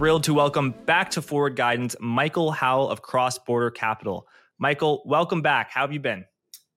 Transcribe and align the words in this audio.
thrilled 0.00 0.24
to 0.24 0.32
welcome 0.32 0.70
back 0.86 1.10
to 1.10 1.20
Forward 1.20 1.54
Guidance 1.56 1.94
Michael 2.00 2.52
Howell 2.52 2.88
of 2.88 3.02
Crossborder 3.02 3.74
Capital. 3.74 4.26
Michael, 4.58 5.02
welcome 5.04 5.42
back. 5.42 5.70
How 5.70 5.82
have 5.82 5.92
you 5.92 6.00
been? 6.00 6.24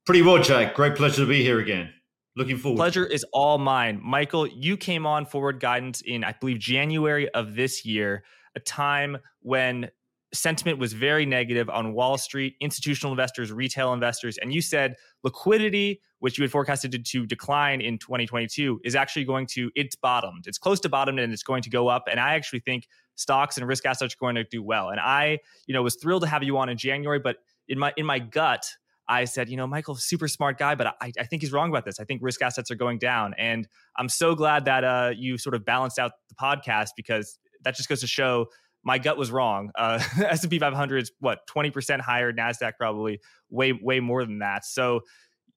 Pretty 0.06 0.22
well, 0.22 0.44
Jack. 0.44 0.76
Great 0.76 0.98
pleasure 0.98 1.22
to 1.22 1.26
be 1.26 1.42
here 1.42 1.62
again. 1.62 1.90
Looking 2.36 2.58
forward. 2.58 2.76
Pleasure 2.76 3.06
is 3.06 3.26
all 3.32 3.58
mine. 3.60 4.02
Michael, 4.04 4.46
you 4.46 4.76
came 4.76 5.06
on 5.06 5.26
Forward 5.26 5.62
Guidance 5.62 6.02
in, 6.02 6.26
I 6.26 6.36
believe, 6.38 6.60
January 6.60 7.30
of 7.30 7.56
this 7.56 7.86
year, 7.86 8.26
a 8.58 8.60
time 8.60 9.18
when 9.40 9.90
sentiment 10.34 10.80
was 10.80 10.94
very 10.94 11.26
negative 11.26 11.70
on 11.70 11.94
Wall 11.94 12.18
Street, 12.18 12.56
institutional 12.60 13.12
investors, 13.12 13.52
retail 13.52 13.94
investors, 13.94 14.38
and 14.38 14.54
you 14.54 14.62
said 14.62 14.96
liquidity, 15.24 16.02
which 16.20 16.38
you 16.38 16.44
had 16.44 16.52
forecasted 16.52 17.06
to, 17.06 17.26
decline 17.26 17.82
in 17.82 17.98
2022, 17.98 18.82
is 18.84 18.96
actually 18.96 19.26
going 19.26 19.46
to 19.46 19.70
it's 19.76 19.96
bottomed. 19.96 20.46
It's 20.48 20.58
close 20.58 20.80
to 20.82 20.90
bottomed 20.90 21.20
and 21.20 21.32
it's 21.32 21.44
going 21.44 21.62
to 21.64 21.70
go 21.70 21.88
up. 21.88 22.06
And 22.10 22.20
I 22.20 22.34
actually 22.36 22.60
think 22.60 22.88
stocks 23.16 23.58
and 23.58 23.68
risk 23.68 23.86
assets 23.86 24.14
are 24.14 24.18
going 24.20 24.36
to 24.36 24.44
do 24.44 24.64
well. 24.64 24.90
And 24.90 25.00
I, 25.00 25.40
you 25.68 25.74
know, 25.74 25.84
was 25.84 25.96
thrilled 25.96 26.24
to 26.24 26.28
have 26.28 26.44
you 26.44 26.58
on 26.58 26.70
in 26.70 26.78
January, 26.78 27.20
but 27.20 27.38
in 27.68 27.78
my 27.80 27.94
in 27.96 28.06
my 28.06 28.20
gut, 28.20 28.66
I 29.08 29.26
said, 29.26 29.50
you 29.50 29.58
know, 29.58 29.68
Michael, 29.68 29.96
super 29.96 30.28
smart 30.28 30.58
guy, 30.58 30.76
but 30.76 30.88
I, 31.02 31.12
I 31.20 31.24
think 31.26 31.42
he's 31.42 31.52
wrong 31.52 31.70
about 31.70 31.86
this. 31.86 32.00
I 32.00 32.06
think 32.06 32.22
risk 32.24 32.42
assets 32.42 32.72
are 32.72 32.76
going 32.76 33.00
down, 33.00 33.34
and 33.38 33.68
I'm 33.98 34.10
so 34.10 34.34
glad 34.34 34.66
that 34.66 34.84
uh, 34.84 35.12
you 35.16 35.38
sort 35.38 35.56
of 35.56 35.66
balanced 35.66 36.00
out 36.00 36.14
the 36.30 36.36
podcast 36.36 36.90
because 36.96 37.38
that 37.64 37.76
just 37.76 37.90
goes 37.90 38.02
to 38.02 38.08
show 38.08 38.48
my 38.84 38.98
gut 38.98 39.18
was 39.18 39.32
wrong. 39.32 39.72
Uh, 39.78 40.04
S&P 40.18 40.60
500 40.60 40.98
is 41.04 41.12
what 41.20 41.40
20% 41.48 42.02
higher, 42.02 42.34
Nasdaq 42.34 42.74
probably 42.78 43.20
way 43.50 43.72
way 43.74 44.00
more 44.00 44.26
than 44.26 44.40
that. 44.40 44.66
So 44.66 45.02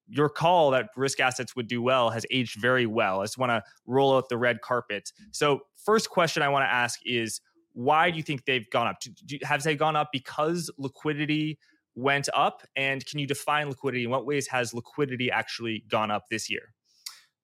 your 0.07 0.29
call 0.29 0.71
that 0.71 0.89
risk 0.95 1.19
assets 1.19 1.55
would 1.55 1.67
do 1.67 1.81
well 1.81 2.09
has 2.09 2.25
aged 2.31 2.59
very 2.59 2.85
well. 2.85 3.21
I 3.21 3.25
just 3.25 3.37
want 3.37 3.51
to 3.51 3.61
roll 3.85 4.15
out 4.15 4.29
the 4.29 4.37
red 4.37 4.61
carpet. 4.61 5.11
So 5.31 5.61
first 5.85 6.09
question 6.09 6.43
I 6.43 6.49
want 6.49 6.63
to 6.63 6.71
ask 6.71 6.99
is 7.05 7.41
why 7.73 8.09
do 8.09 8.17
you 8.17 8.23
think 8.23 8.45
they've 8.45 8.69
gone 8.69 8.87
up? 8.87 8.97
Do, 9.25 9.37
have 9.43 9.61
they 9.63 9.75
gone 9.75 9.95
up 9.95 10.09
because 10.11 10.71
liquidity 10.77 11.59
went 11.95 12.29
up? 12.33 12.63
And 12.75 13.05
can 13.05 13.19
you 13.19 13.27
define 13.27 13.69
liquidity? 13.69 14.05
In 14.05 14.09
what 14.09 14.25
ways 14.25 14.47
has 14.47 14.73
liquidity 14.73 15.29
actually 15.29 15.83
gone 15.89 16.09
up 16.09 16.23
this 16.31 16.49
year? 16.49 16.73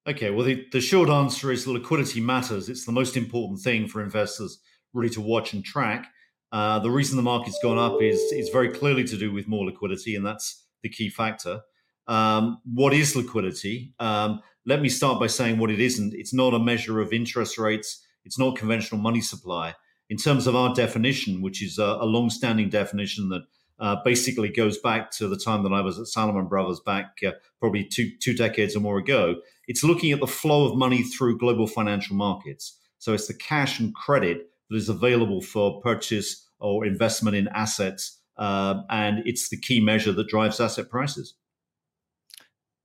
Okay, 0.07 0.31
well, 0.31 0.45
the, 0.45 0.65
the 0.71 0.81
short 0.81 1.09
answer 1.09 1.51
is 1.51 1.67
liquidity 1.67 2.19
matters. 2.19 2.67
It's 2.67 2.85
the 2.85 2.91
most 2.91 3.15
important 3.15 3.59
thing 3.59 3.87
for 3.87 4.01
investors 4.01 4.59
really 4.93 5.09
to 5.09 5.21
watch 5.21 5.53
and 5.53 5.63
track. 5.63 6.07
Uh, 6.51 6.79
the 6.79 6.91
reason 6.91 7.17
the 7.17 7.23
market's 7.23 7.59
gone 7.63 7.79
up 7.79 8.01
is 8.01 8.19
is 8.31 8.49
very 8.49 8.69
clearly 8.69 9.03
to 9.03 9.17
do 9.17 9.31
with 9.33 9.47
more 9.47 9.65
liquidity, 9.65 10.15
and 10.15 10.25
that's 10.25 10.65
the 10.83 10.89
key 10.89 11.09
factor. 11.09 11.61
Um, 12.07 12.59
what 12.65 12.93
is 12.93 13.15
liquidity? 13.15 13.93
Um, 13.99 14.41
let 14.65 14.81
me 14.81 14.89
start 14.89 15.19
by 15.19 15.27
saying 15.27 15.57
what 15.57 15.71
it 15.71 15.79
isn't. 15.79 16.13
It's 16.13 16.33
not 16.33 16.53
a 16.53 16.59
measure 16.59 16.99
of 16.99 17.11
interest 17.11 17.57
rates. 17.57 18.05
It's 18.25 18.39
not 18.39 18.57
conventional 18.57 19.01
money 19.01 19.21
supply. 19.21 19.75
In 20.09 20.17
terms 20.17 20.47
of 20.47 20.55
our 20.55 20.73
definition, 20.75 21.41
which 21.41 21.63
is 21.63 21.79
a, 21.79 21.97
a 22.01 22.05
long-standing 22.05 22.69
definition 22.69 23.29
that 23.29 23.41
uh, 23.79 23.97
basically 24.05 24.49
goes 24.49 24.77
back 24.77 25.11
to 25.11 25.27
the 25.27 25.37
time 25.37 25.63
that 25.63 25.73
I 25.73 25.81
was 25.81 25.99
at 25.99 26.07
Salomon 26.07 26.47
Brothers 26.47 26.79
back 26.85 27.17
uh, 27.25 27.31
probably 27.59 27.83
two 27.83 28.11
two 28.19 28.33
decades 28.35 28.75
or 28.75 28.79
more 28.79 28.97
ago. 28.97 29.37
It's 29.67 29.83
looking 29.83 30.11
at 30.11 30.19
the 30.19 30.27
flow 30.27 30.65
of 30.69 30.77
money 30.77 31.03
through 31.03 31.39
global 31.39 31.67
financial 31.67 32.15
markets. 32.15 32.79
So 32.99 33.13
it's 33.13 33.27
the 33.27 33.33
cash 33.33 33.79
and 33.79 33.93
credit 33.93 34.49
that 34.69 34.77
is 34.77 34.89
available 34.89 35.41
for 35.41 35.81
purchase 35.81 36.49
or 36.59 36.85
investment 36.85 37.35
in 37.35 37.47
assets, 37.49 38.21
uh, 38.37 38.81
and 38.89 39.19
it's 39.25 39.49
the 39.49 39.59
key 39.59 39.79
measure 39.79 40.11
that 40.11 40.27
drives 40.27 40.59
asset 40.59 40.89
prices. 40.89 41.35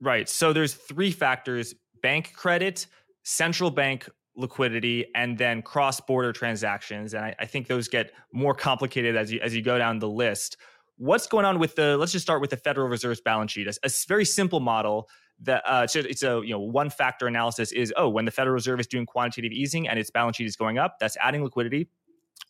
Right. 0.01 0.29
So 0.29 0.53
there's 0.53 0.73
three 0.73 1.11
factors: 1.11 1.73
bank 2.01 2.33
credit, 2.33 2.87
central 3.23 3.71
bank 3.71 4.09
liquidity, 4.35 5.05
and 5.15 5.37
then 5.37 5.61
cross-border 5.61 6.31
transactions. 6.31 7.13
And 7.13 7.25
I, 7.25 7.35
I 7.39 7.45
think 7.45 7.67
those 7.67 7.87
get 7.87 8.11
more 8.33 8.53
complicated 8.53 9.15
as 9.15 9.31
you 9.31 9.39
as 9.41 9.55
you 9.55 9.61
go 9.61 9.77
down 9.77 9.99
the 9.99 10.09
list 10.09 10.57
what's 10.99 11.27
going 11.27 11.45
on 11.45 11.59
with 11.59 11.75
the 11.75 11.97
let's 11.97 12.11
just 12.11 12.23
start 12.23 12.41
with 12.41 12.49
the 12.49 12.57
federal 12.57 12.87
reserve's 12.87 13.21
balance 13.21 13.53
sheet 13.53 13.67
a, 13.67 13.73
a 13.83 13.89
very 14.07 14.25
simple 14.25 14.59
model 14.59 15.09
that 15.43 15.63
uh, 15.65 15.83
it's, 15.83 15.95
it's 15.95 16.23
a 16.23 16.41
you 16.43 16.51
know 16.51 16.59
one 16.59 16.89
factor 16.89 17.27
analysis 17.27 17.71
is 17.71 17.93
oh 17.97 18.09
when 18.09 18.25
the 18.25 18.31
federal 18.31 18.53
reserve 18.53 18.79
is 18.79 18.87
doing 18.87 19.05
quantitative 19.05 19.51
easing 19.51 19.87
and 19.87 19.97
its 19.99 20.09
balance 20.09 20.37
sheet 20.37 20.47
is 20.47 20.55
going 20.55 20.77
up 20.77 20.97
that's 20.99 21.17
adding 21.21 21.43
liquidity. 21.43 21.89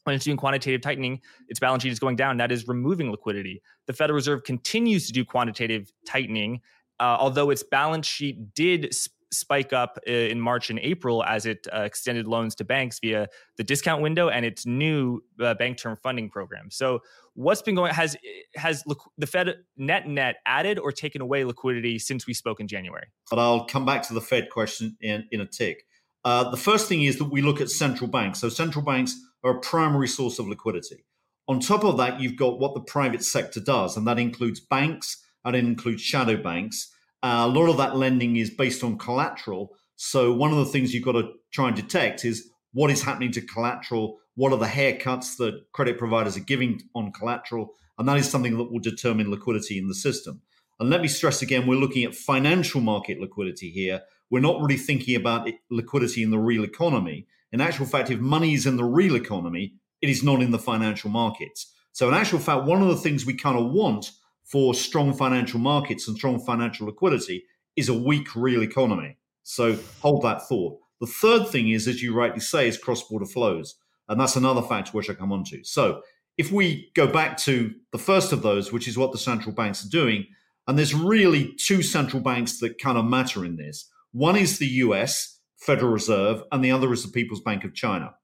When 0.06 0.16
it's 0.16 0.26
doing 0.26 0.38
quantitative 0.38 0.82
tightening 0.82 1.20
its 1.50 1.60
balance 1.60 1.84
sheet 1.84 1.92
is 1.92 2.00
going 2.00 2.16
down 2.16 2.38
that 2.38 2.52
is 2.52 2.68
removing 2.68 3.12
liquidity. 3.12 3.62
The 3.86 3.94
federal 3.94 4.16
reserve 4.16 4.44
continues 4.44 5.06
to 5.08 5.14
do 5.14 5.26
quantitative 5.26 5.92
tightening 6.08 6.62
uh, 7.00 7.18
although 7.20 7.50
its 7.50 7.64
balance 7.64 8.08
sheet 8.08 8.54
did 8.54 8.94
sp- 8.94 9.16
spike 9.32 9.74
up 9.74 9.98
uh, 10.08 10.12
in 10.12 10.40
March 10.40 10.70
and 10.70 10.80
April 10.80 11.24
as 11.24 11.46
it 11.46 11.68
uh, 11.74 11.82
extended 11.82 12.28
loans 12.28 12.56
to 12.56 12.64
banks 12.64 13.00
via 13.00 13.28
the 13.58 13.64
discount 13.64 14.02
window 14.02 14.30
and 14.30 14.46
its 14.46 14.66
new 14.66 15.22
uh, 15.40 15.54
bank 15.54 15.78
term 15.78 15.96
funding 15.96 16.30
program. 16.30 16.70
So, 16.72 17.02
what's 17.34 17.62
been 17.62 17.76
going 17.76 17.94
has 17.94 18.18
has 18.56 18.84
the 19.18 19.28
Fed 19.28 19.56
net 19.78 20.08
net 20.08 20.38
added 20.46 20.80
or 20.80 20.92
taken 20.92 21.22
away 21.22 21.44
liquidity 21.44 22.00
since 22.00 22.28
we 22.28 22.34
spoke 22.34 22.60
in 22.60 22.68
January? 22.68 23.08
But 23.30 23.40
I'll 23.40 23.66
come 23.66 23.86
back 23.86 24.04
to 24.08 24.14
the 24.14 24.22
Fed 24.22 24.50
question 24.50 24.98
in, 25.02 25.28
in 25.32 25.42
a 25.42 25.46
tick. 25.46 25.86
Uh, 26.26 26.50
the 26.50 26.58
first 26.58 26.88
thing 26.88 27.04
is 27.04 27.18
that 27.18 27.26
we 27.26 27.42
look 27.42 27.62
at 27.62 27.70
central 27.70 28.10
banks. 28.10 28.40
So, 28.40 28.50
central 28.50 28.84
banks 28.84 29.20
are 29.44 29.58
a 29.58 29.60
primary 29.60 30.08
source 30.08 30.40
of 30.40 30.48
liquidity. 30.48 31.06
On 31.48 31.60
top 31.60 31.84
of 31.84 31.98
that, 31.98 32.20
you've 32.20 32.36
got 32.36 32.60
what 32.60 32.76
the 32.76 32.82
private 32.82 33.24
sector 33.24 33.60
does, 33.60 33.98
and 33.98 34.06
that 34.08 34.20
includes 34.20 34.60
banks 34.60 35.24
and 35.46 35.56
it 35.56 35.64
includes 35.64 36.02
shadow 36.02 36.38
banks. 36.38 36.94
Uh, 37.22 37.44
a 37.46 37.48
lot 37.48 37.70
of 37.70 37.78
that 37.78 37.96
lending 37.96 38.38
is 38.38 38.50
based 38.50 38.84
on 38.84 38.98
collateral. 38.98 39.76
So 39.96 40.34
one 40.34 40.52
of 40.52 40.58
the 40.58 40.66
things 40.66 40.94
you've 40.94 41.04
got 41.04 41.14
to 41.14 41.34
try 41.52 41.68
and 41.68 41.76
detect 41.76 42.24
is 42.24 42.50
what 42.72 42.92
is 42.92 43.04
happening 43.04 43.32
to 43.34 43.42
collateral, 43.42 44.20
what 44.36 44.54
are 44.54 44.60
the 44.60 44.66
haircuts 44.66 45.38
that 45.38 45.66
credit 45.74 45.98
providers 45.98 46.38
are 46.38 46.42
giving 46.42 46.82
on 46.96 47.12
collateral, 47.12 47.74
and 47.98 48.08
that 48.08 48.18
is 48.18 48.30
something 48.30 48.58
that 48.58 48.72
will 48.72 48.80
determine 48.80 49.30
liquidity 49.30 49.78
in 49.78 49.88
the 49.88 49.96
system. 49.96 50.42
And 50.80 50.90
let 50.90 51.02
me 51.02 51.10
stress 51.10 51.42
again, 51.42 51.68
we're 51.68 51.76
looking 51.76 52.06
at 52.06 52.16
financial 52.16 52.80
market 52.80 53.20
liquidity 53.20 53.70
here. 53.70 54.02
We're 54.30 54.40
not 54.40 54.62
really 54.62 54.78
thinking 54.78 55.16
about 55.16 55.50
liquidity 55.70 56.24
in 56.24 56.32
the 56.32 56.40
real 56.40 56.64
economy. 56.64 57.28
In 57.52 57.60
actual 57.60 57.86
fact, 57.86 58.12
if 58.12 58.20
money 58.20 58.54
is 58.54 58.66
in 58.66 58.78
the 58.78 58.86
real 58.86 59.16
economy, 59.16 59.74
it 60.02 60.10
is 60.10 60.24
not 60.24 60.42
in 60.42 60.52
the 60.52 60.60
financial 60.60 61.10
markets. 61.10 61.74
So, 61.92 62.08
in 62.08 62.14
actual 62.14 62.40
fact, 62.40 62.64
one 62.64 62.82
of 62.82 62.88
the 62.88 62.96
things 62.96 63.26
we 63.26 63.34
kind 63.34 63.58
of 63.58 63.72
want 63.72 64.12
for 64.52 64.74
strong 64.74 65.14
financial 65.14 65.60
markets 65.60 66.08
and 66.08 66.18
strong 66.18 66.40
financial 66.44 66.88
liquidity 66.88 67.44
is 67.76 67.90
a 67.90 67.94
weak 67.94 68.36
real 68.36 68.64
economy. 68.64 69.18
So 69.44 69.78
hold 70.02 70.24
that 70.24 70.48
thought. 70.48 70.80
The 71.00 71.08
third 71.08 71.48
thing 71.48 71.70
is, 71.70 71.88
as 71.88 72.02
you 72.02 72.16
rightly 72.16 72.40
say, 72.40 72.68
is 72.68 72.78
cross 72.78 73.04
border 73.08 73.26
flows. 73.26 73.76
And 74.08 74.20
that's 74.20 74.36
another 74.36 74.62
factor 74.62 74.92
which 74.92 75.10
I 75.10 75.14
come 75.14 75.32
on 75.32 75.44
to. 75.46 75.64
So 75.64 76.02
if 76.38 76.52
we 76.52 76.92
go 76.96 77.06
back 77.06 77.38
to 77.40 77.74
the 77.92 78.00
first 78.00 78.32
of 78.32 78.42
those, 78.42 78.72
which 78.72 78.88
is 78.88 78.98
what 78.98 79.12
the 79.12 79.18
central 79.18 79.54
banks 79.54 79.86
are 79.86 79.90
doing, 79.90 80.26
and 80.68 80.78
there's 80.78 80.96
really 80.96 81.54
two 81.58 81.84
central 81.84 82.22
banks 82.22 82.60
that 82.60 82.82
kind 82.82 82.98
of 82.98 83.06
matter 83.06 83.46
in 83.46 83.56
this. 83.56 83.90
One 84.12 84.36
is 84.36 84.58
the 84.58 84.68
US 84.68 85.40
Federal 85.58 85.92
Reserve, 85.92 86.44
and 86.52 86.64
the 86.64 86.72
other 86.72 86.92
is 86.94 87.04
the 87.04 87.12
People's 87.12 87.42
Bank 87.42 87.64
of 87.64 87.76
China. 87.76 88.16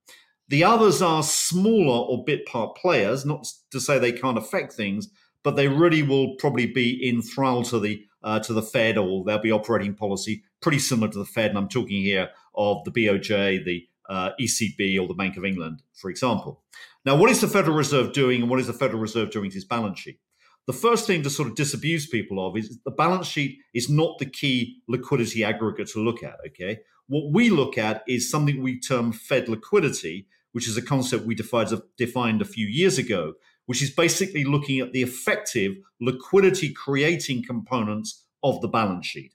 The 0.47 0.63
others 0.63 1.01
are 1.01 1.23
smaller 1.23 2.05
or 2.07 2.23
bit 2.23 2.45
part 2.45 2.77
players, 2.77 3.25
not 3.25 3.45
to 3.71 3.79
say 3.79 3.99
they 3.99 4.11
can't 4.11 4.37
affect 4.37 4.73
things, 4.73 5.09
but 5.45 5.55
they 5.55 5.67
really 5.67 6.01
will 6.01 6.35
probably 6.37 6.65
be 6.65 7.07
in 7.07 7.21
thrall 7.21 7.61
to 7.63 7.79
the 7.79 8.03
uh, 8.23 8.39
to 8.39 8.51
the 8.51 8.63
Fed, 8.63 8.97
or 8.97 9.23
they'll 9.23 9.37
be 9.37 9.51
operating 9.51 9.93
policy 9.93 10.43
pretty 10.59 10.79
similar 10.79 11.07
to 11.07 11.19
the 11.19 11.25
Fed. 11.25 11.51
And 11.51 11.59
I'm 11.59 11.69
talking 11.69 12.01
here 12.01 12.31
of 12.55 12.83
the 12.83 12.91
BOJ, 12.91 13.63
the 13.63 13.87
uh, 14.09 14.31
ECB, 14.41 14.99
or 14.99 15.07
the 15.07 15.13
Bank 15.13 15.37
of 15.37 15.45
England, 15.45 15.83
for 15.93 16.09
example. 16.09 16.63
Now, 17.05 17.15
what 17.15 17.29
is 17.29 17.41
the 17.41 17.47
Federal 17.47 17.77
Reserve 17.77 18.11
doing, 18.11 18.41
and 18.41 18.49
what 18.49 18.59
is 18.59 18.65
the 18.65 18.73
Federal 18.73 18.99
Reserve 18.99 19.29
doing 19.29 19.51
to 19.51 19.55
its 19.55 19.65
balance 19.65 19.99
sheet? 19.99 20.19
The 20.65 20.73
first 20.73 21.05
thing 21.05 21.21
to 21.21 21.29
sort 21.29 21.47
of 21.47 21.55
disabuse 21.55 22.07
people 22.07 22.45
of 22.45 22.57
is 22.57 22.79
the 22.83 22.89
balance 22.89 23.27
sheet 23.27 23.59
is 23.75 23.87
not 23.87 24.17
the 24.17 24.25
key 24.25 24.81
liquidity 24.87 25.43
aggregate 25.43 25.89
to 25.89 25.99
look 25.99 26.23
at. 26.23 26.37
Okay, 26.47 26.79
what 27.05 27.31
we 27.31 27.51
look 27.51 27.77
at 27.77 28.03
is 28.07 28.31
something 28.31 28.63
we 28.63 28.79
term 28.79 29.11
Fed 29.11 29.47
liquidity, 29.47 30.25
which 30.53 30.67
is 30.67 30.75
a 30.75 30.81
concept 30.81 31.27
we 31.27 31.35
defined, 31.35 31.79
defined 31.97 32.41
a 32.41 32.45
few 32.45 32.65
years 32.65 32.97
ago, 32.97 33.35
which 33.65 33.81
is 33.81 33.89
basically 33.89 34.43
looking 34.43 34.79
at 34.79 34.91
the 34.91 35.01
effective 35.01 35.75
liquidity 35.99 36.71
creating 36.71 37.43
components 37.43 38.23
of 38.43 38.61
the 38.61 38.67
balance 38.67 39.05
sheet. 39.05 39.33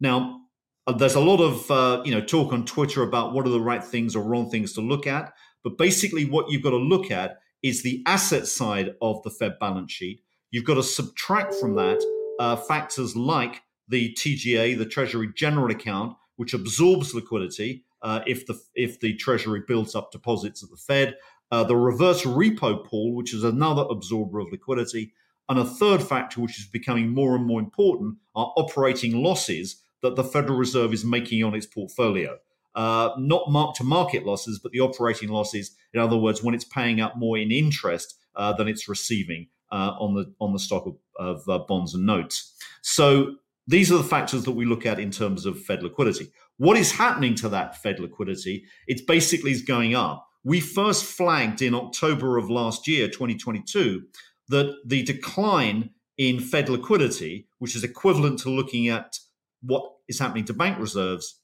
Now, 0.00 0.40
uh, 0.86 0.92
there's 0.92 1.14
a 1.14 1.20
lot 1.20 1.40
of 1.40 1.70
uh, 1.70 2.02
you 2.04 2.12
know 2.12 2.20
talk 2.20 2.52
on 2.52 2.64
Twitter 2.64 3.02
about 3.02 3.32
what 3.32 3.46
are 3.46 3.50
the 3.50 3.60
right 3.60 3.84
things 3.84 4.16
or 4.16 4.24
wrong 4.24 4.50
things 4.50 4.72
to 4.74 4.80
look 4.80 5.06
at, 5.06 5.32
but 5.62 5.78
basically 5.78 6.24
what 6.24 6.50
you've 6.50 6.62
got 6.62 6.70
to 6.70 6.76
look 6.76 7.10
at 7.10 7.38
is 7.62 7.82
the 7.82 8.02
asset 8.06 8.46
side 8.46 8.94
of 9.00 9.22
the 9.22 9.30
Fed 9.30 9.58
balance 9.60 9.92
sheet. 9.92 10.20
You've 10.50 10.64
got 10.64 10.74
to 10.74 10.82
subtract 10.82 11.54
from 11.54 11.76
that 11.76 12.04
uh, 12.40 12.56
factors 12.56 13.14
like 13.14 13.62
the 13.88 14.12
TGA, 14.14 14.76
the 14.76 14.86
Treasury 14.86 15.32
General 15.34 15.70
Account, 15.70 16.16
which 16.36 16.54
absorbs 16.54 17.14
liquidity 17.14 17.84
uh, 18.02 18.20
if 18.26 18.46
the 18.46 18.60
if 18.74 18.98
the 19.00 19.14
Treasury 19.14 19.62
builds 19.66 19.94
up 19.94 20.10
deposits 20.10 20.62
at 20.62 20.70
the 20.70 20.76
Fed, 20.76 21.16
uh, 21.52 21.62
the 21.62 21.76
reverse 21.76 22.22
repo 22.24 22.84
pool, 22.84 23.14
which 23.14 23.32
is 23.32 23.44
another 23.44 23.84
absorber 23.88 24.40
of 24.40 24.50
liquidity, 24.50 25.12
and 25.48 25.58
a 25.58 25.64
third 25.64 26.02
factor, 26.02 26.40
which 26.40 26.58
is 26.58 26.66
becoming 26.66 27.10
more 27.10 27.36
and 27.36 27.46
more 27.46 27.60
important, 27.60 28.16
are 28.34 28.52
operating 28.56 29.22
losses 29.22 29.82
that 30.02 30.16
the 30.16 30.24
Federal 30.24 30.58
Reserve 30.58 30.92
is 30.92 31.04
making 31.04 31.44
on 31.44 31.54
its 31.54 31.66
portfolio. 31.66 32.38
uh, 32.74 33.10
not 33.18 33.50
mark 33.50 33.74
to 33.76 33.84
market 33.84 34.24
losses, 34.24 34.58
but 34.58 34.72
the 34.72 34.80
operating 34.80 35.28
losses. 35.28 35.72
In 35.92 36.00
other 36.00 36.16
words, 36.16 36.42
when 36.42 36.54
it's 36.54 36.64
paying 36.64 37.00
out 37.00 37.18
more 37.18 37.36
in 37.36 37.50
interest 37.50 38.18
uh, 38.34 38.52
than 38.54 38.68
it's 38.68 38.88
receiving 38.88 39.48
uh, 39.70 39.94
on 39.98 40.14
the 40.14 40.32
on 40.40 40.52
the 40.52 40.58
stock 40.58 40.86
of, 40.86 40.96
of 41.18 41.48
uh, 41.48 41.58
bonds 41.66 41.94
and 41.94 42.06
notes. 42.06 42.54
So 42.80 43.36
these 43.66 43.92
are 43.92 43.98
the 43.98 44.04
factors 44.04 44.44
that 44.44 44.52
we 44.52 44.64
look 44.64 44.86
at 44.86 44.98
in 44.98 45.10
terms 45.10 45.46
of 45.46 45.60
Fed 45.62 45.82
liquidity. 45.82 46.32
What 46.56 46.76
is 46.76 46.92
happening 46.92 47.34
to 47.36 47.48
that 47.50 47.80
Fed 47.82 48.00
liquidity? 48.00 48.64
It's 48.86 49.02
basically 49.02 49.52
is 49.52 49.62
going 49.62 49.94
up. 49.94 50.26
We 50.44 50.60
first 50.60 51.04
flagged 51.04 51.62
in 51.62 51.74
October 51.74 52.36
of 52.36 52.50
last 52.50 52.88
year, 52.88 53.06
2022, 53.06 54.02
that 54.48 54.76
the 54.84 55.02
decline 55.02 55.90
in 56.18 56.40
Fed 56.40 56.68
liquidity, 56.68 57.48
which 57.58 57.76
is 57.76 57.84
equivalent 57.84 58.40
to 58.40 58.50
looking 58.50 58.88
at 58.88 59.18
what 59.62 59.84
is 60.08 60.18
happening 60.18 60.44
to 60.46 60.54
bank 60.54 60.78
reserves, 60.78 61.40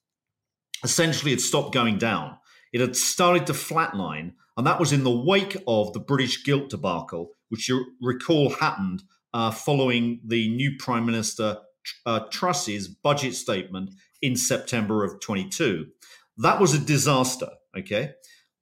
essentially 0.82 1.30
had 1.30 1.40
stopped 1.40 1.72
going 1.72 1.98
down. 1.98 2.36
It 2.72 2.80
had 2.80 2.96
started 2.96 3.46
to 3.46 3.52
flatline, 3.52 4.32
and 4.56 4.66
that 4.66 4.80
was 4.80 4.92
in 4.92 5.04
the 5.04 5.10
wake 5.10 5.56
of 5.66 5.92
the 5.92 6.00
British 6.00 6.44
gilt 6.44 6.68
debacle, 6.68 7.30
which 7.48 7.68
you 7.68 7.84
recall 8.00 8.50
happened 8.50 9.02
uh, 9.32 9.50
following 9.50 10.20
the 10.24 10.48
new 10.50 10.76
Prime 10.78 11.06
Minister 11.06 11.58
uh, 12.04 12.20
Truss's 12.30 12.88
budget 12.88 13.34
statement 13.34 13.90
in 14.20 14.36
September 14.36 15.04
of 15.04 15.20
22. 15.20 15.86
That 16.38 16.60
was 16.60 16.74
a 16.74 16.78
disaster. 16.78 17.50
Okay. 17.76 18.12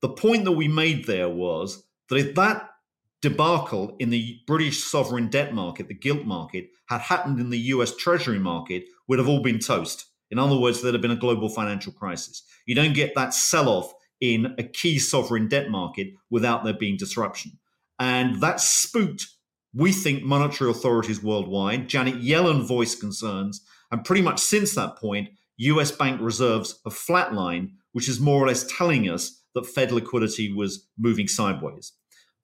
The 0.02 0.08
point 0.08 0.44
that 0.44 0.52
we 0.52 0.68
made 0.68 1.06
there 1.06 1.28
was 1.28 1.84
that 2.08 2.16
if 2.16 2.34
that 2.34 2.70
debacle 3.22 3.96
in 3.98 4.10
the 4.10 4.40
British 4.46 4.84
sovereign 4.84 5.28
debt 5.28 5.54
market, 5.54 5.88
the 5.88 5.94
gilt 5.94 6.24
market, 6.24 6.68
had 6.88 7.00
happened 7.00 7.40
in 7.40 7.50
the 7.50 7.58
US 7.58 7.96
Treasury 7.96 8.38
market, 8.38 8.84
we'd 9.08 9.18
have 9.18 9.28
all 9.28 9.42
been 9.42 9.58
toast. 9.58 10.06
In 10.30 10.38
other 10.38 10.56
words, 10.56 10.82
there'd 10.82 10.94
have 10.94 11.02
been 11.02 11.10
a 11.10 11.16
global 11.16 11.48
financial 11.48 11.92
crisis. 11.92 12.42
You 12.66 12.74
don't 12.74 12.94
get 12.94 13.14
that 13.14 13.32
sell 13.32 13.68
off 13.68 13.92
in 14.20 14.54
a 14.58 14.62
key 14.62 14.98
sovereign 14.98 15.48
debt 15.48 15.70
market 15.70 16.08
without 16.30 16.64
there 16.64 16.74
being 16.74 16.96
disruption. 16.96 17.52
And 17.98 18.40
that 18.42 18.60
spooked, 18.60 19.26
we 19.74 19.92
think, 19.92 20.22
monetary 20.22 20.70
authorities 20.70 21.22
worldwide. 21.22 21.88
Janet 21.88 22.20
Yellen 22.20 22.66
voiced 22.66 23.00
concerns. 23.00 23.64
And 23.90 24.04
pretty 24.04 24.22
much 24.22 24.40
since 24.40 24.74
that 24.74 24.96
point, 24.96 25.30
US 25.58 25.90
bank 25.90 26.20
reserves 26.20 26.80
have 26.84 26.94
flatlined, 26.94 27.70
which 27.92 28.08
is 28.08 28.20
more 28.20 28.42
or 28.42 28.48
less 28.48 28.66
telling 28.76 29.08
us 29.08 29.42
that 29.56 29.66
Fed 29.66 29.90
liquidity 29.90 30.52
was 30.52 30.86
moving 30.96 31.26
sideways. 31.26 31.92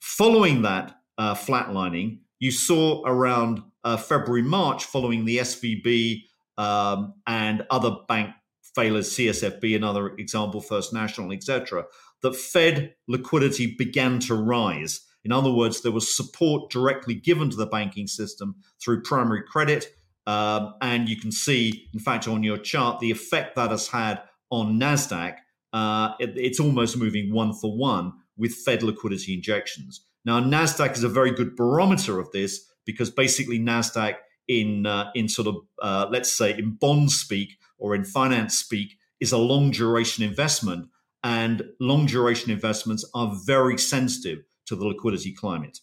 Following 0.01 0.63
that 0.63 0.97
uh, 1.19 1.35
flatlining, 1.35 2.19
you 2.41 2.51
saw 2.51 3.05
around 3.07 3.63
uh, 3.85 3.97
February, 3.97 4.43
March, 4.43 4.85
following 4.87 5.25
the 5.25 5.39
SVB 5.39 6.23
um, 6.59 7.15
and 7.27 7.65
other 7.71 7.97
bank 8.09 8.31
failures, 8.75 9.15
CSFB, 9.15 9.77
another 9.77 10.09
example, 10.17 10.61
First 10.61 10.93
National, 10.93 11.33
etc., 11.33 11.85
that 12.23 12.35
Fed 12.35 12.95
liquidity 13.07 13.75
began 13.77 14.19
to 14.21 14.35
rise. 14.35 15.03
In 15.25 15.33
other 15.33 15.53
words, 15.53 15.83
there 15.83 15.93
was 15.93 16.17
support 16.17 16.71
directly 16.71 17.15
given 17.15 17.51
to 17.51 17.57
the 17.57 17.67
banking 17.67 18.07
system 18.07 18.57
through 18.83 19.03
primary 19.03 19.43
credit. 19.43 19.95
Um, 20.27 20.75
and 20.81 21.09
you 21.09 21.17
can 21.17 21.31
see, 21.31 21.89
in 21.93 22.01
fact, 22.01 22.27
on 22.27 22.43
your 22.43 22.57
chart, 22.57 23.01
the 23.01 23.11
effect 23.11 23.57
that 23.57 23.71
has 23.71 23.89
had 23.89 24.23
on 24.51 24.79
NASDAQ. 24.79 25.37
Uh, 25.73 26.15
it, 26.19 26.33
it's 26.37 26.61
almost 26.61 26.97
moving 26.97 27.33
one 27.33 27.53
for 27.53 27.77
one 27.77 28.13
with 28.37 28.55
Fed 28.55 28.83
liquidity 28.83 29.35
injections. 29.35 30.05
Now, 30.25 30.41
NASDAQ 30.41 30.93
is 30.93 31.05
a 31.05 31.09
very 31.09 31.33
good 31.33 31.57
barometer 31.57 32.19
of 32.19 32.31
this 32.33 32.69
because 32.85 33.11
basically 33.11 33.59
NASDAQ 33.59 34.17
in, 34.49 34.87
uh, 34.87 35.11
in 35.15 35.29
sort 35.29 35.49
of, 35.49 35.57
uh, 35.81 36.07
let's 36.11 36.33
say, 36.33 36.57
in 36.57 36.73
bond 36.73 37.11
speak 37.11 37.59
or 37.79 37.95
in 37.95 38.05
finance 38.05 38.57
speak 38.59 38.99
is 39.21 39.33
a 39.33 39.39
long 39.39 39.71
duration 39.71 40.25
investment. 40.25 40.89
And 41.25 41.63
long 41.81 42.07
duration 42.07 42.51
investments 42.51 43.09
are 43.15 43.37
very 43.47 43.79
sensitive 43.79 44.41
to 44.67 44.77
the 44.77 44.87
liquidity 44.87 45.33
climate. 45.33 45.79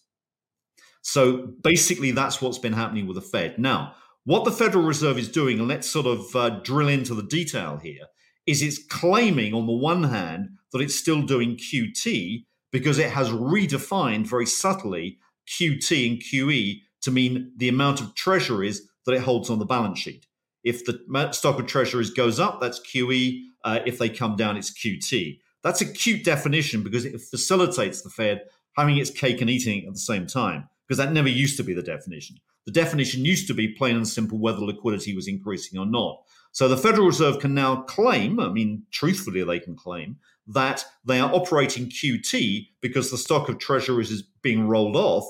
So 1.02 1.54
basically, 1.62 2.10
that's 2.10 2.42
what's 2.42 2.58
been 2.58 2.74
happening 2.74 3.06
with 3.06 3.14
the 3.14 3.22
Fed. 3.22 3.58
Now, 3.58 3.94
what 4.24 4.44
the 4.44 4.52
Federal 4.52 4.84
Reserve 4.84 5.18
is 5.18 5.28
doing, 5.28 5.58
and 5.58 5.68
let's 5.68 5.88
sort 5.88 6.06
of 6.06 6.36
uh, 6.36 6.50
drill 6.60 6.88
into 6.88 7.14
the 7.14 7.22
detail 7.22 7.80
here, 7.82 8.06
is 8.46 8.62
it's 8.62 8.82
claiming, 8.82 9.54
on 9.54 9.66
the 9.66 9.72
one 9.72 10.04
hand, 10.04 10.50
that 10.72 10.80
it's 10.80 10.96
still 10.96 11.22
doing 11.22 11.56
QT 11.56 12.44
because 12.72 12.98
it 12.98 13.10
has 13.10 13.28
redefined 13.30 14.26
very 14.26 14.46
subtly 14.46 15.18
QT 15.48 16.10
and 16.10 16.22
QE 16.22 16.80
to 17.02 17.10
mean 17.10 17.52
the 17.56 17.68
amount 17.68 18.00
of 18.00 18.14
treasuries 18.14 18.88
that 19.06 19.12
it 19.12 19.22
holds 19.22 19.50
on 19.50 19.58
the 19.58 19.64
balance 19.64 19.98
sheet. 19.98 20.26
If 20.62 20.84
the 20.84 21.30
stock 21.32 21.58
of 21.58 21.66
treasuries 21.66 22.10
goes 22.10 22.38
up, 22.38 22.60
that's 22.60 22.80
QE. 22.80 23.40
Uh, 23.64 23.80
if 23.86 23.98
they 23.98 24.08
come 24.08 24.36
down, 24.36 24.56
it's 24.56 24.72
QT. 24.72 25.38
That's 25.62 25.80
a 25.80 25.92
cute 25.92 26.24
definition 26.24 26.82
because 26.82 27.04
it 27.04 27.20
facilitates 27.20 28.02
the 28.02 28.10
Fed 28.10 28.42
having 28.76 28.98
its 28.98 29.10
cake 29.10 29.40
and 29.40 29.50
eating 29.50 29.82
it 29.82 29.86
at 29.86 29.92
the 29.92 29.98
same 29.98 30.26
time, 30.26 30.68
because 30.86 30.98
that 30.98 31.12
never 31.12 31.28
used 31.28 31.56
to 31.56 31.64
be 31.64 31.74
the 31.74 31.82
definition. 31.82 32.36
The 32.66 32.72
definition 32.72 33.24
used 33.24 33.46
to 33.48 33.54
be 33.54 33.68
plain 33.68 33.96
and 33.96 34.06
simple 34.06 34.38
whether 34.38 34.60
liquidity 34.60 35.14
was 35.14 35.26
increasing 35.26 35.78
or 35.78 35.86
not. 35.86 36.22
So 36.52 36.68
the 36.68 36.76
Federal 36.76 37.06
Reserve 37.06 37.38
can 37.38 37.54
now 37.54 37.82
claim, 37.82 38.40
I 38.40 38.48
mean, 38.48 38.84
truthfully, 38.90 39.44
they 39.44 39.60
can 39.60 39.76
claim 39.76 40.16
that 40.48 40.84
they 41.04 41.20
are 41.20 41.32
operating 41.32 41.86
QT 41.86 42.68
because 42.80 43.10
the 43.10 43.18
stock 43.18 43.48
of 43.48 43.58
treasuries 43.58 44.10
is 44.10 44.22
being 44.42 44.66
rolled 44.66 44.96
off. 44.96 45.24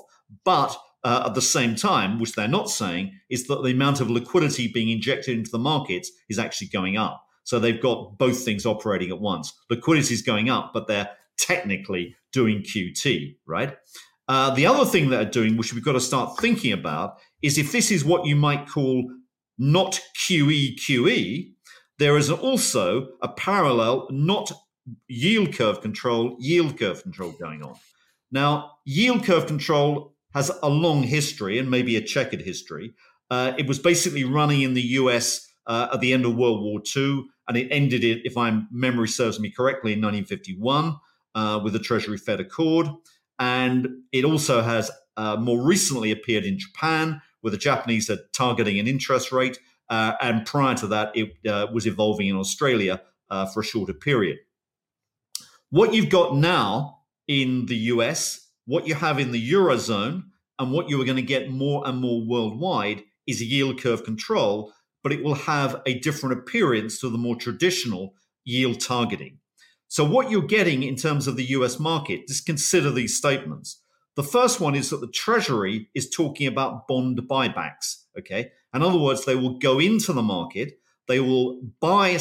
But 0.45 0.77
uh, 1.05 1.25
at 1.27 1.35
the 1.35 1.43
same 1.43 1.75
time, 1.75 2.19
which 2.19 2.35
they're 2.35 2.49
not 2.49 2.71
saying, 2.71 3.13
is 3.29 3.47
that 3.47 3.63
the 3.63 3.71
amount 3.71 4.01
of 4.01 4.11
liquidity 4.11 4.69
being 4.69 4.89
injected 4.89 5.37
into 5.37 5.51
the 5.51 5.59
markets 5.59 6.11
is 6.29 6.39
actually 6.39 6.69
going 6.69 6.97
up. 6.97 7.25
So 7.45 7.59
they've 7.59 7.81
got 7.81 8.19
both 8.19 8.45
things 8.45 8.67
operating 8.67 9.11
at 9.11 9.21
once. 9.21 9.53
Liquidity 9.69 10.15
is 10.15 10.23
going 10.23 10.51
up, 10.51 10.73
but 10.73 10.87
they're 10.87 11.11
technically 11.39 12.17
doing 12.33 12.63
QT, 12.63 13.37
right? 13.47 13.77
Uh, 14.29 14.55
the 14.55 14.67
other 14.67 14.85
thing 14.85 15.11
that 15.11 15.17
they're 15.17 15.31
doing, 15.31 15.57
which 15.57 15.75
we've 15.75 15.85
got 15.85 15.93
to 15.93 16.01
start 16.01 16.39
thinking 16.39 16.73
about, 16.73 17.19
is 17.43 17.59
if 17.59 17.73
this 17.73 17.91
is 17.91 18.05
what 18.05 18.27
you 18.27 18.37
might 18.37 18.69
call 18.69 19.11
not 19.61 20.01
QE 20.17 20.75
QE, 20.79 21.53
there 21.99 22.17
is 22.17 22.31
also 22.31 23.09
a 23.21 23.29
parallel 23.29 24.09
not 24.11 24.51
yield 25.07 25.53
curve 25.53 25.83
control, 25.83 26.35
yield 26.41 26.79
curve 26.79 27.03
control 27.03 27.33
going 27.33 27.63
on. 27.63 27.75
Now, 28.33 28.73
yield 28.87 29.23
curve 29.23 29.47
control 29.47 30.15
has 30.33 30.51
a 30.63 30.69
long 30.71 31.03
history 31.03 31.59
and 31.59 31.71
maybe 31.71 31.97
a 31.97 32.01
checkered 32.01 32.41
history. 32.41 32.95
Uh, 33.31 33.53
it 33.59 33.69
was 33.69 33.79
basically 33.79 34.25
running 34.25 34.63
in 34.63 34.73
the 34.73 34.83
US 34.83 35.47
uh, 35.67 35.89
at 35.93 36.01
the 36.01 36.15
end 36.15 36.25
of 36.25 36.37
World 36.37 36.63
War 36.63 36.81
II, 36.97 37.27
and 37.47 37.57
it 37.59 37.69
ended, 37.71 38.03
it, 38.03 38.23
if 38.25 38.35
my 38.35 38.63
memory 38.73 39.09
serves 39.09 39.39
me 39.39 39.51
correctly, 39.51 39.93
in 39.93 40.01
1951 40.01 40.97
uh, 41.35 41.61
with 41.63 41.75
the 41.75 41.79
Treasury 41.79 42.17
Fed 42.17 42.41
Accord. 42.41 42.89
And 43.39 43.89
it 44.11 44.25
also 44.25 44.63
has 44.63 44.91
uh, 45.19 45.37
more 45.37 45.63
recently 45.63 46.13
appeared 46.13 46.45
in 46.45 46.59
Japan, 46.59 47.21
where 47.41 47.51
the 47.51 47.57
Japanese 47.57 48.11
are 48.11 48.19
targeting 48.33 48.79
an 48.79 48.87
interest 48.87 49.33
rate. 49.33 49.59
Uh, 49.89 50.13
and 50.21 50.47
prior 50.47 50.75
to 50.77 50.87
that, 50.87 51.11
it 51.17 51.33
uh, 51.49 51.67
was 51.73 51.87
evolving 51.87 52.29
in 52.29 52.37
Australia 52.37 53.03
for 53.53 53.61
a 53.61 53.65
shorter 53.65 53.93
period. 53.93 54.39
What 55.71 55.95
you've 55.95 56.11
got 56.11 56.35
now 56.35 56.99
in 57.29 57.67
the 57.67 57.77
US, 57.77 58.49
what 58.67 58.89
you 58.89 58.97
have 58.97 59.21
in 59.21 59.31
the 59.31 59.53
Eurozone, 59.53 60.25
and 60.59 60.73
what 60.73 60.91
you 60.91 61.01
are 61.01 61.05
going 61.05 61.17
to 61.17 61.23
get 61.23 61.51
more 61.51 61.87
and 61.87 61.99
more 61.99 62.23
worldwide 62.27 63.05
is 63.27 63.41
a 63.41 63.45
yield 63.45 63.81
curve 63.81 64.05
control, 64.05 64.73
but 65.03 65.13
it 65.13 65.23
will 65.23 65.35
have 65.35 65.81
a 65.87 65.99
different 66.01 66.39
appearance 66.39 67.01
to 67.01 67.09
the 67.09 67.17
more 67.17 67.37
traditional 67.37 68.15
yield 68.45 68.81
targeting. 68.81 69.39
So, 69.89 70.05
what 70.05 70.31
you're 70.31 70.43
getting 70.43 70.83
in 70.83 70.97
terms 70.97 71.27
of 71.27 71.37
the 71.37 71.51
US 71.51 71.79
market, 71.79 72.29
just 72.29 72.47
consider 72.47 72.91
these 72.91 73.17
statements. 73.17 73.81
The 74.17 74.23
first 74.23 74.61
one 74.61 74.75
is 74.75 74.91
that 74.91 75.01
the 75.01 75.09
Treasury 75.09 75.89
is 75.95 76.11
talking 76.11 76.47
about 76.47 76.89
bond 76.89 77.19
buybacks. 77.29 78.05
Okay. 78.19 78.51
In 78.75 78.83
other 78.83 78.99
words, 78.99 79.25
they 79.25 79.37
will 79.37 79.59
go 79.59 79.79
into 79.79 80.13
the 80.13 80.23
market, 80.23 80.79
they 81.09 81.21
will 81.21 81.61
buy 81.81 82.19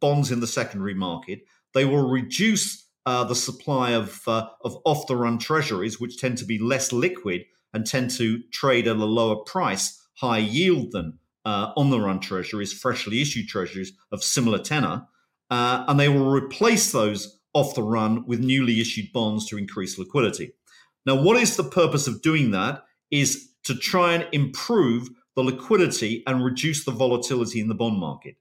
bonds 0.00 0.30
in 0.30 0.40
the 0.40 0.46
secondary 0.46 0.94
market, 0.94 1.42
they 1.72 1.84
will 1.84 2.08
reduce 2.08 2.88
uh, 3.06 3.24
the 3.24 3.34
supply 3.34 3.90
of 3.90 4.22
uh, 4.26 4.48
of 4.62 4.78
off 4.84 5.06
the 5.06 5.16
run 5.16 5.38
treasuries, 5.38 6.00
which 6.00 6.18
tend 6.18 6.38
to 6.38 6.44
be 6.44 6.58
less 6.58 6.92
liquid 6.92 7.44
and 7.72 7.86
tend 7.86 8.10
to 8.12 8.42
trade 8.52 8.86
at 8.86 8.96
a 8.96 9.04
lower 9.04 9.36
price, 9.36 10.00
high 10.14 10.38
yield 10.38 10.92
than 10.92 11.18
uh, 11.44 11.72
on 11.76 11.90
the 11.90 12.00
run 12.00 12.20
treasuries, 12.20 12.72
freshly 12.72 13.20
issued 13.20 13.48
treasuries 13.48 13.92
of 14.10 14.24
similar 14.24 14.58
tenor, 14.58 15.06
uh, 15.50 15.84
and 15.86 16.00
they 16.00 16.08
will 16.08 16.30
replace 16.30 16.92
those 16.92 17.40
off 17.52 17.74
the 17.74 17.82
run 17.82 18.26
with 18.26 18.40
newly 18.40 18.80
issued 18.80 19.12
bonds 19.12 19.46
to 19.46 19.58
increase 19.58 19.98
liquidity. 19.98 20.52
Now, 21.06 21.20
what 21.20 21.36
is 21.36 21.56
the 21.56 21.64
purpose 21.64 22.06
of 22.06 22.22
doing 22.22 22.50
that? 22.52 22.84
Is 23.10 23.50
to 23.64 23.74
try 23.74 24.14
and 24.14 24.26
improve 24.32 25.08
the 25.36 25.42
liquidity 25.42 26.22
and 26.26 26.44
reduce 26.44 26.84
the 26.84 26.92
volatility 26.92 27.60
in 27.60 27.68
the 27.68 27.74
bond 27.74 27.98
market. 27.98 28.36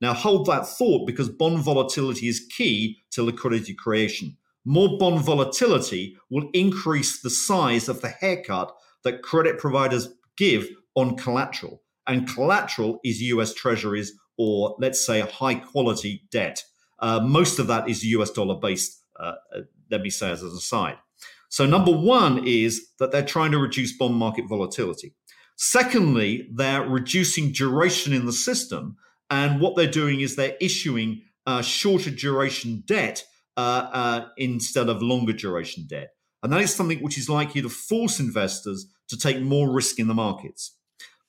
Now, 0.00 0.12
hold 0.12 0.46
that 0.46 0.66
thought 0.66 1.06
because 1.06 1.28
bond 1.28 1.60
volatility 1.60 2.26
is 2.26 2.48
key 2.50 2.98
to 3.12 3.22
liquidity 3.22 3.74
creation. 3.74 4.36
More 4.64 4.98
bond 4.98 5.20
volatility 5.20 6.16
will 6.30 6.48
increase 6.52 7.20
the 7.20 7.30
size 7.30 7.88
of 7.88 8.00
the 8.00 8.08
haircut 8.08 8.74
that 9.04 9.22
credit 9.22 9.58
providers 9.58 10.08
give 10.36 10.68
on 10.94 11.16
collateral. 11.16 11.82
And 12.06 12.28
collateral 12.28 13.00
is 13.04 13.22
US 13.22 13.54
treasuries 13.54 14.12
or, 14.36 14.76
let's 14.80 15.04
say, 15.04 15.20
high 15.20 15.56
quality 15.56 16.24
debt. 16.30 16.64
Uh, 16.98 17.20
most 17.20 17.58
of 17.58 17.68
that 17.68 17.88
is 17.88 18.04
US 18.04 18.30
dollar 18.30 18.56
based, 18.56 19.00
uh, 19.18 19.34
uh, 19.54 19.60
let 19.90 20.00
me 20.00 20.10
say 20.10 20.30
as 20.30 20.42
an 20.42 20.48
aside. 20.48 20.96
So, 21.52 21.66
number 21.66 21.92
one 21.92 22.46
is 22.46 22.92
that 22.98 23.12
they're 23.12 23.22
trying 23.22 23.52
to 23.52 23.58
reduce 23.58 23.94
bond 23.94 24.14
market 24.14 24.46
volatility. 24.48 25.14
Secondly, 25.56 26.48
they're 26.50 26.80
reducing 26.80 27.52
duration 27.52 28.14
in 28.14 28.24
the 28.24 28.32
system. 28.32 28.96
And 29.28 29.60
what 29.60 29.76
they're 29.76 29.86
doing 29.86 30.22
is 30.22 30.34
they're 30.34 30.56
issuing 30.62 31.20
uh, 31.46 31.60
shorter 31.60 32.10
duration 32.10 32.84
debt 32.86 33.24
uh, 33.58 33.90
uh, 33.92 34.28
instead 34.38 34.88
of 34.88 35.02
longer 35.02 35.34
duration 35.34 35.84
debt. 35.86 36.14
And 36.42 36.50
that 36.54 36.62
is 36.62 36.74
something 36.74 37.00
which 37.00 37.18
is 37.18 37.28
likely 37.28 37.60
to 37.60 37.68
force 37.68 38.18
investors 38.18 38.86
to 39.08 39.18
take 39.18 39.42
more 39.42 39.70
risk 39.70 39.98
in 39.98 40.08
the 40.08 40.14
markets. 40.14 40.78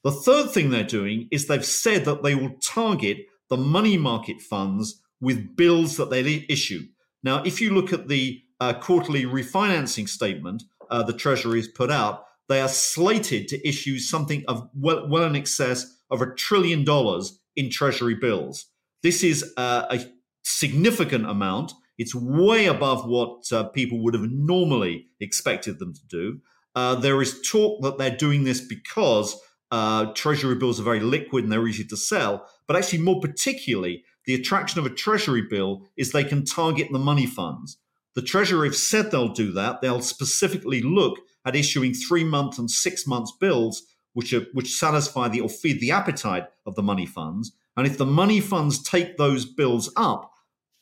The 0.06 0.12
third 0.12 0.52
thing 0.52 0.70
they're 0.70 0.86
doing 0.86 1.28
is 1.32 1.48
they've 1.48 1.66
said 1.66 2.06
that 2.06 2.24
they 2.24 2.34
will 2.34 2.56
target 2.64 3.18
the 3.50 3.58
money 3.58 3.98
market 3.98 4.40
funds 4.40 5.02
with 5.20 5.58
bills 5.58 5.98
that 5.98 6.12
they 6.12 6.46
issue. 6.48 6.84
Now, 7.24 7.44
if 7.44 7.60
you 7.60 7.74
look 7.74 7.92
at 7.92 8.08
the 8.08 8.42
uh, 8.64 8.74
quarterly 8.80 9.26
refinancing 9.26 10.08
statement 10.08 10.64
uh, 10.90 11.04
the 11.04 11.14
Treasury 11.14 11.60
has 11.60 11.68
put 11.68 11.92
out, 11.92 12.26
they 12.48 12.62
are 12.62 12.70
slated 12.70 13.48
to 13.50 13.68
issue 13.68 14.00
something 14.00 14.44
of 14.48 14.70
well, 14.74 15.08
well 15.10 15.24
in 15.24 15.36
excess 15.36 15.98
of 16.10 16.22
a 16.22 16.34
trillion 16.34 16.84
dollars 16.84 17.40
in 17.56 17.70
Treasury 17.70 18.16
bills. 18.16 18.68
This 19.02 19.24
is 19.24 19.54
uh, 19.58 19.86
a 19.90 20.06
significant 20.44 21.30
amount. 21.30 21.74
It's 21.98 22.16
way 22.16 22.66
above 22.68 23.06
what 23.06 23.52
uh, 23.52 23.66
people 23.66 24.02
would 24.04 24.14
have 24.14 24.30
normally 24.32 25.08
expected 25.20 25.80
them 25.80 25.94
to 25.94 26.06
do. 26.08 26.40
Uh, 26.76 26.96
there 26.96 27.22
is 27.22 27.42
talk 27.42 27.82
that 27.82 27.98
they're 27.98 28.16
doing 28.16 28.46
this 28.46 28.62
because 28.62 29.40
uh, 29.72 30.06
treasury 30.14 30.56
bills 30.56 30.80
are 30.80 30.84
very 30.84 31.02
liquid 31.02 31.44
and 31.44 31.52
they're 31.52 31.68
easy 31.68 31.84
to 31.86 31.98
sell. 31.98 32.48
But 32.68 32.78
actually, 32.78 33.00
more 33.00 33.20
particularly, 33.20 34.04
the 34.26 34.36
attraction 34.36 34.80
of 34.80 34.86
a 34.86 34.90
treasury 34.90 35.44
bill 35.50 35.86
is 35.98 36.12
they 36.12 36.24
can 36.24 36.46
target 36.46 36.88
the 36.92 37.00
money 37.00 37.26
funds. 37.26 37.78
The 38.16 38.22
Treasury 38.22 38.68
have 38.68 38.76
said 38.76 39.10
they'll 39.10 39.34
do 39.34 39.52
that. 39.54 39.82
They'll 39.82 40.02
specifically 40.02 40.82
look 40.82 41.20
at 41.46 41.56
issuing 41.56 41.94
three 41.94 42.24
month 42.24 42.60
and 42.60 42.70
six 42.70 43.08
months 43.08 43.34
bills, 43.40 43.84
which 44.14 44.34
are, 44.34 44.46
which 44.54 44.76
satisfy 44.76 45.28
the 45.28 45.42
or 45.42 45.50
feed 45.50 45.80
the 45.80 45.92
appetite 45.92 46.46
of 46.66 46.76
the 46.76 46.84
money 46.84 47.06
funds. 47.06 47.52
And 47.76 47.88
if 47.88 47.98
the 47.98 48.06
money 48.06 48.40
funds 48.40 48.84
take 48.84 49.18
those 49.18 49.46
bills 49.46 49.92
up, 49.96 50.32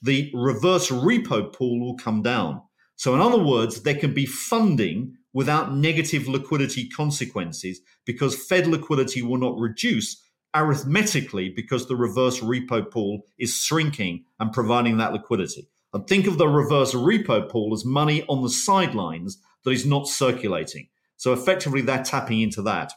the 0.02 0.32
reverse 0.34 0.90
repo 0.90 1.54
pool 1.54 1.80
will 1.80 1.96
come 1.96 2.22
down. 2.22 2.62
So, 2.96 3.16
in 3.16 3.22
other 3.22 3.42
words, 3.42 3.82
there 3.84 3.96
can 3.96 4.14
be 4.14 4.26
funding 4.26 5.16
without 5.34 5.74
negative 5.74 6.28
liquidity 6.28 6.90
consequences 6.90 7.80
because 8.06 8.36
Fed 8.46 8.68
liquidity 8.68 9.22
will 9.22 9.38
not 9.38 9.58
reduce 9.58 10.22
arithmetically 10.54 11.50
because 11.50 11.88
the 11.88 11.96
reverse 11.96 12.42
repo 12.42 12.92
pool 12.92 13.22
is 13.40 13.56
shrinking 13.56 14.26
and 14.40 14.52
providing 14.52 14.98
that 14.98 15.14
liquidity. 15.14 15.71
And 15.94 16.08
think 16.08 16.28
of 16.28 16.38
the 16.38 16.48
reverse 16.48 16.94
repo 16.94 17.50
pool 17.50 17.74
as 17.74 17.84
money 17.84 18.24
on 18.30 18.42
the 18.42 18.50
sidelines 18.50 19.42
that 19.64 19.72
is 19.72 19.86
not 19.86 20.08
circulating. 20.08 20.88
So 21.18 21.34
effectively, 21.34 21.82
they're 21.82 22.04
tapping 22.04 22.42
into 22.42 22.62
that. 22.64 22.94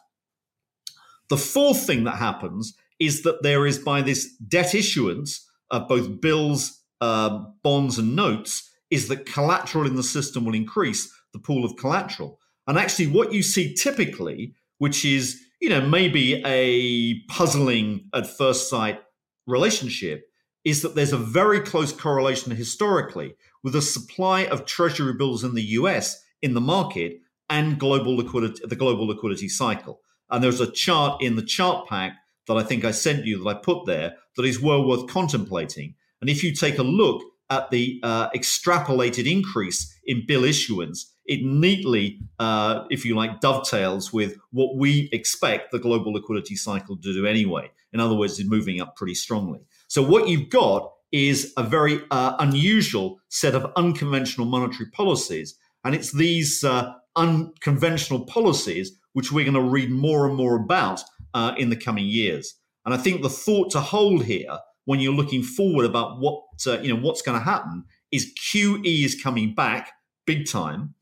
The 1.29 1.37
fourth 1.37 1.87
thing 1.87 2.05
that 2.05 2.17
happens 2.17 2.75
is 3.01 3.23
that 3.23 3.43
there 3.43 3.67
is, 3.67 3.79
by 3.79 4.03
this 4.03 4.35
debt 4.37 4.75
issuance 4.75 5.49
of 5.71 5.89
both 5.89 6.21
bills, 6.21 6.83
uh, 7.01 7.45
bonds, 7.63 7.99
and 7.99 8.15
notes, 8.15 8.71
is 8.91 9.09
that 9.09 9.27
collateral 9.27 9.87
in 9.87 9.97
the 9.97 10.03
system 10.03 10.45
will 10.45 10.55
increase 10.55 11.13
the 11.33 11.39
pool 11.39 11.65
of 11.65 11.77
collateral. 11.77 12.39
And 12.67 12.79
actually, 12.79 13.09
what 13.09 13.33
you 13.33 13.43
see 13.43 13.75
typically, 13.75 14.55
which 14.79 15.05
is, 15.05 15.43
you 15.61 15.69
know, 15.69 15.81
maybe 15.81 16.43
a 16.47 17.21
puzzling 17.27 18.09
at 18.15 18.27
first 18.27 18.71
sight 18.71 19.01
relationship, 19.47 20.31
is 20.65 20.83
that 20.83 20.95
there's 20.95 21.13
a 21.13 21.19
very 21.19 21.61
close 21.61 21.93
correlation 21.93 22.53
historically 22.53 23.35
with 23.63 23.75
the 23.75 23.83
supply 23.83 24.47
of 24.47 24.65
treasury 24.65 25.13
bills 25.13 25.45
in 25.45 25.55
the 25.55 25.63
US 25.63 26.23
in 26.43 26.55
the 26.55 26.61
market 26.61 27.21
and 27.51 27.79
global 27.79 28.17
liquidity, 28.17 28.63
the 28.65 28.77
global 28.77 29.07
liquidity 29.07 29.49
cycle. 29.49 30.01
And 30.31 30.43
there's 30.43 30.61
a 30.61 30.71
chart 30.71 31.23
in 31.23 31.37
the 31.37 31.43
chart 31.43 31.87
pack 31.89 32.17
that 32.47 32.57
I 32.57 32.63
think 32.63 32.85
I 32.85 32.91
sent 32.91 33.25
you 33.25 33.43
that 33.43 33.49
I 33.49 33.55
put 33.55 33.87
there 33.87 34.17
that 34.37 34.45
is 34.45 34.61
well 34.61 34.87
worth 34.87 35.07
contemplating. 35.07 35.95
And 36.21 36.31
if 36.31 36.43
you 36.43 36.55
take 36.55 36.79
a 36.79 36.83
look 36.83 37.23
at 37.51 37.71
the 37.71 38.01
uh, 38.03 38.31
extrapolated 38.31 39.31
increase 39.31 39.95
in 40.07 40.25
bill 40.27 40.45
issuance, 40.45 41.13
it 41.27 41.43
neatly, 41.43 42.21
uh, 42.39 42.85
if 42.91 43.05
you 43.05 43.15
like, 43.15 43.41
dovetails 43.41 44.13
with 44.13 44.37
what 44.51 44.77
we 44.77 45.09
expect 45.13 45.73
the 45.73 45.79
global 45.79 46.13
liquidity 46.13 46.57
cycle 46.57 46.97
to 46.97 47.13
do 47.15 47.27
anyway. 47.27 47.71
In 47.93 48.01
other 48.01 48.15
words, 48.15 48.39
it's 48.39 48.49
moving 48.49 48.81
up 48.81 48.97
pretty 48.97 49.15
strongly. 49.15 49.61
So 49.89 50.03
what 50.03 50.29
you've 50.29 50.51
got 50.51 50.91
is 51.13 51.53
a 51.57 51.63
very 51.63 52.01
uh, 52.11 52.37
unusual 52.39 53.21
set 53.29 53.55
of 53.55 53.71
unconventional 53.77 54.47
monetary 54.47 54.91
policies, 54.91 55.57
and 55.85 55.95
it's 55.95 56.13
these 56.13 56.65
uh, 56.65 56.93
unconventional 57.17 58.27
policies 58.27 58.99
which 59.13 59.31
we're 59.31 59.45
going 59.45 59.55
to 59.55 59.61
read 59.61 59.91
more 59.91 60.27
and 60.27 60.37
more 60.37 60.57
about 60.57 61.01
uh, 61.35 61.55
in 61.57 61.71
the 61.71 61.77
coming 61.77 62.05
years. 62.05 62.55
And 62.85 62.93
I 62.93 62.99
think 62.99 63.23
the 63.23 63.31
thought 63.31 63.71
to 63.71 63.81
hold 63.81 64.25
here, 64.25 64.59
when 64.85 65.01
you're 65.01 65.15
looking 65.15 65.43
forward 65.43 65.87
about 65.87 66.21
what 66.21 66.43
uh, 66.67 66.81
you 66.81 66.93
know 66.93 67.01
what's 67.01 67.23
going 67.23 67.39
to 67.39 67.45
happen, 67.45 67.85
is 68.13 68.33
QE 68.35 69.05
is 69.05 69.21
coming 69.21 69.55
back 69.55 69.93
big 70.27 70.47
time. 70.47 70.95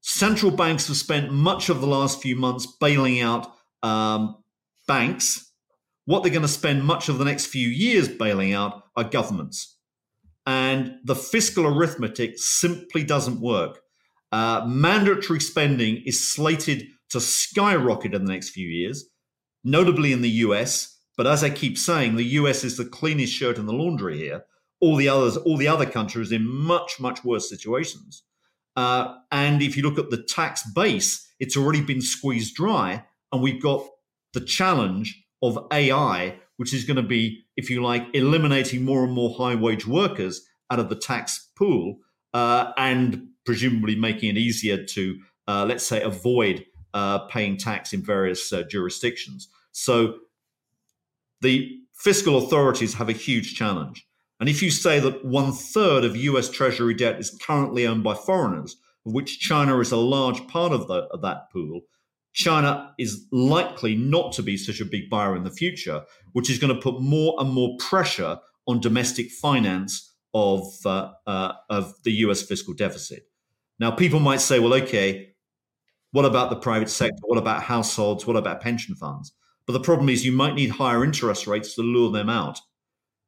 Central 0.00 0.50
banks 0.50 0.86
have 0.88 0.96
spent 0.96 1.30
much 1.30 1.68
of 1.68 1.80
the 1.80 1.86
last 1.86 2.22
few 2.22 2.34
months 2.34 2.66
bailing 2.80 3.20
out 3.20 3.52
um, 3.82 4.36
banks 4.86 5.49
what 6.10 6.24
they're 6.24 6.32
going 6.32 6.42
to 6.42 6.48
spend 6.48 6.84
much 6.84 7.08
of 7.08 7.18
the 7.18 7.24
next 7.24 7.46
few 7.46 7.68
years 7.68 8.08
bailing 8.08 8.52
out 8.52 8.82
are 8.96 9.04
governments. 9.04 9.76
And 10.44 10.96
the 11.04 11.14
fiscal 11.14 11.64
arithmetic 11.64 12.32
simply 12.36 13.04
doesn't 13.04 13.40
work. 13.40 13.78
Uh, 14.32 14.64
mandatory 14.66 15.38
spending 15.38 16.02
is 16.04 16.34
slated 16.34 16.88
to 17.10 17.20
skyrocket 17.20 18.12
in 18.12 18.24
the 18.24 18.32
next 18.32 18.48
few 18.48 18.66
years, 18.66 19.08
notably 19.62 20.12
in 20.12 20.20
the 20.20 20.30
US. 20.46 20.98
But 21.16 21.28
as 21.28 21.44
I 21.44 21.50
keep 21.50 21.78
saying, 21.78 22.16
the 22.16 22.24
US 22.40 22.64
is 22.64 22.76
the 22.76 22.86
cleanest 22.86 23.32
shirt 23.32 23.56
in 23.56 23.66
the 23.66 23.72
laundry 23.72 24.18
here. 24.18 24.42
All 24.80 24.96
the 24.96 25.08
others, 25.08 25.36
all 25.36 25.58
the 25.58 25.68
other 25.68 25.86
countries 25.86 26.32
in 26.32 26.44
much, 26.44 26.98
much 26.98 27.22
worse 27.22 27.48
situations. 27.48 28.24
Uh, 28.74 29.14
and 29.30 29.62
if 29.62 29.76
you 29.76 29.84
look 29.84 29.98
at 29.98 30.10
the 30.10 30.24
tax 30.24 30.68
base, 30.74 31.24
it's 31.38 31.56
already 31.56 31.82
been 31.82 32.00
squeezed 32.00 32.56
dry, 32.56 33.04
and 33.30 33.40
we've 33.40 33.62
got 33.62 33.86
the 34.32 34.40
challenge 34.40 35.24
of 35.42 35.66
AI, 35.72 36.36
which 36.56 36.74
is 36.74 36.84
going 36.84 36.96
to 36.96 37.02
be, 37.02 37.44
if 37.56 37.70
you 37.70 37.82
like, 37.82 38.06
eliminating 38.14 38.84
more 38.84 39.04
and 39.04 39.12
more 39.12 39.34
high 39.36 39.54
wage 39.54 39.86
workers 39.86 40.42
out 40.70 40.78
of 40.78 40.88
the 40.88 40.96
tax 40.96 41.48
pool 41.56 41.98
uh, 42.34 42.72
and 42.76 43.28
presumably 43.44 43.96
making 43.96 44.30
it 44.30 44.38
easier 44.38 44.84
to, 44.84 45.18
uh, 45.48 45.64
let's 45.64 45.84
say, 45.84 46.02
avoid 46.02 46.64
uh, 46.94 47.20
paying 47.26 47.56
tax 47.56 47.92
in 47.92 48.02
various 48.02 48.52
uh, 48.52 48.62
jurisdictions. 48.64 49.48
So 49.72 50.18
the 51.40 51.78
fiscal 51.94 52.36
authorities 52.36 52.94
have 52.94 53.08
a 53.08 53.12
huge 53.12 53.54
challenge. 53.54 54.06
And 54.38 54.48
if 54.48 54.62
you 54.62 54.70
say 54.70 55.00
that 55.00 55.24
one 55.24 55.52
third 55.52 56.04
of 56.04 56.16
US 56.16 56.48
Treasury 56.48 56.94
debt 56.94 57.20
is 57.20 57.38
currently 57.42 57.86
owned 57.86 58.02
by 58.02 58.14
foreigners, 58.14 58.76
of 59.06 59.12
which 59.12 59.38
China 59.38 59.78
is 59.80 59.92
a 59.92 59.96
large 59.96 60.46
part 60.48 60.72
of, 60.72 60.88
the, 60.88 61.04
of 61.12 61.22
that 61.22 61.50
pool, 61.52 61.82
China 62.32 62.94
is 62.98 63.26
likely 63.32 63.96
not 63.96 64.32
to 64.32 64.42
be 64.42 64.56
such 64.56 64.80
a 64.80 64.84
big 64.84 65.10
buyer 65.10 65.36
in 65.36 65.44
the 65.44 65.50
future, 65.50 66.04
which 66.32 66.48
is 66.48 66.58
going 66.58 66.74
to 66.74 66.80
put 66.80 67.00
more 67.00 67.34
and 67.38 67.50
more 67.50 67.76
pressure 67.78 68.38
on 68.66 68.80
domestic 68.80 69.30
finance 69.30 70.14
of 70.32 70.64
uh, 70.84 71.10
uh, 71.26 71.52
of 71.68 71.94
the 72.04 72.12
U.S. 72.24 72.42
fiscal 72.42 72.74
deficit. 72.74 73.24
Now, 73.80 73.90
people 73.90 74.20
might 74.20 74.40
say, 74.40 74.60
"Well, 74.60 74.74
okay, 74.74 75.34
what 76.12 76.24
about 76.24 76.50
the 76.50 76.56
private 76.56 76.90
sector? 76.90 77.22
What 77.22 77.38
about 77.38 77.64
households? 77.64 78.26
What 78.26 78.36
about 78.36 78.60
pension 78.60 78.94
funds?" 78.94 79.32
But 79.66 79.72
the 79.72 79.80
problem 79.80 80.08
is, 80.08 80.24
you 80.24 80.32
might 80.32 80.54
need 80.54 80.70
higher 80.70 81.04
interest 81.04 81.46
rates 81.46 81.74
to 81.74 81.82
lure 81.82 82.10
them 82.10 82.30
out. 82.30 82.60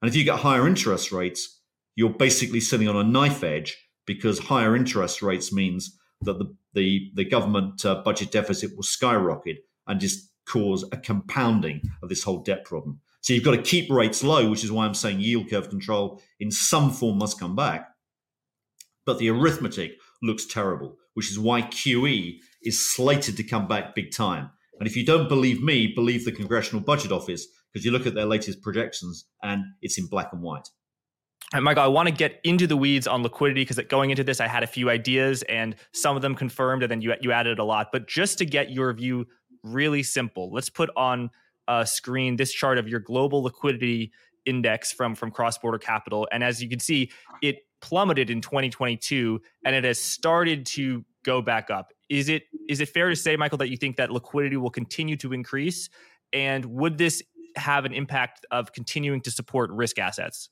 And 0.00 0.08
if 0.08 0.16
you 0.16 0.24
get 0.24 0.40
higher 0.40 0.66
interest 0.66 1.12
rates, 1.12 1.60
you're 1.94 2.10
basically 2.10 2.60
sitting 2.60 2.88
on 2.88 2.96
a 2.96 3.04
knife 3.04 3.42
edge 3.44 3.76
because 4.06 4.38
higher 4.38 4.74
interest 4.74 5.22
rates 5.22 5.52
means 5.52 5.98
that 6.24 6.38
the 6.38 6.54
the, 6.74 7.10
the 7.14 7.24
government 7.24 7.84
uh, 7.84 8.02
budget 8.02 8.30
deficit 8.32 8.74
will 8.76 8.82
skyrocket 8.82 9.58
and 9.86 10.00
just 10.00 10.30
cause 10.46 10.84
a 10.92 10.96
compounding 10.96 11.82
of 12.02 12.08
this 12.08 12.22
whole 12.22 12.38
debt 12.38 12.64
problem. 12.64 13.00
So 13.20 13.32
you've 13.32 13.44
got 13.44 13.52
to 13.52 13.62
keep 13.62 13.90
rates 13.90 14.24
low, 14.24 14.50
which 14.50 14.64
is 14.64 14.72
why 14.72 14.84
I'm 14.84 14.94
saying 14.94 15.20
yield 15.20 15.50
curve 15.50 15.68
control 15.68 16.20
in 16.40 16.50
some 16.50 16.90
form 16.90 17.18
must 17.18 17.38
come 17.38 17.54
back. 17.54 17.88
But 19.04 19.18
the 19.18 19.30
arithmetic 19.30 19.92
looks 20.22 20.46
terrible, 20.46 20.96
which 21.14 21.30
is 21.30 21.38
why 21.38 21.62
QE 21.62 22.38
is 22.62 22.92
slated 22.92 23.36
to 23.36 23.44
come 23.44 23.68
back 23.68 23.94
big 23.94 24.12
time. 24.12 24.50
And 24.78 24.88
if 24.88 24.96
you 24.96 25.04
don't 25.04 25.28
believe 25.28 25.62
me, 25.62 25.92
believe 25.94 26.24
the 26.24 26.32
Congressional 26.32 26.82
Budget 26.82 27.12
Office, 27.12 27.46
because 27.72 27.84
you 27.84 27.92
look 27.92 28.06
at 28.06 28.14
their 28.14 28.26
latest 28.26 28.62
projections 28.62 29.26
and 29.42 29.62
it's 29.80 29.98
in 29.98 30.06
black 30.06 30.32
and 30.32 30.42
white. 30.42 30.68
And 31.54 31.64
Michael, 31.64 31.82
I 31.82 31.88
want 31.88 32.08
to 32.08 32.14
get 32.14 32.40
into 32.44 32.66
the 32.66 32.76
weeds 32.76 33.06
on 33.06 33.22
liquidity 33.22 33.62
because 33.62 33.78
going 33.88 34.10
into 34.10 34.24
this, 34.24 34.40
I 34.40 34.48
had 34.48 34.62
a 34.62 34.66
few 34.66 34.88
ideas 34.88 35.42
and 35.42 35.76
some 35.92 36.16
of 36.16 36.22
them 36.22 36.34
confirmed, 36.34 36.82
and 36.82 36.90
then 36.90 37.02
you 37.02 37.14
you 37.20 37.30
added 37.30 37.58
a 37.58 37.64
lot. 37.64 37.88
But 37.92 38.08
just 38.08 38.38
to 38.38 38.46
get 38.46 38.70
your 38.70 38.92
view 38.94 39.26
really 39.62 40.02
simple, 40.02 40.50
let's 40.50 40.70
put 40.70 40.88
on 40.96 41.30
a 41.68 41.86
screen 41.86 42.36
this 42.36 42.52
chart 42.52 42.78
of 42.78 42.88
your 42.88 43.00
global 43.00 43.42
liquidity 43.42 44.12
index 44.46 44.92
from 44.92 45.14
from 45.14 45.30
Crossborder 45.30 45.80
Capital, 45.80 46.26
and 46.32 46.42
as 46.42 46.62
you 46.62 46.70
can 46.70 46.78
see, 46.78 47.10
it 47.42 47.58
plummeted 47.82 48.30
in 48.30 48.40
2022, 48.40 49.40
and 49.66 49.76
it 49.76 49.84
has 49.84 49.98
started 49.98 50.64
to 50.64 51.04
go 51.22 51.42
back 51.42 51.70
up. 51.70 51.92
Is 52.08 52.30
it 52.30 52.44
is 52.68 52.80
it 52.80 52.88
fair 52.88 53.10
to 53.10 53.16
say, 53.16 53.36
Michael, 53.36 53.58
that 53.58 53.68
you 53.68 53.76
think 53.76 53.96
that 53.96 54.10
liquidity 54.10 54.56
will 54.56 54.70
continue 54.70 55.16
to 55.18 55.34
increase, 55.34 55.90
and 56.32 56.64
would 56.64 56.96
this 56.96 57.22
have 57.56 57.84
an 57.84 57.92
impact 57.92 58.46
of 58.50 58.72
continuing 58.72 59.20
to 59.20 59.30
support 59.30 59.70
risk 59.70 59.98
assets? 59.98 60.48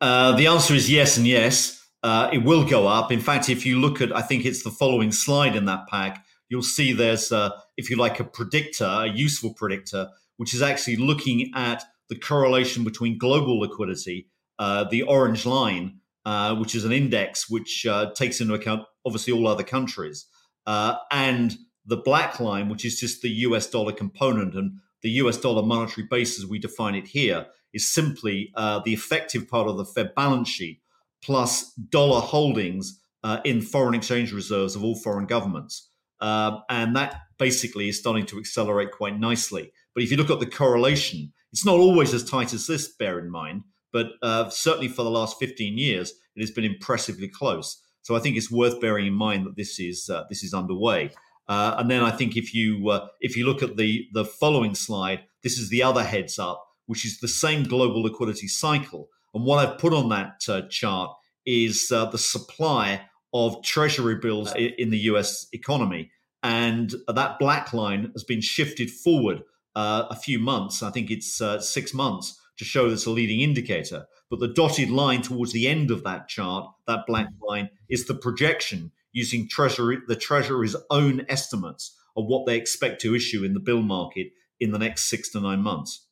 Uh, 0.00 0.32
the 0.36 0.46
answer 0.46 0.74
is 0.74 0.90
yes 0.90 1.16
and 1.16 1.26
yes. 1.26 1.76
Uh, 2.02 2.30
it 2.32 2.38
will 2.38 2.64
go 2.64 2.86
up. 2.86 3.12
In 3.12 3.20
fact, 3.20 3.50
if 3.50 3.66
you 3.66 3.78
look 3.78 4.00
at, 4.00 4.14
I 4.16 4.22
think 4.22 4.46
it's 4.46 4.62
the 4.62 4.70
following 4.70 5.12
slide 5.12 5.54
in 5.54 5.66
that 5.66 5.86
pack, 5.88 6.24
you'll 6.48 6.62
see 6.62 6.92
there's, 6.92 7.30
uh, 7.30 7.50
if 7.76 7.90
you 7.90 7.96
like, 7.96 8.18
a 8.18 8.24
predictor, 8.24 8.86
a 8.86 9.06
useful 9.06 9.52
predictor, 9.52 10.08
which 10.38 10.54
is 10.54 10.62
actually 10.62 10.96
looking 10.96 11.50
at 11.54 11.84
the 12.08 12.18
correlation 12.18 12.84
between 12.84 13.18
global 13.18 13.60
liquidity, 13.60 14.28
uh, 14.58 14.84
the 14.84 15.02
orange 15.02 15.44
line, 15.44 16.00
uh, 16.24 16.54
which 16.56 16.74
is 16.74 16.84
an 16.84 16.92
index 16.92 17.50
which 17.50 17.86
takes 18.14 18.40
into 18.40 18.54
account 18.54 18.84
obviously 19.04 19.32
all 19.32 19.46
other 19.46 19.62
countries, 19.62 20.26
and 20.66 21.56
the 21.84 21.98
black 21.98 22.40
line, 22.40 22.68
which 22.68 22.84
is 22.84 22.98
just 22.98 23.20
the 23.20 23.30
US 23.30 23.68
dollar 23.68 23.92
component. 23.92 24.54
And 24.54 24.78
the 25.02 25.10
US 25.10 25.36
dollar 25.36 25.62
monetary 25.62 26.06
base, 26.10 26.38
as 26.38 26.46
we 26.46 26.58
define 26.58 26.94
it 26.94 27.08
here, 27.08 27.46
is 27.72 27.92
simply 27.92 28.50
uh, 28.54 28.80
the 28.84 28.92
effective 28.92 29.48
part 29.48 29.68
of 29.68 29.76
the 29.76 29.84
Fed 29.84 30.14
balance 30.14 30.48
sheet 30.48 30.80
plus 31.22 31.72
dollar 31.74 32.20
holdings 32.20 33.00
uh, 33.22 33.40
in 33.44 33.60
foreign 33.60 33.94
exchange 33.94 34.32
reserves 34.32 34.74
of 34.74 34.84
all 34.84 34.96
foreign 34.96 35.26
governments. 35.26 35.90
Uh, 36.20 36.58
and 36.68 36.94
that 36.96 37.16
basically 37.38 37.88
is 37.88 37.98
starting 37.98 38.26
to 38.26 38.38
accelerate 38.38 38.90
quite 38.92 39.18
nicely. 39.18 39.72
But 39.94 40.02
if 40.02 40.10
you 40.10 40.16
look 40.16 40.30
at 40.30 40.40
the 40.40 40.46
correlation, 40.46 41.32
it's 41.52 41.64
not 41.64 41.76
always 41.76 42.14
as 42.14 42.24
tight 42.24 42.52
as 42.52 42.66
this, 42.66 42.88
bear 42.88 43.18
in 43.18 43.30
mind, 43.30 43.62
but 43.92 44.12
uh, 44.22 44.50
certainly 44.50 44.88
for 44.88 45.02
the 45.02 45.10
last 45.10 45.38
15 45.38 45.78
years, 45.78 46.12
it 46.36 46.40
has 46.40 46.50
been 46.50 46.64
impressively 46.64 47.28
close. 47.28 47.82
So 48.02 48.14
I 48.16 48.20
think 48.20 48.36
it's 48.36 48.50
worth 48.50 48.80
bearing 48.80 49.06
in 49.06 49.14
mind 49.14 49.46
that 49.46 49.56
this 49.56 49.78
is 49.78 50.08
uh, 50.08 50.24
this 50.30 50.42
is 50.42 50.54
underway. 50.54 51.10
Uh, 51.48 51.74
and 51.78 51.90
then 51.90 52.02
I 52.02 52.10
think 52.10 52.36
if 52.36 52.54
you 52.54 53.00
if 53.20 53.36
you 53.36 53.44
look 53.44 53.62
at 53.62 53.76
the 53.76 54.06
the 54.12 54.24
following 54.24 54.74
slide, 54.74 55.20
this 55.42 55.58
is 55.58 55.68
the 55.68 55.82
other 55.82 56.04
heads 56.04 56.38
up, 56.38 56.64
which 56.90 57.04
is 57.04 57.20
the 57.20 57.28
same 57.28 57.62
global 57.62 58.02
liquidity 58.02 58.48
cycle. 58.48 59.08
And 59.32 59.44
what 59.44 59.64
I've 59.64 59.78
put 59.78 59.92
on 59.92 60.08
that 60.08 60.40
uh, 60.48 60.62
chart 60.70 61.16
is 61.46 61.92
uh, 61.92 62.06
the 62.06 62.18
supply 62.18 63.02
of 63.32 63.62
treasury 63.62 64.16
bills 64.16 64.52
in 64.56 64.90
the 64.90 64.98
US 65.10 65.46
economy. 65.52 66.10
And 66.42 66.92
that 67.06 67.38
black 67.38 67.72
line 67.72 68.10
has 68.12 68.24
been 68.24 68.40
shifted 68.40 68.90
forward 68.90 69.44
uh, 69.76 70.06
a 70.10 70.16
few 70.16 70.40
months. 70.40 70.82
I 70.82 70.90
think 70.90 71.12
it's 71.12 71.40
uh, 71.40 71.60
six 71.60 71.94
months 71.94 72.36
to 72.58 72.64
show 72.64 72.90
that's 72.90 73.06
a 73.06 73.10
leading 73.10 73.40
indicator. 73.40 74.06
But 74.28 74.40
the 74.40 74.48
dotted 74.48 74.90
line 74.90 75.22
towards 75.22 75.52
the 75.52 75.68
end 75.68 75.92
of 75.92 76.02
that 76.02 76.26
chart, 76.26 76.72
that 76.88 77.06
black 77.06 77.28
line, 77.48 77.70
is 77.88 78.06
the 78.08 78.14
projection 78.14 78.90
using 79.12 79.48
treasury 79.48 79.98
the 80.08 80.16
treasury's 80.16 80.74
own 80.90 81.24
estimates 81.28 81.96
of 82.16 82.26
what 82.26 82.46
they 82.46 82.56
expect 82.56 83.00
to 83.02 83.14
issue 83.14 83.44
in 83.44 83.54
the 83.54 83.60
bill 83.60 83.82
market 83.82 84.32
in 84.58 84.72
the 84.72 84.78
next 84.78 85.04
six 85.04 85.30
to 85.30 85.40
nine 85.40 85.62
months. 85.62 86.08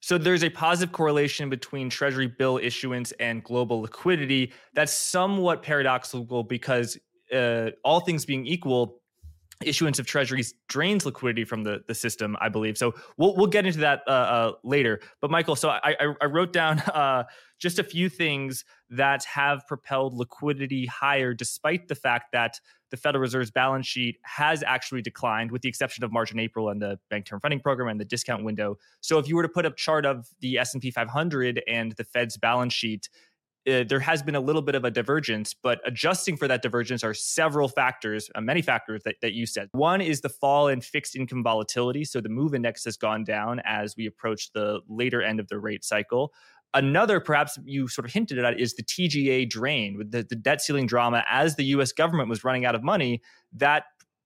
So 0.00 0.16
there's 0.18 0.42
a 0.42 0.50
positive 0.50 0.92
correlation 0.92 1.50
between 1.50 1.90
treasury 1.90 2.26
bill 2.26 2.58
issuance 2.58 3.12
and 3.12 3.44
global 3.44 3.82
liquidity. 3.82 4.52
That's 4.74 4.92
somewhat 4.92 5.62
paradoxical 5.62 6.42
because 6.42 6.98
uh, 7.32 7.70
all 7.84 8.00
things 8.00 8.24
being 8.24 8.46
equal, 8.46 8.99
issuance 9.64 9.98
of 9.98 10.06
treasuries 10.06 10.54
drains 10.68 11.04
liquidity 11.04 11.44
from 11.44 11.64
the, 11.64 11.82
the 11.86 11.94
system, 11.94 12.36
I 12.40 12.48
believe. 12.48 12.78
So 12.78 12.94
we'll 13.16 13.36
we'll 13.36 13.46
get 13.46 13.66
into 13.66 13.80
that 13.80 14.02
uh, 14.06 14.10
uh, 14.10 14.52
later. 14.64 15.00
But 15.20 15.30
Michael, 15.30 15.56
so 15.56 15.70
I, 15.70 15.96
I, 16.00 16.14
I 16.22 16.24
wrote 16.26 16.52
down 16.52 16.78
uh, 16.94 17.24
just 17.58 17.78
a 17.78 17.84
few 17.84 18.08
things 18.08 18.64
that 18.88 19.24
have 19.24 19.66
propelled 19.66 20.14
liquidity 20.14 20.86
higher, 20.86 21.34
despite 21.34 21.88
the 21.88 21.94
fact 21.94 22.32
that 22.32 22.58
the 22.90 22.96
Federal 22.96 23.20
Reserve's 23.20 23.50
balance 23.50 23.86
sheet 23.86 24.16
has 24.22 24.64
actually 24.64 25.02
declined, 25.02 25.52
with 25.52 25.62
the 25.62 25.68
exception 25.68 26.02
of 26.02 26.10
March 26.10 26.32
and 26.32 26.40
April 26.40 26.70
and 26.70 26.82
the 26.82 26.98
Bank 27.08 27.26
Term 27.26 27.38
Funding 27.40 27.60
Program 27.60 27.88
and 27.88 28.00
the 28.00 28.04
discount 28.04 28.44
window. 28.44 28.78
So 29.00 29.18
if 29.18 29.28
you 29.28 29.36
were 29.36 29.42
to 29.42 29.48
put 29.48 29.64
up 29.64 29.76
chart 29.76 30.04
of 30.04 30.26
the 30.40 30.58
S 30.58 30.74
and 30.74 30.82
P 30.82 30.90
500 30.90 31.62
and 31.68 31.92
the 31.92 32.04
Fed's 32.04 32.36
balance 32.36 32.72
sheet, 32.72 33.08
uh, 33.68 33.84
there 33.84 34.00
has 34.00 34.22
been 34.22 34.34
a 34.34 34.40
little 34.40 34.62
bit 34.62 34.74
of 34.74 34.84
a 34.84 34.90
divergence, 34.90 35.54
but 35.54 35.80
adjusting 35.84 36.36
for 36.36 36.48
that 36.48 36.62
divergence 36.62 37.04
are 37.04 37.12
several 37.12 37.68
factors, 37.68 38.30
uh, 38.34 38.40
many 38.40 38.62
factors 38.62 39.02
that, 39.04 39.16
that 39.20 39.32
you 39.32 39.46
said. 39.46 39.68
One 39.72 40.00
is 40.00 40.22
the 40.22 40.28
fall 40.28 40.68
in 40.68 40.80
fixed 40.80 41.14
income 41.14 41.42
volatility. 41.42 42.04
So 42.04 42.20
the 42.20 42.28
move 42.30 42.54
index 42.54 42.84
has 42.84 42.96
gone 42.96 43.24
down 43.24 43.60
as 43.64 43.96
we 43.96 44.06
approach 44.06 44.52
the 44.52 44.80
later 44.88 45.22
end 45.22 45.40
of 45.40 45.48
the 45.48 45.58
rate 45.58 45.84
cycle. 45.84 46.32
Another, 46.72 47.20
perhaps 47.20 47.58
you 47.64 47.88
sort 47.88 48.06
of 48.06 48.12
hinted 48.12 48.38
at, 48.38 48.58
is 48.58 48.74
the 48.74 48.82
TGA 48.82 49.50
drain 49.50 49.98
with 49.98 50.12
the, 50.12 50.22
the 50.22 50.36
debt 50.36 50.62
ceiling 50.62 50.86
drama 50.86 51.24
as 51.28 51.56
the 51.56 51.64
US 51.64 51.92
government 51.92 52.28
was 52.28 52.44
running 52.44 52.64
out 52.64 52.74
of 52.74 52.82
money. 52.82 53.20
That 53.52 53.84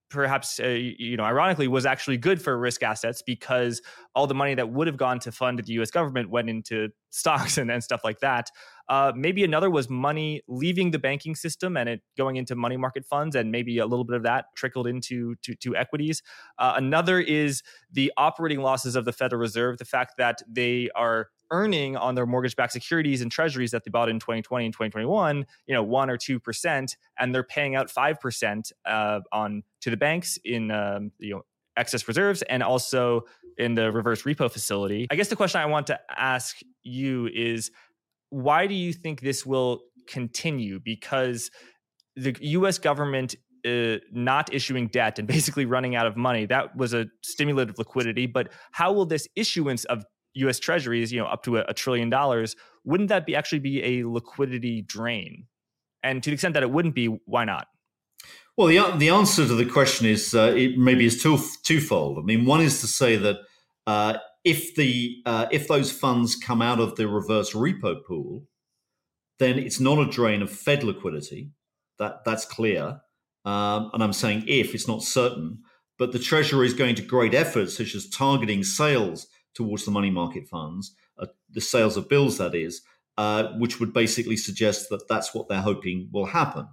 perhaps 0.09 0.59
uh, 0.59 0.67
you 0.67 1.17
know 1.17 1.23
ironically 1.23 1.67
was 1.67 1.85
actually 1.85 2.17
good 2.17 2.41
for 2.41 2.57
risk 2.57 2.83
assets 2.83 3.21
because 3.21 3.81
all 4.13 4.27
the 4.27 4.35
money 4.35 4.53
that 4.53 4.69
would 4.69 4.87
have 4.87 4.97
gone 4.97 5.19
to 5.19 5.31
fund 5.31 5.59
the 5.59 5.73
US 5.73 5.89
government 5.89 6.29
went 6.29 6.49
into 6.49 6.89
stocks 7.09 7.57
and, 7.57 7.71
and 7.71 7.83
stuff 7.83 8.01
like 8.03 8.19
that 8.19 8.49
uh, 8.87 9.11
maybe 9.15 9.43
another 9.43 9.69
was 9.69 9.89
money 9.89 10.41
leaving 10.47 10.91
the 10.91 10.99
banking 10.99 11.35
system 11.35 11.75
and 11.77 11.89
it 11.89 12.01
going 12.17 12.35
into 12.35 12.55
money 12.55 12.77
market 12.77 13.05
funds, 13.05 13.35
and 13.35 13.51
maybe 13.51 13.77
a 13.79 13.85
little 13.85 14.05
bit 14.05 14.15
of 14.15 14.23
that 14.23 14.45
trickled 14.55 14.87
into 14.87 15.35
to, 15.41 15.55
to 15.55 15.75
equities. 15.75 16.21
Uh, 16.59 16.73
another 16.75 17.19
is 17.19 17.63
the 17.91 18.11
operating 18.17 18.61
losses 18.61 18.95
of 18.95 19.05
the 19.05 19.13
Federal 19.13 19.39
Reserve, 19.39 19.77
the 19.77 19.85
fact 19.85 20.15
that 20.17 20.41
they 20.47 20.89
are 20.95 21.29
earning 21.51 21.95
on 21.95 22.15
their 22.15 22.25
mortgage-backed 22.25 22.73
securities 22.73 23.21
and 23.21 23.31
treasuries 23.31 23.71
that 23.71 23.83
they 23.83 23.91
bought 23.91 24.09
in 24.09 24.19
2020 24.19 24.65
and 24.65 24.73
2021, 24.73 25.45
you 25.67 25.73
know, 25.73 25.83
one 25.83 26.09
or 26.09 26.17
two 26.17 26.39
percent, 26.39 26.97
and 27.19 27.33
they're 27.33 27.43
paying 27.43 27.75
out 27.75 27.89
five 27.89 28.19
percent 28.19 28.71
uh, 28.85 29.19
on 29.31 29.63
to 29.81 29.89
the 29.89 29.97
banks 29.97 30.37
in 30.43 30.71
um, 30.71 31.11
you 31.19 31.33
know 31.33 31.45
excess 31.77 32.07
reserves 32.07 32.41
and 32.43 32.63
also 32.63 33.25
in 33.57 33.75
the 33.75 33.91
reverse 33.91 34.23
repo 34.23 34.51
facility. 34.51 35.07
I 35.09 35.15
guess 35.15 35.29
the 35.29 35.35
question 35.35 35.61
I 35.61 35.65
want 35.65 35.87
to 35.87 35.99
ask 36.17 36.57
you 36.83 37.27
is 37.33 37.71
why 38.35 38.67
do 38.67 38.73
you 38.73 38.91
think 38.91 39.21
this 39.21 39.45
will 39.45 39.79
continue? 40.09 40.79
Because 40.83 41.49
the 42.17 42.35
U.S. 42.41 42.77
government 42.77 43.35
uh, 43.65 43.95
not 44.11 44.53
issuing 44.53 44.87
debt 44.87 45.17
and 45.19 45.27
basically 45.27 45.65
running 45.65 45.95
out 45.95 46.05
of 46.05 46.17
money 46.17 46.45
that 46.45 46.75
was 46.75 46.93
a 46.93 47.05
stimulative 47.23 47.77
liquidity. 47.77 48.25
But 48.25 48.51
how 48.73 48.91
will 48.91 49.05
this 49.05 49.27
issuance 49.37 49.85
of 49.85 50.03
U.S. 50.33 50.59
Treasuries, 50.59 51.13
you 51.13 51.19
know, 51.21 51.27
up 51.27 51.43
to 51.43 51.57
a, 51.57 51.65
a 51.69 51.73
trillion 51.73 52.09
dollars, 52.09 52.57
wouldn't 52.83 53.07
that 53.07 53.25
be 53.25 53.35
actually 53.37 53.59
be 53.59 53.81
a 53.83 54.05
liquidity 54.05 54.81
drain? 54.81 55.47
And 56.03 56.21
to 56.21 56.29
the 56.29 56.33
extent 56.33 56.55
that 56.55 56.63
it 56.63 56.71
wouldn't 56.71 56.93
be, 56.93 57.07
why 57.25 57.45
not? 57.45 57.67
Well, 58.57 58.67
the 58.67 58.97
the 58.97 59.09
answer 59.09 59.47
to 59.47 59.53
the 59.55 59.65
question 59.65 60.07
is 60.07 60.33
uh, 60.33 60.53
it 60.55 60.77
maybe 60.77 61.05
is 61.05 61.23
two, 61.23 61.39
twofold. 61.63 62.19
I 62.19 62.21
mean, 62.21 62.45
one 62.45 62.61
is 62.61 62.81
to 62.81 62.87
say 62.87 63.15
that 63.15 63.37
uh, 63.87 64.17
if 64.45 64.75
the 64.75 65.17
uh, 65.25 65.47
if 65.51 65.67
those 65.67 65.91
funds 65.91 66.35
come 66.35 66.61
out 66.61 66.79
of 66.79 66.95
the 66.95 67.07
reverse 67.07 67.53
repo 67.53 68.05
pool, 68.05 68.45
then 69.39 69.57
it's 69.57 69.79
not 69.79 69.99
a 69.99 70.09
drain 70.09 70.41
of 70.41 70.51
Fed 70.51 70.83
liquidity. 70.83 71.49
That 71.97 72.23
that's 72.23 72.45
clear. 72.45 73.01
Um, 73.43 73.89
and 73.93 74.03
I'm 74.03 74.13
saying 74.13 74.45
if 74.47 74.73
it's 74.73 74.87
not 74.87 75.03
certain, 75.03 75.63
but 75.97 76.11
the 76.11 76.19
Treasury 76.19 76.67
is 76.67 76.73
going 76.73 76.95
to 76.95 77.01
great 77.01 77.33
efforts 77.33 77.77
such 77.77 77.95
as 77.95 78.09
targeting 78.09 78.63
sales 78.63 79.27
towards 79.53 79.85
the 79.85 79.91
money 79.91 80.09
market 80.09 80.47
funds, 80.47 80.95
uh, 81.19 81.27
the 81.51 81.61
sales 81.61 81.95
of 81.95 82.09
bills, 82.09 82.37
that 82.37 82.55
is, 82.55 82.81
uh, 83.17 83.53
which 83.57 83.79
would 83.79 83.93
basically 83.93 84.37
suggest 84.37 84.89
that 84.89 85.07
that's 85.07 85.33
what 85.33 85.47
they're 85.47 85.61
hoping 85.61 86.09
will 86.11 86.25
happen. 86.25 86.67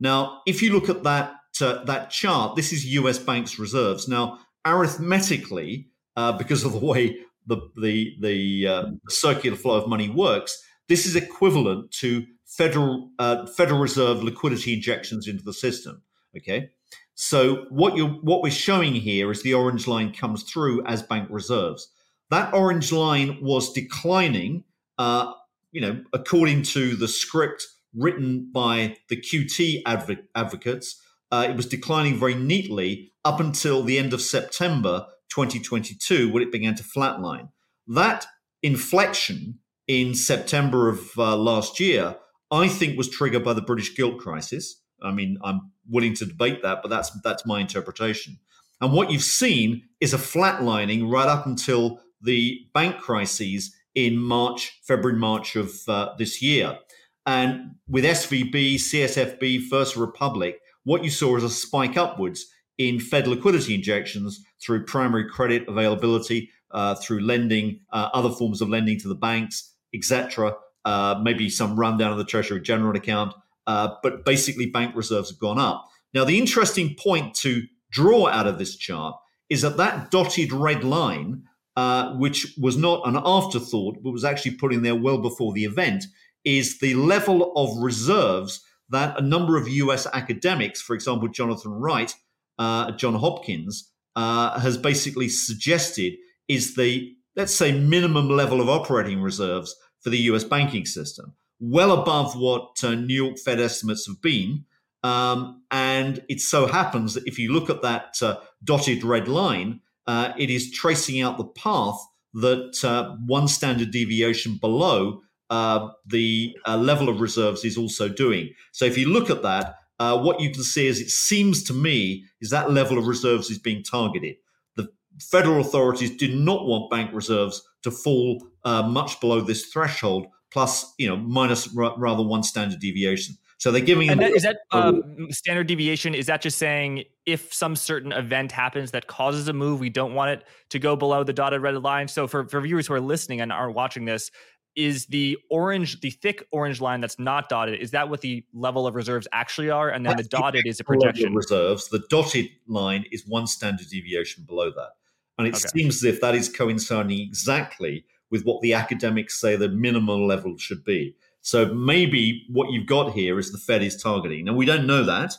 Now, 0.00 0.40
if 0.46 0.62
you 0.62 0.72
look 0.72 0.88
at 0.88 1.02
that 1.02 1.34
uh, 1.60 1.84
that 1.84 2.10
chart, 2.10 2.56
this 2.56 2.72
is 2.72 2.86
U.S. 2.94 3.18
banks' 3.18 3.58
reserves. 3.58 4.08
Now, 4.08 4.38
arithmetically, 4.66 5.91
uh, 6.16 6.32
because 6.32 6.64
of 6.64 6.72
the 6.72 6.78
way 6.78 7.18
the 7.46 7.56
the 7.76 8.16
the, 8.20 8.66
uh, 8.66 8.84
circular 9.08 9.56
flow 9.56 9.76
of 9.76 9.88
money 9.88 10.08
works. 10.08 10.62
This 10.88 11.06
is 11.06 11.16
equivalent 11.16 11.90
to 11.92 12.26
federal 12.46 13.10
uh, 13.18 13.46
Federal 13.46 13.80
Reserve 13.80 14.22
liquidity 14.22 14.74
injections 14.74 15.26
into 15.26 15.42
the 15.42 15.52
system. 15.52 16.02
Okay, 16.36 16.70
so 17.14 17.66
what 17.70 17.96
you 17.96 18.06
what 18.22 18.42
we're 18.42 18.50
showing 18.50 18.94
here 18.94 19.30
is 19.30 19.42
the 19.42 19.54
orange 19.54 19.86
line 19.86 20.12
comes 20.12 20.42
through 20.42 20.84
as 20.86 21.02
bank 21.02 21.28
reserves. 21.30 21.88
That 22.30 22.54
orange 22.54 22.92
line 22.92 23.38
was 23.42 23.72
declining, 23.72 24.64
uh, 24.98 25.32
you 25.70 25.80
know, 25.80 26.02
according 26.12 26.62
to 26.62 26.96
the 26.96 27.08
script 27.08 27.66
written 27.94 28.50
by 28.52 28.96
the 29.08 29.16
QT 29.16 29.82
adv- 29.84 30.26
advocates. 30.34 31.00
Uh, 31.30 31.46
it 31.48 31.56
was 31.56 31.66
declining 31.66 32.18
very 32.18 32.34
neatly 32.34 33.12
up 33.24 33.40
until 33.40 33.82
the 33.82 33.98
end 33.98 34.12
of 34.12 34.20
September 34.20 35.06
2022 35.34 36.30
when 36.30 36.42
it 36.42 36.52
began 36.52 36.74
to 36.74 36.82
flatline. 36.82 37.48
That 37.86 38.26
inflection 38.62 39.58
in 39.88 40.14
September 40.14 40.88
of 40.88 41.10
uh, 41.18 41.36
last 41.36 41.80
year, 41.80 42.16
I 42.50 42.68
think, 42.68 42.96
was 42.96 43.08
triggered 43.08 43.44
by 43.44 43.54
the 43.54 43.62
British 43.62 43.96
gilt 43.96 44.18
crisis. 44.18 44.80
I 45.02 45.10
mean, 45.10 45.38
I'm 45.42 45.72
willing 45.88 46.14
to 46.14 46.26
debate 46.26 46.62
that, 46.62 46.80
but 46.82 46.88
that's 46.88 47.10
that's 47.22 47.46
my 47.46 47.60
interpretation. 47.60 48.38
And 48.80 48.92
what 48.92 49.10
you've 49.10 49.22
seen 49.22 49.82
is 50.00 50.12
a 50.12 50.18
flatlining 50.18 51.10
right 51.10 51.28
up 51.28 51.46
until 51.46 52.00
the 52.20 52.58
bank 52.74 52.98
crises 52.98 53.74
in 53.94 54.18
March, 54.18 54.80
February, 54.82 55.18
March 55.18 55.56
of 55.56 55.72
uh, 55.88 56.10
this 56.18 56.42
year. 56.42 56.78
And 57.24 57.76
with 57.88 58.04
SVB, 58.04 58.74
CSFB, 58.74 59.68
First 59.68 59.96
Republic, 59.96 60.58
what 60.84 61.04
you 61.04 61.10
saw 61.10 61.36
is 61.36 61.44
a 61.44 61.50
spike 61.50 61.96
upwards 61.96 62.46
in 62.78 63.00
Fed 63.00 63.26
liquidity 63.26 63.74
injections 63.74 64.44
through 64.60 64.84
primary 64.84 65.28
credit 65.28 65.66
availability, 65.68 66.50
uh, 66.70 66.94
through 66.94 67.20
lending, 67.20 67.80
uh, 67.92 68.08
other 68.12 68.30
forms 68.30 68.60
of 68.60 68.68
lending 68.68 68.98
to 69.00 69.08
the 69.08 69.14
banks, 69.14 69.74
etc. 69.94 70.54
Uh, 70.84 71.20
maybe 71.22 71.48
some 71.48 71.78
rundown 71.78 72.12
of 72.12 72.18
the 72.18 72.24
Treasury 72.24 72.60
General 72.60 72.96
account, 72.96 73.34
uh, 73.66 73.94
but 74.02 74.24
basically 74.24 74.66
bank 74.66 74.96
reserves 74.96 75.30
have 75.30 75.38
gone 75.38 75.58
up. 75.58 75.86
Now, 76.14 76.24
the 76.24 76.38
interesting 76.38 76.94
point 76.98 77.34
to 77.36 77.62
draw 77.90 78.28
out 78.28 78.46
of 78.46 78.58
this 78.58 78.76
chart 78.76 79.16
is 79.48 79.62
that 79.62 79.76
that 79.76 80.10
dotted 80.10 80.52
red 80.52 80.82
line, 80.82 81.44
uh, 81.76 82.14
which 82.14 82.54
was 82.60 82.76
not 82.76 83.06
an 83.06 83.20
afterthought, 83.22 84.02
but 84.02 84.10
was 84.10 84.24
actually 84.24 84.56
put 84.56 84.72
in 84.72 84.82
there 84.82 84.96
well 84.96 85.18
before 85.18 85.52
the 85.52 85.64
event, 85.64 86.04
is 86.44 86.80
the 86.80 86.94
level 86.94 87.52
of 87.54 87.76
reserves 87.78 88.64
that 88.88 89.18
a 89.18 89.22
number 89.22 89.56
of 89.56 89.68
US 89.68 90.06
academics, 90.12 90.80
for 90.82 90.94
example, 90.94 91.28
Jonathan 91.28 91.72
Wright, 91.72 92.14
uh, 92.62 92.92
John 92.92 93.14
Hopkins, 93.14 93.90
uh, 94.14 94.60
has 94.60 94.76
basically 94.78 95.28
suggested 95.28 96.14
is 96.46 96.76
the, 96.76 97.12
let's 97.34 97.54
say, 97.54 97.72
minimum 97.72 98.28
level 98.28 98.60
of 98.60 98.68
operating 98.68 99.20
reserves 99.20 99.74
for 100.00 100.10
the 100.10 100.18
US 100.30 100.44
banking 100.44 100.86
system, 100.86 101.34
well 101.58 101.90
above 101.90 102.38
what 102.38 102.84
uh, 102.84 102.94
New 102.94 103.14
York 103.24 103.38
Fed 103.38 103.60
estimates 103.60 104.06
have 104.06 104.22
been. 104.22 104.64
Um, 105.02 105.64
and 105.72 106.22
it 106.28 106.40
so 106.40 106.66
happens 106.66 107.14
that 107.14 107.26
if 107.26 107.36
you 107.36 107.52
look 107.52 107.68
at 107.68 107.82
that 107.82 108.22
uh, 108.22 108.36
dotted 108.62 109.02
red 109.02 109.26
line, 109.26 109.80
uh, 110.06 110.32
it 110.38 110.48
is 110.50 110.70
tracing 110.70 111.20
out 111.20 111.38
the 111.38 111.44
path 111.44 111.98
that 112.34 113.16
one 113.26 113.48
standard 113.48 113.90
deviation 113.90 114.56
below 114.60 115.20
the 115.50 116.56
level 116.66 117.08
of 117.08 117.20
reserves 117.20 117.64
is 117.64 117.76
also 117.76 118.08
doing. 118.08 118.50
So 118.70 118.84
if 118.84 118.96
you 118.96 119.08
look 119.08 119.30
at 119.30 119.42
that, 119.42 119.81
uh, 120.02 120.18
what 120.18 120.40
you 120.40 120.50
can 120.50 120.64
see 120.64 120.88
is 120.88 121.00
it 121.00 121.10
seems 121.10 121.62
to 121.62 121.72
me 121.72 122.24
is 122.40 122.50
that 122.50 122.72
level 122.72 122.98
of 122.98 123.06
reserves 123.06 123.50
is 123.50 123.58
being 123.58 123.84
targeted. 123.84 124.34
The 124.74 124.88
federal 125.20 125.60
authorities 125.60 126.16
do 126.16 126.34
not 126.34 126.66
want 126.66 126.90
bank 126.90 127.10
reserves 127.12 127.62
to 127.82 127.92
fall 127.92 128.44
uh, 128.64 128.82
much 128.82 129.20
below 129.20 129.40
this 129.40 129.66
threshold, 129.66 130.26
plus 130.50 130.92
you 130.98 131.08
know 131.08 131.16
minus 131.16 131.68
r- 131.76 131.94
rather 131.96 132.24
one 132.24 132.42
standard 132.42 132.80
deviation. 132.80 133.36
So 133.58 133.70
they're 133.70 133.80
giving. 133.80 134.10
And 134.10 134.20
that, 134.20 134.32
is 134.32 134.42
that 134.42 134.56
um, 134.72 135.28
standard 135.30 135.68
deviation? 135.68 136.16
Is 136.16 136.26
that 136.26 136.42
just 136.42 136.58
saying 136.58 137.04
if 137.26 137.54
some 137.54 137.76
certain 137.76 138.10
event 138.10 138.50
happens 138.50 138.90
that 138.90 139.06
causes 139.06 139.46
a 139.46 139.52
move, 139.52 139.78
we 139.78 139.88
don't 139.88 140.14
want 140.14 140.32
it 140.32 140.44
to 140.70 140.80
go 140.80 140.96
below 140.96 141.22
the 141.22 141.32
dotted 141.32 141.62
red 141.62 141.80
line? 141.80 142.08
So 142.08 142.26
for, 142.26 142.48
for 142.48 142.60
viewers 142.60 142.88
who 142.88 142.94
are 142.94 143.00
listening 143.00 143.40
and 143.40 143.52
aren't 143.52 143.76
watching 143.76 144.04
this, 144.04 144.32
is 144.74 145.06
the 145.06 145.38
orange, 145.50 146.00
the 146.00 146.10
thick 146.10 146.46
orange 146.50 146.80
line 146.80 147.00
that's 147.00 147.18
not 147.18 147.48
dotted, 147.48 147.80
is 147.80 147.90
that 147.90 148.08
what 148.08 148.20
the 148.20 148.44
level 148.52 148.86
of 148.86 148.94
reserves 148.94 149.28
actually 149.32 149.70
are? 149.70 149.88
And 149.90 150.04
then 150.04 150.16
that's 150.16 150.28
the 150.28 150.36
dotted 150.36 150.64
the 150.64 150.70
is 150.70 150.80
a 150.80 150.84
projection. 150.84 151.34
Reserves. 151.34 151.88
The 151.88 152.04
dotted 152.08 152.48
line 152.66 153.04
is 153.12 153.26
one 153.26 153.46
standard 153.46 153.88
deviation 153.88 154.44
below 154.44 154.70
that. 154.70 154.90
And 155.38 155.46
it 155.46 155.54
okay. 155.54 155.68
seems 155.74 155.96
as 155.96 156.04
if 156.04 156.20
that 156.20 156.34
is 156.34 156.48
coinciding 156.48 157.20
exactly 157.20 158.04
with 158.30 158.44
what 158.44 158.60
the 158.62 158.74
academics 158.74 159.40
say 159.40 159.56
the 159.56 159.68
minimal 159.68 160.26
level 160.26 160.56
should 160.56 160.84
be. 160.84 161.14
So 161.42 161.66
maybe 161.74 162.46
what 162.48 162.70
you've 162.70 162.86
got 162.86 163.12
here 163.12 163.38
is 163.38 163.52
the 163.52 163.58
Fed 163.58 163.82
is 163.82 164.00
targeting. 164.00 164.44
Now, 164.44 164.54
we 164.54 164.64
don't 164.64 164.86
know 164.86 165.04
that, 165.04 165.34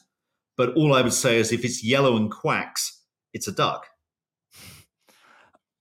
but 0.58 0.74
all 0.76 0.94
I 0.94 1.02
would 1.02 1.14
say 1.14 1.38
is 1.38 1.52
if 1.52 1.64
it's 1.64 1.84
yellow 1.84 2.18
and 2.18 2.30
quacks, 2.30 3.02
it's 3.34 3.48
a 3.48 3.52
duck. 3.52 3.88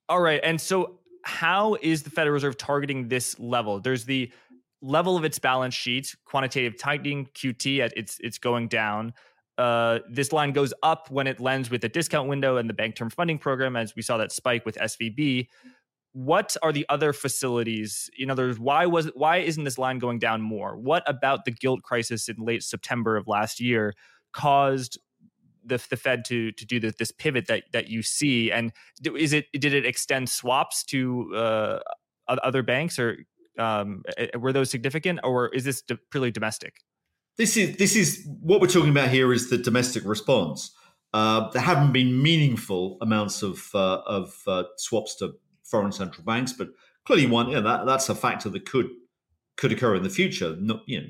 All 0.09 0.21
right. 0.21 0.41
And 0.43 0.61
so 0.61 1.01
how 1.25 1.77
is 1.81 2.03
the 2.03 2.11
Federal 2.11 2.35
Reserve 2.35 2.57
targeting 2.57 3.09
this 3.09 3.39
level? 3.39 3.81
There's 3.81 4.05
the 4.05 4.31
level 4.81 5.17
of 5.17 5.25
its 5.25 5.39
balance 5.39 5.75
sheet, 5.75 6.15
quantitative 6.25 6.79
tightening, 6.79 7.27
QT, 7.35 7.91
it's 7.97 8.19
it's 8.21 8.39
going 8.39 8.69
down. 8.69 9.15
Uh, 9.59 10.01
this 10.11 10.33
line 10.33 10.53
goes 10.53 10.73
up 10.83 11.11
when 11.11 11.27
it 11.27 11.39
lends 11.39 11.71
with 11.71 11.85
a 11.85 11.89
discount 11.89 12.29
window 12.29 12.57
and 12.57 12.69
the 12.69 12.75
bank 12.75 12.97
term 12.97 13.11
funding 13.11 13.39
program, 13.39 13.77
as 13.77 13.95
we 13.95 14.03
saw 14.03 14.17
that 14.17 14.33
spike 14.33 14.65
with 14.67 14.77
SVB. 14.77 15.47
What 16.15 16.57
are 16.63 16.73
the 16.73 16.85
other 16.89 17.13
facilities? 17.13 18.11
In 18.19 18.31
other 18.31 18.47
words, 18.47 18.59
why 18.59 18.87
was 18.87 19.11
why 19.15 19.39
isn't 19.39 19.65
this 19.65 19.79
line 19.79 19.99
going 19.99 20.19
down 20.19 20.43
more? 20.43 20.77
What 20.77 21.03
about 21.07 21.45
the 21.45 21.53
gilt 21.53 21.83
crisis 21.83 22.29
in 22.29 22.37
late 22.39 22.63
September 22.63 23.17
of 23.17 23.29
last 23.29 23.61
year 23.61 23.95
caused 24.33 24.99
the, 25.65 25.83
the 25.91 25.97
Fed 25.97 26.25
to 26.27 26.53
to 26.53 26.67
do 26.67 26.81
this, 26.81 26.95
this 26.99 27.13
pivot 27.13 27.47
that 27.47 27.65
that 27.73 27.89
you 27.89 28.03
see? 28.03 28.51
And 28.51 28.73
is 29.17 29.33
it 29.33 29.47
did 29.53 29.73
it 29.73 29.87
extend 29.87 30.29
swaps 30.29 30.85
to 30.85 31.35
uh, 31.35 31.79
other 32.29 32.63
banks, 32.63 32.99
or 32.99 33.19
um, 33.59 34.03
were 34.39 34.53
those 34.53 34.71
significant, 34.71 35.21
or 35.25 35.49
is 35.49 35.65
this 35.65 35.83
purely 36.11 36.31
domestic? 36.31 36.75
This 37.39 37.57
is 37.57 37.77
this 37.77 37.97
is 37.97 38.27
what 38.41 38.61
we're 38.61 38.67
talking 38.67 38.91
about 38.91 39.09
here 39.09 39.33
is 39.33 39.51
the 39.51 39.59
domestic 39.59 40.05
response. 40.05 40.75
Uh, 41.15 41.51
there 41.51 41.63
haven't 41.63 41.93
been 41.93 42.23
meaningful 42.23 42.99
amounts 43.01 43.43
of 43.43 43.71
uh, 43.75 44.01
of 44.07 44.43
uh, 44.47 44.65
swaps 44.77 45.17
to 45.17 45.35
foreign 45.65 45.93
central 45.93 46.25
banks, 46.25 46.53
but 46.53 46.69
clearly 47.05 47.27
one 47.27 47.51
yeah, 47.51 47.61
that 47.61 47.87
that's 47.87 48.09
a 48.09 48.15
factor 48.15 48.49
that 48.49 48.65
could 48.65 48.91
could 49.57 49.73
occur 49.73 49.95
in 49.95 50.03
the 50.03 50.11
future. 50.11 50.57
Not, 50.59 50.83
you 50.87 51.01
know, 51.01 51.07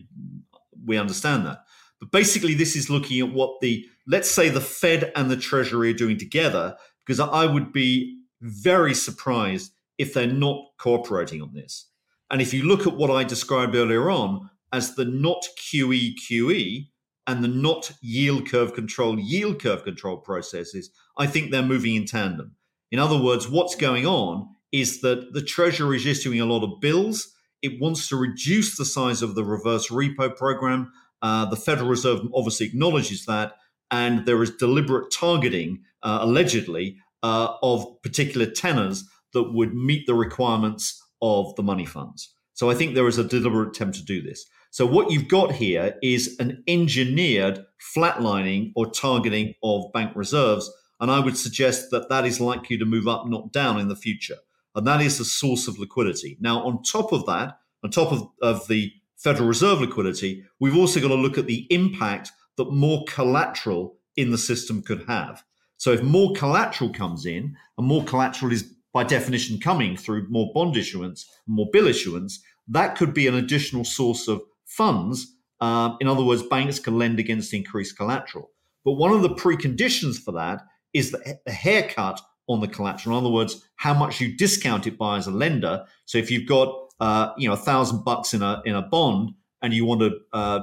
we 0.85 0.97
understand 0.99 1.47
that. 1.47 1.65
But 2.03 2.11
basically, 2.11 2.55
this 2.55 2.75
is 2.75 2.91
looking 2.91 3.21
at 3.21 3.33
what 3.33 3.61
the, 3.61 3.87
let's 4.09 4.29
say, 4.29 4.49
the 4.49 4.61
Fed 4.61 5.12
and 5.15 5.31
the 5.31 5.37
Treasury 5.37 5.91
are 5.91 5.97
doing 5.97 6.19
together, 6.19 6.75
because 7.07 7.21
I 7.21 7.47
would 7.47 7.73
be 7.73 8.19
very 8.41 8.93
surprised 8.93 9.71
if 9.99 10.12
they're 10.12 10.27
not 10.27 10.65
cooperating 10.81 11.41
on 11.41 11.55
this. 11.55 11.87
And 12.29 12.43
if 12.43 12.53
you 12.53 12.65
look 12.65 12.88
at 12.88 12.97
what 12.97 13.12
I 13.12 13.23
described 13.23 13.77
earlier 13.77 14.11
on 14.11 14.51
as 14.73 14.97
the 14.97 15.05
not 15.05 15.47
QE 15.57 16.15
QE 16.17 16.88
and 17.29 17.45
the 17.45 17.49
not 17.49 17.93
yield 18.01 18.51
curve 18.51 18.75
control 18.75 19.21
yield 19.21 19.62
curve 19.62 19.85
control 19.85 20.17
processes, 20.17 20.91
I 21.17 21.29
think 21.29 21.53
they're 21.53 21.62
moving 21.62 21.95
in 21.95 22.07
tandem. 22.07 22.57
In 22.91 22.99
other 22.99 23.23
words, 23.23 23.49
what's 23.49 23.77
going 23.77 24.07
on 24.07 24.49
is 24.73 25.03
that 25.03 25.35
the 25.35 25.43
Treasury 25.43 25.99
is 25.99 26.07
issuing 26.07 26.41
a 26.41 26.47
lot 26.47 26.65
of 26.65 26.81
bills. 26.81 27.33
It 27.62 27.81
wants 27.81 28.09
to 28.09 28.17
reduce 28.17 28.77
the 28.77 28.85
size 28.85 29.23
of 29.23 29.37
the 29.37 29.45
reverse 29.45 29.87
repo 29.87 30.37
program 30.37 30.91
uh, 31.23 31.47
the 31.47 31.57
Federal 31.57 31.89
Reserve 31.89 32.21
obviously 32.35 32.67
acknowledges 32.67 33.25
that, 33.27 33.55
and 33.91 34.27
there 34.27 34.43
is 34.43 34.51
deliberate 34.51 35.13
targeting, 35.13 35.83
uh, 36.03 36.19
allegedly, 36.21 36.97
uh, 37.23 37.55
of 37.63 37.87
particular 38.03 38.47
tenors 38.47 39.05
that 39.33 39.53
would 39.53 39.75
meet 39.75 40.07
the 40.07 40.15
requirements 40.15 41.01
of 41.23 41.55
the 41.57 41.63
money 41.63 41.87
funds. 41.87 42.35
So 42.55 42.71
I 42.71 42.75
think 42.75 42.95
there 42.95 43.09
is 43.09 43.19
a 43.19 43.25
deliberate 43.25 43.69
attempt 43.69 43.97
to 43.97 44.05
do 44.05 44.21
this. 44.21 44.45
So 44.71 44.87
what 44.87 45.11
you've 45.11 45.29
got 45.29 45.53
here 45.53 45.97
is 46.03 46.37
an 46.41 46.63
engineered 46.67 47.65
flatlining 47.95 48.73
or 48.75 48.91
targeting 48.91 49.55
of 49.63 49.93
bank 49.93 50.13
reserves, 50.17 50.71
and 51.01 51.11
I 51.11 51.21
would 51.21 51.37
suggest 51.37 51.91
that 51.91 52.09
that 52.09 52.25
is 52.25 52.41
likely 52.41 52.79
to 52.79 52.85
move 52.85 53.07
up, 53.07 53.27
not 53.27 53.53
down, 53.53 53.79
in 53.79 53.89
the 53.89 53.97
future. 53.97 54.37
And 54.75 54.87
that 54.87 55.03
is 55.03 55.19
the 55.19 55.25
source 55.25 55.69
of 55.69 55.79
liquidity. 55.79 56.39
Now, 56.41 56.65
on 56.65 56.83
top 56.83 57.13
of 57.13 57.27
that, 57.27 57.59
on 57.85 57.91
top 57.91 58.13
of, 58.13 58.29
of 58.41 58.67
the 58.69 58.93
Federal 59.23 59.49
Reserve 59.49 59.81
liquidity, 59.81 60.45
we've 60.59 60.77
also 60.77 61.01
got 61.01 61.09
to 61.09 61.15
look 61.15 61.39
at 61.39 61.47
the 61.47 61.67
impact 61.71 62.33
that 62.57 62.71
more 62.71 63.05
collateral 63.07 63.97
in 64.17 64.31
the 64.31 64.39
system 64.39 64.83
could 64.83 65.05
have. 65.07 65.43
So 65.77 65.93
if 65.93 66.03
more 66.03 66.33
collateral 66.35 66.91
comes 66.91 67.27
in, 67.27 67.57
and 67.79 67.87
more 67.87 68.05
collateral 68.05 68.53
is 68.53 68.75
by 68.93 69.05
definition 69.05 69.59
coming 69.59 69.97
through 69.97 70.29
more 70.29 70.51
bond 70.53 70.77
issuance, 70.77 71.29
more 71.47 71.69
bill 71.73 71.87
issuance, 71.87 72.43
that 72.69 72.97
could 72.97 73.15
be 73.15 73.27
an 73.27 73.35
additional 73.35 73.85
source 73.85 74.29
of 74.29 74.43
funds. 74.65 75.35
Um, 75.61 75.97
in 76.01 76.09
other 76.09 76.25
words, 76.25 76.43
banks 76.43 76.79
can 76.79 76.99
lend 76.99 77.19
against 77.19 77.55
increased 77.55 77.97
collateral. 77.97 78.51
But 78.85 78.93
one 78.93 79.13
of 79.13 79.23
the 79.23 79.31
preconditions 79.31 80.19
for 80.19 80.33
that 80.33 80.63
is 80.93 81.11
the, 81.13 81.39
the 81.47 81.53
haircut 81.53 82.21
on 82.49 82.61
the 82.61 82.69
collateral. 82.69 83.17
In 83.17 83.25
other 83.25 83.33
words, 83.33 83.65
how 83.77 83.95
much 83.95 84.21
you 84.21 84.37
discount 84.37 84.87
it 84.87 84.99
by 84.99 85.17
as 85.17 85.27
a 85.27 85.31
lender. 85.31 85.85
So 86.05 86.19
if 86.19 86.31
you've 86.31 86.49
got 86.49 86.92
uh, 87.03 87.33
you 87.37 87.49
know 87.49 87.55
a 87.55 87.65
thousand 87.71 88.05
bucks 88.05 88.33
in 88.33 88.43
a 88.43 88.62
in 88.65 88.77
a 88.77 88.83
bond 88.83 89.35
and 89.61 89.75
you 89.75 89.85
want 89.85 90.01
to 90.01 90.19
uh, 90.33 90.61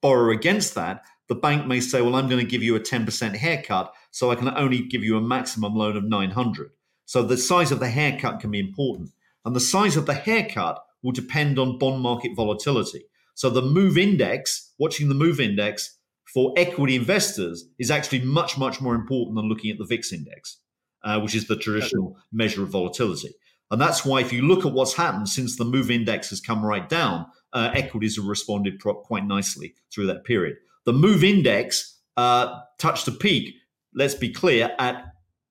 borrow 0.00 0.32
against 0.32 0.74
that, 0.74 1.04
the 1.28 1.34
bank 1.34 1.66
may 1.66 1.80
say, 1.80 2.00
well, 2.02 2.14
I'm 2.14 2.28
going 2.28 2.44
to 2.44 2.50
give 2.50 2.62
you 2.62 2.76
a 2.76 2.80
10% 2.80 3.36
haircut, 3.36 3.92
so 4.10 4.30
I 4.30 4.34
can 4.34 4.48
only 4.48 4.82
give 4.82 5.02
you 5.02 5.16
a 5.16 5.20
maximum 5.20 5.74
loan 5.74 5.96
of 5.96 6.04
900. 6.04 6.70
So 7.06 7.22
the 7.22 7.36
size 7.36 7.72
of 7.72 7.80
the 7.80 7.88
haircut 7.88 8.40
can 8.40 8.50
be 8.50 8.60
important, 8.60 9.10
and 9.44 9.54
the 9.54 9.60
size 9.60 9.96
of 9.96 10.06
the 10.06 10.14
haircut 10.14 10.82
will 11.02 11.12
depend 11.12 11.58
on 11.58 11.78
bond 11.78 12.02
market 12.02 12.32
volatility. 12.36 13.04
So 13.34 13.48
the 13.48 13.62
move 13.62 13.96
index, 13.96 14.72
watching 14.78 15.08
the 15.08 15.14
move 15.14 15.40
index 15.40 15.98
for 16.32 16.52
equity 16.56 16.94
investors 16.94 17.64
is 17.78 17.90
actually 17.90 18.20
much, 18.20 18.58
much 18.58 18.80
more 18.80 18.94
important 18.94 19.36
than 19.36 19.48
looking 19.48 19.70
at 19.70 19.78
the 19.78 19.86
VIX 19.86 20.12
index, 20.12 20.58
uh, 21.04 21.20
which 21.20 21.34
is 21.34 21.46
the 21.46 21.56
traditional 21.56 22.16
measure 22.32 22.62
of 22.62 22.68
volatility. 22.68 23.30
And 23.70 23.80
that's 23.80 24.04
why, 24.04 24.20
if 24.20 24.32
you 24.32 24.42
look 24.42 24.66
at 24.66 24.72
what's 24.72 24.94
happened 24.94 25.28
since 25.28 25.56
the 25.56 25.64
move 25.64 25.90
index 25.90 26.30
has 26.30 26.40
come 26.40 26.64
right 26.64 26.88
down, 26.88 27.26
uh, 27.52 27.70
equities 27.74 28.16
have 28.16 28.26
responded 28.26 28.82
quite 28.82 29.24
nicely 29.24 29.74
through 29.92 30.06
that 30.06 30.24
period. 30.24 30.56
The 30.86 30.92
move 30.92 31.22
index 31.22 32.00
uh, 32.16 32.60
touched 32.78 33.06
a 33.08 33.12
peak, 33.12 33.54
let's 33.94 34.14
be 34.14 34.32
clear, 34.32 34.74
at 34.78 35.04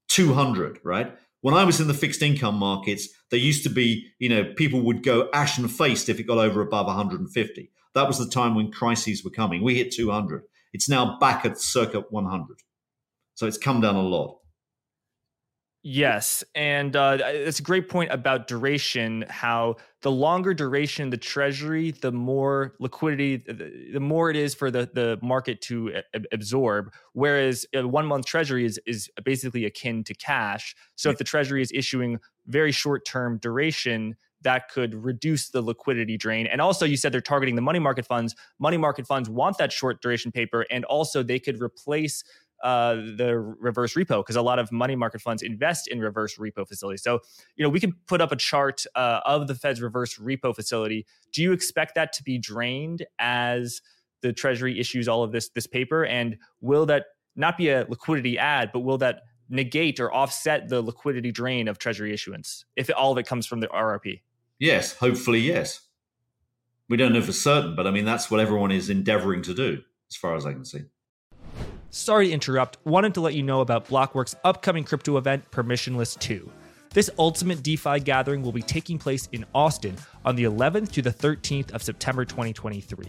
200, 0.09 0.79
right? 0.83 1.15
When 1.41 1.53
I 1.53 1.63
was 1.63 1.79
in 1.79 1.87
the 1.87 1.93
fixed 1.93 2.21
income 2.21 2.55
markets, 2.55 3.07
there 3.31 3.39
used 3.39 3.63
to 3.63 3.69
be, 3.69 4.07
you 4.19 4.27
know, 4.27 4.53
people 4.55 4.81
would 4.81 5.03
go 5.03 5.29
ashen 5.33 5.67
faced 5.67 6.09
if 6.09 6.19
it 6.19 6.23
got 6.23 6.37
over 6.37 6.61
above 6.61 6.87
150. 6.87 7.71
That 7.95 8.07
was 8.07 8.17
the 8.17 8.29
time 8.29 8.55
when 8.55 8.71
crises 8.71 9.23
were 9.23 9.31
coming. 9.31 9.63
We 9.63 9.75
hit 9.75 9.93
200. 9.93 10.43
It's 10.73 10.89
now 10.89 11.17
back 11.19 11.45
at 11.45 11.59
circa 11.59 12.01
100. 12.09 12.57
So 13.35 13.47
it's 13.47 13.57
come 13.57 13.81
down 13.81 13.95
a 13.95 14.01
lot. 14.01 14.39
Yes, 15.81 16.43
and 16.55 16.93
uh, 16.93 17.17
it's 17.21 17.59
a 17.59 17.63
great 17.63 17.87
point 17.87 18.11
about 18.11 18.47
duration. 18.47 19.23
How 19.29 19.77
the 20.01 20.11
longer 20.11 20.53
duration 20.53 21.09
the 21.09 21.15
treasury, 21.15 21.91
the 21.91 22.11
more 22.11 22.75
liquidity, 22.79 23.37
the, 23.37 23.89
the 23.93 23.99
more 24.01 24.29
it 24.29 24.35
is 24.35 24.53
for 24.53 24.69
the 24.71 24.89
the 24.93 25.17
market 25.21 25.61
to 25.61 26.01
a- 26.13 26.19
absorb. 26.33 26.91
Whereas 27.13 27.65
a 27.73 27.87
one 27.87 28.05
month 28.05 28.25
treasury 28.25 28.65
is 28.65 28.77
is 28.85 29.09
basically 29.23 29.63
akin 29.63 30.03
to 30.03 30.13
cash. 30.13 30.75
So 30.95 31.09
if 31.09 31.17
the 31.17 31.23
treasury 31.23 31.61
is 31.61 31.71
issuing 31.73 32.19
very 32.45 32.73
short 32.73 33.05
term 33.05 33.37
duration, 33.37 34.17
that 34.41 34.67
could 34.69 34.93
reduce 34.93 35.47
the 35.49 35.61
liquidity 35.61 36.17
drain. 36.17 36.45
And 36.47 36.59
also, 36.59 36.85
you 36.85 36.97
said 36.97 37.13
they're 37.13 37.21
targeting 37.21 37.55
the 37.55 37.61
money 37.61 37.79
market 37.79 38.05
funds. 38.05 38.35
Money 38.59 38.77
market 38.77 39.07
funds 39.07 39.29
want 39.29 39.57
that 39.59 39.71
short 39.71 40.01
duration 40.01 40.33
paper, 40.33 40.65
and 40.69 40.83
also 40.85 41.23
they 41.23 41.39
could 41.39 41.61
replace 41.61 42.21
uh, 42.63 42.95
the 42.95 43.37
reverse 43.37 43.93
repo 43.93 44.19
because 44.21 44.35
a 44.35 44.41
lot 44.41 44.59
of 44.59 44.71
money 44.71 44.95
market 44.95 45.21
funds 45.21 45.41
invest 45.41 45.87
in 45.87 45.99
reverse 45.99 46.37
repo 46.37 46.67
facilities. 46.67 47.03
So, 47.03 47.19
you 47.55 47.63
know, 47.63 47.69
we 47.69 47.79
can 47.79 47.93
put 48.07 48.21
up 48.21 48.31
a 48.31 48.35
chart 48.35 48.85
uh, 48.95 49.21
of 49.25 49.47
the 49.47 49.55
Fed's 49.55 49.81
reverse 49.81 50.17
repo 50.17 50.55
facility. 50.55 51.05
Do 51.31 51.41
you 51.41 51.51
expect 51.51 51.95
that 51.95 52.13
to 52.13 52.23
be 52.23 52.37
drained 52.37 53.05
as 53.19 53.81
the 54.21 54.33
Treasury 54.33 54.79
issues 54.79 55.07
all 55.07 55.23
of 55.23 55.31
this 55.31 55.49
this 55.49 55.67
paper? 55.67 56.05
And 56.05 56.37
will 56.61 56.85
that 56.87 57.05
not 57.35 57.57
be 57.57 57.69
a 57.69 57.85
liquidity 57.87 58.37
add, 58.37 58.71
but 58.73 58.81
will 58.81 58.97
that 58.99 59.21
negate 59.49 59.99
or 59.99 60.13
offset 60.13 60.69
the 60.69 60.81
liquidity 60.81 61.31
drain 61.31 61.67
of 61.67 61.79
Treasury 61.79 62.13
issuance 62.13 62.65
if 62.75 62.89
all 62.95 63.11
of 63.11 63.17
it 63.17 63.25
comes 63.25 63.45
from 63.45 63.61
the 63.61 63.67
RRP? 63.67 64.21
Yes, 64.59 64.93
hopefully, 64.93 65.39
yes. 65.39 65.81
We 66.89 66.97
don't 66.97 67.13
know 67.13 67.21
for 67.21 67.31
certain, 67.31 67.75
but 67.75 67.87
I 67.87 67.91
mean 67.91 68.05
that's 68.05 68.29
what 68.29 68.39
everyone 68.39 68.71
is 68.71 68.89
endeavoring 68.89 69.43
to 69.43 69.53
do, 69.53 69.81
as 70.09 70.15
far 70.15 70.35
as 70.35 70.45
I 70.45 70.53
can 70.53 70.65
see. 70.65 70.81
Sorry 71.91 72.27
to 72.27 72.33
interrupt, 72.33 72.77
wanted 72.85 73.15
to 73.15 73.21
let 73.21 73.33
you 73.33 73.41
know 73.41 73.61
about 73.61 73.87
Blockworks' 73.87 74.35
upcoming 74.43 74.83
crypto 74.83 75.17
event, 75.17 75.49
Permissionless 75.49 76.19
2. 76.19 76.51
This 76.91 77.09
ultimate 77.17 77.63
DeFi 77.63 77.99
gathering 78.01 78.43
will 78.43 78.51
be 78.51 78.61
taking 78.61 78.99
place 78.99 79.27
in 79.31 79.43
Austin 79.55 79.95
on 80.23 80.35
the 80.35 80.43
11th 80.43 80.91
to 80.91 81.01
the 81.01 81.09
13th 81.09 81.71
of 81.71 81.81
September 81.81 82.25
2023. 82.25 83.07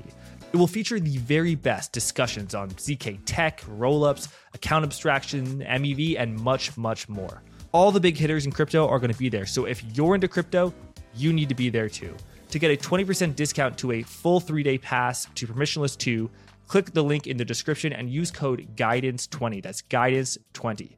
It 0.52 0.56
will 0.56 0.66
feature 0.66 0.98
the 0.98 1.18
very 1.18 1.54
best 1.54 1.92
discussions 1.92 2.54
on 2.54 2.70
ZK 2.70 3.18
tech, 3.26 3.60
rollups, 3.62 4.28
account 4.54 4.86
abstraction, 4.86 5.60
MEV, 5.60 6.18
and 6.18 6.34
much, 6.40 6.74
much 6.78 7.06
more. 7.06 7.42
All 7.72 7.92
the 7.92 8.00
big 8.00 8.16
hitters 8.16 8.46
in 8.46 8.52
crypto 8.52 8.88
are 8.88 8.98
going 8.98 9.12
to 9.12 9.18
be 9.18 9.28
there, 9.28 9.44
so 9.44 9.66
if 9.66 9.84
you're 9.94 10.14
into 10.14 10.26
crypto, 10.26 10.72
you 11.14 11.34
need 11.34 11.50
to 11.50 11.54
be 11.54 11.68
there 11.68 11.90
too. 11.90 12.14
To 12.48 12.58
get 12.58 12.70
a 12.70 12.76
20% 12.76 13.36
discount 13.36 13.76
to 13.78 13.92
a 13.92 14.02
full 14.02 14.40
three 14.40 14.62
day 14.62 14.78
pass 14.78 15.26
to 15.34 15.46
Permissionless 15.46 15.98
2, 15.98 16.30
click 16.70 16.92
the 16.92 17.02
link 17.02 17.26
in 17.26 17.37
the 17.37 17.44
description 17.44 17.92
and 17.92 18.09
use 18.09 18.30
code 18.30 18.76
guidance20 18.76 19.61
that's 19.61 19.83
guidance20 19.83 20.94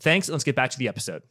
thanks 0.00 0.28
let's 0.28 0.42
get 0.42 0.56
back 0.56 0.68
to 0.68 0.78
the 0.78 0.88
episode. 0.88 1.22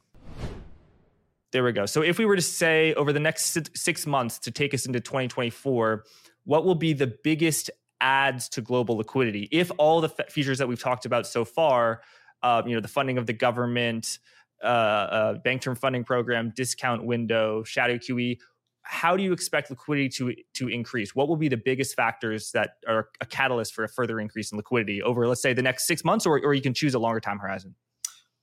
There 1.51 1.65
we 1.65 1.73
go. 1.73 1.85
So 1.85 2.01
if 2.01 2.17
we 2.17 2.23
were 2.23 2.37
to 2.37 2.41
say 2.41 2.93
over 2.93 3.11
the 3.11 3.19
next 3.19 3.75
six 3.75 4.07
months 4.07 4.39
to 4.39 4.51
take 4.51 4.73
us 4.73 4.85
into 4.85 5.01
2024 5.01 6.05
what 6.45 6.63
will 6.63 6.75
be 6.75 6.93
the 6.93 7.13
biggest 7.21 7.69
adds 7.99 8.47
to 8.49 8.61
global 8.61 8.95
liquidity? 8.95 9.49
If 9.51 9.71
all 9.77 9.99
the 9.99 10.07
features 10.29 10.59
that 10.59 10.69
we've 10.69 10.79
talked 10.79 11.05
about 11.05 11.27
so 11.27 11.43
far 11.43 12.01
uh, 12.43 12.61
you 12.65 12.73
know 12.73 12.79
the 12.79 12.87
funding 12.87 13.17
of 13.17 13.25
the 13.25 13.33
government 13.33 14.19
uh, 14.63 14.67
uh, 14.67 15.33
bank 15.39 15.63
term 15.63 15.75
funding 15.75 16.05
program 16.05 16.53
discount 16.55 17.03
window 17.03 17.61
shadow 17.65 17.97
qe 17.97 18.37
how 18.83 19.15
do 19.15 19.23
you 19.23 19.33
expect 19.33 19.69
liquidity 19.69 20.09
to 20.09 20.33
to 20.55 20.67
increase? 20.67 21.15
What 21.15 21.27
will 21.27 21.37
be 21.37 21.49
the 21.49 21.57
biggest 21.57 21.95
factors 21.95 22.51
that 22.51 22.77
are 22.87 23.09
a 23.19 23.25
catalyst 23.25 23.73
for 23.73 23.83
a 23.83 23.89
further 23.89 24.19
increase 24.19 24.51
in 24.51 24.57
liquidity 24.57 25.01
over, 25.01 25.27
let's 25.27 25.41
say, 25.41 25.53
the 25.53 25.61
next 25.61 25.85
six 25.87 26.03
months, 26.03 26.25
or, 26.25 26.39
or 26.43 26.53
you 26.53 26.61
can 26.61 26.73
choose 26.73 26.93
a 26.93 26.99
longer 26.99 27.19
time 27.19 27.39
horizon? 27.39 27.75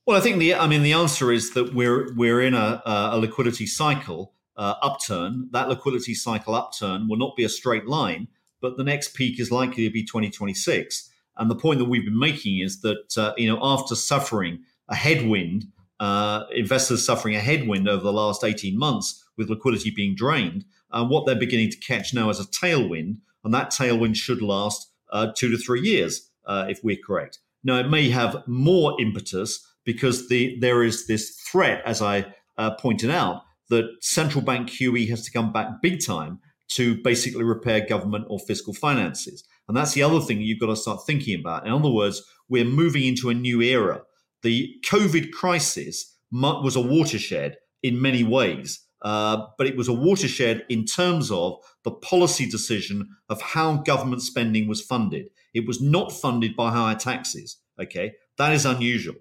Well, 0.05 0.17
I 0.17 0.21
think 0.21 0.39
the 0.39 0.55
I 0.55 0.67
mean 0.67 0.83
the 0.83 0.93
answer 0.93 1.31
is 1.31 1.53
that 1.53 1.73
we're 1.73 2.13
we're 2.15 2.41
in 2.41 2.53
a, 2.53 2.81
a 2.85 3.17
liquidity 3.17 3.67
cycle 3.67 4.33
uh, 4.57 4.75
upturn. 4.81 5.49
That 5.51 5.69
liquidity 5.69 6.13
cycle 6.13 6.55
upturn 6.55 7.07
will 7.07 7.17
not 7.17 7.35
be 7.35 7.43
a 7.43 7.49
straight 7.49 7.87
line, 7.87 8.27
but 8.61 8.77
the 8.77 8.83
next 8.83 9.13
peak 9.13 9.39
is 9.39 9.51
likely 9.51 9.85
to 9.85 9.91
be 9.91 10.03
2026. 10.03 11.09
And 11.37 11.49
the 11.49 11.55
point 11.55 11.79
that 11.79 11.85
we've 11.85 12.03
been 12.03 12.19
making 12.19 12.59
is 12.59 12.81
that 12.81 13.17
uh, 13.17 13.33
you 13.37 13.47
know 13.47 13.59
after 13.61 13.95
suffering 13.95 14.63
a 14.87 14.95
headwind, 14.95 15.65
uh, 15.99 16.45
investors 16.55 17.05
suffering 17.05 17.35
a 17.35 17.39
headwind 17.39 17.87
over 17.87 18.03
the 18.03 18.13
last 18.13 18.43
18 18.43 18.77
months 18.77 19.23
with 19.39 19.49
liquidity 19.49 19.89
being 19.89 20.13
drained. 20.13 20.65
And 20.91 21.05
uh, 21.05 21.07
what 21.07 21.25
they're 21.25 21.35
beginning 21.35 21.71
to 21.71 21.77
catch 21.77 22.13
now 22.13 22.29
is 22.29 22.39
a 22.39 22.45
tailwind, 22.45 23.17
and 23.43 23.53
that 23.53 23.71
tailwind 23.71 24.17
should 24.17 24.43
last 24.43 24.91
uh, 25.11 25.31
two 25.35 25.49
to 25.49 25.57
three 25.57 25.81
years, 25.81 26.29
uh, 26.45 26.65
if 26.69 26.83
we're 26.83 26.97
correct. 27.03 27.39
Now, 27.63 27.79
it 27.79 27.89
may 27.89 28.09
have 28.09 28.43
more 28.47 28.95
impetus 29.01 29.65
because 29.85 30.29
the 30.29 30.57
there 30.59 30.83
is 30.83 31.07
this 31.07 31.39
threat, 31.51 31.81
as 31.85 32.01
I 32.01 32.33
uh, 32.57 32.75
pointed 32.75 33.09
out, 33.09 33.43
that 33.69 33.89
central 34.01 34.43
bank 34.43 34.69
QE 34.69 35.09
has 35.09 35.23
to 35.25 35.31
come 35.31 35.51
back 35.51 35.81
big 35.81 36.05
time 36.05 36.39
to 36.69 37.01
basically 37.01 37.43
repair 37.43 37.85
government 37.85 38.25
or 38.29 38.39
fiscal 38.39 38.73
finances. 38.73 39.43
And 39.67 39.75
that's 39.75 39.93
the 39.93 40.03
other 40.03 40.19
thing 40.19 40.41
you've 40.41 40.59
got 40.59 40.67
to 40.67 40.75
start 40.75 41.05
thinking 41.05 41.39
about. 41.39 41.65
In 41.65 41.73
other 41.73 41.89
words, 41.89 42.23
we're 42.47 42.65
moving 42.65 43.03
into 43.05 43.29
a 43.29 43.33
new 43.33 43.61
era. 43.61 44.01
The 44.43 44.75
COVID 44.85 45.31
crisis 45.31 46.15
was 46.31 46.75
a 46.75 46.81
watershed 46.81 47.57
in 47.81 48.01
many 48.01 48.23
ways. 48.23 48.79
Uh, 49.01 49.47
but 49.57 49.67
it 49.67 49.77
was 49.77 49.87
a 49.87 49.93
watershed 49.93 50.65
in 50.69 50.85
terms 50.85 51.31
of 51.31 51.57
the 51.83 51.91
policy 51.91 52.49
decision 52.49 53.07
of 53.29 53.41
how 53.41 53.77
government 53.77 54.21
spending 54.21 54.67
was 54.67 54.81
funded. 54.81 55.29
It 55.53 55.65
was 55.65 55.81
not 55.81 56.11
funded 56.11 56.55
by 56.55 56.71
higher 56.71 56.95
taxes. 56.95 57.57
Okay, 57.81 58.13
that 58.37 58.51
is 58.53 58.65
unusual. 58.65 59.15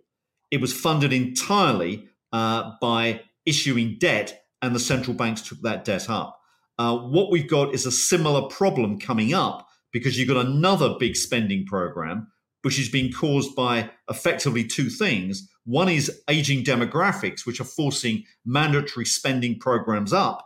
It 0.51 0.61
was 0.61 0.73
funded 0.73 1.13
entirely 1.13 2.09
uh, 2.33 2.73
by 2.81 3.21
issuing 3.47 3.97
debt, 3.99 4.43
and 4.61 4.75
the 4.75 4.81
central 4.81 5.15
banks 5.15 5.43
took 5.43 5.61
that 5.63 5.85
debt 5.85 6.11
up. 6.11 6.41
Uh, 6.79 6.97
what 6.97 7.31
we've 7.31 7.49
got 7.49 7.75
is 7.75 7.87
a 7.87 7.93
similar 7.93 8.43
problem 8.49 8.99
coming 8.99 9.35
up 9.35 9.69
because 9.93 10.19
you've 10.19 10.29
got 10.29 10.45
another 10.45 10.95
big 10.99 11.17
spending 11.17 11.65
program, 11.65 12.29
which 12.63 12.79
is 12.79 12.89
being 12.89 13.13
caused 13.13 13.55
by 13.55 13.91
effectively 14.11 14.65
two 14.65 14.89
things. 14.89 15.49
One 15.65 15.89
is 15.89 16.23
aging 16.29 16.65
demographics, 16.65 17.47
which 17.47 17.61
are 17.61 17.65
forcing 17.65 18.25
mandatory 18.45 19.07
spending 19.07 19.59
programs 19.59 20.13
up. 20.13 20.45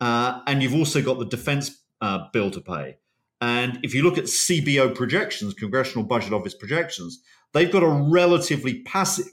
Uh, 0.00 0.40
and 0.46 0.62
you've 0.62 0.74
also 0.74 1.00
got 1.02 1.18
the 1.18 1.26
defense 1.26 1.84
uh, 2.00 2.26
bill 2.32 2.50
to 2.50 2.60
pay. 2.60 2.96
And 3.40 3.78
if 3.82 3.94
you 3.94 4.02
look 4.02 4.18
at 4.18 4.24
CBO 4.24 4.94
projections, 4.94 5.54
Congressional 5.54 6.04
Budget 6.04 6.32
Office 6.32 6.54
projections, 6.54 7.20
they've 7.52 7.70
got 7.70 7.82
a 7.82 7.88
relatively 7.88 8.82
passive 8.82 9.26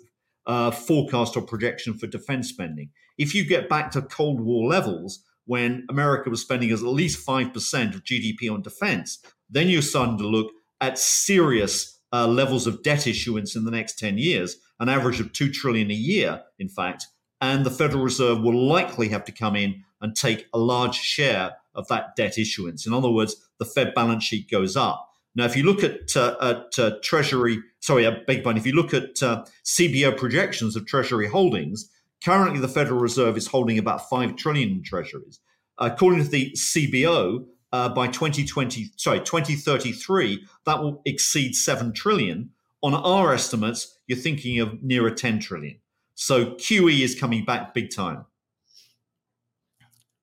uh, 0.45 0.71
forecast 0.71 1.37
or 1.37 1.41
projection 1.41 1.93
for 1.93 2.07
defense 2.07 2.49
spending. 2.49 2.89
If 3.17 3.35
you 3.35 3.45
get 3.45 3.69
back 3.69 3.91
to 3.91 4.01
Cold 4.01 4.41
War 4.41 4.67
levels, 4.67 5.23
when 5.45 5.85
America 5.89 6.29
was 6.29 6.41
spending 6.41 6.71
at 6.71 6.81
least 6.81 7.25
5% 7.25 7.95
of 7.95 8.03
GDP 8.03 8.51
on 8.51 8.61
defense, 8.61 9.19
then 9.49 9.67
you're 9.67 9.81
starting 9.81 10.17
to 10.19 10.27
look 10.27 10.51
at 10.81 10.97
serious 10.97 11.98
uh, 12.11 12.27
levels 12.27 12.67
of 12.67 12.83
debt 12.83 13.07
issuance 13.07 13.55
in 13.55 13.65
the 13.65 13.71
next 13.71 13.99
10 13.99 14.17
years 14.17 14.57
an 14.79 14.89
average 14.89 15.19
of 15.19 15.33
2 15.33 15.51
trillion 15.51 15.91
a 15.91 15.93
year, 15.93 16.41
in 16.57 16.69
fact, 16.69 17.07
and 17.41 17.65
the 17.65 17.71
Federal 17.71 18.03
Reserve 18.03 18.41
will 18.41 18.67
likely 18.67 19.09
have 19.09 19.25
to 19.25 19.31
come 19.31 19.55
in 19.55 19.83
and 20.01 20.15
take 20.15 20.47
a 20.53 20.57
large 20.57 20.95
share 20.95 21.57
of 21.75 21.87
that 21.87 22.15
debt 22.15 22.37
issuance. 22.37 22.85
In 22.87 22.93
other 22.93 23.09
words, 23.09 23.35
the 23.59 23.65
Fed 23.65 23.93
balance 23.93 24.23
sheet 24.23 24.49
goes 24.49 24.75
up. 24.75 25.09
Now, 25.35 25.45
if 25.45 25.55
you 25.55 25.63
look 25.63 25.83
at, 25.83 26.15
uh, 26.15 26.35
at 26.41 26.79
uh, 26.79 26.97
Treasury, 27.03 27.59
sorry, 27.79 28.07
I 28.07 28.17
beg 28.25 28.43
pardon, 28.43 28.59
if 28.59 28.65
you 28.65 28.73
look 28.73 28.93
at 28.93 29.21
uh, 29.21 29.45
CBO 29.63 30.17
projections 30.17 30.75
of 30.75 30.85
Treasury 30.85 31.27
holdings, 31.27 31.89
currently 32.23 32.59
the 32.59 32.67
Federal 32.67 32.99
Reserve 32.99 33.37
is 33.37 33.47
holding 33.47 33.77
about 33.77 34.09
5 34.09 34.35
trillion 34.35 34.69
in 34.69 34.83
treasuries. 34.83 35.39
According 35.77 36.23
to 36.23 36.29
the 36.29 36.51
CBO, 36.51 37.45
uh, 37.71 37.89
by 37.89 38.07
2020, 38.07 38.91
sorry, 38.95 39.19
2033, 39.19 40.45
that 40.65 40.81
will 40.81 41.01
exceed 41.05 41.55
7 41.55 41.93
trillion. 41.93 42.49
On 42.81 42.93
our 42.93 43.33
estimates, 43.33 43.97
you're 44.07 44.17
thinking 44.17 44.59
of 44.59 44.81
nearer 44.81 45.11
10 45.11 45.39
trillion. 45.39 45.77
So 46.15 46.55
QE 46.55 47.01
is 47.01 47.19
coming 47.19 47.45
back 47.45 47.73
big 47.73 47.91
time. 47.91 48.25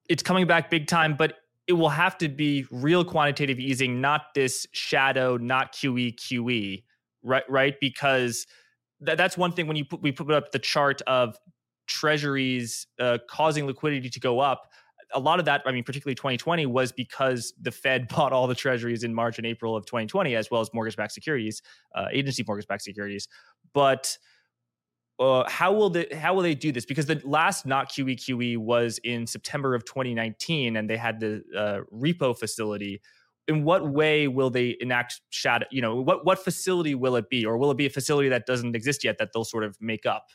It's 0.08 0.22
coming 0.22 0.46
back 0.46 0.70
big 0.70 0.86
time, 0.86 1.16
but 1.16 1.34
it 1.66 1.72
will 1.72 1.88
have 1.88 2.16
to 2.18 2.28
be 2.28 2.66
real 2.70 3.04
quantitative 3.04 3.58
easing, 3.58 4.00
not 4.00 4.34
this 4.34 4.66
shadow, 4.72 5.36
not 5.36 5.72
QE, 5.72 6.14
QE, 6.14 6.84
right? 7.22 7.44
Right? 7.48 7.74
Because 7.80 8.46
th- 9.04 9.18
that's 9.18 9.36
one 9.36 9.52
thing 9.52 9.66
when 9.66 9.76
you 9.76 9.84
put, 9.84 10.00
we 10.02 10.12
put 10.12 10.30
up 10.30 10.52
the 10.52 10.58
chart 10.58 11.02
of 11.02 11.36
treasuries 11.86 12.86
uh, 13.00 13.18
causing 13.28 13.66
liquidity 13.66 14.10
to 14.10 14.20
go 14.20 14.40
up 14.40 14.70
a 15.14 15.20
lot 15.20 15.38
of 15.38 15.44
that, 15.44 15.62
I 15.66 15.72
mean, 15.72 15.84
particularly 15.84 16.14
2020, 16.14 16.66
was 16.66 16.92
because 16.92 17.52
the 17.60 17.70
Fed 17.70 18.08
bought 18.14 18.32
all 18.32 18.46
the 18.46 18.54
treasuries 18.54 19.04
in 19.04 19.14
March 19.14 19.38
and 19.38 19.46
April 19.46 19.76
of 19.76 19.86
2020, 19.86 20.34
as 20.34 20.50
well 20.50 20.60
as 20.60 20.70
mortgage 20.72 20.96
backed 20.96 21.12
securities, 21.12 21.62
uh, 21.94 22.06
agency 22.12 22.44
mortgage 22.46 22.66
backed 22.66 22.82
securities. 22.82 23.28
But 23.72 24.16
uh, 25.18 25.48
how 25.48 25.72
will 25.72 25.90
the 25.90 26.06
how 26.14 26.34
will 26.34 26.42
they 26.42 26.54
do 26.54 26.72
this? 26.72 26.84
Because 26.84 27.06
the 27.06 27.20
last 27.24 27.66
not 27.66 27.90
QE 27.90 28.16
QE 28.16 28.58
was 28.58 28.98
in 29.02 29.26
September 29.26 29.74
of 29.74 29.84
2019, 29.84 30.76
and 30.76 30.90
they 30.90 30.96
had 30.96 31.20
the 31.20 31.42
uh, 31.56 31.80
repo 31.94 32.36
facility. 32.36 33.00
In 33.48 33.62
what 33.62 33.88
way 33.88 34.26
will 34.26 34.50
they 34.50 34.76
enact 34.80 35.20
shadow? 35.30 35.66
You 35.70 35.80
know, 35.80 35.96
what 35.96 36.26
what 36.26 36.38
facility 36.38 36.94
will 36.94 37.16
it 37.16 37.30
be, 37.30 37.46
or 37.46 37.56
will 37.56 37.70
it 37.70 37.78
be 37.78 37.86
a 37.86 37.90
facility 37.90 38.28
that 38.28 38.44
doesn't 38.44 38.76
exist 38.76 39.04
yet 39.04 39.18
that 39.18 39.30
they'll 39.32 39.44
sort 39.44 39.64
of 39.64 39.76
make 39.80 40.04
up? 40.04 40.26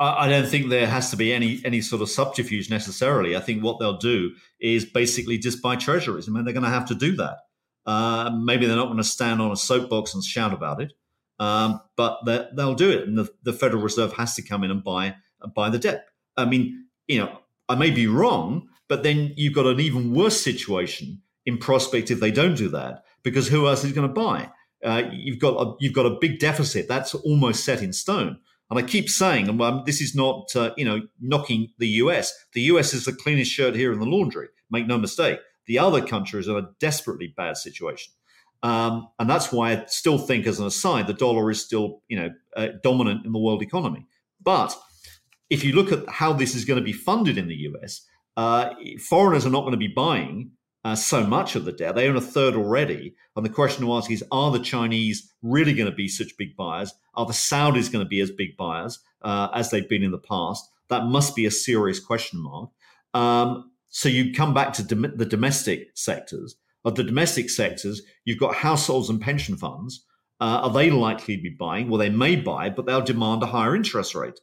I 0.00 0.28
don't 0.28 0.48
think 0.48 0.68
there 0.68 0.86
has 0.86 1.10
to 1.10 1.16
be 1.16 1.32
any 1.32 1.60
any 1.64 1.80
sort 1.80 2.02
of 2.02 2.10
subterfuge 2.10 2.68
necessarily. 2.70 3.36
I 3.36 3.40
think 3.40 3.62
what 3.62 3.78
they'll 3.78 3.98
do 3.98 4.32
is 4.60 4.84
basically 4.84 5.38
just 5.38 5.62
buy 5.62 5.76
treasuries. 5.76 6.28
I 6.28 6.32
mean, 6.32 6.44
they're 6.44 6.54
going 6.54 6.64
to 6.64 6.70
have 6.70 6.88
to 6.88 6.94
do 6.94 7.14
that. 7.16 7.38
Uh, 7.86 8.30
maybe 8.30 8.66
they're 8.66 8.76
not 8.76 8.86
going 8.86 8.98
to 8.98 9.04
stand 9.04 9.40
on 9.40 9.52
a 9.52 9.56
soapbox 9.56 10.14
and 10.14 10.22
shout 10.22 10.52
about 10.52 10.80
it, 10.80 10.92
um, 11.38 11.80
but 11.96 12.20
they'll 12.24 12.74
do 12.74 12.90
it, 12.90 13.06
and 13.08 13.18
the, 13.18 13.28
the, 13.42 13.52
Federal 13.52 13.82
Reserve 13.82 14.12
has 14.14 14.34
to 14.36 14.42
come 14.42 14.62
in 14.62 14.70
and 14.70 14.84
buy 14.84 15.16
buy 15.54 15.68
the 15.68 15.78
debt. 15.78 16.06
I 16.36 16.44
mean, 16.44 16.86
you 17.08 17.18
know, 17.18 17.38
I 17.68 17.74
may 17.74 17.90
be 17.90 18.06
wrong, 18.06 18.68
but 18.88 19.02
then 19.02 19.34
you've 19.36 19.54
got 19.54 19.66
an 19.66 19.80
even 19.80 20.14
worse 20.14 20.40
situation 20.40 21.22
in 21.44 21.58
prospect 21.58 22.10
if 22.10 22.20
they 22.20 22.30
don't 22.30 22.56
do 22.56 22.68
that, 22.68 23.02
because 23.24 23.48
who 23.48 23.66
else 23.66 23.84
is 23.84 23.92
going 23.92 24.06
to 24.06 24.14
buy? 24.14 24.50
Uh, 24.84 25.02
you've 25.12 25.38
got 25.38 25.54
a, 25.54 25.74
you've 25.80 25.92
got 25.92 26.06
a 26.06 26.18
big 26.20 26.38
deficit 26.38 26.88
that's 26.88 27.14
almost 27.14 27.64
set 27.64 27.82
in 27.82 27.92
stone. 27.92 28.38
And 28.72 28.82
I 28.82 28.88
keep 28.88 29.10
saying, 29.10 29.50
and 29.50 29.60
um, 29.60 29.82
this 29.84 30.00
is 30.00 30.14
not, 30.14 30.56
uh, 30.56 30.70
you 30.78 30.84
know, 30.86 31.02
knocking 31.20 31.68
the 31.76 31.88
US. 31.88 32.32
The 32.54 32.62
US 32.62 32.94
is 32.94 33.04
the 33.04 33.12
cleanest 33.12 33.52
shirt 33.52 33.74
here 33.74 33.92
in 33.92 34.00
the 34.00 34.06
laundry. 34.06 34.48
Make 34.70 34.86
no 34.86 34.96
mistake. 34.96 35.40
The 35.66 35.78
other 35.78 36.00
countries 36.00 36.48
are 36.48 36.56
in 36.56 36.64
a 36.64 36.68
desperately 36.80 37.34
bad 37.36 37.58
situation. 37.58 38.14
Um, 38.62 39.08
and 39.18 39.28
that's 39.28 39.52
why 39.52 39.72
I 39.72 39.84
still 39.88 40.16
think, 40.16 40.46
as 40.46 40.58
an 40.58 40.66
aside, 40.66 41.06
the 41.06 41.12
dollar 41.12 41.50
is 41.50 41.62
still, 41.62 42.00
you 42.08 42.18
know, 42.18 42.30
uh, 42.56 42.68
dominant 42.82 43.26
in 43.26 43.32
the 43.32 43.38
world 43.38 43.60
economy. 43.60 44.06
But 44.42 44.74
if 45.50 45.64
you 45.64 45.74
look 45.74 45.92
at 45.92 46.08
how 46.08 46.32
this 46.32 46.54
is 46.54 46.64
going 46.64 46.80
to 46.80 46.84
be 46.84 46.94
funded 46.94 47.36
in 47.36 47.48
the 47.48 47.68
US, 47.74 48.06
uh, 48.38 48.70
foreigners 49.00 49.44
are 49.44 49.50
not 49.50 49.64
going 49.64 49.72
to 49.72 49.76
be 49.76 49.88
buying 49.88 50.52
uh, 50.84 50.94
so 50.94 51.24
much 51.24 51.54
of 51.54 51.64
the 51.64 51.72
debt. 51.72 51.94
They 51.94 52.08
own 52.08 52.16
a 52.16 52.20
third 52.20 52.54
already. 52.54 53.14
And 53.36 53.44
the 53.44 53.50
question 53.50 53.84
to 53.84 53.92
ask 53.94 54.10
is 54.10 54.24
are 54.32 54.50
the 54.50 54.58
Chinese 54.58 55.32
really 55.42 55.74
going 55.74 55.90
to 55.90 55.94
be 55.94 56.08
such 56.08 56.36
big 56.36 56.56
buyers? 56.56 56.92
Are 57.14 57.26
the 57.26 57.32
Saudis 57.32 57.90
going 57.92 58.04
to 58.04 58.08
be 58.08 58.20
as 58.20 58.30
big 58.30 58.56
buyers 58.56 58.98
uh, 59.22 59.48
as 59.54 59.70
they've 59.70 59.88
been 59.88 60.02
in 60.02 60.10
the 60.10 60.18
past? 60.18 60.68
That 60.88 61.06
must 61.06 61.36
be 61.36 61.46
a 61.46 61.50
serious 61.50 62.00
question 62.00 62.40
mark. 62.40 62.70
Um, 63.14 63.70
so 63.88 64.08
you 64.08 64.32
come 64.32 64.54
back 64.54 64.72
to 64.74 64.82
dom- 64.82 65.16
the 65.16 65.26
domestic 65.26 65.90
sectors. 65.94 66.56
Of 66.84 66.96
the 66.96 67.04
domestic 67.04 67.48
sectors, 67.48 68.02
you've 68.24 68.40
got 68.40 68.56
households 68.56 69.08
and 69.08 69.20
pension 69.20 69.56
funds. 69.56 70.04
Uh, 70.40 70.62
are 70.64 70.70
they 70.70 70.90
likely 70.90 71.36
to 71.36 71.42
be 71.42 71.50
buying? 71.50 71.88
Well, 71.88 71.98
they 71.98 72.10
may 72.10 72.34
buy, 72.34 72.70
but 72.70 72.86
they'll 72.86 73.02
demand 73.02 73.44
a 73.44 73.46
higher 73.46 73.76
interest 73.76 74.16
rate. 74.16 74.40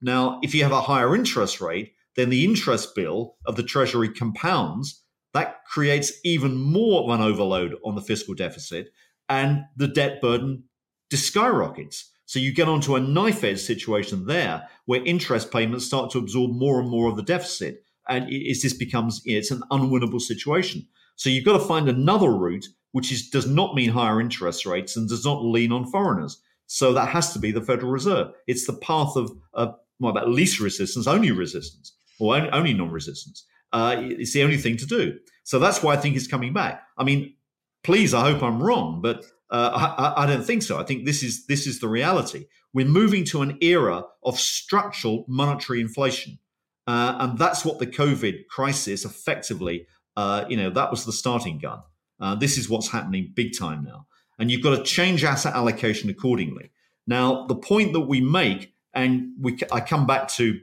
Now, 0.00 0.40
if 0.42 0.54
you 0.54 0.62
have 0.62 0.72
a 0.72 0.80
higher 0.80 1.14
interest 1.14 1.60
rate, 1.60 1.92
then 2.16 2.30
the 2.30 2.46
interest 2.46 2.94
bill 2.94 3.36
of 3.44 3.56
the 3.56 3.62
Treasury 3.62 4.08
compounds 4.08 5.01
that 5.34 5.64
creates 5.64 6.12
even 6.24 6.54
more 6.54 7.02
of 7.02 7.10
an 7.10 7.24
overload 7.24 7.76
on 7.84 7.94
the 7.94 8.02
fiscal 8.02 8.34
deficit 8.34 8.92
and 9.28 9.64
the 9.76 9.88
debt 9.88 10.20
burden 10.20 10.64
skyrockets. 11.12 12.10
So 12.26 12.38
you 12.38 12.52
get 12.52 12.68
onto 12.68 12.96
a 12.96 13.00
knife 13.00 13.44
edge 13.44 13.60
situation 13.60 14.26
there 14.26 14.68
where 14.86 15.04
interest 15.04 15.50
payments 15.50 15.86
start 15.86 16.10
to 16.12 16.18
absorb 16.18 16.52
more 16.52 16.80
and 16.80 16.88
more 16.88 17.08
of 17.08 17.16
the 17.16 17.22
deficit. 17.22 17.84
And 18.08 18.30
it, 18.30 18.62
this 18.62 18.72
becomes, 18.72 19.20
it's 19.24 19.50
an 19.50 19.62
unwinnable 19.70 20.20
situation. 20.20 20.86
So 21.16 21.28
you've 21.28 21.44
got 21.44 21.58
to 21.58 21.64
find 21.64 21.88
another 21.88 22.30
route, 22.30 22.66
which 22.92 23.12
is, 23.12 23.28
does 23.28 23.46
not 23.46 23.74
mean 23.74 23.90
higher 23.90 24.20
interest 24.20 24.64
rates 24.64 24.96
and 24.96 25.08
does 25.08 25.24
not 25.24 25.44
lean 25.44 25.72
on 25.72 25.90
foreigners. 25.90 26.40
So 26.66 26.94
that 26.94 27.08
has 27.08 27.32
to 27.34 27.38
be 27.38 27.52
the 27.52 27.60
Federal 27.60 27.92
Reserve. 27.92 28.28
It's 28.46 28.66
the 28.66 28.72
path 28.72 29.14
of, 29.16 29.30
of 29.52 29.74
well, 30.00 30.10
about 30.10 30.30
least 30.30 30.58
resistance, 30.58 31.06
only 31.06 31.30
resistance, 31.30 31.92
or 32.18 32.36
only 32.54 32.72
non-resistance 32.72 33.44
uh, 33.72 33.96
it's 33.98 34.32
the 34.32 34.42
only 34.42 34.58
thing 34.58 34.76
to 34.78 34.86
do. 34.86 35.18
So 35.44 35.58
that's 35.58 35.82
why 35.82 35.94
I 35.94 35.96
think 35.96 36.16
it's 36.16 36.26
coming 36.26 36.52
back. 36.52 36.82
I 36.96 37.04
mean, 37.04 37.34
please, 37.82 38.14
I 38.14 38.30
hope 38.30 38.42
I'm 38.42 38.62
wrong, 38.62 39.00
but 39.00 39.24
uh, 39.50 39.92
I, 40.16 40.24
I, 40.24 40.26
don't 40.26 40.44
think 40.44 40.62
so. 40.62 40.78
I 40.78 40.82
think 40.82 41.04
this 41.04 41.22
is 41.22 41.46
this 41.46 41.66
is 41.66 41.80
the 41.80 41.88
reality. 41.88 42.46
We're 42.72 42.86
moving 42.86 43.24
to 43.26 43.42
an 43.42 43.58
era 43.60 44.04
of 44.22 44.38
structural 44.38 45.24
monetary 45.28 45.80
inflation, 45.80 46.38
uh, 46.86 47.16
and 47.18 47.38
that's 47.38 47.64
what 47.64 47.78
the 47.78 47.86
COVID 47.86 48.46
crisis 48.48 49.04
effectively, 49.04 49.86
uh, 50.16 50.46
you 50.48 50.56
know, 50.56 50.70
that 50.70 50.90
was 50.90 51.04
the 51.04 51.12
starting 51.12 51.58
gun. 51.58 51.82
Uh, 52.18 52.34
this 52.34 52.56
is 52.56 52.70
what's 52.70 52.88
happening 52.88 53.32
big 53.34 53.56
time 53.58 53.84
now, 53.84 54.06
and 54.38 54.50
you've 54.50 54.62
got 54.62 54.76
to 54.76 54.82
change 54.82 55.22
asset 55.22 55.54
allocation 55.54 56.08
accordingly. 56.08 56.70
Now, 57.06 57.46
the 57.46 57.56
point 57.56 57.92
that 57.92 58.00
we 58.00 58.20
make, 58.20 58.72
and 58.94 59.32
we, 59.38 59.58
I 59.70 59.80
come 59.80 60.06
back 60.06 60.28
to 60.28 60.60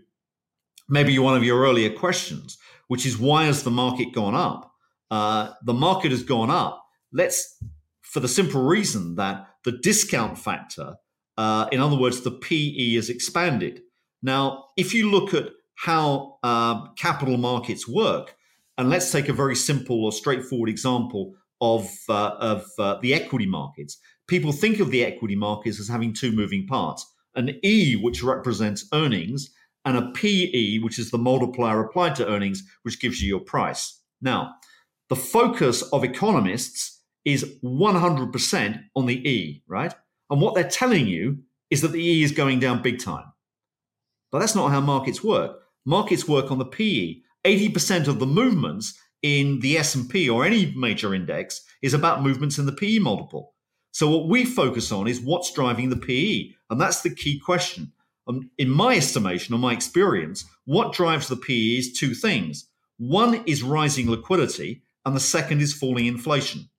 maybe 0.87 1.19
one 1.19 1.35
of 1.35 1.43
your 1.43 1.61
earlier 1.61 1.91
questions, 1.91 2.57
which 2.89 3.05
is 3.05 3.17
why 3.17 3.45
has 3.45 3.63
the 3.63 3.71
market 3.71 4.13
gone 4.13 4.35
up? 4.35 4.71
Uh, 5.09 5.53
the 5.63 5.73
market 5.73 6.11
has 6.11 6.23
gone 6.23 6.49
up. 6.51 6.83
Let's, 7.13 7.57
for 8.01 8.19
the 8.19 8.27
simple 8.27 8.61
reason 8.61 9.15
that 9.15 9.47
the 9.63 9.71
discount 9.71 10.37
factor, 10.37 10.95
uh, 11.37 11.69
in 11.71 11.79
other 11.79 11.97
words, 11.97 12.21
the 12.21 12.31
PE 12.31 12.95
has 12.95 13.09
expanded. 13.09 13.81
Now, 14.21 14.65
if 14.75 14.93
you 14.93 15.09
look 15.09 15.33
at 15.33 15.49
how 15.75 16.37
uh, 16.43 16.91
capital 16.93 17.37
markets 17.37 17.87
work, 17.87 18.35
and 18.77 18.89
let's 18.89 19.11
take 19.11 19.29
a 19.29 19.33
very 19.33 19.55
simple 19.55 20.03
or 20.03 20.11
straightforward 20.11 20.69
example 20.69 21.35
of 21.61 21.89
uh, 22.09 22.35
of 22.39 22.65
uh, 22.79 22.97
the 23.01 23.13
equity 23.13 23.45
markets. 23.45 23.97
People 24.27 24.51
think 24.51 24.79
of 24.79 24.91
the 24.91 25.03
equity 25.03 25.35
markets 25.35 25.79
as 25.79 25.87
having 25.87 26.13
two 26.13 26.31
moving 26.31 26.65
parts: 26.67 27.05
an 27.35 27.59
E, 27.63 27.95
which 27.95 28.23
represents 28.23 28.87
earnings, 28.93 29.51
and 29.85 29.97
a 29.97 30.11
PE, 30.11 30.79
which 30.79 30.99
is 30.99 31.11
the 31.11 31.17
multiplier 31.17 31.81
applied 31.81 32.15
to 32.15 32.27
earnings, 32.27 32.63
which 32.83 32.99
gives 33.01 33.21
you 33.21 33.27
your 33.27 33.39
price. 33.39 34.01
Now, 34.21 34.55
the 35.09 35.15
focus 35.15 35.81
of 35.81 36.03
economists 36.03 37.01
is 37.25 37.57
100% 37.63 38.83
on 38.95 39.05
the 39.05 39.29
E, 39.29 39.63
right? 39.67 39.93
And 40.29 40.41
what 40.41 40.55
they're 40.55 40.69
telling 40.69 41.07
you 41.07 41.39
is 41.69 41.81
that 41.81 41.91
the 41.91 42.03
E 42.03 42.23
is 42.23 42.31
going 42.31 42.59
down 42.59 42.81
big 42.81 42.99
time. 42.99 43.25
But 44.31 44.39
that's 44.39 44.55
not 44.55 44.71
how 44.71 44.81
markets 44.81 45.23
work. 45.23 45.59
Markets 45.85 46.27
work 46.27 46.51
on 46.51 46.59
the 46.59 46.65
PE. 46.65 47.21
80% 47.45 48.07
of 48.07 48.19
the 48.19 48.27
movements 48.27 48.99
in 49.21 49.59
the 49.61 49.77
S&P 49.77 50.29
or 50.29 50.45
any 50.45 50.73
major 50.75 51.13
index 51.13 51.61
is 51.81 51.93
about 51.93 52.23
movements 52.23 52.57
in 52.57 52.65
the 52.65 52.71
PE 52.71 52.99
multiple. 52.99 53.53
So 53.91 54.09
what 54.09 54.29
we 54.29 54.45
focus 54.45 54.91
on 54.91 55.07
is 55.07 55.19
what's 55.19 55.51
driving 55.51 55.89
the 55.89 55.97
PE, 55.97 56.51
and 56.69 56.79
that's 56.79 57.01
the 57.01 57.13
key 57.13 57.39
question. 57.39 57.91
Um, 58.29 58.51
in 58.59 58.69
my 58.69 58.95
estimation 58.95 59.55
or 59.55 59.57
my 59.57 59.73
experience, 59.73 60.45
what 60.65 60.93
drives 60.93 61.27
the 61.27 61.35
PE 61.35 61.77
is 61.77 61.93
two 61.93 62.13
things. 62.13 62.69
One 62.97 63.43
is 63.45 63.63
rising 63.63 64.09
liquidity, 64.09 64.83
and 65.05 65.15
the 65.15 65.19
second 65.19 65.61
is 65.61 65.73
falling 65.73 66.05
inflation. 66.05 66.69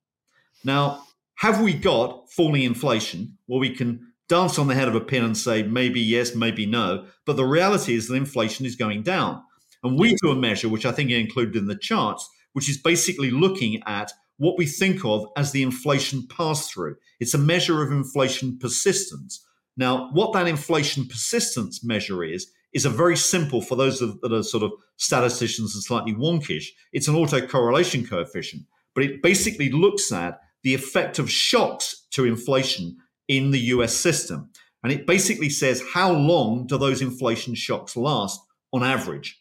Now, 0.65 1.03
have 1.37 1.61
we 1.61 1.73
got 1.73 2.31
falling 2.31 2.63
inflation 2.63 3.39
Well, 3.49 3.61
we 3.61 3.75
can 3.75 4.13
dance 4.29 4.59
on 4.59 4.69
the 4.69 4.75
head 4.75 4.87
of 4.87 4.95
a 4.95 5.01
pin 5.01 5.25
and 5.25 5.37
say 5.37 5.63
maybe 5.65 6.01
yes, 6.01 6.37
maybe 6.37 6.67
no? 6.67 7.07
But 7.27 7.37
the 7.37 7.45
reality 7.45 7.95
is 7.95 8.07
that 8.07 8.15
inflation 8.15 8.65
is 8.65 8.77
going 8.77 9.03
down. 9.03 9.43
And 9.83 9.99
we 9.99 10.15
do 10.23 10.31
a 10.31 10.37
measure, 10.37 10.69
which 10.69 10.87
I 10.87 10.93
think 10.93 11.11
are 11.11 11.15
included 11.15 11.57
in 11.57 11.67
the 11.67 11.75
charts, 11.75 12.29
which 12.53 12.69
is 12.69 12.77
basically 12.77 13.31
looking 13.31 13.83
at 13.87 14.13
what 14.37 14.57
we 14.57 14.67
think 14.67 15.05
of 15.05 15.27
as 15.37 15.53
the 15.53 15.63
inflation 15.63 16.29
pass 16.29 16.71
through. 16.71 16.97
It's 17.19 17.35
a 17.35 17.39
measure 17.39 17.83
of 17.83 17.91
inflation 17.91 18.59
persistence. 18.59 19.45
Now, 19.81 20.11
what 20.13 20.35
that 20.35 20.47
inflation 20.47 21.07
persistence 21.07 21.83
measure 21.83 22.23
is, 22.23 22.53
is 22.75 22.85
a 22.85 22.91
very 22.91 23.17
simple 23.17 23.63
for 23.63 23.77
those 23.77 23.99
that 23.99 24.31
are 24.31 24.43
sort 24.43 24.63
of 24.63 24.73
statisticians 24.99 25.75
and 25.75 25.83
slightly 25.83 26.13
wonkish. 26.13 26.67
It's 26.93 27.09
an 27.09 27.15
autocorrelation 27.15 28.07
coefficient, 28.07 28.65
but 28.95 29.05
it 29.05 29.23
basically 29.23 29.71
looks 29.71 30.13
at 30.13 30.39
the 30.63 30.75
effect 30.75 31.19
of 31.19 31.31
shocks 31.31 32.07
to 32.11 32.27
inflation 32.27 32.99
in 33.27 33.53
the 33.53 33.59
US 33.75 33.95
system. 33.97 34.51
And 34.85 34.93
it 34.93 35.07
basically 35.07 35.49
says 35.49 35.83
how 35.95 36.13
long 36.13 36.67
do 36.67 36.77
those 36.77 37.01
inflation 37.01 37.55
shocks 37.55 37.97
last 37.97 38.39
on 38.75 38.85
average? 38.85 39.41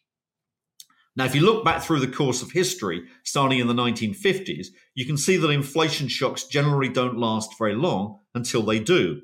Now, 1.17 1.25
if 1.25 1.35
you 1.35 1.41
look 1.41 1.65
back 1.65 1.83
through 1.83 1.99
the 1.99 2.07
course 2.07 2.41
of 2.41 2.51
history, 2.51 3.03
starting 3.25 3.59
in 3.59 3.67
the 3.67 3.73
1950s, 3.73 4.67
you 4.95 5.05
can 5.05 5.17
see 5.17 5.35
that 5.35 5.49
inflation 5.49 6.07
shocks 6.07 6.45
generally 6.45 6.87
don't 6.87 7.17
last 7.17 7.57
very 7.57 7.75
long 7.75 8.21
until 8.33 8.61
they 8.61 8.79
do. 8.79 9.21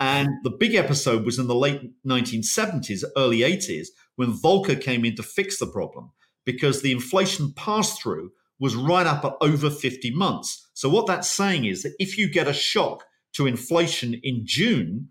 And 0.00 0.28
the 0.44 0.50
big 0.50 0.74
episode 0.74 1.24
was 1.24 1.38
in 1.38 1.48
the 1.48 1.54
late 1.54 1.80
1970s, 2.06 3.02
early 3.16 3.40
80s, 3.40 3.88
when 4.16 4.32
Volcker 4.32 4.80
came 4.80 5.04
in 5.04 5.16
to 5.16 5.22
fix 5.22 5.58
the 5.58 5.66
problem 5.66 6.12
because 6.44 6.82
the 6.82 6.92
inflation 6.92 7.52
pass 7.52 7.98
through 7.98 8.30
was 8.60 8.74
right 8.74 9.06
up 9.06 9.24
at 9.24 9.34
over 9.40 9.70
50 9.70 10.10
months. 10.12 10.68
So, 10.74 10.88
what 10.88 11.06
that's 11.06 11.28
saying 11.28 11.64
is 11.64 11.82
that 11.82 11.94
if 11.98 12.16
you 12.16 12.30
get 12.30 12.48
a 12.48 12.52
shock 12.52 13.04
to 13.34 13.46
inflation 13.46 14.18
in 14.22 14.42
June, 14.44 15.08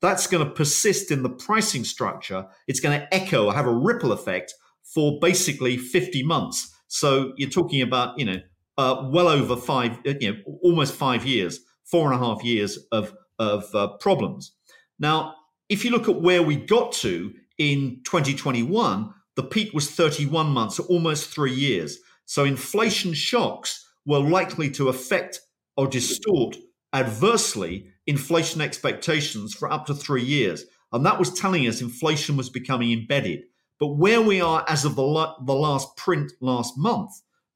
that's 0.00 0.26
going 0.26 0.44
to 0.44 0.52
persist 0.52 1.10
in 1.10 1.22
the 1.22 1.30
pricing 1.30 1.84
structure. 1.84 2.46
It's 2.68 2.80
going 2.80 3.00
to 3.00 3.14
echo 3.14 3.46
or 3.46 3.54
have 3.54 3.66
a 3.66 3.74
ripple 3.74 4.12
effect 4.12 4.52
for 4.82 5.18
basically 5.20 5.76
50 5.76 6.22
months. 6.24 6.70
So, 6.88 7.32
you're 7.36 7.50
talking 7.50 7.82
about, 7.82 8.18
you 8.18 8.24
know, 8.24 8.38
uh, 8.76 9.08
well 9.10 9.28
over 9.28 9.56
five, 9.56 9.98
you 10.04 10.32
know, 10.32 10.38
almost 10.62 10.94
five 10.94 11.24
years, 11.24 11.60
four 11.84 12.12
and 12.12 12.20
a 12.20 12.24
half 12.24 12.44
years 12.44 12.78
of 12.92 13.14
of 13.38 13.72
uh, 13.74 13.88
problems. 13.98 14.52
Now, 14.98 15.34
if 15.68 15.84
you 15.84 15.90
look 15.90 16.08
at 16.08 16.20
where 16.20 16.42
we 16.42 16.56
got 16.56 16.92
to 16.92 17.32
in 17.58 18.00
2021, 18.04 19.12
the 19.36 19.42
peak 19.42 19.72
was 19.72 19.90
31 19.90 20.48
months, 20.48 20.78
almost 20.78 21.30
three 21.30 21.54
years. 21.54 21.98
So 22.26 22.44
inflation 22.44 23.14
shocks 23.14 23.86
were 24.06 24.20
likely 24.20 24.70
to 24.72 24.88
affect 24.88 25.40
or 25.76 25.86
distort 25.86 26.56
adversely 26.92 27.88
inflation 28.06 28.60
expectations 28.60 29.54
for 29.54 29.70
up 29.70 29.86
to 29.86 29.94
three 29.94 30.22
years. 30.22 30.64
And 30.92 31.04
that 31.04 31.18
was 31.18 31.32
telling 31.32 31.66
us 31.66 31.80
inflation 31.80 32.36
was 32.36 32.50
becoming 32.50 32.92
embedded. 32.92 33.44
But 33.80 33.96
where 33.96 34.20
we 34.20 34.40
are 34.40 34.64
as 34.68 34.84
of 34.84 34.94
the, 34.94 35.02
la- 35.02 35.36
the 35.44 35.54
last 35.54 35.96
print 35.96 36.32
last 36.40 36.78
month 36.78 37.10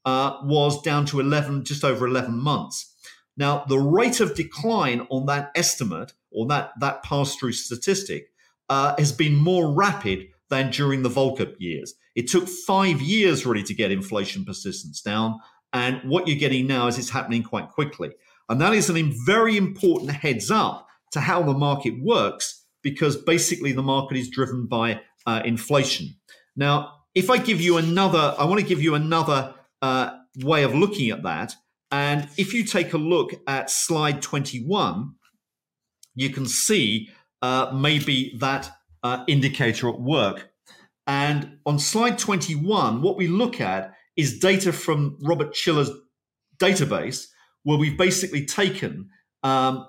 uh, 0.05 0.39
was 0.43 0.83
down 0.83 1.07
to 1.07 1.21
11, 1.21 1.65
just 1.65 1.85
over 1.85 2.07
11 2.07 2.37
months. 2.37 2.95
Now, 3.39 3.65
the 3.69 3.79
rate 3.79 4.21
of 4.21 4.35
decline 4.35 5.07
on 5.11 5.27
that 5.27 5.53
estimate 5.55 6.13
or 6.31 6.47
that, 6.49 6.73
that 6.81 7.05
pass 7.05 7.37
through 7.37 7.53
statistic 7.53 8.33
uh, 8.69 8.95
has 8.99 9.13
been 9.13 9.37
more 9.37 9.73
rapid 9.73 10.27
than 10.51 10.71
during 10.71 11.03
the 11.03 11.09
Volcker 11.09 11.55
years. 11.59 11.95
It 12.17 12.29
took 12.29 12.49
five 12.49 13.01
years 13.01 13.47
really 13.47 13.63
to 13.63 13.75
get 13.75 13.93
inflation 13.93 14.45
persistence 14.45 15.01
down. 15.01 15.39
And 15.73 16.01
what 16.03 16.27
you're 16.27 16.39
getting 16.39 16.67
now 16.67 16.89
is 16.89 16.99
it's 16.99 17.11
happening 17.11 17.45
quite 17.45 17.71
quickly. 17.71 18.11
And 18.49 18.61
that 18.61 18.73
is 18.73 18.91
a 18.91 19.03
very 19.25 19.57
important 19.57 20.11
heads 20.11 20.51
up 20.51 20.89
to 21.13 21.21
how 21.21 21.43
the 21.43 21.55
market 21.55 21.95
works 22.03 22.65
because 22.83 23.17
basically 23.17 23.73
the 23.73 23.83
market 23.83 24.17
is 24.17 24.31
driven 24.31 24.67
by 24.67 25.01
uh, 25.27 25.43
inflation. 25.45 26.17
Now, 26.57 26.95
if 27.15 27.31
I 27.31 27.39
give 27.39 27.61
you 27.61 27.77
another, 27.77 28.35
I 28.39 28.45
want 28.45 28.61
to 28.61 28.67
give 28.67 28.83
you 28.83 28.95
another 28.95 29.55
uh, 29.83 30.11
way 30.39 30.65
of 30.65 30.75
looking 30.75 31.11
at 31.11 31.23
that. 31.23 31.55
And 31.91 32.29
if 32.37 32.53
you 32.53 32.65
take 32.65 32.93
a 32.93 32.99
look 32.99 33.33
at 33.47 33.71
slide 33.71 34.21
21, 34.21 35.15
you 36.15 36.31
can 36.31 36.47
see 36.47 37.09
uh, 37.41 37.71
maybe 37.75 38.37
that 38.39 38.71
uh, 39.03 39.25
indicator 39.27 39.89
at 39.89 40.01
work. 40.01 40.51
And 41.07 41.59
on 41.65 41.79
slide 41.79 42.19
21, 42.19 43.01
what 43.01 43.17
we 43.17 43.29
look 43.29 43.61
at 43.61 43.95
is 44.17 44.39
data 44.39 44.73
from 44.73 45.17
Robert 45.23 45.55
Shiller's 45.57 45.91
database, 46.59 47.27
where 47.63 47.79
we've 47.79 47.97
basically 47.97 48.45
taken, 48.45 49.09
um, 49.43 49.87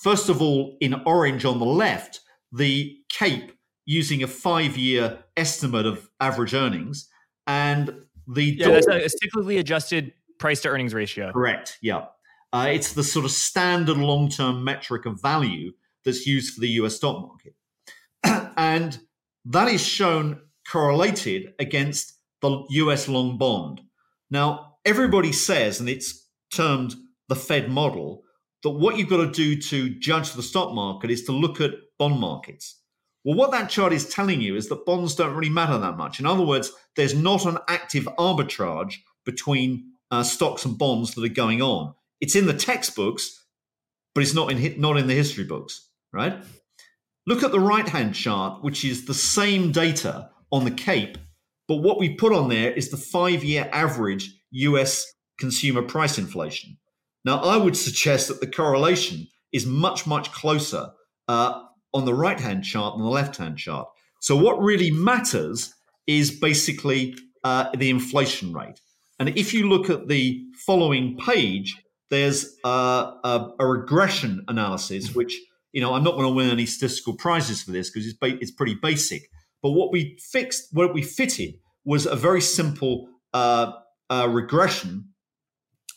first 0.00 0.28
of 0.28 0.40
all, 0.40 0.76
in 0.80 0.94
orange 1.06 1.44
on 1.44 1.58
the 1.58 1.64
left, 1.64 2.20
the 2.52 2.96
CAPE 3.08 3.52
using 3.86 4.22
a 4.22 4.28
five 4.28 4.76
year 4.76 5.18
estimate 5.36 5.86
of 5.86 6.08
average 6.20 6.54
earnings 6.54 7.08
and 7.46 7.92
the 8.28 8.44
yeah, 8.44 8.68
that's 8.68 8.86
a 8.86 9.08
cyclically 9.08 9.58
adjusted 9.58 10.12
price 10.40 10.60
to 10.62 10.68
earnings 10.68 10.94
ratio. 10.94 11.30
Correct. 11.32 11.78
Yeah. 11.80 12.06
Uh, 12.52 12.70
it's 12.72 12.94
the 12.94 13.04
sort 13.04 13.24
of 13.24 13.30
standard 13.30 13.96
long 13.96 14.28
term 14.28 14.64
metric 14.64 15.06
of 15.06 15.22
value 15.22 15.72
that's 16.04 16.26
used 16.26 16.54
for 16.54 16.60
the 16.60 16.68
US 16.70 16.96
stock 16.96 17.20
market. 17.20 17.54
and 18.56 18.98
that 19.44 19.68
is 19.68 19.86
shown 19.86 20.40
correlated 20.68 21.54
against 21.58 22.14
the 22.42 22.64
US 22.70 23.06
long 23.06 23.38
bond. 23.38 23.82
Now, 24.30 24.76
everybody 24.84 25.32
says, 25.32 25.78
and 25.80 25.88
it's 25.88 26.28
termed 26.52 26.94
the 27.28 27.36
Fed 27.36 27.68
model, 27.68 28.24
that 28.62 28.70
what 28.70 28.96
you've 28.96 29.08
got 29.08 29.18
to 29.18 29.30
do 29.30 29.60
to 29.60 29.98
judge 29.98 30.32
the 30.32 30.42
stock 30.42 30.74
market 30.74 31.10
is 31.10 31.24
to 31.24 31.32
look 31.32 31.60
at 31.60 31.72
bond 31.98 32.18
markets. 32.20 32.80
Well, 33.24 33.36
what 33.36 33.50
that 33.52 33.68
chart 33.68 33.92
is 33.92 34.08
telling 34.08 34.40
you 34.40 34.56
is 34.56 34.68
that 34.68 34.86
bonds 34.86 35.14
don't 35.14 35.34
really 35.34 35.50
matter 35.50 35.78
that 35.78 35.96
much. 35.96 36.20
In 36.20 36.26
other 36.26 36.44
words, 36.44 36.72
there's 36.96 37.14
not 37.14 37.44
an 37.44 37.58
active 37.68 38.04
arbitrage 38.18 38.94
between 39.24 39.89
uh, 40.10 40.22
stocks 40.22 40.64
and 40.64 40.78
bonds 40.78 41.14
that 41.14 41.24
are 41.24 41.28
going 41.28 41.62
on. 41.62 41.94
It's 42.20 42.36
in 42.36 42.46
the 42.46 42.54
textbooks, 42.54 43.44
but 44.14 44.22
it's 44.22 44.34
not 44.34 44.50
in 44.50 44.80
not 44.80 44.96
in 44.96 45.06
the 45.06 45.14
history 45.14 45.44
books, 45.44 45.88
right? 46.12 46.42
Look 47.26 47.42
at 47.42 47.52
the 47.52 47.60
right-hand 47.60 48.14
chart, 48.14 48.62
which 48.64 48.84
is 48.84 49.04
the 49.04 49.14
same 49.14 49.72
data 49.72 50.30
on 50.50 50.64
the 50.64 50.70
CAPE, 50.70 51.18
but 51.68 51.76
what 51.76 51.98
we 51.98 52.14
put 52.14 52.32
on 52.32 52.48
there 52.48 52.72
is 52.72 52.90
the 52.90 52.96
five-year 52.96 53.68
average 53.72 54.34
US 54.50 55.06
consumer 55.38 55.82
price 55.82 56.18
inflation. 56.18 56.76
Now, 57.24 57.38
I 57.40 57.56
would 57.56 57.76
suggest 57.76 58.28
that 58.28 58.40
the 58.40 58.46
correlation 58.46 59.28
is 59.52 59.66
much, 59.66 60.06
much 60.06 60.32
closer 60.32 60.90
uh, 61.28 61.62
on 61.92 62.04
the 62.04 62.14
right 62.14 62.40
hand 62.40 62.64
chart 62.64 62.96
than 62.96 63.04
the 63.04 63.10
left 63.10 63.36
hand 63.36 63.58
chart. 63.58 63.88
So, 64.20 64.36
what 64.36 64.60
really 64.60 64.90
matters 64.90 65.74
is 66.06 66.30
basically 66.30 67.16
uh, 67.44 67.70
the 67.76 67.90
inflation 67.90 68.52
rate. 68.52 68.80
And 69.20 69.28
if 69.38 69.54
you 69.54 69.68
look 69.68 69.88
at 69.88 70.08
the 70.08 70.42
following 70.66 71.16
page, 71.18 71.76
there's 72.10 72.56
a, 72.64 72.68
a, 72.68 73.52
a 73.60 73.66
regression 73.66 74.44
analysis, 74.48 75.14
which 75.14 75.38
you 75.72 75.80
know 75.80 75.94
I'm 75.94 76.02
not 76.02 76.16
going 76.16 76.26
to 76.26 76.34
win 76.34 76.50
any 76.50 76.66
statistical 76.66 77.14
prizes 77.14 77.62
for 77.62 77.70
this 77.70 77.88
because 77.90 78.06
it's 78.08 78.18
ba- 78.18 78.38
it's 78.40 78.50
pretty 78.50 78.74
basic. 78.74 79.30
But 79.62 79.70
what 79.72 79.92
we 79.92 80.18
fixed, 80.32 80.68
what 80.72 80.92
we 80.92 81.02
fitted, 81.02 81.54
was 81.84 82.06
a 82.06 82.16
very 82.16 82.40
simple 82.40 83.08
uh, 83.32 83.72
uh, 84.08 84.26
regression, 84.28 85.10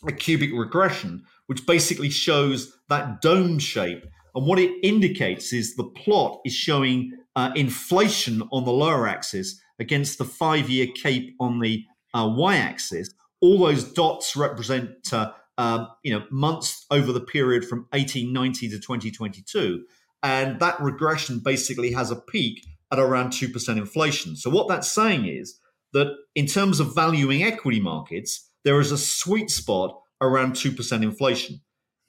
a 0.06 0.12
cubic 0.12 0.50
regression, 0.52 1.24
which 1.46 1.66
basically 1.66 2.10
shows 2.10 2.72
that 2.88 3.20
dome 3.20 3.58
shape 3.58 4.04
and 4.34 4.46
what 4.46 4.58
it 4.58 4.72
indicates 4.82 5.52
is 5.52 5.76
the 5.76 5.84
plot 5.84 6.40
is 6.44 6.52
showing 6.52 7.12
uh, 7.36 7.52
inflation 7.54 8.42
on 8.52 8.64
the 8.64 8.72
lower 8.72 9.06
axis 9.06 9.60
against 9.78 10.18
the 10.18 10.24
five 10.24 10.68
year 10.68 10.88
CAPE 11.00 11.34
on 11.40 11.60
the 11.60 11.84
uh, 12.14 12.32
y 12.34 12.56
axis. 12.56 13.10
All 13.40 13.58
those 13.58 13.84
dots 13.84 14.36
represent 14.36 15.12
uh, 15.12 15.32
um, 15.58 15.88
you 16.02 16.12
know 16.12 16.24
months 16.30 16.86
over 16.90 17.12
the 17.12 17.20
period 17.20 17.64
from 17.64 17.80
1890 17.90 18.70
to 18.70 18.78
2022. 18.78 19.84
And 20.22 20.58
that 20.60 20.80
regression 20.80 21.40
basically 21.40 21.92
has 21.92 22.10
a 22.10 22.16
peak 22.16 22.64
at 22.90 22.98
around 22.98 23.30
2% 23.30 23.76
inflation. 23.76 24.36
So, 24.36 24.48
what 24.48 24.68
that's 24.68 24.90
saying 24.90 25.26
is 25.26 25.58
that 25.92 26.16
in 26.34 26.46
terms 26.46 26.80
of 26.80 26.94
valuing 26.94 27.42
equity 27.42 27.80
markets, 27.80 28.50
there 28.64 28.80
is 28.80 28.90
a 28.90 28.98
sweet 28.98 29.50
spot 29.50 30.00
around 30.20 30.52
2% 30.52 31.02
inflation. 31.02 31.60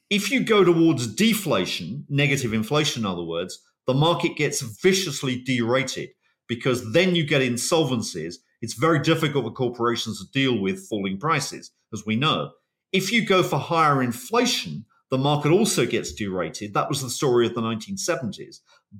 If 0.10 0.32
you 0.32 0.44
go 0.44 0.64
towards 0.64 1.08
deflation, 1.08 2.06
negative 2.08 2.54
inflation, 2.54 3.02
in 3.02 3.08
other 3.08 3.24
words, 3.24 3.60
the 3.88 3.94
market 3.94 4.38
gets 4.38 4.62
viciously 4.62 5.42
derated 5.42 6.10
because 6.48 6.94
then 6.94 7.16
you 7.16 7.26
get 7.26 7.42
insolvencies. 7.42 8.36
It's 8.62 8.74
very 8.74 9.00
difficult 9.00 9.46
for 9.46 9.52
corporations 9.52 10.20
to 10.20 10.32
deal 10.32 10.60
with 10.60 10.88
falling 10.88 11.18
prices, 11.18 11.72
as 11.94 12.06
we 12.06 12.16
know. 12.16 12.52
If 12.92 13.12
you 13.12 13.26
go 13.26 13.44
for 13.44 13.60
higher 13.60 14.02
inflation, 14.02 14.86
the 15.12 15.18
market 15.18 15.52
also 15.52 15.86
gets 15.86 16.14
derated. 16.14 16.74
That 16.74 16.90
was 16.90 17.02
the 17.02 17.10
story 17.10 17.46
of 17.46 17.54
the 17.54 17.62
1970s. 17.62 18.60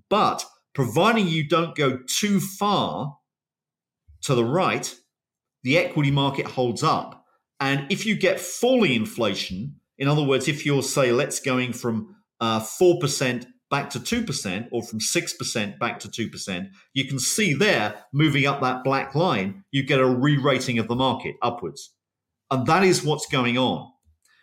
But 0.10 0.46
providing 0.74 1.28
you 1.28 1.48
don't 1.48 1.76
go 1.76 2.00
too 2.08 2.40
far 2.40 3.18
to 4.22 4.36
the 4.36 4.46
right, 4.46 4.94
the 5.64 5.78
equity 5.78 6.12
market 6.12 6.46
holds 6.46 6.84
up. 6.84 7.26
And 7.60 7.90
if 7.90 8.06
you 8.06 8.16
get 8.16 8.40
falling 8.40 8.94
inflation, 8.94 9.76
in 9.98 10.08
other 10.08 10.24
words, 10.24 10.48
if 10.48 10.66
you're, 10.66 10.84
say, 10.84 11.12
let's 11.12 11.40
going 11.40 11.74
from 11.74 12.16
uh, 12.40 12.60
4% 12.60 13.46
back 13.70 13.90
to 13.92 14.00
2% 14.00 14.68
or 14.72 14.84
from 14.84 15.00
6% 15.00 15.80
back 15.80 16.00
to 16.00 16.08
2%, 16.08 16.70
you 16.94 17.08
can 17.08 17.20
see 17.20 17.54
there, 17.54 18.06
moving 18.14 18.46
up 18.46 18.62
that 18.62 18.84
black 18.84 19.16
line, 19.16 19.64
you 19.72 19.84
get 19.84 20.00
a 20.00 20.06
re 20.06 20.38
rating 20.38 20.80
of 20.80 20.88
the 20.88 20.96
market 20.96 21.36
upwards. 21.42 21.94
And 22.52 22.66
that 22.68 22.84
is 22.84 23.04
what's 23.04 23.28
going 23.28 23.58
on. 23.58 23.92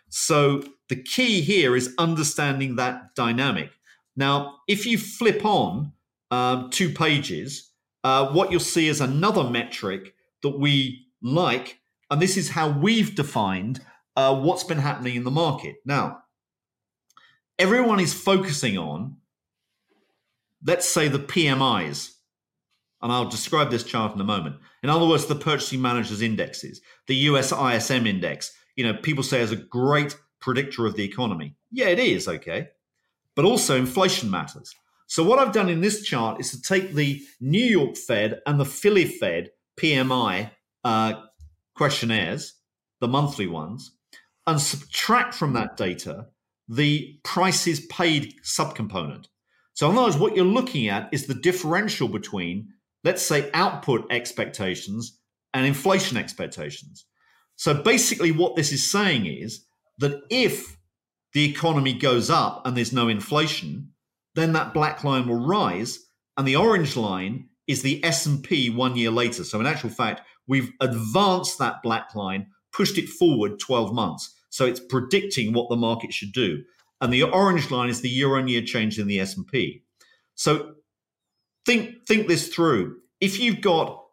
So 0.09 0.63
the 0.89 1.01
key 1.01 1.41
here 1.41 1.75
is 1.75 1.93
understanding 1.97 2.75
that 2.75 3.15
dynamic. 3.15 3.71
Now, 4.15 4.57
if 4.67 4.85
you 4.85 4.97
flip 4.97 5.43
on 5.45 5.93
um, 6.29 6.69
two 6.69 6.89
pages, 6.89 7.71
uh, 8.03 8.31
what 8.31 8.51
you'll 8.51 8.59
see 8.59 8.87
is 8.87 9.01
another 9.01 9.43
metric 9.43 10.13
that 10.43 10.59
we 10.59 11.07
like. 11.21 11.79
And 12.11 12.21
this 12.21 12.37
is 12.37 12.49
how 12.49 12.69
we've 12.69 13.15
defined 13.15 13.79
uh, 14.15 14.39
what's 14.39 14.63
been 14.63 14.77
happening 14.77 15.15
in 15.15 15.23
the 15.23 15.31
market. 15.31 15.77
Now, 15.85 16.22
everyone 17.63 18.01
is 18.01 18.13
focusing 18.13 18.77
on, 18.77 19.15
let's 20.65 20.87
say, 20.87 21.07
the 21.07 21.17
PMIs. 21.17 22.11
And 23.01 23.09
I'll 23.09 23.29
describe 23.29 23.71
this 23.71 23.85
chart 23.85 24.13
in 24.13 24.19
a 24.19 24.25
moment. 24.25 24.57
In 24.83 24.89
other 24.89 25.07
words, 25.07 25.27
the 25.27 25.35
purchasing 25.35 25.81
managers' 25.81 26.21
indexes, 26.21 26.81
the 27.07 27.15
US 27.29 27.53
ISM 27.53 28.05
index, 28.05 28.53
you 28.75 28.83
know, 28.83 28.93
people 28.95 29.23
say 29.23 29.39
is 29.39 29.53
a 29.53 29.55
great 29.55 30.17
predictor 30.41 30.85
of 30.85 30.95
the 30.97 31.05
economy. 31.05 31.55
Yeah, 31.71 31.87
it 31.87 31.99
is, 31.99 32.27
okay. 32.27 32.67
But 33.33 33.45
also 33.45 33.77
inflation 33.77 34.29
matters. 34.29 34.75
So 35.07 35.23
what 35.23 35.39
I've 35.39 35.53
done 35.53 35.69
in 35.69 35.79
this 35.79 36.03
chart 36.03 36.41
is 36.41 36.51
to 36.51 36.61
take 36.61 36.91
the 36.91 37.21
New 37.39 37.65
York 37.65 37.95
Fed 37.95 38.41
and 38.45 38.59
the 38.59 38.65
Philly 38.65 39.05
Fed 39.05 39.51
PMI 39.79 40.51
uh, 40.83 41.13
questionnaires, 41.75 42.55
the 42.99 43.07
monthly 43.07 43.47
ones, 43.47 43.95
and 44.47 44.59
subtract 44.59 45.33
from 45.33 45.53
that 45.53 45.77
data 45.77 46.27
the 46.67 47.19
prices 47.23 47.85
paid 47.87 48.35
subcomponent. 48.43 49.25
So, 49.73 49.89
in 49.89 49.97
other 49.97 50.05
words, 50.05 50.17
what 50.17 50.35
you're 50.35 50.45
looking 50.45 50.87
at 50.87 51.09
is 51.11 51.25
the 51.25 51.33
differential 51.33 52.07
between, 52.07 52.69
let's 53.03 53.23
say, 53.23 53.49
output 53.53 54.05
expectations 54.11 55.19
and 55.53 55.65
inflation 55.65 56.17
expectations. 56.17 57.05
So, 57.55 57.73
basically, 57.73 58.31
what 58.31 58.55
this 58.55 58.71
is 58.71 58.89
saying 58.89 59.25
is 59.25 59.65
that 59.99 60.21
if 60.29 60.77
the 61.33 61.49
economy 61.49 61.93
goes 61.93 62.29
up 62.29 62.65
and 62.65 62.77
there's 62.77 62.93
no 62.93 63.07
inflation, 63.07 63.93
then 64.35 64.53
that 64.53 64.73
black 64.73 65.03
line 65.03 65.27
will 65.27 65.45
rise. 65.45 65.99
and 66.35 66.47
the 66.47 66.55
orange 66.55 66.95
line 66.97 67.47
is 67.67 67.83
the 67.83 68.03
S&P 68.03 68.69
one 68.69 68.95
year 68.95 69.11
later. 69.11 69.43
So 69.43 69.59
in 69.59 69.67
actual 69.67 69.91
fact, 69.91 70.21
we've 70.47 70.71
advanced 70.81 71.59
that 71.59 71.83
black 71.83 72.15
line, 72.15 72.47
pushed 72.71 72.97
it 72.97 73.07
forward 73.07 73.59
12 73.59 73.93
months. 73.93 74.33
So 74.53 74.67
it's 74.67 74.79
predicting 74.79 75.51
what 75.51 75.67
the 75.69 75.75
market 75.75 76.13
should 76.13 76.31
do. 76.31 76.63
And 77.01 77.11
the 77.11 77.23
orange 77.23 77.71
line 77.71 77.89
is 77.89 78.01
the 78.01 78.09
year 78.09 78.37
on 78.37 78.47
year 78.47 78.61
change 78.61 78.99
in 78.99 79.07
the 79.07 79.19
S&P. 79.19 79.81
So 80.35 80.75
think 81.65 82.05
think 82.07 82.27
this 82.27 82.49
through. 82.49 82.97
If 83.19 83.39
you've 83.39 83.61
got 83.61 84.05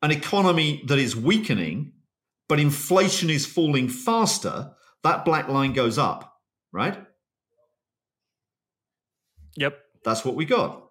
an 0.00 0.12
economy 0.12 0.84
that 0.86 1.00
is 1.00 1.16
weakening, 1.16 1.94
but 2.48 2.60
inflation 2.60 3.28
is 3.28 3.44
falling 3.44 3.88
faster, 3.88 4.70
that 5.02 5.24
black 5.24 5.48
line 5.48 5.72
goes 5.72 5.98
up, 5.98 6.32
right? 6.72 7.04
Yep. 9.56 9.76
That's 10.04 10.24
what 10.24 10.36
we 10.36 10.44
got. 10.44 10.90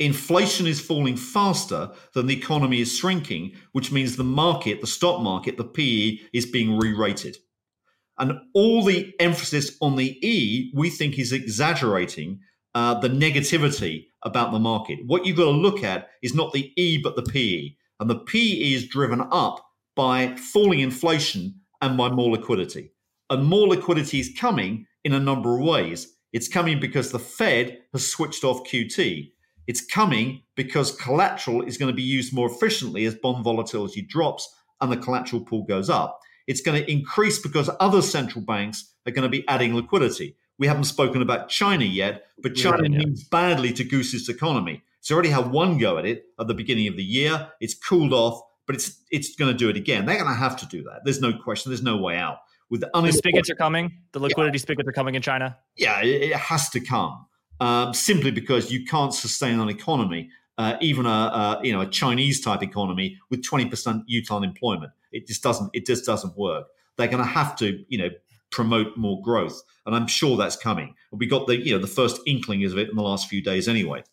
Inflation 0.00 0.66
is 0.66 0.80
falling 0.80 1.16
faster 1.16 1.92
than 2.14 2.26
the 2.26 2.36
economy 2.36 2.80
is 2.80 2.98
shrinking, 2.98 3.52
which 3.70 3.92
means 3.92 4.16
the 4.16 4.24
market, 4.24 4.80
the 4.80 4.88
stock 4.88 5.20
market, 5.20 5.56
the 5.56 5.62
PE 5.62 6.18
is 6.32 6.46
being 6.46 6.76
re 6.76 6.92
rated. 6.92 7.36
And 8.18 8.38
all 8.54 8.84
the 8.84 9.12
emphasis 9.18 9.76
on 9.80 9.96
the 9.96 10.18
E, 10.26 10.72
we 10.74 10.90
think, 10.90 11.18
is 11.18 11.32
exaggerating 11.32 12.40
uh, 12.74 12.98
the 13.00 13.08
negativity 13.08 14.06
about 14.22 14.52
the 14.52 14.58
market. 14.58 15.00
What 15.06 15.26
you've 15.26 15.36
got 15.36 15.44
to 15.44 15.50
look 15.50 15.82
at 15.82 16.08
is 16.22 16.34
not 16.34 16.52
the 16.52 16.72
E, 16.76 16.98
but 16.98 17.16
the 17.16 17.22
PE. 17.22 17.74
And 18.00 18.10
the 18.10 18.18
PE 18.18 18.72
is 18.72 18.88
driven 18.88 19.22
up 19.30 19.64
by 19.96 20.34
falling 20.36 20.80
inflation 20.80 21.60
and 21.80 21.96
by 21.96 22.10
more 22.10 22.30
liquidity. 22.30 22.92
And 23.30 23.46
more 23.46 23.68
liquidity 23.68 24.20
is 24.20 24.34
coming 24.38 24.86
in 25.04 25.12
a 25.12 25.20
number 25.20 25.56
of 25.56 25.64
ways. 25.64 26.14
It's 26.32 26.48
coming 26.48 26.80
because 26.80 27.12
the 27.12 27.18
Fed 27.18 27.78
has 27.92 28.06
switched 28.06 28.42
off 28.44 28.66
QT. 28.68 29.30
It's 29.66 29.84
coming 29.84 30.42
because 30.56 30.96
collateral 30.96 31.62
is 31.62 31.78
going 31.78 31.90
to 31.90 31.96
be 31.96 32.02
used 32.02 32.34
more 32.34 32.50
efficiently 32.50 33.04
as 33.06 33.14
bond 33.14 33.44
volatility 33.44 34.02
drops 34.02 34.52
and 34.80 34.90
the 34.90 34.96
collateral 34.96 35.44
pool 35.44 35.64
goes 35.64 35.88
up. 35.88 36.18
It's 36.46 36.60
going 36.60 36.82
to 36.82 36.90
increase 36.90 37.38
because 37.38 37.70
other 37.80 38.02
central 38.02 38.44
banks 38.44 38.92
are 39.06 39.12
going 39.12 39.22
to 39.22 39.28
be 39.28 39.46
adding 39.48 39.74
liquidity. 39.74 40.36
We 40.58 40.66
haven't 40.66 40.84
spoken 40.84 41.20
about 41.22 41.48
China 41.48 41.84
yet, 41.84 42.26
but 42.38 42.54
China 42.54 42.84
yeah, 42.84 42.98
yeah. 42.98 43.04
needs 43.04 43.24
badly 43.24 43.72
to 43.72 43.84
goose 43.84 44.14
its 44.14 44.28
economy. 44.28 44.82
It's 45.00 45.10
already 45.10 45.30
had 45.30 45.50
one 45.50 45.78
go 45.78 45.98
at 45.98 46.06
it 46.06 46.26
at 46.38 46.46
the 46.46 46.54
beginning 46.54 46.88
of 46.88 46.96
the 46.96 47.04
year. 47.04 47.48
It's 47.60 47.74
cooled 47.74 48.12
off, 48.12 48.40
but 48.66 48.76
it's 48.76 49.02
it's 49.10 49.34
going 49.34 49.52
to 49.52 49.58
do 49.58 49.68
it 49.68 49.76
again. 49.76 50.06
They're 50.06 50.16
going 50.16 50.28
to 50.28 50.34
have 50.34 50.56
to 50.58 50.66
do 50.66 50.82
that. 50.84 51.00
There's 51.04 51.20
no 51.20 51.32
question. 51.32 51.70
There's 51.70 51.82
no 51.82 51.96
way 51.96 52.16
out. 52.16 52.38
With 52.70 52.80
the, 52.80 52.90
the 52.94 53.12
spigots 53.12 53.50
are 53.50 53.54
coming. 53.54 53.92
The 54.12 54.20
liquidity 54.20 54.58
yeah. 54.58 54.62
spigots 54.62 54.88
are 54.88 54.92
coming 54.92 55.14
in 55.14 55.22
China. 55.22 55.58
Yeah, 55.76 56.00
it, 56.00 56.30
it 56.30 56.36
has 56.36 56.70
to 56.70 56.80
come 56.80 57.26
um, 57.60 57.94
simply 57.94 58.30
because 58.30 58.72
you 58.72 58.84
can't 58.84 59.12
sustain 59.12 59.60
an 59.60 59.68
economy, 59.68 60.30
uh, 60.58 60.76
even 60.80 61.06
a, 61.06 61.08
a, 61.08 61.60
you 61.62 61.72
know 61.72 61.82
a 61.82 61.86
Chinese 61.86 62.40
type 62.40 62.62
economy 62.62 63.18
with 63.30 63.42
20% 63.42 64.04
youth 64.06 64.30
unemployment. 64.30 64.92
It 65.14 65.26
just 65.26 65.42
doesn't. 65.42 65.70
It 65.72 65.86
just 65.86 66.04
doesn't 66.04 66.36
work. 66.36 66.66
They're 66.96 67.08
going 67.08 67.22
to 67.22 67.28
have 67.28 67.56
to 67.56 67.84
you 67.88 67.98
know 67.98 68.10
promote 68.50 68.96
more 68.96 69.22
growth, 69.22 69.62
and 69.86 69.94
I'm 69.94 70.06
sure 70.06 70.36
that's 70.36 70.56
coming. 70.56 70.94
We 71.12 71.26
got 71.26 71.46
the 71.46 71.56
you 71.56 71.72
know 71.72 71.80
the 71.80 71.86
first 71.86 72.20
inkling 72.26 72.64
of 72.64 72.76
it 72.78 72.90
in 72.90 72.96
the 72.96 73.02
last 73.02 73.28
few 73.28 73.42
days 73.42 73.68
anyway. 73.68 74.04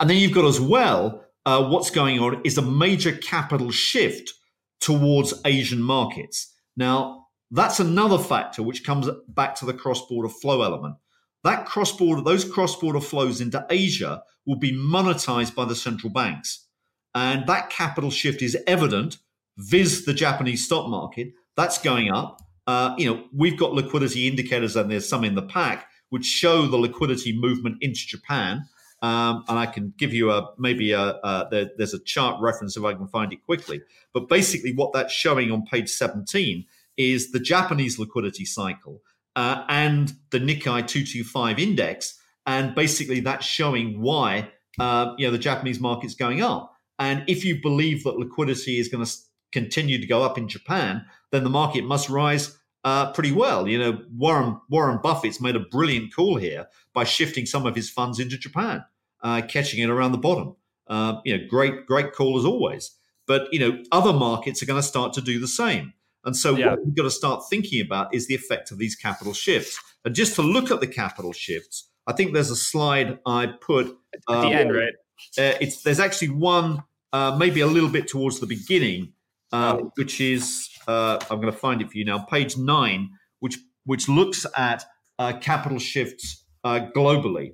And 0.00 0.10
then 0.10 0.16
you've 0.16 0.32
got 0.32 0.44
as 0.44 0.60
well 0.60 1.24
uh, 1.46 1.68
what's 1.68 1.90
going 1.90 2.18
on 2.18 2.40
is 2.44 2.58
a 2.58 2.62
major 2.62 3.12
capital 3.12 3.70
shift 3.70 4.32
towards 4.80 5.34
Asian 5.44 5.82
markets. 5.82 6.52
Now 6.76 7.26
that's 7.50 7.78
another 7.78 8.18
factor 8.18 8.62
which 8.62 8.84
comes 8.84 9.08
back 9.28 9.54
to 9.56 9.66
the 9.66 9.74
cross-border 9.74 10.28
flow 10.28 10.62
element. 10.62 10.96
That 11.44 11.66
cross-border, 11.66 12.22
those 12.22 12.44
cross-border 12.44 13.00
flows 13.00 13.40
into 13.40 13.64
Asia 13.70 14.22
will 14.46 14.56
be 14.56 14.72
monetized 14.72 15.54
by 15.54 15.66
the 15.66 15.76
central 15.76 16.12
banks, 16.12 16.66
and 17.14 17.46
that 17.46 17.70
capital 17.70 18.10
shift 18.10 18.42
is 18.42 18.56
evident. 18.66 19.18
Viz 19.58 20.04
the 20.04 20.14
Japanese 20.14 20.64
stock 20.64 20.88
market, 20.88 21.32
that's 21.56 21.78
going 21.78 22.10
up 22.10 22.40
uh, 22.66 22.94
you 22.96 23.06
know, 23.06 23.24
we've 23.32 23.58
got 23.58 23.72
liquidity 23.72 24.26
indicators, 24.26 24.76
and 24.76 24.90
there's 24.90 25.08
some 25.08 25.24
in 25.24 25.34
the 25.34 25.42
pack 25.42 25.88
which 26.10 26.24
show 26.24 26.66
the 26.66 26.76
liquidity 26.76 27.36
movement 27.36 27.76
into 27.80 28.06
Japan. 28.06 28.66
Um, 29.02 29.44
and 29.48 29.58
I 29.58 29.66
can 29.66 29.92
give 29.98 30.14
you 30.14 30.30
a 30.30 30.50
maybe 30.58 30.92
a, 30.92 31.00
a 31.00 31.48
there, 31.50 31.70
there's 31.76 31.92
a 31.92 31.98
chart 31.98 32.40
reference 32.40 32.76
if 32.76 32.84
I 32.84 32.94
can 32.94 33.06
find 33.08 33.32
it 33.32 33.44
quickly. 33.44 33.82
But 34.12 34.28
basically, 34.28 34.72
what 34.72 34.92
that's 34.92 35.12
showing 35.12 35.50
on 35.50 35.66
page 35.66 35.90
17 35.90 36.64
is 36.96 37.32
the 37.32 37.40
Japanese 37.40 37.98
liquidity 37.98 38.44
cycle 38.44 39.02
uh, 39.36 39.64
and 39.68 40.14
the 40.30 40.38
Nikkei 40.38 40.86
225 40.86 41.58
index, 41.58 42.18
and 42.46 42.74
basically 42.74 43.20
that's 43.20 43.44
showing 43.44 44.00
why 44.00 44.48
uh, 44.78 45.12
you 45.18 45.26
know 45.26 45.32
the 45.32 45.38
Japanese 45.38 45.80
market's 45.80 46.14
going 46.14 46.40
up. 46.40 46.74
And 46.98 47.24
if 47.26 47.44
you 47.44 47.60
believe 47.60 48.04
that 48.04 48.16
liquidity 48.16 48.78
is 48.78 48.88
going 48.88 49.04
to 49.04 49.12
continue 49.54 49.98
to 49.98 50.06
go 50.06 50.22
up 50.22 50.36
in 50.36 50.48
Japan, 50.48 51.06
then 51.30 51.44
the 51.44 51.50
market 51.50 51.84
must 51.84 52.10
rise 52.10 52.58
uh, 52.84 53.12
pretty 53.12 53.32
well. 53.32 53.66
You 53.66 53.78
know, 53.78 53.98
Warren 54.14 54.60
Warren 54.68 55.00
Buffett's 55.02 55.40
made 55.40 55.56
a 55.56 55.60
brilliant 55.60 56.14
call 56.14 56.36
here 56.36 56.66
by 56.92 57.04
shifting 57.04 57.46
some 57.46 57.64
of 57.64 57.74
his 57.74 57.88
funds 57.88 58.20
into 58.20 58.36
Japan, 58.36 58.84
uh, 59.22 59.40
catching 59.48 59.80
it 59.82 59.88
around 59.88 60.12
the 60.12 60.18
bottom. 60.18 60.56
Uh, 60.86 61.20
you 61.24 61.36
know, 61.36 61.44
great 61.48 61.86
great 61.86 62.12
call 62.12 62.38
as 62.38 62.44
always. 62.44 62.90
But 63.26 63.48
you 63.52 63.58
know, 63.58 63.82
other 63.90 64.12
markets 64.12 64.62
are 64.62 64.66
going 64.66 64.82
to 64.82 64.86
start 64.86 65.14
to 65.14 65.22
do 65.22 65.40
the 65.40 65.48
same. 65.48 65.94
And 66.26 66.36
so, 66.36 66.56
yeah. 66.56 66.70
what 66.70 66.84
we've 66.84 66.94
got 66.94 67.04
to 67.04 67.10
start 67.10 67.44
thinking 67.48 67.80
about 67.80 68.14
is 68.14 68.26
the 68.26 68.34
effect 68.34 68.70
of 68.70 68.78
these 68.78 68.96
capital 68.96 69.34
shifts. 69.34 69.78
And 70.04 70.14
just 70.14 70.34
to 70.36 70.42
look 70.42 70.70
at 70.70 70.80
the 70.80 70.86
capital 70.86 71.32
shifts, 71.32 71.88
I 72.06 72.12
think 72.12 72.32
there's 72.32 72.50
a 72.50 72.56
slide 72.56 73.18
I 73.26 73.46
put 73.46 73.86
at 73.86 74.20
the 74.26 74.32
uh, 74.32 74.48
end, 74.48 74.74
right? 74.74 74.92
Uh, 75.38 75.56
it's 75.60 75.82
there's 75.82 76.00
actually 76.00 76.30
one, 76.30 76.82
uh, 77.12 77.36
maybe 77.38 77.60
a 77.60 77.66
little 77.66 77.88
bit 77.88 78.08
towards 78.08 78.40
the 78.40 78.46
beginning, 78.46 79.12
uh, 79.54 79.76
which 79.94 80.20
is 80.20 80.68
uh, 80.88 81.16
I'm 81.30 81.40
going 81.40 81.52
to 81.52 81.58
find 81.58 81.80
it 81.80 81.88
for 81.88 81.96
you 81.96 82.04
now, 82.04 82.18
page 82.18 82.56
nine, 82.58 83.10
which 83.38 83.56
which 83.84 84.08
looks 84.08 84.44
at 84.56 84.84
uh, 85.20 85.34
capital 85.34 85.78
shifts 85.78 86.44
uh, 86.64 86.88
globally. 86.96 87.52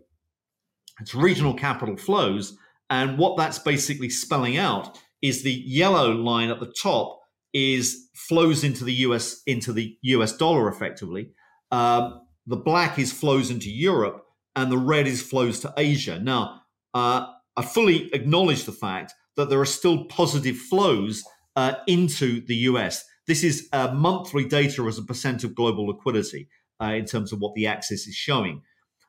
It's 0.98 1.14
regional 1.14 1.52
capital 1.52 1.98
flows, 1.98 2.56
and 2.88 3.18
what 3.18 3.36
that's 3.36 3.58
basically 3.58 4.08
spelling 4.08 4.56
out 4.56 4.98
is 5.20 5.42
the 5.42 5.52
yellow 5.52 6.12
line 6.12 6.48
at 6.48 6.58
the 6.58 6.72
top 6.82 7.20
is 7.52 8.08
flows 8.14 8.64
into 8.64 8.82
the 8.82 8.94
US 9.06 9.42
into 9.46 9.70
the 9.70 9.98
US 10.02 10.34
dollar 10.34 10.68
effectively. 10.68 11.32
Um, 11.70 12.22
the 12.46 12.56
black 12.56 12.98
is 12.98 13.12
flows 13.12 13.50
into 13.50 13.70
Europe, 13.70 14.24
and 14.56 14.72
the 14.72 14.78
red 14.78 15.06
is 15.06 15.20
flows 15.20 15.60
to 15.60 15.74
Asia. 15.76 16.18
Now, 16.18 16.62
uh, 16.94 17.26
I 17.58 17.62
fully 17.62 18.08
acknowledge 18.14 18.64
the 18.64 18.72
fact 18.72 19.12
that 19.36 19.50
there 19.50 19.60
are 19.60 19.66
still 19.66 20.06
positive 20.06 20.56
flows 20.56 21.22
uh, 21.60 21.74
into 21.86 22.40
the 22.46 22.56
US. 22.70 23.04
This 23.26 23.44
is 23.44 23.68
uh, 23.74 23.92
monthly 23.94 24.46
data 24.46 24.82
as 24.84 24.96
a 24.96 25.02
percent 25.02 25.44
of 25.44 25.54
global 25.54 25.88
liquidity 25.88 26.48
uh, 26.82 26.92
in 27.00 27.04
terms 27.04 27.32
of 27.32 27.40
what 27.40 27.54
the 27.54 27.66
axis 27.66 28.06
is 28.06 28.14
showing. 28.14 28.62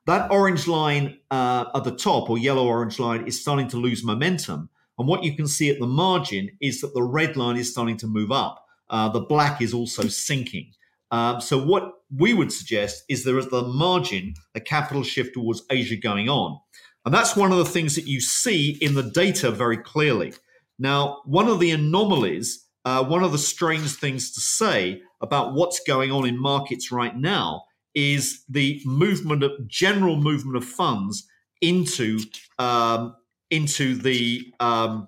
That 0.05 0.29
orange 0.31 0.67
line 0.67 1.19
uh, 1.29 1.65
at 1.73 1.85
the 1.85 1.95
top, 1.95 2.29
or 2.29 2.37
yellow 2.37 2.67
orange 2.67 2.99
line, 2.99 3.25
is 3.25 3.39
starting 3.39 3.69
to 3.69 3.77
lose 3.77 4.03
momentum. 4.03 4.69
And 4.99 5.07
what 5.07 5.23
you 5.23 5.33
can 5.33 5.47
see 5.47 5.69
at 5.69 5.79
the 5.79 5.87
margin 5.87 6.49
is 6.59 6.81
that 6.81 6.93
the 6.93 7.03
red 7.03 7.37
line 7.37 7.55
is 7.55 7.71
starting 7.71 7.97
to 7.97 8.07
move 8.07 8.31
up. 8.31 8.65
Uh, 8.89 9.07
the 9.07 9.21
black 9.21 9.61
is 9.61 9.73
also 9.73 10.03
sinking. 10.09 10.73
Um, 11.11 11.39
so, 11.39 11.57
what 11.57 11.93
we 12.17 12.33
would 12.33 12.51
suggest 12.51 13.05
is 13.07 13.23
there 13.23 13.37
is 13.37 13.47
the 13.47 13.63
margin, 13.63 14.33
a 14.55 14.59
capital 14.59 15.03
shift 15.03 15.35
towards 15.35 15.63
Asia 15.69 15.95
going 15.95 16.27
on. 16.27 16.59
And 17.05 17.13
that's 17.13 17.35
one 17.35 17.51
of 17.51 17.57
the 17.57 17.71
things 17.75 17.95
that 17.95 18.07
you 18.07 18.19
see 18.19 18.77
in 18.81 18.95
the 18.95 19.09
data 19.09 19.51
very 19.51 19.77
clearly. 19.77 20.33
Now, 20.81 21.21
one 21.25 21.47
of 21.47 21.59
the 21.59 21.69
anomalies, 21.69 22.65
uh, 22.85 23.03
one 23.03 23.23
of 23.23 23.31
the 23.31 23.37
strange 23.37 23.91
things 23.91 24.31
to 24.31 24.41
say 24.41 25.03
about 25.21 25.53
what's 25.53 25.79
going 25.85 26.11
on 26.11 26.27
in 26.27 26.35
markets 26.41 26.91
right 26.91 27.15
now 27.15 27.65
is 27.93 28.43
the 28.49 28.81
movement 28.83 29.43
of 29.43 29.51
general 29.67 30.15
movement 30.15 30.57
of 30.57 30.65
funds 30.65 31.27
into 31.61 32.19
um, 32.57 33.15
into 33.51 33.93
the 33.95 34.41
um, 34.59 35.07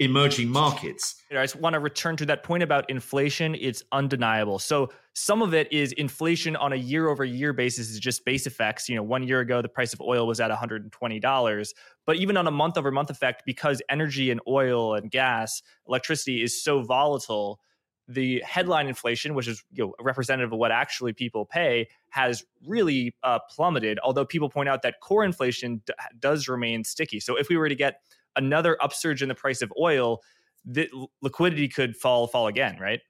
emerging 0.00 0.48
markets. 0.48 1.22
I 1.30 1.42
just 1.42 1.56
want 1.56 1.74
to 1.74 1.80
return 1.80 2.16
to 2.16 2.26
that 2.26 2.42
point 2.42 2.62
about 2.62 2.88
inflation. 2.90 3.54
It's 3.54 3.82
undeniable. 3.92 4.58
So 4.58 4.90
some 5.14 5.42
of 5.42 5.54
it 5.54 5.72
is 5.72 5.92
inflation 5.92 6.56
on 6.56 6.72
a 6.72 6.76
year 6.76 7.08
over 7.08 7.24
year 7.24 7.52
basis 7.52 7.90
is 7.90 8.00
just 8.00 8.24
base 8.24 8.46
effects. 8.46 8.88
You 8.88 8.96
know, 8.96 9.02
one 9.02 9.22
year 9.22 9.40
ago 9.40 9.62
the 9.62 9.68
price 9.68 9.92
of 9.92 10.00
oil 10.00 10.26
was 10.26 10.40
at 10.40 10.50
$120, 10.50 11.74
but 12.06 12.16
even 12.16 12.36
on 12.36 12.46
a 12.46 12.50
month 12.50 12.76
over 12.76 12.90
month 12.90 13.10
effect, 13.10 13.44
because 13.46 13.80
energy 13.88 14.30
and 14.30 14.40
oil 14.48 14.94
and 14.94 15.10
gas, 15.10 15.62
electricity 15.86 16.42
is 16.42 16.60
so 16.60 16.82
volatile, 16.82 17.60
the 18.08 18.42
headline 18.44 18.88
inflation, 18.88 19.34
which 19.34 19.48
is 19.48 19.62
you 19.72 19.84
know, 19.84 19.94
representative 20.00 20.52
of 20.52 20.58
what 20.58 20.72
actually 20.72 21.12
people 21.12 21.46
pay, 21.46 21.88
has 22.10 22.44
really 22.66 23.14
uh, 23.22 23.38
plummeted. 23.48 23.98
Although 24.02 24.24
people 24.24 24.50
point 24.50 24.68
out 24.68 24.82
that 24.82 25.00
core 25.00 25.24
inflation 25.24 25.82
d- 25.86 25.94
does 26.18 26.48
remain 26.48 26.84
sticky. 26.84 27.20
So 27.20 27.36
if 27.36 27.48
we 27.48 27.56
were 27.56 27.68
to 27.68 27.74
get 27.74 28.00
another 28.36 28.76
upsurge 28.82 29.22
in 29.22 29.28
the 29.28 29.34
price 29.34 29.62
of 29.62 29.72
oil, 29.78 30.20
the 30.64 30.88
liquidity 31.22 31.68
could 31.68 31.96
fall 31.96 32.26
fall 32.26 32.46
again, 32.46 32.78
right? 32.80 33.00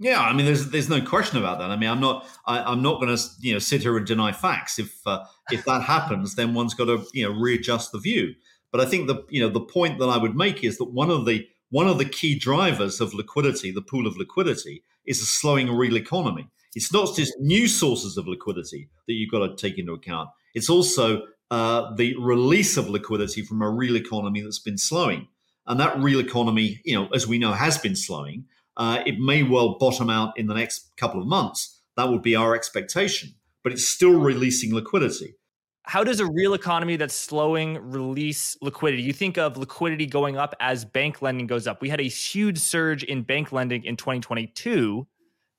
Yeah, 0.00 0.20
I 0.20 0.32
mean, 0.32 0.46
there's 0.46 0.70
there's 0.70 0.88
no 0.88 1.00
question 1.00 1.38
about 1.38 1.58
that. 1.58 1.70
I 1.70 1.76
mean, 1.76 1.90
I'm 1.90 2.00
not 2.00 2.26
I, 2.46 2.72
am 2.72 2.82
not 2.82 3.00
going 3.00 3.16
to 3.16 3.22
you 3.40 3.52
know 3.52 3.58
sit 3.58 3.82
here 3.82 3.96
and 3.96 4.06
deny 4.06 4.32
facts. 4.32 4.78
If 4.78 4.94
uh, 5.06 5.24
if 5.50 5.64
that 5.64 5.82
happens, 5.82 6.36
then 6.36 6.54
one's 6.54 6.74
got 6.74 6.84
to 6.84 7.04
you 7.12 7.24
know 7.24 7.38
readjust 7.38 7.92
the 7.92 7.98
view. 7.98 8.34
But 8.70 8.80
I 8.80 8.84
think 8.84 9.08
the 9.08 9.24
you 9.28 9.40
know 9.40 9.48
the 9.48 9.60
point 9.60 9.98
that 9.98 10.06
I 10.06 10.16
would 10.16 10.36
make 10.36 10.62
is 10.62 10.78
that 10.78 10.92
one 10.92 11.10
of 11.10 11.26
the 11.26 11.46
one 11.70 11.88
of 11.88 11.98
the 11.98 12.04
key 12.04 12.38
drivers 12.38 13.00
of 13.00 13.12
liquidity, 13.12 13.70
the 13.70 13.82
pool 13.82 14.06
of 14.06 14.16
liquidity, 14.16 14.84
is 15.06 15.20
a 15.20 15.26
slowing 15.26 15.70
real 15.70 15.96
economy. 15.96 16.48
It's 16.74 16.92
not 16.92 17.16
just 17.16 17.34
new 17.40 17.66
sources 17.66 18.16
of 18.16 18.28
liquidity 18.28 18.88
that 19.06 19.14
you've 19.14 19.30
got 19.30 19.46
to 19.46 19.56
take 19.56 19.78
into 19.78 19.94
account. 19.94 20.28
It's 20.54 20.70
also 20.70 21.22
uh, 21.50 21.94
the 21.94 22.16
release 22.16 22.76
of 22.76 22.88
liquidity 22.88 23.42
from 23.42 23.62
a 23.62 23.70
real 23.70 23.96
economy 23.96 24.40
that's 24.40 24.58
been 24.58 24.78
slowing. 24.78 25.28
And 25.66 25.78
that 25.80 25.98
real 25.98 26.20
economy, 26.20 26.80
you 26.84 26.94
know, 26.94 27.08
as 27.14 27.26
we 27.26 27.38
know, 27.38 27.52
has 27.52 27.78
been 27.78 27.96
slowing. 27.96 28.46
Uh, 28.76 29.02
it 29.06 29.18
may 29.18 29.42
well 29.42 29.76
bottom 29.78 30.08
out 30.08 30.38
in 30.38 30.46
the 30.46 30.54
next 30.54 30.90
couple 30.96 31.20
of 31.20 31.26
months. 31.26 31.80
That 31.96 32.08
would 32.08 32.22
be 32.22 32.36
our 32.36 32.54
expectation, 32.54 33.34
but 33.62 33.72
it's 33.72 33.86
still 33.86 34.18
releasing 34.20 34.74
liquidity. 34.74 35.34
How 35.82 36.04
does 36.04 36.20
a 36.20 36.26
real 36.26 36.52
economy 36.52 36.96
that's 36.96 37.14
slowing 37.14 37.78
release 37.78 38.56
liquidity? 38.60 39.02
You 39.02 39.14
think 39.14 39.38
of 39.38 39.56
liquidity 39.56 40.06
going 40.06 40.36
up 40.36 40.54
as 40.60 40.84
bank 40.84 41.22
lending 41.22 41.46
goes 41.46 41.66
up. 41.66 41.80
We 41.80 41.88
had 41.88 41.98
a 41.98 42.04
huge 42.04 42.58
surge 42.58 43.02
in 43.02 43.22
bank 43.22 43.52
lending 43.52 43.84
in 43.84 43.96
2022 43.96 45.06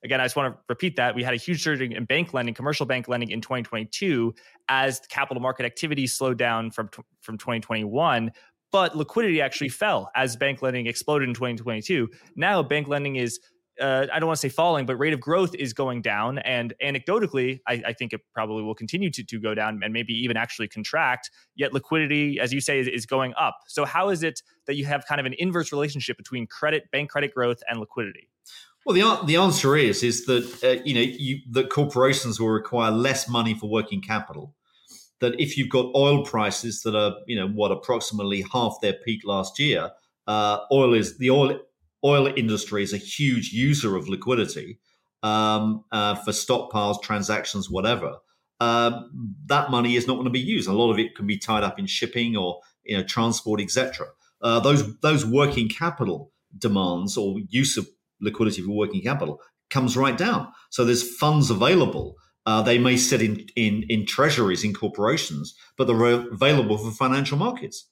again, 0.03 0.21
I 0.21 0.25
just 0.25 0.35
want 0.35 0.53
to 0.53 0.59
repeat 0.69 0.95
that 0.97 1.15
we 1.15 1.23
had 1.23 1.33
a 1.33 1.37
huge 1.37 1.63
surge 1.63 1.81
in 1.81 2.05
bank 2.05 2.33
lending, 2.33 2.53
commercial 2.53 2.85
bank 2.85 3.07
lending 3.07 3.31
in 3.31 3.41
2022 3.41 4.33
as 4.67 5.01
capital 5.09 5.41
market 5.41 5.65
activity 5.65 6.07
slowed 6.07 6.37
down 6.37 6.71
from 6.71 6.89
from 7.21 7.37
2021. 7.37 8.31
But 8.71 8.95
liquidity 8.95 9.41
actually 9.41 9.69
fell 9.69 10.11
as 10.15 10.35
bank 10.35 10.61
lending 10.61 10.85
exploded 10.85 11.27
in 11.27 11.33
2022. 11.33 12.09
Now 12.35 12.61
bank 12.61 12.87
lending 12.87 13.15
is 13.15 13.39
uh, 13.79 14.07
I 14.11 14.19
don't 14.19 14.27
want 14.27 14.37
to 14.37 14.41
say 14.41 14.49
falling, 14.49 14.85
but 14.85 14.97
rate 14.97 15.13
of 15.13 15.21
growth 15.21 15.55
is 15.55 15.73
going 15.73 16.01
down. 16.01 16.39
And 16.39 16.73
anecdotally, 16.83 17.59
I, 17.67 17.81
I, 17.87 17.93
think 17.93 18.11
it 18.11 18.19
probably 18.33 18.61
will 18.61 18.75
continue 18.75 19.09
to, 19.09 19.23
to 19.23 19.39
go 19.39 19.55
down 19.55 19.79
and 19.81 19.93
maybe 19.93 20.13
even 20.13 20.35
actually 20.35 20.67
contract. 20.67 21.31
Yet 21.55 21.73
liquidity, 21.73 22.39
as 22.41 22.51
you 22.51 22.59
say, 22.59 22.79
is, 22.79 22.87
is 22.87 23.05
going 23.05 23.33
up. 23.39 23.57
So 23.67 23.85
how 23.85 24.09
is 24.09 24.21
it 24.21 24.41
that 24.67 24.75
you 24.75 24.85
have 24.85 25.05
kind 25.05 25.21
of 25.21 25.25
an 25.25 25.33
inverse 25.39 25.71
relationship 25.71 26.17
between 26.17 26.45
credit, 26.45 26.91
bank 26.91 27.09
credit 27.09 27.33
growth, 27.33 27.61
and 27.69 27.79
liquidity? 27.79 28.29
Well, 28.89 29.19
the 29.19 29.25
the 29.27 29.35
answer 29.35 29.77
is 29.77 30.01
is 30.01 30.25
that 30.25 30.63
uh, 30.63 30.81
you 30.83 30.95
know 30.95 31.01
you, 31.01 31.41
that 31.51 31.69
corporations 31.69 32.39
will 32.39 32.49
require 32.49 32.89
less 32.89 33.29
money 33.29 33.53
for 33.53 33.69
working 33.69 34.01
capital. 34.01 34.55
That 35.19 35.39
if 35.39 35.55
you've 35.55 35.69
got 35.69 35.93
oil 35.95 36.25
prices 36.25 36.81
that 36.81 36.95
are 36.95 37.13
you 37.27 37.35
know 37.35 37.47
what 37.49 37.71
approximately 37.71 38.43
half 38.51 38.77
their 38.81 38.93
peak 38.93 39.21
last 39.23 39.59
year, 39.59 39.91
uh, 40.25 40.61
oil 40.71 40.95
is 40.95 41.19
the 41.19 41.29
oil 41.29 41.59
oil 42.03 42.33
industry 42.35 42.81
is 42.81 42.91
a 42.91 42.97
huge 42.97 43.53
user 43.53 43.95
of 43.95 44.09
liquidity 44.09 44.79
um, 45.21 45.83
uh, 45.91 46.15
for 46.15 46.31
stockpiles, 46.31 46.99
transactions, 47.03 47.69
whatever. 47.69 48.15
Uh, 48.59 49.03
that 49.45 49.69
money 49.69 49.97
is 49.97 50.07
not 50.07 50.15
going 50.15 50.25
to 50.25 50.31
be 50.31 50.39
used. 50.39 50.67
A 50.67 50.73
lot 50.73 50.91
of 50.91 50.97
it 50.97 51.15
can 51.15 51.27
be 51.27 51.37
tied 51.37 51.61
up 51.61 51.77
in 51.77 51.85
shipping 51.85 52.35
or 52.35 52.59
you 52.85 52.97
know 52.97 53.03
transport, 53.03 53.61
etc. 53.61 54.07
Uh, 54.41 54.59
those 54.59 54.97
those 55.01 55.27
working 55.27 55.69
capital 55.69 56.31
demands 56.57 57.17
or 57.17 57.37
use 57.49 57.77
of 57.77 57.87
liquidity 58.21 58.61
for 58.61 58.71
working 58.71 59.01
capital 59.01 59.41
comes 59.69 59.95
right 59.95 60.17
down. 60.17 60.47
So 60.69 60.83
there's 60.83 61.17
funds 61.17 61.49
available. 61.49 62.15
Uh, 62.45 62.61
they 62.61 62.79
may 62.79 62.97
sit 62.97 63.21
in, 63.21 63.45
in, 63.55 63.83
in 63.89 64.05
treasuries 64.05 64.63
in 64.63 64.73
corporations, 64.73 65.55
but 65.77 65.85
they're 65.85 66.31
available 66.31 66.77
for 66.77 66.91
financial 66.91 67.37
markets. 67.37 67.87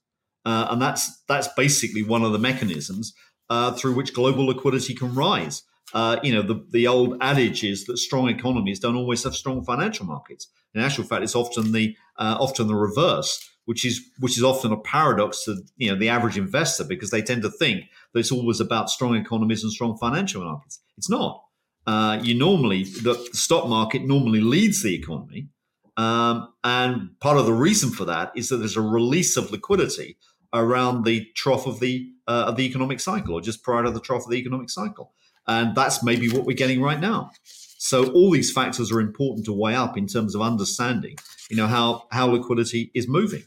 Uh, 0.45 0.67
and 0.69 0.81
that's 0.81 1.23
that's 1.27 1.49
basically 1.49 2.03
one 2.03 2.23
of 2.23 2.31
the 2.31 2.39
mechanisms 2.39 3.13
uh, 3.49 3.71
through 3.73 3.93
which 3.95 4.13
global 4.13 4.45
liquidity 4.45 4.95
can 4.95 5.13
rise. 5.13 5.63
Uh, 5.93 6.17
you 6.23 6.33
know, 6.33 6.41
the, 6.41 6.65
the 6.71 6.87
old 6.87 7.17
adage 7.21 7.63
is 7.63 7.85
that 7.85 7.97
strong 7.97 8.29
economies 8.29 8.79
don't 8.79 8.95
always 8.95 9.23
have 9.23 9.35
strong 9.35 9.63
financial 9.63 10.05
markets. 10.05 10.47
In 10.73 10.81
actual 10.81 11.05
fact, 11.05 11.23
it's 11.23 11.35
often 11.35 11.71
the 11.71 11.95
uh, 12.17 12.37
often 12.39 12.67
the 12.67 12.75
reverse 12.75 13.49
which 13.67 13.83
is 13.83 14.09
which 14.19 14.37
is 14.37 14.43
often 14.43 14.71
a 14.71 14.77
paradox 14.77 15.43
to 15.43 15.57
you 15.75 15.91
know 15.91 15.99
the 15.99 16.07
average 16.07 16.37
investor 16.37 16.85
because 16.85 17.11
they 17.11 17.21
tend 17.21 17.41
to 17.41 17.49
think 17.49 17.83
that 18.13 18.19
it's 18.21 18.31
always 18.31 18.61
about 18.61 18.89
strong 18.89 19.13
economies 19.13 19.61
and 19.61 19.71
strong 19.71 19.97
financial 19.97 20.41
markets. 20.43 20.79
It's 20.97 21.09
not. 21.09 21.43
Uh, 21.85 22.17
you 22.23 22.33
normally 22.33 22.85
the 22.85 23.15
stock 23.33 23.67
market 23.67 24.03
normally 24.03 24.39
leads 24.39 24.83
the 24.83 24.95
economy, 24.95 25.49
um, 25.97 26.47
and 26.63 27.19
part 27.19 27.37
of 27.37 27.45
the 27.45 27.53
reason 27.53 27.89
for 27.89 28.05
that 28.05 28.31
is 28.35 28.47
that 28.49 28.57
there's 28.57 28.77
a 28.77 28.81
release 28.81 29.35
of 29.35 29.51
liquidity 29.51 30.17
around 30.53 31.03
the 31.03 31.27
trough 31.35 31.67
of 31.67 31.81
the 31.81 32.09
uh, 32.25 32.45
of 32.47 32.55
the 32.55 32.63
economic 32.63 33.01
cycle, 33.01 33.33
or 33.33 33.41
just 33.41 33.63
prior 33.63 33.83
to 33.83 33.91
the 33.91 33.99
trough 33.99 34.23
of 34.23 34.31
the 34.31 34.37
economic 34.37 34.69
cycle, 34.69 35.11
and 35.45 35.75
that's 35.75 36.01
maybe 36.01 36.29
what 36.29 36.45
we're 36.45 36.55
getting 36.55 36.81
right 36.81 37.01
now. 37.01 37.31
So 37.77 38.11
all 38.11 38.31
these 38.31 38.51
factors 38.51 38.91
are 38.91 38.99
important 38.99 39.45
to 39.45 39.53
weigh 39.53 39.75
up 39.75 39.97
in 39.97 40.07
terms 40.07 40.35
of 40.35 40.41
understanding, 40.41 41.15
you 41.49 41.55
know, 41.55 41.67
how 41.67 42.03
how 42.11 42.27
liquidity 42.27 42.91
is 42.93 43.07
moving. 43.07 43.43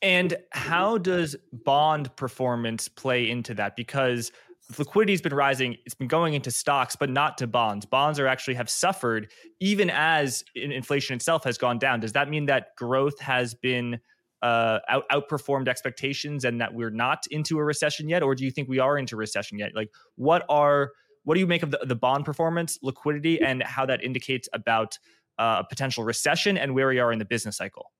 And 0.00 0.36
how 0.52 0.98
does 0.98 1.34
bond 1.52 2.14
performance 2.14 2.86
play 2.86 3.28
into 3.28 3.54
that? 3.54 3.74
Because 3.74 4.30
liquidity 4.78 5.12
has 5.12 5.22
been 5.22 5.34
rising, 5.34 5.76
it's 5.86 5.94
been 5.94 6.08
going 6.08 6.34
into 6.34 6.50
stocks, 6.50 6.94
but 6.94 7.10
not 7.10 7.38
to 7.38 7.46
bonds. 7.46 7.86
Bonds 7.86 8.20
are 8.20 8.26
actually 8.26 8.54
have 8.54 8.70
suffered 8.70 9.30
even 9.60 9.90
as 9.90 10.44
inflation 10.54 11.16
itself 11.16 11.42
has 11.44 11.58
gone 11.58 11.78
down. 11.78 12.00
Does 12.00 12.12
that 12.12 12.28
mean 12.28 12.46
that 12.46 12.76
growth 12.76 13.18
has 13.18 13.54
been 13.54 13.98
uh, 14.42 14.78
out, 14.88 15.08
outperformed 15.10 15.66
expectations 15.68 16.44
and 16.44 16.60
that 16.60 16.74
we're 16.74 16.90
not 16.90 17.26
into 17.30 17.58
a 17.58 17.64
recession 17.64 18.08
yet, 18.08 18.22
or 18.22 18.34
do 18.34 18.44
you 18.44 18.50
think 18.50 18.68
we 18.68 18.78
are 18.78 18.98
into 18.98 19.16
recession 19.16 19.58
yet? 19.58 19.74
Like, 19.74 19.90
what 20.16 20.44
are 20.48 20.92
what 21.28 21.34
do 21.34 21.40
you 21.40 21.46
make 21.46 21.62
of 21.62 21.70
the, 21.70 21.78
the 21.84 21.94
bond 21.94 22.24
performance, 22.24 22.78
liquidity, 22.80 23.38
and 23.38 23.62
how 23.62 23.84
that 23.84 24.02
indicates 24.02 24.48
about 24.54 24.98
uh, 25.38 25.62
a 25.62 25.64
potential 25.68 26.02
recession 26.02 26.56
and 26.56 26.74
where 26.74 26.88
we 26.88 26.98
are 26.98 27.12
in 27.12 27.18
the 27.18 27.26
business 27.26 27.58
cycle? 27.58 27.92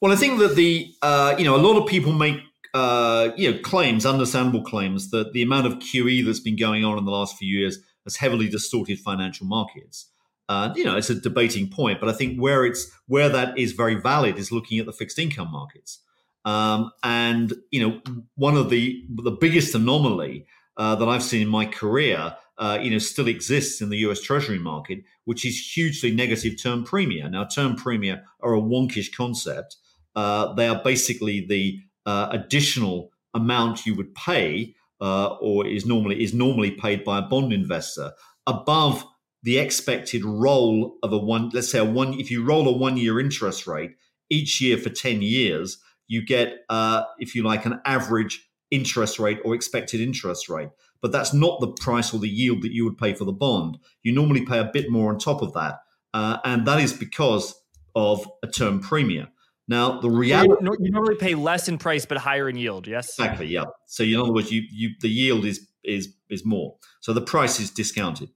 Well, 0.00 0.10
I 0.10 0.16
think 0.16 0.40
that 0.40 0.56
the 0.56 0.92
uh, 1.00 1.36
you 1.38 1.44
know 1.44 1.54
a 1.54 1.62
lot 1.62 1.80
of 1.80 1.86
people 1.86 2.12
make 2.12 2.40
uh, 2.74 3.28
you 3.36 3.52
know 3.52 3.58
claims, 3.60 4.04
understandable 4.04 4.62
claims, 4.62 5.12
that 5.12 5.32
the 5.32 5.42
amount 5.42 5.68
of 5.68 5.74
QE 5.74 6.26
that's 6.26 6.40
been 6.40 6.56
going 6.56 6.84
on 6.84 6.98
in 6.98 7.04
the 7.04 7.12
last 7.12 7.36
few 7.36 7.56
years 7.56 7.78
has 8.02 8.16
heavily 8.16 8.48
distorted 8.48 8.98
financial 8.98 9.46
markets. 9.46 10.10
Uh, 10.48 10.72
you 10.74 10.84
know, 10.84 10.96
it's 10.96 11.08
a 11.08 11.14
debating 11.14 11.68
point, 11.68 12.00
but 12.00 12.08
I 12.08 12.14
think 12.14 12.36
where 12.36 12.66
it's 12.66 12.90
where 13.06 13.28
that 13.28 13.56
is 13.56 13.72
very 13.74 13.94
valid 13.94 14.38
is 14.38 14.50
looking 14.50 14.80
at 14.80 14.86
the 14.86 14.92
fixed 14.92 15.20
income 15.20 15.52
markets. 15.52 16.00
Um, 16.44 16.90
and 17.04 17.54
you 17.70 17.86
know, 17.86 18.00
one 18.34 18.56
of 18.56 18.70
the 18.70 19.04
the 19.08 19.30
biggest 19.30 19.72
anomaly 19.72 20.46
uh, 20.76 20.96
that 20.96 21.08
I've 21.08 21.22
seen 21.22 21.42
in 21.42 21.48
my 21.48 21.64
career 21.64 22.34
uh, 22.58 22.78
you 22.80 22.90
know, 22.90 22.98
still 22.98 23.28
exists 23.28 23.80
in 23.80 23.90
the 23.90 23.98
US 23.98 24.20
Treasury 24.20 24.58
market, 24.58 25.04
which 25.24 25.44
is 25.44 25.58
hugely 25.58 26.10
negative 26.10 26.60
term 26.60 26.84
premia. 26.84 27.30
Now, 27.30 27.44
term 27.44 27.76
premia 27.76 28.22
are 28.40 28.54
a 28.54 28.60
wonkish 28.60 29.14
concept. 29.14 29.76
Uh, 30.14 30.54
they 30.54 30.66
are 30.66 30.82
basically 30.82 31.44
the 31.46 31.80
uh, 32.06 32.28
additional 32.30 33.10
amount 33.34 33.84
you 33.84 33.94
would 33.94 34.14
pay, 34.14 34.74
uh, 35.00 35.34
or 35.40 35.66
is 35.66 35.84
normally 35.84 36.22
is 36.22 36.32
normally 36.32 36.70
paid 36.70 37.04
by 37.04 37.18
a 37.18 37.22
bond 37.22 37.52
investor 37.52 38.12
above 38.46 39.04
the 39.42 39.58
expected 39.58 40.24
roll 40.24 40.96
of 41.02 41.12
a 41.12 41.18
one. 41.18 41.50
Let's 41.52 41.70
say 41.70 41.78
a 41.78 41.84
one. 41.84 42.14
If 42.14 42.30
you 42.30 42.44
roll 42.44 42.66
a 42.68 42.76
one 42.76 42.96
year 42.96 43.20
interest 43.20 43.66
rate 43.66 43.92
each 44.30 44.60
year 44.62 44.78
for 44.78 44.88
ten 44.88 45.20
years, 45.20 45.78
you 46.08 46.24
get, 46.24 46.64
uh, 46.70 47.04
if 47.18 47.34
you 47.34 47.42
like, 47.42 47.66
an 47.66 47.80
average 47.84 48.48
interest 48.70 49.18
rate 49.18 49.38
or 49.44 49.54
expected 49.54 50.00
interest 50.00 50.48
rate 50.48 50.70
but 51.00 51.12
that's 51.12 51.32
not 51.32 51.60
the 51.60 51.68
price 51.68 52.12
or 52.12 52.18
the 52.18 52.28
yield 52.28 52.62
that 52.62 52.72
you 52.72 52.84
would 52.84 52.98
pay 52.98 53.14
for 53.14 53.24
the 53.24 53.32
bond. 53.32 53.78
You 54.02 54.12
normally 54.12 54.44
pay 54.44 54.58
a 54.58 54.70
bit 54.72 54.90
more 54.90 55.12
on 55.12 55.18
top 55.18 55.42
of 55.42 55.52
that. 55.54 55.80
Uh, 56.14 56.38
and 56.44 56.66
that 56.66 56.80
is 56.80 56.92
because 56.92 57.54
of 57.94 58.26
a 58.42 58.46
term 58.46 58.80
premium. 58.80 59.28
Now, 59.68 60.00
the 60.00 60.10
reality 60.10 60.54
you 60.80 60.90
normally 60.90 61.16
pay 61.16 61.34
less 61.34 61.68
in 61.68 61.76
price 61.78 62.06
but 62.06 62.18
higher 62.18 62.48
in 62.48 62.56
yield. 62.56 62.86
Yes, 62.86 63.08
exactly. 63.18 63.46
Yeah. 63.46 63.64
So, 63.86 64.04
in 64.04 64.14
other 64.16 64.32
words, 64.32 64.52
you 64.52 64.62
you 64.70 64.90
the 65.00 65.08
yield 65.08 65.44
is 65.44 65.66
is 65.82 66.14
is 66.30 66.44
more. 66.44 66.76
So 67.00 67.12
the 67.12 67.20
price 67.20 67.58
is 67.58 67.70
discounted. 67.70 68.30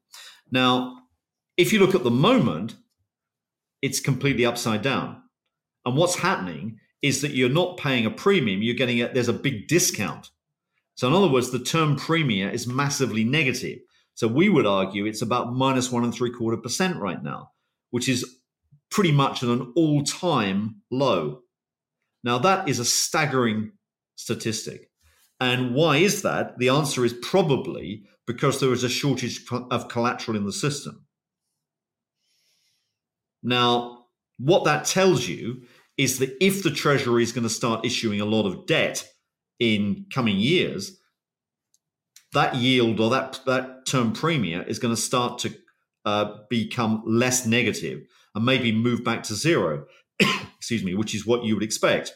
Now, 0.50 0.96
if 1.56 1.72
you 1.72 1.78
look 1.78 1.94
at 1.94 2.02
the 2.02 2.10
moment, 2.10 2.74
it's 3.80 4.00
completely 4.00 4.44
upside 4.44 4.82
down. 4.82 5.22
And 5.84 5.96
what's 5.96 6.16
happening 6.16 6.78
is 7.00 7.22
that 7.22 7.32
you're 7.32 7.48
not 7.48 7.76
paying 7.76 8.06
a 8.06 8.10
premium. 8.10 8.62
You're 8.62 8.74
getting 8.74 9.00
a, 9.00 9.12
there's 9.12 9.28
a 9.28 9.32
big 9.32 9.68
discount 9.68 10.30
so, 11.00 11.08
in 11.08 11.14
other 11.14 11.30
words, 11.30 11.50
the 11.50 11.58
term 11.58 11.96
premium 11.96 12.50
is 12.50 12.66
massively 12.66 13.24
negative. 13.24 13.78
So, 14.12 14.28
we 14.28 14.50
would 14.50 14.66
argue 14.66 15.06
it's 15.06 15.22
about 15.22 15.50
minus 15.50 15.90
one 15.90 16.04
and 16.04 16.12
three 16.12 16.30
quarter 16.30 16.58
percent 16.58 16.98
right 16.98 17.22
now, 17.22 17.52
which 17.88 18.06
is 18.06 18.36
pretty 18.90 19.10
much 19.10 19.42
at 19.42 19.48
an 19.48 19.72
all 19.76 20.04
time 20.04 20.82
low. 20.90 21.40
Now, 22.22 22.36
that 22.40 22.68
is 22.68 22.80
a 22.80 22.84
staggering 22.84 23.72
statistic. 24.16 24.90
And 25.40 25.74
why 25.74 25.96
is 25.96 26.20
that? 26.20 26.58
The 26.58 26.68
answer 26.68 27.02
is 27.02 27.14
probably 27.14 28.02
because 28.26 28.60
there 28.60 28.74
is 28.74 28.84
a 28.84 28.90
shortage 28.90 29.40
of 29.50 29.88
collateral 29.88 30.36
in 30.36 30.44
the 30.44 30.52
system. 30.52 31.06
Now, 33.42 34.04
what 34.38 34.64
that 34.64 34.84
tells 34.84 35.26
you 35.26 35.62
is 35.96 36.18
that 36.18 36.36
if 36.44 36.62
the 36.62 36.70
Treasury 36.70 37.22
is 37.22 37.32
going 37.32 37.44
to 37.44 37.48
start 37.48 37.86
issuing 37.86 38.20
a 38.20 38.26
lot 38.26 38.44
of 38.44 38.66
debt 38.66 39.09
in 39.60 40.06
coming 40.12 40.38
years, 40.38 40.98
that 42.32 42.56
yield 42.56 42.98
or 42.98 43.10
that 43.10 43.40
that 43.46 43.86
term 43.86 44.12
premium 44.12 44.64
is 44.66 44.78
going 44.78 44.94
to 44.94 45.00
start 45.00 45.38
to 45.40 45.54
uh, 46.04 46.32
become 46.48 47.02
less 47.06 47.46
negative 47.46 48.00
and 48.34 48.44
maybe 48.44 48.72
move 48.72 49.04
back 49.04 49.22
to 49.24 49.34
zero. 49.34 49.84
excuse 50.56 50.82
me, 50.82 50.94
which 50.94 51.14
is 51.14 51.26
what 51.26 51.44
you 51.44 51.54
would 51.54 51.62
expect. 51.62 52.14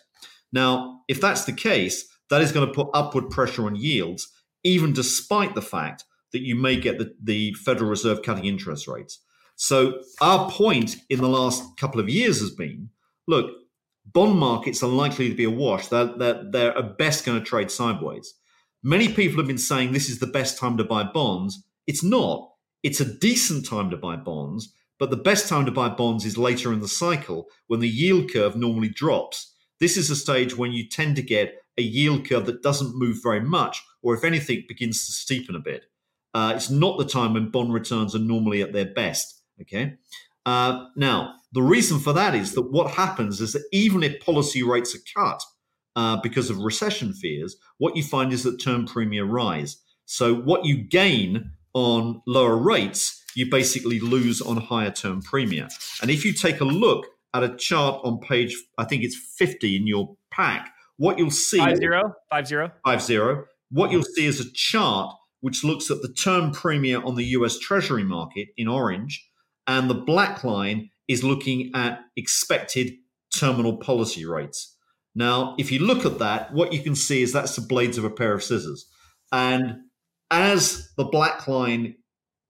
Now, 0.52 1.00
if 1.08 1.20
that's 1.20 1.44
the 1.44 1.52
case, 1.52 2.06
that 2.30 2.40
is 2.40 2.52
going 2.52 2.66
to 2.66 2.72
put 2.72 2.88
upward 2.94 3.30
pressure 3.30 3.66
on 3.66 3.76
yields, 3.76 4.30
even 4.62 4.92
despite 4.92 5.54
the 5.54 5.62
fact 5.62 6.04
that 6.32 6.42
you 6.42 6.54
may 6.54 6.76
get 6.76 6.98
the, 6.98 7.14
the 7.22 7.52
Federal 7.54 7.90
Reserve 7.90 8.22
cutting 8.22 8.44
interest 8.44 8.86
rates. 8.86 9.20
So, 9.56 10.00
our 10.20 10.50
point 10.50 10.96
in 11.08 11.20
the 11.20 11.28
last 11.28 11.62
couple 11.78 12.00
of 12.00 12.08
years 12.08 12.40
has 12.40 12.50
been 12.50 12.90
look, 13.26 13.50
bond 14.06 14.38
markets 14.38 14.82
are 14.82 14.88
likely 14.88 15.28
to 15.28 15.34
be 15.34 15.44
awash. 15.44 15.88
They're, 15.88 16.16
they're, 16.16 16.44
they're 16.50 16.78
at 16.78 16.98
best 16.98 17.24
going 17.24 17.38
to 17.38 17.44
trade 17.44 17.70
sideways. 17.70 18.34
Many 18.82 19.08
people 19.08 19.38
have 19.38 19.46
been 19.46 19.58
saying 19.58 19.92
this 19.92 20.10
is 20.10 20.18
the 20.18 20.26
best 20.26 20.58
time 20.58 20.76
to 20.76 20.84
buy 20.84 21.04
bonds. 21.04 21.64
It's 21.86 22.04
not. 22.04 22.50
It's 22.82 23.00
a 23.00 23.18
decent 23.18 23.66
time 23.66 23.88
to 23.90 23.96
buy 23.96 24.16
bonds, 24.16 24.74
but 24.98 25.08
the 25.08 25.16
best 25.16 25.48
time 25.48 25.64
to 25.64 25.72
buy 25.72 25.88
bonds 25.88 26.26
is 26.26 26.36
later 26.36 26.72
in 26.72 26.80
the 26.80 26.88
cycle 26.88 27.46
when 27.66 27.80
the 27.80 27.88
yield 27.88 28.30
curve 28.30 28.56
normally 28.56 28.90
drops. 28.90 29.54
This 29.80 29.96
is 29.96 30.10
a 30.10 30.16
stage 30.16 30.56
when 30.56 30.72
you 30.72 30.86
tend 30.86 31.16
to 31.16 31.22
get 31.22 31.54
a 31.78 31.82
yield 31.82 32.28
curve 32.28 32.46
that 32.46 32.62
doesn't 32.62 32.96
move 32.96 33.18
very 33.22 33.40
much, 33.40 33.82
or 34.02 34.14
if 34.14 34.22
anything, 34.22 34.64
begins 34.68 35.06
to 35.06 35.12
steepen 35.12 35.56
a 35.56 35.60
bit. 35.60 35.86
Uh, 36.34 36.52
it's 36.54 36.68
not 36.68 36.98
the 36.98 37.04
time 37.04 37.32
when 37.32 37.50
bond 37.50 37.72
returns 37.72 38.14
are 38.14 38.18
normally 38.20 38.60
at 38.60 38.72
their 38.72 38.84
best. 38.84 39.42
Okay. 39.60 39.94
Uh, 40.46 40.86
now, 40.96 41.34
the 41.52 41.62
reason 41.62 41.98
for 41.98 42.12
that 42.12 42.34
is 42.34 42.54
that 42.54 42.70
what 42.70 42.92
happens 42.92 43.40
is 43.40 43.52
that 43.52 43.64
even 43.72 44.02
if 44.02 44.20
policy 44.20 44.62
rates 44.62 44.94
are 44.94 44.98
cut 45.14 45.42
uh, 45.96 46.20
because 46.20 46.50
of 46.50 46.58
recession 46.58 47.12
fears, 47.12 47.56
what 47.78 47.96
you 47.96 48.02
find 48.02 48.32
is 48.32 48.42
that 48.42 48.60
term 48.60 48.86
premia 48.86 49.28
rise. 49.28 49.78
So, 50.06 50.34
what 50.34 50.64
you 50.64 50.76
gain 50.76 51.52
on 51.72 52.22
lower 52.26 52.56
rates, 52.56 53.22
you 53.34 53.50
basically 53.50 54.00
lose 54.00 54.40
on 54.40 54.56
higher 54.56 54.90
term 54.90 55.22
premia. 55.22 55.68
And 56.02 56.10
if 56.10 56.24
you 56.24 56.32
take 56.32 56.60
a 56.60 56.64
look 56.64 57.06
at 57.32 57.42
a 57.42 57.56
chart 57.56 58.00
on 58.04 58.18
page, 58.20 58.56
I 58.78 58.84
think 58.84 59.02
it's 59.02 59.16
50 59.16 59.76
in 59.76 59.86
your 59.86 60.16
pack, 60.30 60.70
what 60.96 61.18
you'll 61.18 61.30
see. 61.30 61.58
Five 61.58 61.78
zero, 61.78 62.14
five 62.30 62.46
zero, 62.46 62.72
five 62.84 63.02
zero. 63.02 63.44
What 63.70 63.90
you'll 63.90 64.04
see 64.04 64.26
is 64.26 64.40
a 64.40 64.50
chart 64.52 65.14
which 65.40 65.64
looks 65.64 65.90
at 65.90 66.00
the 66.00 66.12
term 66.12 66.52
premia 66.52 67.04
on 67.04 67.16
the 67.16 67.24
US 67.24 67.58
Treasury 67.58 68.04
market 68.04 68.48
in 68.56 68.68
orange, 68.68 69.28
and 69.66 69.88
the 69.88 69.94
black 69.94 70.44
line 70.44 70.90
is 71.08 71.24
looking 71.24 71.70
at 71.74 72.00
expected 72.16 72.94
terminal 73.34 73.76
policy 73.76 74.24
rates. 74.24 74.76
Now, 75.14 75.54
if 75.58 75.70
you 75.70 75.78
look 75.78 76.04
at 76.04 76.18
that, 76.18 76.52
what 76.52 76.72
you 76.72 76.82
can 76.82 76.94
see 76.94 77.22
is 77.22 77.32
that's 77.32 77.56
the 77.56 77.62
blades 77.62 77.98
of 77.98 78.04
a 78.04 78.10
pair 78.10 78.34
of 78.34 78.42
scissors. 78.42 78.86
And 79.32 79.76
as 80.30 80.92
the 80.96 81.04
black 81.04 81.46
line 81.46 81.96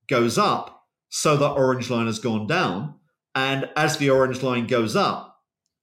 goes 0.08 0.38
up, 0.38 0.82
so 1.10 1.36
the 1.36 1.48
orange 1.48 1.90
line 1.90 2.06
has 2.06 2.18
gone 2.18 2.46
down. 2.46 2.94
And 3.34 3.68
as 3.76 3.98
the 3.98 4.10
orange 4.10 4.42
line 4.42 4.66
goes 4.66 4.96
up, 4.96 5.36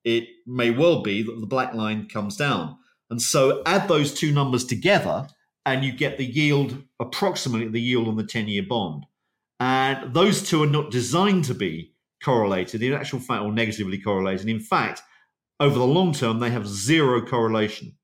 it 0.03 0.27
may 0.47 0.71
well 0.71 1.03
be 1.03 1.21
that 1.23 1.39
the 1.39 1.45
black 1.45 1.73
line 1.73 2.07
comes 2.07 2.35
down. 2.35 2.77
And 3.09 3.21
so 3.21 3.61
add 3.65 3.87
those 3.87 4.13
two 4.13 4.31
numbers 4.31 4.65
together, 4.65 5.27
and 5.65 5.83
you 5.83 5.91
get 5.91 6.17
the 6.17 6.25
yield, 6.25 6.83
approximately 6.99 7.67
the 7.67 7.81
yield 7.81 8.07
on 8.07 8.15
the 8.15 8.23
10 8.23 8.47
year 8.47 8.63
bond. 8.63 9.05
And 9.61 10.11
those 10.11 10.41
two 10.41 10.63
are 10.63 10.67
not 10.67 10.89
designed 10.89 11.43
to 11.45 11.53
be 11.53 11.93
correlated, 12.23 12.81
in 12.81 12.93
actual 12.93 13.19
fact, 13.19 13.43
or 13.43 13.51
negatively 13.51 13.99
correlated. 13.99 14.49
In 14.49 14.59
fact, 14.59 15.03
over 15.59 15.77
the 15.77 15.85
long 15.85 16.13
term, 16.13 16.39
they 16.39 16.49
have 16.49 16.67
zero 16.67 17.23
correlation. 17.23 17.95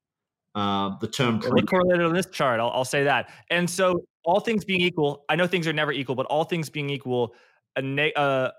Uh, 0.53 0.95
the 1.01 1.07
term 1.07 1.39
well, 1.39 1.59
correlated 1.63 2.05
on 2.05 2.13
this 2.13 2.27
chart, 2.27 2.59
I'll, 2.59 2.69
I'll 2.69 2.85
say 2.85 3.03
that. 3.05 3.31
And 3.49 3.67
so, 3.67 4.03
all 4.23 4.39
things 4.39 4.65
being 4.65 4.81
equal, 4.81 5.25
I 5.29 5.35
know 5.35 5.47
things 5.47 5.65
are 5.67 5.73
never 5.73 5.91
equal, 5.91 6.13
but 6.13 6.27
all 6.27 6.43
things 6.43 6.69
being 6.69 6.91
equal, 6.91 7.33
a 7.75 7.81
ne- 7.81 8.13
uh, 8.15 8.51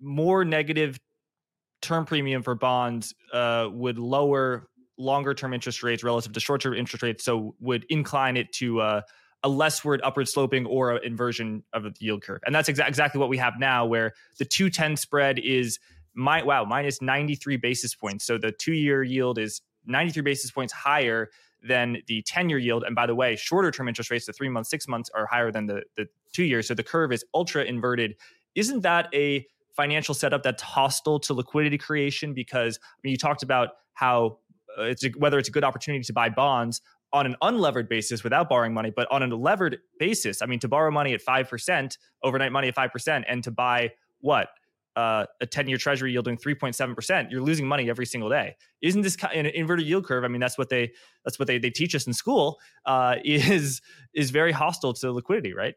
more 0.00 0.44
negative 0.44 0.96
term 1.82 2.04
premium 2.04 2.44
for 2.44 2.54
bonds 2.54 3.16
uh, 3.32 3.68
would 3.72 3.98
lower 3.98 4.68
longer 4.96 5.34
term 5.34 5.52
interest 5.54 5.82
rates 5.82 6.04
relative 6.04 6.32
to 6.34 6.38
short 6.38 6.60
term 6.60 6.74
interest 6.74 7.02
rates, 7.02 7.24
so 7.24 7.56
would 7.58 7.84
incline 7.88 8.36
it 8.36 8.52
to 8.52 8.80
uh, 8.80 9.00
a 9.44 9.48
lessward 9.48 10.00
upward 10.02 10.28
sloping 10.28 10.66
or 10.66 10.92
an 10.96 11.04
inversion 11.04 11.62
of 11.72 11.84
the 11.84 11.92
yield 12.00 12.22
curve. 12.22 12.40
And 12.44 12.54
that's 12.54 12.68
exa- 12.68 12.88
exactly 12.88 13.18
what 13.18 13.28
we 13.28 13.38
have 13.38 13.54
now, 13.58 13.86
where 13.86 14.12
the 14.38 14.44
210 14.44 14.96
spread 14.96 15.38
is 15.38 15.78
my 16.14 16.42
wow 16.42 16.64
minus 16.64 17.00
93 17.00 17.56
basis 17.56 17.94
points. 17.94 18.24
So 18.24 18.38
the 18.38 18.50
two 18.50 18.72
year 18.72 19.02
yield 19.02 19.38
is 19.38 19.60
93 19.86 20.22
basis 20.22 20.50
points 20.50 20.72
higher 20.72 21.30
than 21.62 21.98
the 22.06 22.22
10 22.22 22.48
year 22.48 22.58
yield. 22.58 22.84
And 22.84 22.94
by 22.94 23.06
the 23.06 23.14
way, 23.14 23.36
shorter 23.36 23.70
term 23.70 23.88
interest 23.88 24.10
rates, 24.10 24.26
the 24.26 24.32
three 24.32 24.48
months, 24.48 24.70
six 24.70 24.88
months, 24.88 25.10
are 25.14 25.26
higher 25.26 25.52
than 25.52 25.66
the, 25.66 25.82
the 25.96 26.06
two 26.32 26.44
years. 26.44 26.66
So 26.68 26.74
the 26.74 26.82
curve 26.82 27.12
is 27.12 27.24
ultra 27.34 27.64
inverted. 27.64 28.16
Isn't 28.54 28.80
that 28.82 29.08
a 29.14 29.46
financial 29.76 30.14
setup 30.14 30.42
that's 30.42 30.62
hostile 30.62 31.20
to 31.20 31.34
liquidity 31.34 31.78
creation? 31.78 32.34
Because 32.34 32.78
I 32.82 32.98
mean, 33.04 33.12
you 33.12 33.16
talked 33.16 33.42
about 33.42 33.70
how 33.92 34.38
uh, 34.76 34.82
it's 34.82 35.04
a, 35.04 35.10
whether 35.10 35.38
it's 35.38 35.48
a 35.48 35.52
good 35.52 35.64
opportunity 35.64 36.04
to 36.04 36.12
buy 36.12 36.28
bonds 36.28 36.80
on 37.12 37.26
an 37.26 37.36
unlevered 37.42 37.88
basis 37.88 38.22
without 38.22 38.48
borrowing 38.48 38.74
money, 38.74 38.90
but 38.94 39.10
on 39.10 39.22
a 39.22 39.34
levered 39.34 39.78
basis. 39.98 40.42
I 40.42 40.46
mean, 40.46 40.58
to 40.60 40.68
borrow 40.68 40.90
money 40.90 41.14
at 41.14 41.24
5%, 41.24 41.98
overnight 42.22 42.52
money 42.52 42.68
at 42.68 42.74
5%, 42.74 43.24
and 43.26 43.44
to 43.44 43.50
buy 43.50 43.92
what? 44.20 44.48
Uh, 44.96 45.26
a 45.40 45.46
10 45.46 45.68
year 45.68 45.78
treasury 45.78 46.10
yielding 46.10 46.36
3.7%, 46.36 47.30
you're 47.30 47.40
losing 47.40 47.68
money 47.68 47.88
every 47.88 48.04
single 48.04 48.28
day. 48.28 48.56
Isn't 48.82 49.02
this 49.02 49.16
an 49.32 49.46
inverted 49.46 49.86
yield 49.86 50.04
curve? 50.04 50.24
I 50.24 50.28
mean, 50.28 50.40
that's 50.40 50.58
what 50.58 50.70
they 50.70 50.90
that's 51.24 51.38
what 51.38 51.46
they, 51.46 51.58
they 51.58 51.70
teach 51.70 51.94
us 51.94 52.08
in 52.08 52.12
school. 52.12 52.58
Uh, 52.84 53.16
is 53.24 53.80
is 54.12 54.30
very 54.30 54.50
hostile 54.50 54.92
to 54.94 55.12
liquidity, 55.12 55.54
right? 55.54 55.76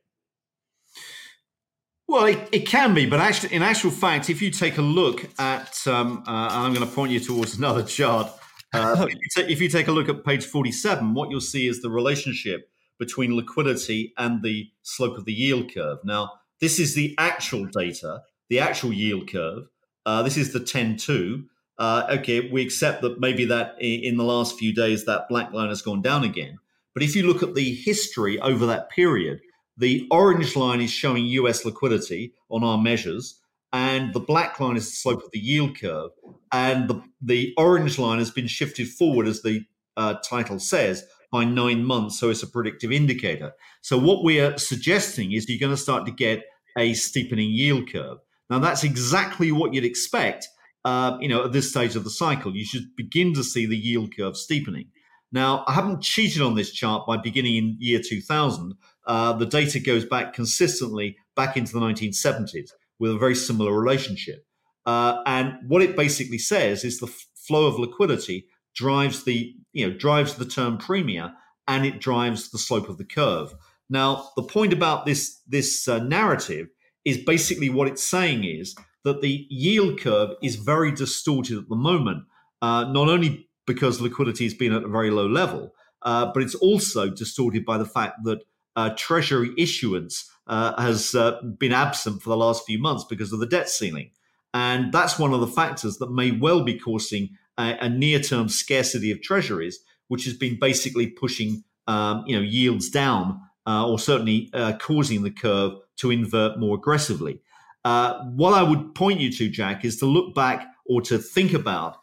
Well, 2.07 2.25
it, 2.25 2.49
it, 2.51 2.59
can 2.61 2.93
be, 2.93 3.05
but 3.05 3.21
actually, 3.21 3.53
in 3.53 3.61
actual 3.61 3.91
fact, 3.91 4.29
if 4.29 4.41
you 4.41 4.51
take 4.51 4.77
a 4.77 4.81
look 4.81 5.29
at, 5.39 5.87
um, 5.87 6.23
uh, 6.27 6.31
and 6.31 6.65
I'm 6.65 6.73
going 6.73 6.85
to 6.85 6.93
point 6.93 7.11
you 7.11 7.21
towards 7.21 7.55
another 7.57 7.83
chart. 7.83 8.29
Uh, 8.73 9.07
if, 9.09 9.15
you 9.15 9.27
t- 9.35 9.53
if 9.53 9.61
you 9.61 9.69
take 9.69 9.87
a 9.87 9.91
look 9.91 10.09
at 10.09 10.23
page 10.23 10.45
47, 10.45 11.13
what 11.13 11.29
you'll 11.29 11.41
see 11.41 11.67
is 11.67 11.81
the 11.81 11.89
relationship 11.89 12.69
between 12.99 13.35
liquidity 13.35 14.13
and 14.17 14.43
the 14.43 14.69
slope 14.83 15.17
of 15.17 15.25
the 15.25 15.33
yield 15.33 15.73
curve. 15.73 15.97
Now, 16.03 16.33
this 16.59 16.79
is 16.79 16.93
the 16.95 17.15
actual 17.17 17.65
data, 17.65 18.21
the 18.49 18.59
actual 18.59 18.93
yield 18.93 19.29
curve. 19.29 19.63
Uh, 20.05 20.23
this 20.23 20.37
is 20.37 20.53
the 20.53 20.59
10-2. 20.59 21.45
Uh, 21.77 22.05
okay, 22.11 22.49
we 22.51 22.61
accept 22.61 23.01
that 23.01 23.19
maybe 23.19 23.43
that 23.45 23.75
in 23.81 24.17
the 24.17 24.23
last 24.23 24.57
few 24.57 24.73
days 24.73 25.05
that 25.05 25.27
black 25.29 25.51
line 25.51 25.69
has 25.69 25.81
gone 25.81 26.01
down 26.01 26.23
again. 26.23 26.59
But 26.93 27.03
if 27.03 27.15
you 27.15 27.25
look 27.25 27.41
at 27.41 27.55
the 27.55 27.73
history 27.73 28.39
over 28.39 28.65
that 28.67 28.91
period, 28.91 29.41
the 29.77 30.07
orange 30.11 30.55
line 30.55 30.81
is 30.81 30.91
showing 30.91 31.25
US 31.25 31.65
liquidity 31.65 32.33
on 32.49 32.63
our 32.63 32.77
measures, 32.77 33.40
and 33.73 34.13
the 34.13 34.19
black 34.19 34.59
line 34.59 34.75
is 34.75 34.89
the 34.89 34.95
slope 34.95 35.23
of 35.23 35.31
the 35.31 35.39
yield 35.39 35.79
curve. 35.79 36.11
And 36.51 36.89
the, 36.89 37.01
the 37.21 37.53
orange 37.57 37.97
line 37.97 38.19
has 38.19 38.31
been 38.31 38.47
shifted 38.47 38.89
forward, 38.89 39.27
as 39.27 39.41
the 39.41 39.63
uh, 39.95 40.15
title 40.27 40.59
says, 40.59 41.05
by 41.31 41.45
nine 41.45 41.85
months. 41.85 42.19
So 42.19 42.29
it's 42.29 42.43
a 42.43 42.47
predictive 42.47 42.91
indicator. 42.91 43.53
So 43.81 43.97
what 43.97 44.23
we 44.23 44.39
are 44.41 44.57
suggesting 44.57 45.31
is 45.31 45.49
you're 45.49 45.59
going 45.59 45.73
to 45.73 45.81
start 45.81 46.05
to 46.05 46.11
get 46.11 46.43
a 46.77 46.93
steepening 46.93 47.49
yield 47.49 47.91
curve. 47.91 48.17
Now 48.49 48.59
that's 48.59 48.83
exactly 48.83 49.51
what 49.51 49.73
you'd 49.73 49.85
expect. 49.85 50.47
Uh, 50.83 51.17
you 51.21 51.29
know, 51.29 51.45
at 51.45 51.53
this 51.53 51.69
stage 51.69 51.95
of 51.95 52.03
the 52.03 52.09
cycle, 52.09 52.55
you 52.55 52.65
should 52.65 52.95
begin 52.97 53.33
to 53.35 53.43
see 53.43 53.65
the 53.65 53.77
yield 53.77 54.15
curve 54.15 54.35
steepening. 54.35 54.87
Now, 55.31 55.63
I 55.65 55.73
haven't 55.73 56.01
cheated 56.01 56.41
on 56.41 56.55
this 56.55 56.71
chart 56.71 57.07
by 57.07 57.15
beginning 57.15 57.55
in 57.55 57.77
year 57.79 58.01
2000. 58.03 58.73
Uh, 59.05 59.33
the 59.33 59.45
data 59.45 59.79
goes 59.79 60.03
back 60.03 60.33
consistently 60.33 61.15
back 61.35 61.55
into 61.55 61.71
the 61.71 61.79
1970s 61.79 62.71
with 63.01 63.11
a 63.11 63.17
very 63.17 63.35
similar 63.35 63.73
relationship. 63.73 64.45
Uh, 64.85 65.21
and 65.25 65.55
what 65.67 65.81
it 65.81 65.97
basically 65.97 66.37
says 66.37 66.83
is 66.83 66.99
the 66.99 67.07
f- 67.07 67.27
flow 67.35 67.65
of 67.65 67.79
liquidity 67.79 68.45
drives 68.75 69.23
the 69.23 69.53
you 69.73 69.85
know 69.85 69.97
drives 69.97 70.35
the 70.35 70.45
term 70.45 70.77
premia 70.77 71.33
and 71.67 71.85
it 71.85 71.99
drives 71.99 72.51
the 72.51 72.57
slope 72.57 72.87
of 72.87 72.97
the 72.97 73.03
curve. 73.03 73.53
Now, 73.89 74.29
the 74.35 74.43
point 74.43 74.71
about 74.71 75.05
this 75.05 75.41
this 75.47 75.87
uh, 75.87 75.99
narrative 75.99 76.67
is 77.03 77.17
basically 77.17 77.69
what 77.69 77.87
it's 77.87 78.03
saying 78.03 78.43
is 78.43 78.75
that 79.03 79.21
the 79.21 79.47
yield 79.49 79.99
curve 79.99 80.31
is 80.43 80.55
very 80.55 80.91
distorted 80.91 81.57
at 81.57 81.69
the 81.69 81.75
moment, 81.75 82.23
uh, 82.61 82.83
not 82.83 83.09
only 83.09 83.49
because 83.65 83.99
liquidity 83.99 84.43
has 84.43 84.53
been 84.53 84.73
at 84.73 84.83
a 84.83 84.87
very 84.87 85.09
low 85.09 85.27
level, 85.27 85.73
uh, 86.03 86.31
but 86.31 86.43
it's 86.43 86.55
also 86.55 87.09
distorted 87.09 87.65
by 87.65 87.77
the 87.77 87.85
fact 87.85 88.23
that 88.23 88.43
uh, 88.75 88.91
treasury 88.95 89.51
issuance 89.57 90.30
uh, 90.51 90.79
has 90.79 91.15
uh, 91.15 91.41
been 91.57 91.71
absent 91.71 92.21
for 92.21 92.29
the 92.29 92.37
last 92.37 92.65
few 92.65 92.77
months 92.77 93.05
because 93.05 93.31
of 93.31 93.39
the 93.39 93.47
debt 93.47 93.69
ceiling. 93.69 94.11
And 94.53 94.91
that's 94.91 95.17
one 95.17 95.33
of 95.33 95.39
the 95.39 95.47
factors 95.47 95.97
that 95.97 96.11
may 96.11 96.31
well 96.31 96.63
be 96.63 96.77
causing 96.77 97.29
a, 97.57 97.77
a 97.79 97.89
near 97.89 98.19
term 98.19 98.49
scarcity 98.49 99.11
of 99.11 99.21
treasuries, 99.21 99.79
which 100.09 100.25
has 100.25 100.33
been 100.33 100.59
basically 100.59 101.07
pushing 101.07 101.63
um, 101.87 102.25
you 102.27 102.35
know, 102.35 102.41
yields 102.41 102.89
down 102.89 103.39
uh, 103.65 103.89
or 103.89 103.97
certainly 103.97 104.49
uh, 104.53 104.73
causing 104.77 105.23
the 105.23 105.31
curve 105.31 105.73
to 105.97 106.11
invert 106.11 106.59
more 106.59 106.75
aggressively. 106.75 107.39
Uh, 107.85 108.21
what 108.25 108.53
I 108.53 108.61
would 108.61 108.93
point 108.93 109.21
you 109.21 109.31
to, 109.31 109.49
Jack, 109.49 109.85
is 109.85 109.97
to 109.99 110.05
look 110.05 110.35
back 110.35 110.67
or 110.85 111.01
to 111.03 111.17
think 111.17 111.53
about, 111.53 111.97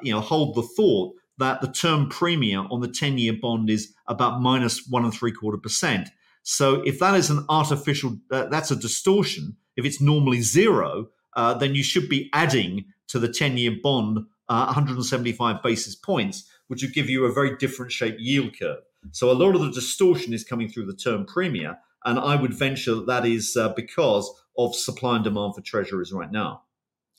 you 0.00 0.12
know, 0.12 0.20
hold 0.20 0.54
the 0.54 0.62
thought 0.62 1.14
that 1.36 1.60
the 1.60 1.70
term 1.70 2.08
premium 2.08 2.66
on 2.70 2.80
the 2.80 2.88
10 2.88 3.18
year 3.18 3.34
bond 3.34 3.68
is 3.68 3.92
about 4.06 4.40
minus 4.40 4.86
one 4.88 5.04
and 5.04 5.12
three 5.12 5.32
quarter 5.32 5.58
percent. 5.58 6.08
So 6.42 6.82
if 6.82 6.98
that 6.98 7.14
is 7.14 7.30
an 7.30 7.44
artificial, 7.48 8.18
uh, 8.30 8.46
that's 8.46 8.70
a 8.70 8.76
distortion. 8.76 9.56
If 9.76 9.84
it's 9.84 10.00
normally 10.00 10.40
zero, 10.40 11.08
uh, 11.36 11.54
then 11.54 11.74
you 11.74 11.82
should 11.82 12.08
be 12.08 12.28
adding 12.32 12.86
to 13.08 13.18
the 13.18 13.28
10 13.28 13.56
year 13.56 13.76
bond 13.82 14.26
uh, 14.48 14.64
175 14.66 15.62
basis 15.62 15.94
points. 15.94 16.50
which 16.70 16.82
would 16.82 16.94
give 16.94 17.10
you 17.10 17.24
a 17.24 17.32
very 17.32 17.56
different 17.56 17.90
shaped 17.90 18.20
yield 18.20 18.56
curve. 18.56 18.78
So 19.10 19.28
a 19.28 19.34
lot 19.34 19.56
of 19.56 19.60
the 19.60 19.72
distortion 19.72 20.32
is 20.32 20.44
coming 20.44 20.68
through 20.68 20.86
the 20.86 20.94
term 20.94 21.26
premium, 21.26 21.74
and 22.04 22.16
I 22.16 22.36
would 22.36 22.54
venture 22.54 22.94
that 22.94 23.06
that 23.06 23.26
is 23.26 23.56
uh, 23.56 23.70
because 23.70 24.30
of 24.56 24.76
supply 24.76 25.16
and 25.16 25.24
demand 25.24 25.56
for 25.56 25.62
treasuries 25.62 26.12
right 26.12 26.30
now. 26.30 26.62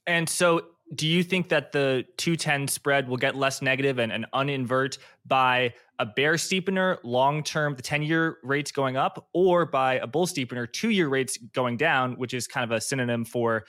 And 0.07 0.29
so, 0.29 0.67
do 0.95 1.05
you 1.05 1.21
think 1.21 1.49
that 1.49 1.73
the 1.73 2.05
210 2.15 2.69
spread 2.69 3.09
will 3.09 3.17
get 3.17 3.35
less 3.35 3.61
negative 3.61 3.99
and, 3.99 4.11
and 4.11 4.25
uninvert 4.33 4.97
by 5.25 5.73
a 6.01 6.05
bear 6.05 6.33
steepener 6.33 6.97
long 7.03 7.43
term, 7.43 7.75
the 7.75 7.83
10 7.83 8.01
year 8.01 8.37
rates 8.43 8.71
going 8.71 8.97
up, 8.97 9.29
or 9.33 9.67
by 9.67 9.93
a 9.95 10.07
bull 10.07 10.25
steepener, 10.25 10.71
two 10.71 10.89
year 10.89 11.07
rates 11.07 11.37
going 11.53 11.77
down, 11.77 12.13
which 12.13 12.33
is 12.33 12.47
kind 12.47 12.63
of 12.63 12.75
a 12.75 12.81
synonym 12.81 13.23
for 13.23 13.65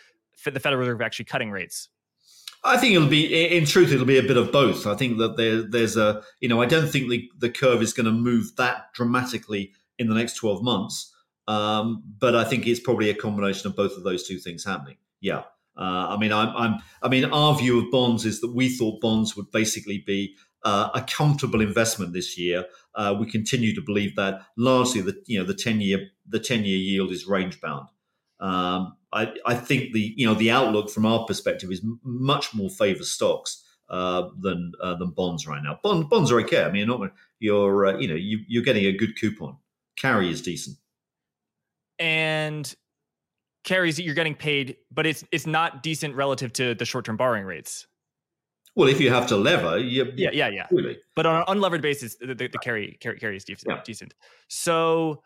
the 0.47 0.59
Federal 0.59 0.81
Reserve 0.81 1.03
actually 1.03 1.27
cutting 1.27 1.51
rates? 1.51 1.91
I 2.65 2.79
think 2.79 2.95
it'll 2.95 3.09
be, 3.09 3.27
in 3.55 3.67
truth, 3.67 3.93
it'll 3.93 4.07
be 4.07 4.19
a 4.19 4.23
bit 4.23 4.39
of 4.39 4.51
both. 4.51 4.87
I 4.87 4.95
think 4.95 5.19
that 5.19 5.37
there, 5.37 5.63
there's 5.63 5.97
a, 5.97 6.23
you 6.41 6.49
know, 6.49 6.63
I 6.63 6.67
don't 6.67 6.89
think 6.89 7.11
the, 7.11 7.29
the 7.39 7.51
curve 7.51 7.83
is 7.83 7.93
going 7.93 8.07
to 8.07 8.13
move 8.13 8.57
that 8.57 8.95
dramatically 8.95 9.73
in 9.99 10.09
the 10.09 10.15
next 10.15 10.35
12 10.35 10.63
months. 10.63 11.13
Um, 11.49 12.03
but 12.19 12.35
I 12.35 12.45
think 12.45 12.67
it's 12.67 12.81
probably 12.81 13.11
a 13.11 13.15
combination 13.15 13.67
of 13.69 13.77
both 13.77 13.97
of 13.97 14.05
those 14.05 14.27
two 14.27 14.39
things 14.39 14.65
happening. 14.65 14.97
Yeah. 15.21 15.43
Uh, 15.77 16.07
I 16.11 16.17
mean, 16.19 16.33
I'm, 16.33 16.57
I'm, 16.57 16.79
I 17.03 17.09
mean, 17.09 17.25
our 17.27 17.59
view 17.59 17.79
of 17.81 17.91
bonds 17.91 18.25
is 18.25 18.41
that 18.41 18.55
we 18.55 18.71
thought 18.71 19.01
bonds 19.01 19.37
would 19.37 19.51
basically 19.51 20.03
be 20.07 20.37
uh, 20.65 20.91
a 20.95 21.03
comfortable 21.03 21.61
investment 21.61 22.13
this 22.13 22.39
year. 22.39 22.65
Uh, 22.95 23.15
we 23.19 23.31
continue 23.31 23.75
to 23.75 23.81
believe 23.81 24.15
that 24.17 24.43
largely 24.57 25.01
the 25.01 25.21
you 25.27 25.39
know 25.39 25.45
the 25.45 25.55
ten 25.55 25.81
year 25.81 26.09
the 26.29 26.41
ten 26.41 26.65
year 26.65 26.79
yield 26.79 27.11
is 27.11 27.27
range 27.27 27.61
bound. 27.61 27.89
Um, 28.41 28.97
I, 29.13 29.33
I 29.47 29.55
think 29.55 29.93
the 29.93 30.15
you 30.17 30.27
know 30.27 30.35
the 30.35 30.51
outlook 30.51 30.91
from 30.91 31.07
our 31.07 31.25
perspective 31.25 31.71
is 31.71 31.85
much 32.03 32.55
more 32.55 32.71
favours 32.71 33.11
stocks 33.11 33.65
uh, 33.89 34.29
than 34.41 34.73
uh, 34.81 34.95
than 34.95 35.11
bonds 35.11 35.47
right 35.47 35.63
now. 35.63 35.79
Bond, 35.83 36.09
bonds 36.09 36.33
are 36.33 36.41
okay. 36.41 36.65
I 36.65 36.71
mean, 36.71 36.89
you're, 36.89 36.99
not, 36.99 37.13
you're 37.39 37.87
uh, 37.87 37.99
you 37.99 38.09
know 38.09 38.15
you, 38.15 38.41
you're 38.49 38.63
getting 38.63 38.87
a 38.87 38.93
good 38.93 39.19
coupon. 39.19 39.57
Carry 39.97 40.31
is 40.31 40.43
decent, 40.43 40.79
and 41.99 42.75
carries 43.65 43.97
that 43.97 44.03
you're 44.03 44.15
getting 44.15 44.35
paid, 44.35 44.77
but 44.91 45.07
it's 45.07 45.25
it's 45.31 45.47
not 45.47 45.83
decent 45.83 46.15
relative 46.15 46.53
to 46.55 46.75
the 46.75 46.85
short 46.85 47.05
term 47.05 47.17
borrowing 47.17 47.45
rates. 47.45 47.87
Well, 48.75 48.89
if 48.89 49.01
you 49.01 49.11
have 49.11 49.27
to 49.29 49.37
lever, 49.37 49.79
you, 49.79 50.11
yeah, 50.17 50.31
yeah, 50.33 50.49
yeah. 50.49 50.67
Really. 50.71 50.99
But 51.15 51.27
on 51.27 51.45
an 51.47 51.59
unlevered 51.59 51.83
basis, 51.83 52.17
the, 52.17 52.35
the, 52.35 52.49
the 52.49 52.59
carry, 52.59 52.97
carry 53.01 53.19
carry 53.19 53.37
is 53.37 53.45
decent. 53.45 53.71
Yeah. 53.71 53.83
decent. 53.85 54.15
So, 54.49 55.23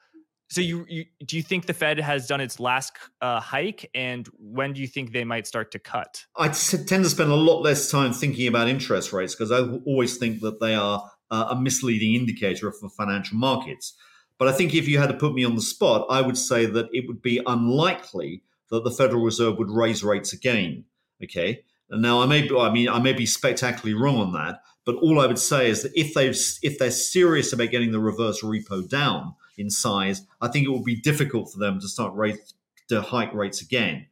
so 0.49 0.61
you, 0.61 0.85
you 0.89 1.05
do 1.25 1.37
you 1.37 1.43
think 1.43 1.67
the 1.67 1.75
Fed 1.75 1.99
has 2.01 2.27
done 2.27 2.41
its 2.41 2.59
last 2.59 2.93
uh, 3.21 3.41
hike, 3.41 3.89
and 3.95 4.29
when 4.39 4.73
do 4.73 4.81
you 4.81 4.89
think 4.89 5.13
they 5.13 5.25
might 5.25 5.47
start 5.47 5.71
to 5.73 5.79
cut? 5.79 6.25
I 6.37 6.49
tend 6.49 7.05
to 7.05 7.11
spend 7.11 7.31
a 7.31 7.37
lot 7.37 7.63
less 7.63 7.91
time 7.91 8.13
thinking 8.13 8.49
about 8.49 8.69
interest 8.69 9.13
rates 9.13 9.35
because 9.35 9.53
I 9.53 9.61
always 9.87 10.17
think 10.17 10.41
that 10.41 10.61
they 10.61 10.75
are 10.75 11.09
uh, 11.31 11.49
a 11.51 11.61
misleading 11.61 12.15
indicator 12.15 12.73
for 12.73 12.89
financial 12.89 13.39
markets. 13.39 13.95
But 14.39 14.49
I 14.49 14.53
think 14.53 14.75
if 14.75 14.87
you 14.89 14.99
had 14.99 15.09
to 15.09 15.15
put 15.15 15.35
me 15.35 15.45
on 15.45 15.55
the 15.55 15.63
spot, 15.63 16.07
I 16.11 16.21
would 16.21 16.37
say 16.37 16.67
that 16.67 16.87
it 16.93 17.07
would 17.07 17.23
be 17.23 17.41
unlikely 17.47 18.43
that 18.71 18.85
the 18.85 18.91
Federal 18.91 19.23
Reserve 19.23 19.57
would 19.59 19.71
raise 19.71 20.03
rates 20.03 20.33
again. 20.33 20.85
Okay. 21.23 21.63
Now 21.91 22.21
I 22.21 22.27
may, 22.27 22.43
be, 22.43 22.57
I 22.57 22.73
mean, 22.73 22.89
I 22.89 22.99
may 22.99 23.13
be 23.13 23.27
spectacularly 23.27 23.95
wrong 23.95 24.17
on 24.17 24.33
that, 24.33 24.61
but 24.85 24.97
all 24.97 25.21
I 25.21 25.27
would 25.27 25.39
say 25.39 25.71
is 25.71 25.83
that 25.83 25.93
if 25.95 26.15
they 26.15 26.29
if 26.29 26.79
they're 26.79 26.91
serious 26.91 27.53
about 27.53 27.71
getting 27.71 27.93
the 27.93 28.01
reverse 28.01 28.43
repo 28.43 28.89
down 28.89 29.35
in 29.57 29.71
size, 29.71 30.23
I 30.41 30.49
think 30.49 30.67
it 30.67 30.71
will 30.71 30.83
be 30.83 30.97
difficult 30.97 31.53
for 31.53 31.59
them 31.59 31.81
to 31.81 31.89
start 31.89 32.15
rate 32.15 32.39
to 32.89 33.03
hike 33.03 33.33
rates 33.35 33.61
again. 33.61 34.07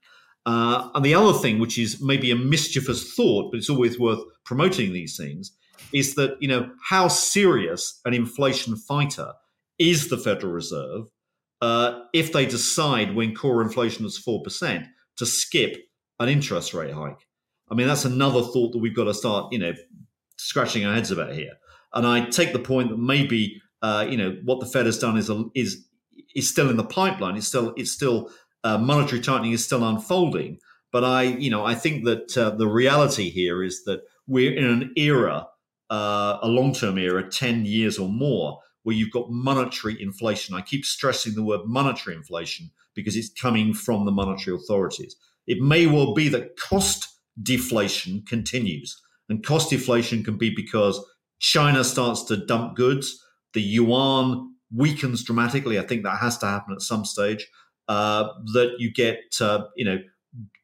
Uh, 0.46 0.90
and 0.94 1.04
the 1.04 1.14
other 1.14 1.36
thing, 1.38 1.58
which 1.58 1.78
is 1.78 2.02
maybe 2.02 2.30
a 2.30 2.36
mischievous 2.36 3.14
thought, 3.14 3.50
but 3.50 3.58
it's 3.58 3.70
always 3.70 3.98
worth 3.98 4.20
promoting 4.44 4.92
these 4.92 5.16
things, 5.16 5.52
is 5.92 6.14
that 6.14 6.36
you 6.40 6.48
know 6.48 6.70
how 6.88 7.08
serious 7.08 8.00
an 8.04 8.14
inflation 8.14 8.76
fighter 8.76 9.32
is 9.78 10.08
the 10.08 10.18
Federal 10.18 10.52
Reserve 10.52 11.08
uh, 11.60 12.00
if 12.12 12.32
they 12.32 12.46
decide 12.46 13.14
when 13.14 13.34
core 13.34 13.62
inflation 13.62 14.04
is 14.04 14.18
four 14.18 14.42
percent 14.42 14.86
to 15.16 15.26
skip 15.26 15.76
an 16.20 16.28
interest 16.28 16.74
rate 16.74 16.92
hike. 16.92 17.26
I 17.74 17.76
mean, 17.76 17.88
that's 17.88 18.04
another 18.04 18.40
thought 18.40 18.70
that 18.70 18.78
we've 18.78 18.94
got 18.94 19.04
to 19.04 19.14
start, 19.14 19.52
you 19.52 19.58
know, 19.58 19.72
scratching 20.38 20.86
our 20.86 20.94
heads 20.94 21.10
about 21.10 21.32
here. 21.32 21.54
And 21.92 22.06
I 22.06 22.26
take 22.26 22.52
the 22.52 22.60
point 22.60 22.90
that 22.90 22.98
maybe, 22.98 23.60
uh, 23.82 24.06
you 24.08 24.16
know, 24.16 24.36
what 24.44 24.60
the 24.60 24.66
Fed 24.66 24.86
has 24.86 24.96
done 24.96 25.16
is 25.16 25.28
is 25.56 25.84
is 26.36 26.48
still 26.48 26.70
in 26.70 26.76
the 26.76 26.84
pipeline. 26.84 27.36
It's 27.36 27.48
still 27.48 27.74
it's 27.76 27.90
still 27.90 28.30
uh, 28.62 28.78
monetary 28.78 29.20
tightening 29.20 29.50
is 29.50 29.64
still 29.64 29.84
unfolding. 29.84 30.58
But 30.92 31.02
I, 31.02 31.22
you 31.22 31.50
know, 31.50 31.64
I 31.64 31.74
think 31.74 32.04
that 32.04 32.38
uh, 32.38 32.50
the 32.50 32.68
reality 32.68 33.28
here 33.28 33.64
is 33.64 33.82
that 33.86 34.02
we're 34.28 34.56
in 34.56 34.64
an 34.64 34.92
era, 34.96 35.48
uh, 35.90 36.38
a 36.42 36.46
long 36.46 36.74
term 36.74 36.96
era, 36.96 37.28
ten 37.28 37.64
years 37.64 37.98
or 37.98 38.08
more, 38.08 38.60
where 38.84 38.94
you've 38.94 39.10
got 39.10 39.32
monetary 39.32 40.00
inflation. 40.00 40.54
I 40.54 40.60
keep 40.60 40.84
stressing 40.84 41.34
the 41.34 41.42
word 41.42 41.62
monetary 41.64 42.14
inflation 42.14 42.70
because 42.94 43.16
it's 43.16 43.30
coming 43.30 43.74
from 43.74 44.04
the 44.04 44.12
monetary 44.12 44.56
authorities. 44.56 45.16
It 45.48 45.60
may 45.60 45.88
well 45.88 46.14
be 46.14 46.28
that 46.28 46.56
cost 46.56 47.13
deflation 47.42 48.22
continues. 48.26 49.00
And 49.28 49.44
cost 49.44 49.70
deflation 49.70 50.22
can 50.22 50.36
be 50.36 50.50
because 50.54 51.04
China 51.38 51.84
starts 51.84 52.22
to 52.24 52.36
dump 52.36 52.76
goods, 52.76 53.22
the 53.52 53.62
yuan 53.62 54.54
weakens 54.74 55.22
dramatically. 55.24 55.78
I 55.78 55.82
think 55.82 56.02
that 56.02 56.18
has 56.18 56.38
to 56.38 56.46
happen 56.46 56.74
at 56.74 56.82
some 56.82 57.04
stage. 57.04 57.46
Uh, 57.86 58.28
that 58.54 58.76
you 58.78 58.90
get, 58.90 59.20
uh, 59.40 59.64
you 59.76 59.84
know, 59.84 59.98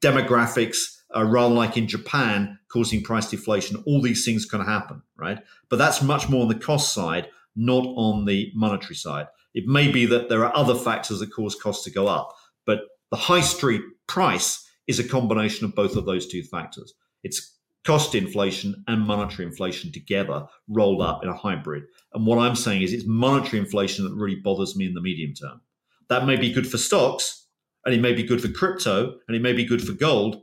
demographics, 0.03 1.01
uh, 1.15 1.23
rather 1.25 1.55
like 1.55 1.77
in 1.77 1.87
Japan, 1.87 2.59
causing 2.73 3.03
price 3.03 3.29
deflation. 3.29 3.83
All 3.87 4.01
these 4.01 4.25
things 4.25 4.47
can 4.47 4.63
happen, 4.63 5.03
right? 5.17 5.39
But 5.69 5.77
that's 5.77 6.01
much 6.01 6.31
more 6.31 6.43
on 6.43 6.49
the 6.49 6.55
cost 6.55 6.95
side, 6.95 7.29
not 7.55 7.85
on 7.85 8.25
the 8.25 8.51
monetary 8.55 8.95
side. 8.95 9.27
It 9.53 9.67
may 9.67 9.91
be 9.91 10.07
that 10.07 10.29
there 10.29 10.45
are 10.45 10.57
other 10.57 10.75
factors 10.75 11.19
that 11.19 11.33
cause 11.33 11.55
costs 11.55 11.85
to 11.85 11.91
go 11.91 12.07
up, 12.07 12.35
but 12.65 12.81
the 13.11 13.17
high 13.17 13.41
street 13.41 13.83
price 14.07 14.67
is 14.91 14.99
a 14.99 15.09
combination 15.09 15.65
of 15.65 15.75
both 15.75 15.95
of 15.95 16.05
those 16.05 16.27
two 16.27 16.43
factors. 16.43 16.95
It's 17.23 17.59
cost 17.85 18.17
inflation 18.17 18.85
and 18.89 19.07
monetary 19.07 19.47
inflation 19.47 19.93
together 19.93 20.47
rolled 20.69 21.01
up 21.01 21.23
in 21.23 21.29
a 21.31 21.37
hybrid. 21.37 21.85
And 22.13 22.27
what 22.27 22.39
I'm 22.39 22.57
saying 22.57 22.83
is 22.83 22.93
it's 22.93 23.07
monetary 23.07 23.61
inflation 23.61 24.05
that 24.05 24.15
really 24.15 24.35
bothers 24.35 24.77
me 24.77 24.87
in 24.87 24.95
the 24.95 25.01
medium 25.01 25.33
term. 25.33 25.61
That 26.09 26.27
may 26.27 26.35
be 26.35 26.53
good 26.53 26.69
for 26.69 26.77
stocks 26.77 27.47
and 27.85 27.95
it 27.95 28.01
may 28.01 28.13
be 28.13 28.25
good 28.25 28.43
for 28.43 28.49
crypto 28.49 29.15
and 29.29 29.37
it 29.37 29.43
may 29.43 29.53
be 29.53 29.65
good 29.65 29.81
for 29.81 29.93
gold, 29.93 30.43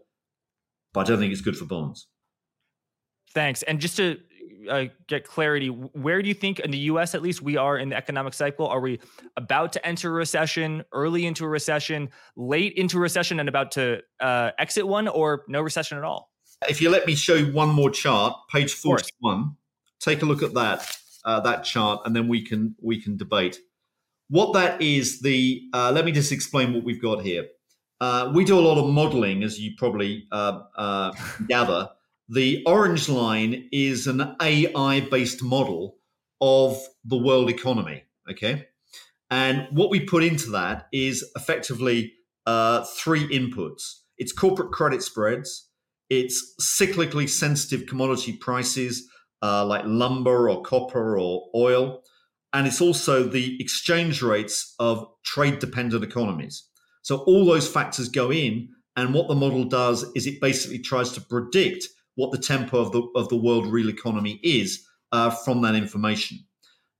but 0.93 1.01
I 1.01 1.03
don't 1.03 1.19
think 1.19 1.33
it's 1.33 1.41
good 1.41 1.57
for 1.57 1.65
bonds. 1.65 2.07
Thanks. 3.33 3.63
And 3.63 3.81
just 3.81 3.97
to 3.97 4.17
uh, 4.69 4.85
get 5.07 5.25
clarity, 5.25 5.67
where 5.67 6.21
do 6.21 6.27
you 6.27 6.33
think 6.33 6.59
in 6.59 6.71
the 6.71 6.77
U.S. 6.77 7.15
at 7.15 7.21
least 7.21 7.41
we 7.41 7.57
are 7.57 7.77
in 7.77 7.89
the 7.89 7.95
economic 7.95 8.33
cycle? 8.33 8.67
Are 8.67 8.79
we 8.79 8.99
about 9.35 9.73
to 9.73 9.85
enter 9.85 10.09
a 10.09 10.13
recession, 10.13 10.83
early 10.91 11.25
into 11.25 11.45
a 11.45 11.47
recession, 11.47 12.09
late 12.35 12.73
into 12.73 12.97
a 12.97 13.01
recession, 13.01 13.39
and 13.39 13.49
about 13.49 13.71
to 13.71 14.01
uh, 14.19 14.51
exit 14.59 14.87
one, 14.87 15.07
or 15.07 15.43
no 15.47 15.61
recession 15.61 15.97
at 15.97 16.03
all? 16.03 16.31
If 16.67 16.81
you 16.81 16.89
let 16.89 17.05
me 17.05 17.15
show 17.15 17.35
you 17.35 17.51
one 17.53 17.69
more 17.69 17.89
chart, 17.89 18.35
page 18.51 18.73
forty-one, 18.73 19.55
take 19.99 20.21
a 20.21 20.25
look 20.25 20.41
at 20.43 20.53
that 20.53 20.97
uh, 21.25 21.39
that 21.41 21.63
chart, 21.63 22.01
and 22.05 22.15
then 22.15 22.27
we 22.27 22.41
can 22.41 22.75
we 22.81 23.01
can 23.01 23.17
debate 23.17 23.59
what 24.29 24.53
that 24.53 24.81
is. 24.81 25.21
The 25.21 25.61
uh, 25.73 25.91
let 25.91 26.05
me 26.05 26.11
just 26.11 26.31
explain 26.31 26.73
what 26.73 26.83
we've 26.83 27.01
got 27.01 27.21
here. 27.21 27.47
Uh, 27.99 28.31
we 28.33 28.45
do 28.45 28.59
a 28.59 28.61
lot 28.61 28.77
of 28.77 28.89
modeling, 28.89 29.43
as 29.43 29.59
you 29.59 29.71
probably 29.77 30.27
uh, 30.31 31.11
gather. 31.47 31.89
The 32.29 32.63
orange 32.65 33.07
line 33.09 33.69
is 33.71 34.07
an 34.07 34.35
AI 34.41 35.01
based 35.09 35.41
model 35.41 35.97
of 36.41 36.77
the 37.05 37.17
world 37.17 37.49
economy. 37.49 38.03
Okay. 38.29 38.67
And 39.29 39.67
what 39.71 39.89
we 39.89 40.01
put 40.01 40.23
into 40.23 40.51
that 40.51 40.87
is 40.91 41.29
effectively 41.35 42.13
uh, 42.45 42.83
three 42.83 43.27
inputs 43.27 44.01
it's 44.17 44.31
corporate 44.31 44.71
credit 44.71 45.03
spreads, 45.03 45.69
it's 46.09 46.55
cyclically 46.59 47.29
sensitive 47.29 47.85
commodity 47.85 48.35
prices 48.35 49.07
uh, 49.43 49.63
like 49.63 49.83
lumber 49.85 50.49
or 50.49 50.63
copper 50.63 51.19
or 51.19 51.49
oil, 51.53 52.01
and 52.53 52.65
it's 52.65 52.81
also 52.81 53.23
the 53.23 53.61
exchange 53.61 54.23
rates 54.23 54.73
of 54.79 55.07
trade 55.23 55.59
dependent 55.59 56.03
economies. 56.03 56.67
So 57.03 57.17
all 57.19 57.45
those 57.45 57.67
factors 57.67 58.09
go 58.09 58.31
in. 58.31 58.69
And 58.95 59.13
what 59.13 59.27
the 59.27 59.35
model 59.35 59.63
does 59.63 60.03
is 60.15 60.25
it 60.25 60.41
basically 60.41 60.79
tries 60.79 61.11
to 61.11 61.21
predict 61.21 61.87
what 62.17 62.31
the 62.31 62.37
tempo 62.37 62.79
of 62.79 62.91
the 62.91 63.01
of 63.15 63.29
the 63.29 63.37
world 63.37 63.65
real 63.67 63.89
economy 63.89 64.39
is 64.43 64.85
uh, 65.13 65.29
from 65.29 65.61
that 65.61 65.75
information. 65.75 66.39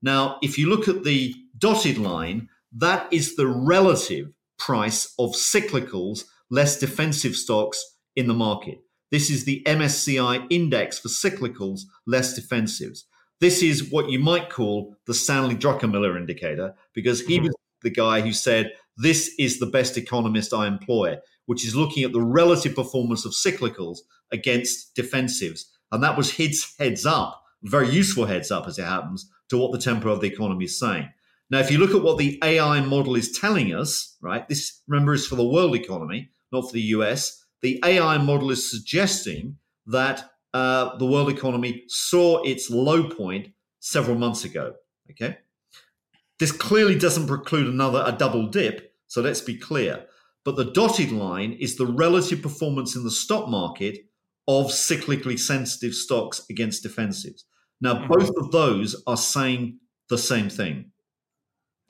Now, 0.00 0.38
if 0.42 0.56
you 0.56 0.70
look 0.70 0.88
at 0.88 1.04
the 1.04 1.34
dotted 1.58 1.98
line, 1.98 2.48
that 2.72 3.12
is 3.12 3.36
the 3.36 3.46
relative 3.46 4.32
price 4.58 5.12
of 5.18 5.30
cyclicals 5.30 6.24
less 6.50 6.78
defensive 6.78 7.34
stocks 7.36 7.84
in 8.16 8.26
the 8.26 8.34
market. 8.34 8.78
This 9.10 9.30
is 9.30 9.44
the 9.44 9.62
MSCI 9.66 10.46
index 10.50 10.98
for 10.98 11.08
cyclicals 11.08 11.82
less 12.06 12.38
defensives. 12.38 13.04
This 13.40 13.62
is 13.62 13.90
what 13.90 14.10
you 14.10 14.18
might 14.18 14.50
call 14.50 14.96
the 15.06 15.14
Stanley 15.14 15.54
Druckenmiller 15.54 16.16
indicator 16.16 16.74
because 16.94 17.20
he 17.20 17.36
mm-hmm. 17.36 17.46
was 17.46 17.54
the 17.82 17.90
guy 17.90 18.20
who 18.20 18.32
said, 18.32 18.72
This 18.96 19.34
is 19.38 19.58
the 19.58 19.66
best 19.66 19.96
economist 19.96 20.52
I 20.52 20.66
employ, 20.66 21.16
which 21.48 21.66
is 21.66 21.74
looking 21.74 22.04
at 22.04 22.12
the 22.12 22.22
relative 22.22 22.74
performance 22.74 23.24
of 23.24 23.32
cyclicals 23.32 23.98
against 24.32 24.94
defensives. 24.94 25.64
And 25.90 26.02
that 26.02 26.16
was 26.16 26.30
his 26.30 26.74
heads 26.78 27.04
up 27.04 27.42
very 27.62 27.88
useful 27.88 28.26
heads 28.26 28.50
up 28.50 28.66
as 28.66 28.78
it 28.78 28.84
happens 28.84 29.30
to 29.50 29.58
what 29.58 29.72
the 29.72 29.78
tempo 29.78 30.10
of 30.10 30.20
the 30.20 30.26
economy 30.26 30.66
is 30.66 30.78
saying. 30.78 31.08
Now, 31.50 31.60
if 31.60 31.70
you 31.70 31.78
look 31.78 31.94
at 31.94 32.02
what 32.02 32.18
the 32.18 32.38
AI 32.42 32.80
model 32.80 33.16
is 33.16 33.32
telling 33.32 33.74
us, 33.74 34.16
right, 34.20 34.46
this 34.48 34.82
remember 34.86 35.14
is 35.14 35.26
for 35.26 35.36
the 35.36 35.48
world 35.48 35.74
economy, 35.74 36.30
not 36.52 36.66
for 36.66 36.72
the 36.72 36.82
US. 36.82 37.44
The 37.62 37.80
AI 37.84 38.18
model 38.18 38.50
is 38.50 38.70
suggesting 38.70 39.56
that 39.86 40.30
uh, 40.52 40.96
the 40.98 41.06
world 41.06 41.30
economy 41.30 41.84
saw 41.88 42.42
its 42.42 42.70
low 42.70 43.08
point 43.08 43.48
several 43.80 44.18
months 44.18 44.44
ago. 44.44 44.74
Okay, 45.10 45.38
this 46.38 46.52
clearly 46.52 46.98
doesn't 46.98 47.26
preclude 47.26 47.66
another 47.66 48.02
a 48.06 48.12
double 48.12 48.46
dip. 48.46 48.92
So 49.06 49.22
let's 49.22 49.40
be 49.40 49.56
clear. 49.56 50.04
But 50.48 50.56
the 50.56 50.72
dotted 50.72 51.12
line 51.12 51.58
is 51.60 51.76
the 51.76 51.84
relative 51.84 52.40
performance 52.40 52.96
in 52.96 53.04
the 53.04 53.10
stock 53.10 53.50
market 53.50 54.06
of 54.46 54.68
cyclically 54.68 55.38
sensitive 55.38 55.92
stocks 55.92 56.40
against 56.48 56.82
defensives. 56.82 57.42
Now, 57.82 57.96
mm-hmm. 57.96 58.10
both 58.10 58.30
of 58.34 58.50
those 58.50 58.96
are 59.06 59.18
saying 59.18 59.78
the 60.08 60.16
same 60.16 60.48
thing. 60.48 60.92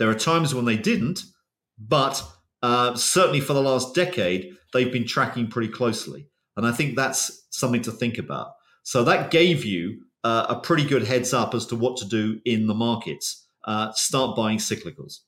There 0.01 0.11
are 0.11 0.15
times 0.17 0.57
when 0.57 0.65
they 0.65 0.77
didn't, 0.77 1.23
but 1.79 2.21
uh, 2.61 2.97
certainly 2.97 3.39
for 3.39 3.53
the 3.53 3.63
last 3.63 3.95
decade, 3.95 4.57
they've 4.73 4.93
been 4.93 5.07
tracking 5.07 5.47
pretty 5.47 5.73
closely. 5.73 6.27
And 6.57 6.67
I 6.67 6.73
think 6.73 6.97
that's 6.97 7.47
something 7.51 7.83
to 7.83 7.93
think 7.93 8.19
about. 8.19 8.55
So 8.83 9.05
that 9.05 9.31
gave 9.31 9.65
you 9.65 10.01
uh, 10.25 10.47
a 10.49 10.57
pretty 10.57 10.85
good 10.85 11.05
heads 11.05 11.33
up 11.33 11.55
as 11.55 11.65
to 11.67 11.77
what 11.77 11.97
to 11.99 12.07
do 12.07 12.41
in 12.45 12.67
the 12.67 12.75
markets. 12.75 13.47
Uh, 13.65 13.93
start 13.93 14.35
buying 14.35 14.59
cyclicals. 14.59 15.19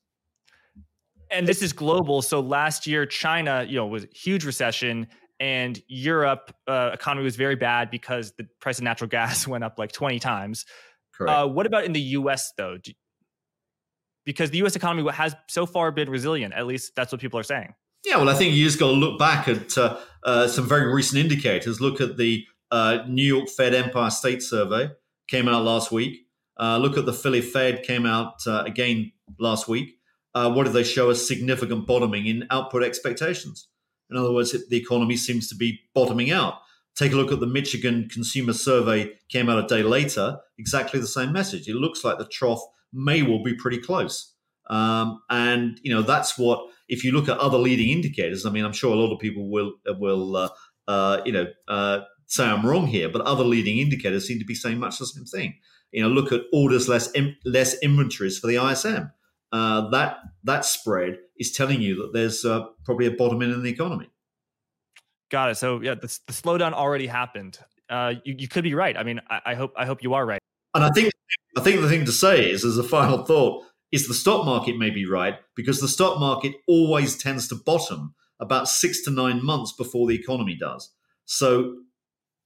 And 1.31 1.47
this 1.47 1.61
is 1.61 1.71
global. 1.73 2.21
So 2.21 2.39
last 2.39 2.85
year, 2.85 3.05
China, 3.05 3.65
you 3.67 3.75
know, 3.75 3.87
was 3.87 4.05
huge 4.13 4.43
recession, 4.43 5.07
and 5.39 5.81
Europe 5.87 6.53
uh, 6.67 6.91
economy 6.93 7.23
was 7.23 7.35
very 7.35 7.55
bad 7.55 7.89
because 7.89 8.33
the 8.37 8.47
price 8.59 8.77
of 8.77 8.83
natural 8.83 9.09
gas 9.09 9.47
went 9.47 9.63
up 9.63 9.79
like 9.79 9.91
twenty 9.91 10.19
times. 10.19 10.65
Correct. 11.13 11.31
Uh, 11.31 11.47
what 11.47 11.65
about 11.65 11.85
in 11.85 11.93
the 11.93 12.01
U.S. 12.01 12.51
though? 12.57 12.77
Do, 12.77 12.91
because 14.25 14.51
the 14.51 14.57
U.S. 14.59 14.75
economy 14.75 15.09
has 15.11 15.35
so 15.49 15.65
far 15.65 15.91
been 15.91 16.09
resilient. 16.09 16.53
At 16.53 16.67
least 16.67 16.93
that's 16.95 17.11
what 17.11 17.21
people 17.21 17.39
are 17.39 17.43
saying. 17.43 17.73
Yeah, 18.05 18.17
well, 18.17 18.29
I 18.29 18.33
think 18.33 18.53
you 18.53 18.65
just 18.65 18.79
got 18.79 18.87
to 18.87 18.93
look 18.93 19.19
back 19.19 19.47
at 19.47 19.77
uh, 19.77 19.99
uh, 20.23 20.47
some 20.47 20.67
very 20.67 20.91
recent 20.91 21.19
indicators. 21.19 21.79
Look 21.79 22.01
at 22.01 22.17
the 22.17 22.45
uh, 22.71 22.99
New 23.07 23.23
York 23.23 23.49
Fed 23.49 23.75
Empire 23.75 24.09
State 24.09 24.41
Survey 24.41 24.89
came 25.27 25.47
out 25.47 25.63
last 25.63 25.91
week. 25.91 26.25
Uh, 26.59 26.77
look 26.77 26.97
at 26.97 27.05
the 27.05 27.13
Philly 27.13 27.41
Fed 27.41 27.83
came 27.83 28.05
out 28.05 28.35
uh, 28.47 28.63
again 28.65 29.11
last 29.39 29.67
week. 29.67 29.97
Uh, 30.33 30.51
what 30.51 30.65
did 30.65 30.73
they 30.73 30.83
show? 30.83 31.09
A 31.09 31.15
significant 31.15 31.85
bottoming 31.87 32.25
in 32.25 32.47
output 32.49 32.83
expectations. 32.83 33.67
In 34.09 34.17
other 34.17 34.31
words, 34.31 34.51
the 34.51 34.77
economy 34.77 35.15
seems 35.15 35.47
to 35.49 35.55
be 35.55 35.79
bottoming 35.93 36.31
out. 36.31 36.55
Take 36.95 37.13
a 37.13 37.15
look 37.15 37.31
at 37.31 37.39
the 37.39 37.47
Michigan 37.47 38.09
Consumer 38.09 38.53
Survey, 38.53 39.13
came 39.29 39.49
out 39.49 39.63
a 39.63 39.67
day 39.67 39.81
later, 39.81 40.39
exactly 40.57 40.99
the 40.99 41.07
same 41.07 41.31
message. 41.31 41.69
It 41.69 41.75
looks 41.75 42.03
like 42.03 42.17
the 42.17 42.25
trough 42.25 42.61
may 42.91 43.21
well 43.21 43.41
be 43.41 43.55
pretty 43.55 43.77
close. 43.77 44.33
Um, 44.69 45.21
and 45.29 45.79
you 45.83 45.93
know 45.93 46.01
that's 46.01 46.37
what 46.37 46.65
if 46.87 47.03
you 47.03 47.11
look 47.11 47.27
at 47.29 47.37
other 47.39 47.57
leading 47.57 47.89
indicators. 47.89 48.45
I 48.45 48.51
mean, 48.51 48.65
I'm 48.65 48.73
sure 48.73 48.93
a 48.93 48.99
lot 48.99 49.13
of 49.13 49.19
people 49.19 49.49
will 49.49 49.73
will 49.87 50.35
uh, 50.35 50.49
uh, 50.87 51.21
you 51.25 51.31
know 51.31 51.47
uh, 51.67 51.99
say 52.27 52.45
I'm 52.45 52.65
wrong 52.65 52.87
here, 52.87 53.09
but 53.09 53.21
other 53.21 53.43
leading 53.43 53.79
indicators 53.79 54.27
seem 54.27 54.39
to 54.39 54.45
be 54.45 54.55
saying 54.55 54.79
much 54.79 54.97
the 54.99 55.05
same 55.05 55.25
thing. 55.25 55.55
You 55.91 56.03
know, 56.03 56.09
look 56.09 56.31
at 56.31 56.41
orders 56.53 56.87
less 56.87 57.11
less 57.45 57.77
inventories 57.81 58.39
for 58.39 58.47
the 58.47 58.57
ISM. 58.57 59.11
Uh, 59.51 59.89
that 59.89 60.17
that 60.43 60.65
spread 60.65 61.19
is 61.37 61.51
telling 61.51 61.81
you 61.81 61.95
that 61.97 62.13
there's 62.13 62.45
uh, 62.45 62.65
probably 62.85 63.05
a 63.05 63.11
bottoming 63.11 63.51
in 63.51 63.63
the 63.63 63.69
economy. 63.69 64.09
Got 65.29 65.51
it. 65.51 65.57
So 65.57 65.81
yeah, 65.81 65.95
the, 65.95 66.07
the 66.27 66.33
slowdown 66.33 66.73
already 66.73 67.07
happened. 67.07 67.59
Uh, 67.89 68.13
you, 68.23 68.35
you 68.37 68.47
could 68.47 68.63
be 68.63 68.73
right. 68.73 68.95
I 68.95 69.03
mean, 69.03 69.19
I, 69.29 69.41
I 69.47 69.55
hope 69.55 69.73
I 69.75 69.85
hope 69.85 70.03
you 70.03 70.13
are 70.13 70.25
right. 70.25 70.41
And 70.73 70.83
I 70.83 70.89
think 70.91 71.11
I 71.57 71.61
think 71.61 71.81
the 71.81 71.89
thing 71.89 72.05
to 72.05 72.11
say 72.11 72.49
is, 72.49 72.63
as 72.63 72.77
a 72.77 72.83
final 72.83 73.25
thought, 73.25 73.65
is 73.91 74.07
the 74.07 74.13
stock 74.13 74.45
market 74.45 74.77
may 74.77 74.89
be 74.89 75.05
right 75.05 75.35
because 75.55 75.81
the 75.81 75.87
stock 75.87 76.19
market 76.19 76.55
always 76.67 77.17
tends 77.17 77.47
to 77.49 77.55
bottom 77.55 78.15
about 78.39 78.67
six 78.67 79.03
to 79.03 79.11
nine 79.11 79.43
months 79.43 79.73
before 79.73 80.07
the 80.07 80.15
economy 80.15 80.55
does. 80.55 80.93
So 81.25 81.75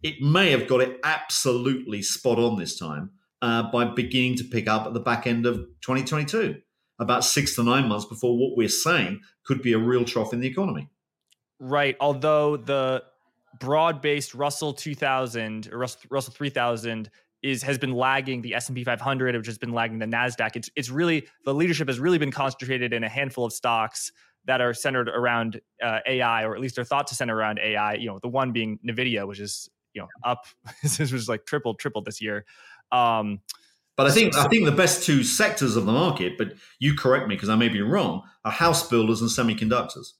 it 0.04 0.22
may 0.22 0.52
have 0.52 0.68
got 0.68 0.82
it 0.82 1.00
absolutely 1.04 2.02
spot 2.02 2.38
on 2.38 2.58
this 2.58 2.78
time 2.78 3.12
uh, 3.42 3.72
by 3.72 3.86
beginning 3.86 4.36
to 4.38 4.44
pick 4.44 4.68
up 4.68 4.86
at 4.86 4.94
the 4.94 5.00
back 5.00 5.26
end 5.26 5.46
of 5.46 5.56
2022, 5.82 6.56
about 7.00 7.26
six 7.26 7.56
to 7.56 7.64
nine 7.64 7.88
months 7.88 8.06
before 8.06 8.38
what 8.38 8.56
we're 8.56 8.70
saying 8.70 9.22
could 9.46 9.62
be 9.62 9.74
a 9.74 9.78
real 9.78 10.06
trough 10.06 10.34
in 10.34 10.40
the 10.40 10.48
economy. 10.48 10.90
Right. 11.60 11.96
Although 12.00 12.58
the 12.58 13.04
broad 13.60 14.02
based 14.02 14.36
Russell 14.36 14.74
2000 14.74 15.70
or 15.72 15.80
Russell 16.10 16.34
3000 16.34 17.10
is 17.42 17.64
has 17.64 17.78
been 17.78 17.94
lagging 17.94 18.42
the 18.42 18.54
S&P 18.56 18.84
500 18.84 19.36
which 19.36 19.46
has 19.46 19.58
been 19.58 19.72
lagging 19.72 20.00
the 20.00 20.06
Nasdaq 20.06 20.56
it's 20.56 20.70
it's 20.76 20.90
really 20.90 21.26
the 21.46 21.54
leadership 21.54 21.88
has 21.88 22.00
really 22.00 22.18
been 22.18 22.32
concentrated 22.32 22.92
in 22.92 23.04
a 23.04 23.10
handful 23.10 23.46
of 23.46 23.54
stocks 23.54 24.12
that 24.46 24.62
are 24.62 24.74
centered 24.74 25.08
around 25.08 25.62
uh, 25.82 26.00
AI 26.06 26.44
or 26.44 26.54
at 26.54 26.62
least 26.62 26.78
are 26.78 26.84
thought 26.84 27.08
to 27.08 27.16
center 27.16 27.36
around 27.36 27.60
AI 27.60 27.94
you 27.94 28.08
know 28.08 28.20
the 28.22 28.28
one 28.28 28.52
being 28.52 28.80
Nvidia 28.86 29.28
which 29.28 29.40
is 29.40 29.70
you 29.94 30.02
know 30.02 30.08
up 30.24 30.46
this 30.84 31.12
was 31.12 31.30
like 31.30 31.46
tripled 31.46 31.80
tripled 31.80 32.06
this 32.06 32.22
year 32.22 32.46
um, 32.92 33.40
but 33.98 34.08
I 34.08 34.12
think 34.12 34.36
I 34.36 34.48
think 34.48 34.66
the 34.66 34.72
best 34.72 35.06
two 35.06 35.24
sectors 35.24 35.76
of 35.76 35.86
the 35.86 35.92
market, 35.92 36.38
but 36.38 36.54
you 36.80 36.96
correct 36.96 37.28
me 37.28 37.36
because 37.36 37.50
I 37.50 37.56
may 37.56 37.70
be 37.70 37.82
wrong, 37.82 38.24
are 38.44 38.52
house 38.52 38.88
builders 38.88 39.22
and 39.22 39.30
semiconductors. 39.30 40.14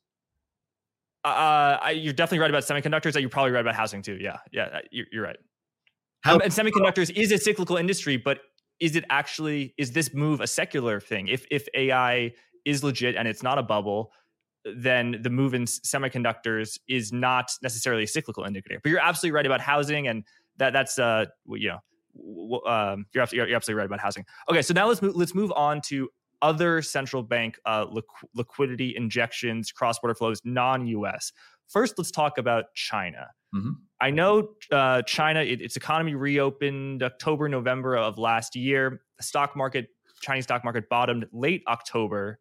Uh, 1.26 1.80
I, 1.82 1.92
you're 1.92 2.14
definitely 2.14 2.40
right 2.40 2.52
about 2.52 2.64
semiconductors. 2.64 3.14
That 3.14 3.22
You're 3.22 3.30
probably 3.30 3.52
right 3.52 3.62
about 3.62 3.76
housing 3.76 4.02
too. 4.02 4.18
Yeah, 4.22 4.38
yeah, 4.52 4.80
you're, 4.92 5.08
you're 5.12 5.24
right. 5.24 5.38
How, 6.22 6.36
um, 6.36 6.42
and 6.42 6.54
semiconductors 6.54 7.12
is 7.16 7.32
a 7.32 7.38
cyclical 7.38 7.78
industry, 7.78 8.16
but 8.16 8.40
is 8.80 8.96
it 8.96 9.04
actually 9.10 9.74
is 9.78 9.92
this 9.92 10.14
move 10.14 10.40
a 10.40 10.48
secular 10.48 11.00
thing? 11.00 11.28
If 11.28 11.46
if 11.52 11.68
AI 11.76 12.32
is 12.64 12.84
legit 12.84 13.16
and 13.16 13.28
it's 13.28 13.44
not 13.44 13.58
a 13.58 13.64
bubble, 13.64 14.12
then 14.64 15.20
the 15.22 15.30
move 15.30 15.54
in 15.54 15.66
semiconductors 15.66 16.80
is 16.88 17.12
not 17.12 17.52
necessarily 17.62 18.04
a 18.04 18.08
cyclical 18.08 18.44
indicator. 18.44 18.80
But 18.82 18.90
you're 18.90 19.00
absolutely 19.00 19.36
right 19.36 19.46
about 19.46 19.62
housing, 19.62 20.08
and 20.08 20.24
that 20.58 20.72
that's 20.72 20.98
uh 20.98 21.26
you 21.48 21.70
know 21.70 21.80
um, 22.68 23.06
you're, 23.14 23.22
absolutely, 23.22 23.50
you're 23.50 23.56
absolutely 23.56 23.80
right 23.80 23.86
about 23.86 24.00
housing. 24.00 24.26
Okay, 24.50 24.62
so 24.62 24.74
now 24.74 24.88
let's 24.88 25.02
move, 25.02 25.16
let's 25.16 25.36
move 25.36 25.52
on 25.56 25.82
to 25.82 26.10
other 26.42 26.82
central 26.82 27.24
bank 27.24 27.60
uh, 27.66 27.86
liqu- 27.88 28.28
liquidity 28.34 28.96
injections, 28.96 29.72
cross 29.72 30.00
border 30.00 30.16
flows, 30.16 30.42
non 30.44 30.88
US. 30.88 31.32
First, 31.68 31.98
let's 31.98 32.12
talk 32.12 32.38
about 32.38 32.66
China. 32.76 33.28
Mm-hmm. 33.54 33.72
I 34.02 34.12
know 34.12 34.50
uh, 34.72 35.02
China, 35.04 35.40
it, 35.42 35.62
its 35.62 35.78
economy 35.78 36.16
reopened 36.16 37.02
October, 37.02 37.50
November 37.50 37.98
of 37.98 38.18
last 38.18 38.56
year. 38.56 39.02
The 39.18 39.24
stock 39.24 39.56
market, 39.56 39.88
Chinese 40.22 40.44
stock 40.44 40.64
market 40.64 40.90
bottomed 40.90 41.26
late 41.32 41.64
October. 41.68 42.40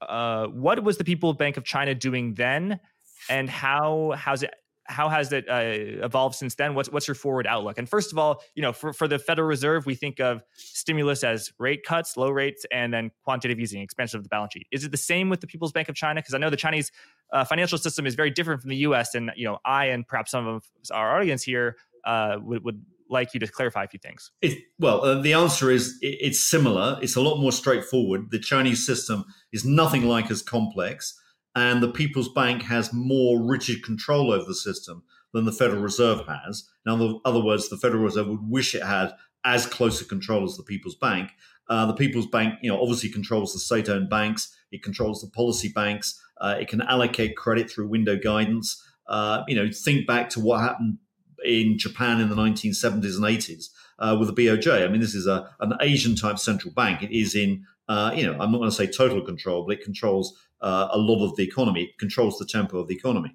Uh, 0.00 0.46
what 0.46 0.82
was 0.82 0.96
the 0.96 1.04
People 1.04 1.32
Bank 1.32 1.56
of 1.56 1.64
China 1.64 1.94
doing 1.94 2.34
then, 2.34 2.80
and 3.28 3.50
how 3.50 4.14
has 4.16 4.42
it 4.42 4.54
how 4.90 5.08
has 5.08 5.32
it 5.32 5.48
uh, 5.48 6.04
evolved 6.04 6.34
since 6.34 6.56
then? 6.56 6.74
What's 6.74 6.90
what's 6.90 7.06
your 7.06 7.14
forward 7.14 7.46
outlook? 7.46 7.78
And 7.78 7.88
first 7.88 8.12
of 8.12 8.18
all, 8.18 8.42
you 8.54 8.62
know, 8.62 8.72
for, 8.72 8.92
for 8.92 9.06
the 9.06 9.18
Federal 9.18 9.48
Reserve, 9.48 9.86
we 9.86 9.94
think 9.94 10.20
of 10.20 10.42
stimulus 10.54 11.22
as 11.22 11.52
rate 11.58 11.84
cuts, 11.84 12.16
low 12.16 12.30
rates, 12.30 12.66
and 12.72 12.92
then 12.92 13.10
quantitative 13.24 13.58
easing, 13.60 13.80
expansion 13.80 14.18
of 14.18 14.24
the 14.24 14.28
balance 14.28 14.52
sheet. 14.52 14.66
Is 14.72 14.84
it 14.84 14.90
the 14.90 14.98
same 14.98 15.28
with 15.28 15.40
the 15.40 15.46
People's 15.46 15.72
Bank 15.72 15.88
of 15.88 15.94
China? 15.94 16.20
Because 16.20 16.34
I 16.34 16.38
know 16.38 16.50
the 16.50 16.56
Chinese 16.56 16.90
uh, 17.32 17.44
financial 17.44 17.78
system 17.78 18.06
is 18.06 18.14
very 18.16 18.30
different 18.30 18.60
from 18.60 18.70
the 18.70 18.76
U.S. 18.78 19.14
And 19.14 19.30
you 19.36 19.46
know, 19.46 19.58
I 19.64 19.86
and 19.86 20.06
perhaps 20.06 20.32
some 20.32 20.46
of 20.46 20.64
our 20.92 21.16
audience 21.16 21.42
here 21.42 21.76
uh, 22.04 22.36
would, 22.42 22.64
would 22.64 22.84
like 23.08 23.32
you 23.32 23.40
to 23.40 23.46
clarify 23.46 23.84
a 23.84 23.88
few 23.88 23.98
things. 23.98 24.30
It, 24.42 24.58
well, 24.78 25.04
uh, 25.04 25.20
the 25.20 25.34
answer 25.34 25.70
is 25.70 25.98
it, 26.02 26.18
it's 26.20 26.40
similar. 26.40 26.98
It's 27.00 27.16
a 27.16 27.20
lot 27.20 27.38
more 27.38 27.52
straightforward. 27.52 28.30
The 28.30 28.38
Chinese 28.40 28.84
system 28.84 29.24
is 29.52 29.64
nothing 29.64 30.04
like 30.04 30.30
as 30.30 30.42
complex 30.42 31.18
and 31.54 31.82
the 31.82 31.90
People's 31.90 32.32
Bank 32.32 32.62
has 32.62 32.92
more 32.92 33.42
rigid 33.42 33.82
control 33.82 34.32
over 34.32 34.44
the 34.44 34.54
system 34.54 35.02
than 35.32 35.44
the 35.44 35.52
Federal 35.52 35.82
Reserve 35.82 36.26
has. 36.26 36.68
Now, 36.86 36.94
in 36.94 37.20
other 37.24 37.42
words, 37.42 37.68
the 37.68 37.76
Federal 37.76 38.04
Reserve 38.04 38.28
would 38.28 38.48
wish 38.48 38.74
it 38.74 38.82
had 38.82 39.14
as 39.44 39.66
close 39.66 40.00
a 40.00 40.04
control 40.04 40.44
as 40.44 40.56
the 40.56 40.62
People's 40.62 40.96
Bank. 40.96 41.30
Uh, 41.68 41.86
the 41.86 41.94
People's 41.94 42.26
Bank, 42.26 42.54
you 42.62 42.70
know, 42.70 42.80
obviously 42.80 43.08
controls 43.08 43.52
the 43.52 43.58
state-owned 43.58 44.10
banks. 44.10 44.56
It 44.72 44.82
controls 44.82 45.20
the 45.20 45.30
policy 45.30 45.68
banks. 45.68 46.20
Uh, 46.40 46.56
it 46.60 46.68
can 46.68 46.82
allocate 46.82 47.36
credit 47.36 47.70
through 47.70 47.88
window 47.88 48.16
guidance. 48.16 48.82
Uh, 49.06 49.42
you 49.46 49.54
know, 49.54 49.68
think 49.72 50.06
back 50.06 50.30
to 50.30 50.40
what 50.40 50.60
happened 50.60 50.98
in 51.44 51.78
Japan 51.78 52.20
in 52.20 52.28
the 52.28 52.36
1970s 52.36 53.16
and 53.16 53.24
80s 53.24 53.68
uh, 53.98 54.16
with 54.18 54.34
the 54.34 54.42
BOJ. 54.42 54.84
I 54.84 54.88
mean, 54.88 55.00
this 55.00 55.14
is 55.14 55.26
a, 55.26 55.50
an 55.60 55.74
Asian 55.80 56.14
type 56.14 56.38
central 56.38 56.72
bank. 56.74 57.02
It 57.02 57.16
is 57.16 57.34
in, 57.34 57.64
uh, 57.88 58.12
you 58.14 58.24
know, 58.24 58.32
I'm 58.32 58.52
not 58.52 58.58
going 58.58 58.70
to 58.70 58.76
say 58.76 58.86
total 58.86 59.22
control, 59.22 59.64
but 59.66 59.78
it 59.78 59.84
controls 59.84 60.36
uh, 60.62 60.88
a 60.92 60.98
lot 60.98 61.24
of 61.24 61.36
the 61.36 61.42
economy. 61.42 61.84
It 61.84 61.98
controls 61.98 62.38
the 62.38 62.46
tempo 62.46 62.78
of 62.78 62.88
the 62.88 62.94
economy. 62.94 63.34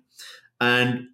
And 0.59 1.07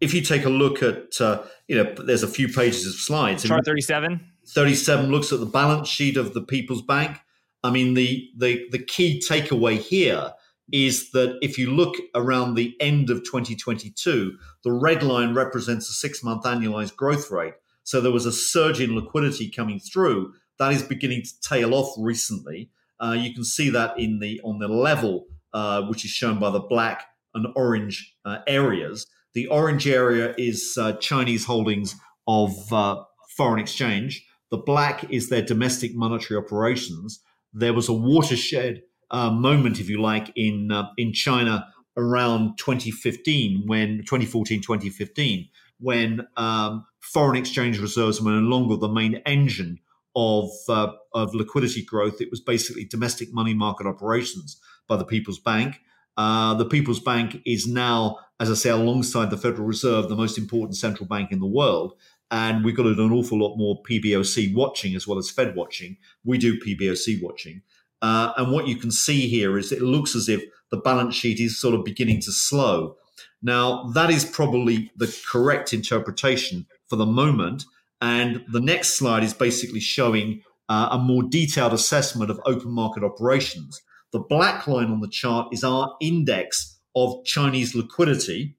if 0.00 0.14
you 0.14 0.20
take 0.20 0.44
a 0.44 0.50
look 0.50 0.82
at, 0.82 1.20
uh, 1.20 1.42
you 1.68 1.76
know, 1.76 1.92
there's 1.94 2.22
a 2.22 2.28
few 2.28 2.48
pages 2.48 2.86
of 2.86 2.94
slides. 2.94 3.44
Chart 3.44 3.64
37. 3.64 4.20
37 4.46 5.10
looks 5.10 5.32
at 5.32 5.40
the 5.40 5.46
balance 5.46 5.88
sheet 5.88 6.16
of 6.16 6.34
the 6.34 6.42
People's 6.42 6.82
Bank. 6.82 7.18
I 7.62 7.70
mean, 7.70 7.94
the, 7.94 8.28
the, 8.36 8.66
the 8.70 8.78
key 8.78 9.22
takeaway 9.26 9.78
here 9.78 10.32
is 10.72 11.10
that 11.12 11.38
if 11.42 11.58
you 11.58 11.70
look 11.70 11.96
around 12.14 12.54
the 12.54 12.74
end 12.80 13.10
of 13.10 13.18
2022, 13.24 14.36
the 14.62 14.72
red 14.72 15.02
line 15.02 15.34
represents 15.34 15.88
a 15.88 15.92
six 15.92 16.22
month 16.22 16.44
annualized 16.44 16.96
growth 16.96 17.30
rate 17.30 17.54
So 17.82 18.00
there 18.00 18.12
was 18.12 18.26
a 18.26 18.32
surge 18.32 18.80
in 18.80 18.94
liquidity 18.94 19.50
coming 19.50 19.78
through. 19.78 20.34
That 20.58 20.72
is 20.72 20.82
beginning 20.82 21.22
to 21.22 21.40
tail 21.40 21.74
off 21.74 21.94
recently. 21.98 22.70
Uh, 23.00 23.16
you 23.18 23.34
can 23.34 23.44
see 23.44 23.70
that 23.70 23.98
in 23.98 24.20
the 24.20 24.40
on 24.44 24.58
the 24.58 24.68
level, 24.68 25.26
uh, 25.54 25.82
which 25.82 26.04
is 26.04 26.10
shown 26.10 26.38
by 26.38 26.50
the 26.50 26.60
black 26.60 27.06
and 27.34 27.46
orange 27.56 28.14
uh, 28.24 28.38
areas. 28.46 29.06
The 29.34 29.46
orange 29.48 29.88
area 29.88 30.34
is 30.36 30.76
uh, 30.78 30.92
Chinese 30.94 31.46
holdings 31.46 31.96
of 32.28 32.72
uh, 32.72 33.02
foreign 33.36 33.60
exchange. 33.60 34.26
The 34.50 34.58
black 34.58 35.10
is 35.10 35.30
their 35.30 35.42
domestic 35.42 35.94
monetary 35.94 36.38
operations. 36.38 37.20
There 37.52 37.72
was 37.72 37.88
a 37.88 37.92
watershed 37.92 38.82
uh, 39.10 39.30
moment, 39.30 39.80
if 39.80 39.88
you 39.88 40.00
like, 40.00 40.30
in 40.36 40.70
in 40.98 41.12
China 41.12 41.66
around 41.96 42.58
2015 42.58 43.64
when 43.66 43.98
2014 43.98 44.60
2015 44.60 45.48
when 45.78 46.26
um, 46.36 46.84
foreign 47.00 47.36
exchange 47.36 47.78
reserves 47.78 48.20
were 48.20 48.32
no 48.32 48.38
longer 48.38 48.76
the 48.76 48.88
main 48.88 49.16
engine 49.26 49.78
of 50.16 50.50
uh, 50.68 50.92
of 51.12 51.34
liquidity 51.34 51.84
growth 51.84 52.20
it 52.20 52.30
was 52.30 52.40
basically 52.40 52.84
domestic 52.84 53.32
money 53.32 53.54
market 53.54 53.86
operations 53.86 54.60
by 54.88 54.96
the 54.96 55.04
people's 55.04 55.38
bank 55.38 55.80
uh, 56.16 56.54
the 56.54 56.66
people's 56.66 57.00
bank 57.00 57.40
is 57.44 57.66
now 57.66 58.18
as 58.40 58.50
i 58.50 58.54
say 58.54 58.70
alongside 58.70 59.30
the 59.30 59.36
federal 59.36 59.66
reserve 59.66 60.08
the 60.08 60.16
most 60.16 60.38
important 60.38 60.76
central 60.76 61.06
bank 61.06 61.30
in 61.32 61.40
the 61.40 61.46
world 61.46 61.94
and 62.30 62.64
we've 62.64 62.76
got 62.76 62.84
to 62.84 62.94
do 62.94 63.04
an 63.04 63.12
awful 63.12 63.38
lot 63.38 63.56
more 63.56 63.82
pboc 63.82 64.54
watching 64.54 64.94
as 64.94 65.06
well 65.06 65.18
as 65.18 65.30
fed 65.30 65.54
watching 65.54 65.96
we 66.24 66.38
do 66.38 66.58
pboc 66.60 67.22
watching 67.22 67.62
uh, 68.04 68.34
and 68.36 68.52
what 68.52 68.68
you 68.68 68.76
can 68.76 68.90
see 68.90 69.28
here 69.28 69.56
is 69.56 69.72
it 69.72 69.80
looks 69.80 70.14
as 70.14 70.28
if 70.28 70.42
the 70.70 70.76
balance 70.76 71.14
sheet 71.14 71.40
is 71.40 71.58
sort 71.58 71.74
of 71.74 71.86
beginning 71.86 72.20
to 72.20 72.32
slow. 72.32 72.96
Now, 73.42 73.84
that 73.94 74.10
is 74.10 74.26
probably 74.26 74.90
the 74.94 75.14
correct 75.26 75.72
interpretation 75.72 76.66
for 76.86 76.96
the 76.96 77.06
moment. 77.06 77.64
And 78.02 78.44
the 78.52 78.60
next 78.60 78.98
slide 78.98 79.22
is 79.22 79.32
basically 79.32 79.80
showing 79.80 80.42
uh, 80.68 80.88
a 80.90 80.98
more 80.98 81.22
detailed 81.22 81.72
assessment 81.72 82.30
of 82.30 82.40
open 82.44 82.72
market 82.72 83.04
operations. 83.04 83.80
The 84.14 84.20
black 84.20 84.68
line 84.68 84.92
on 84.92 85.00
the 85.00 85.08
chart 85.08 85.48
is 85.52 85.64
our 85.64 85.96
index 86.00 86.78
of 86.94 87.24
Chinese 87.24 87.74
liquidity 87.74 88.56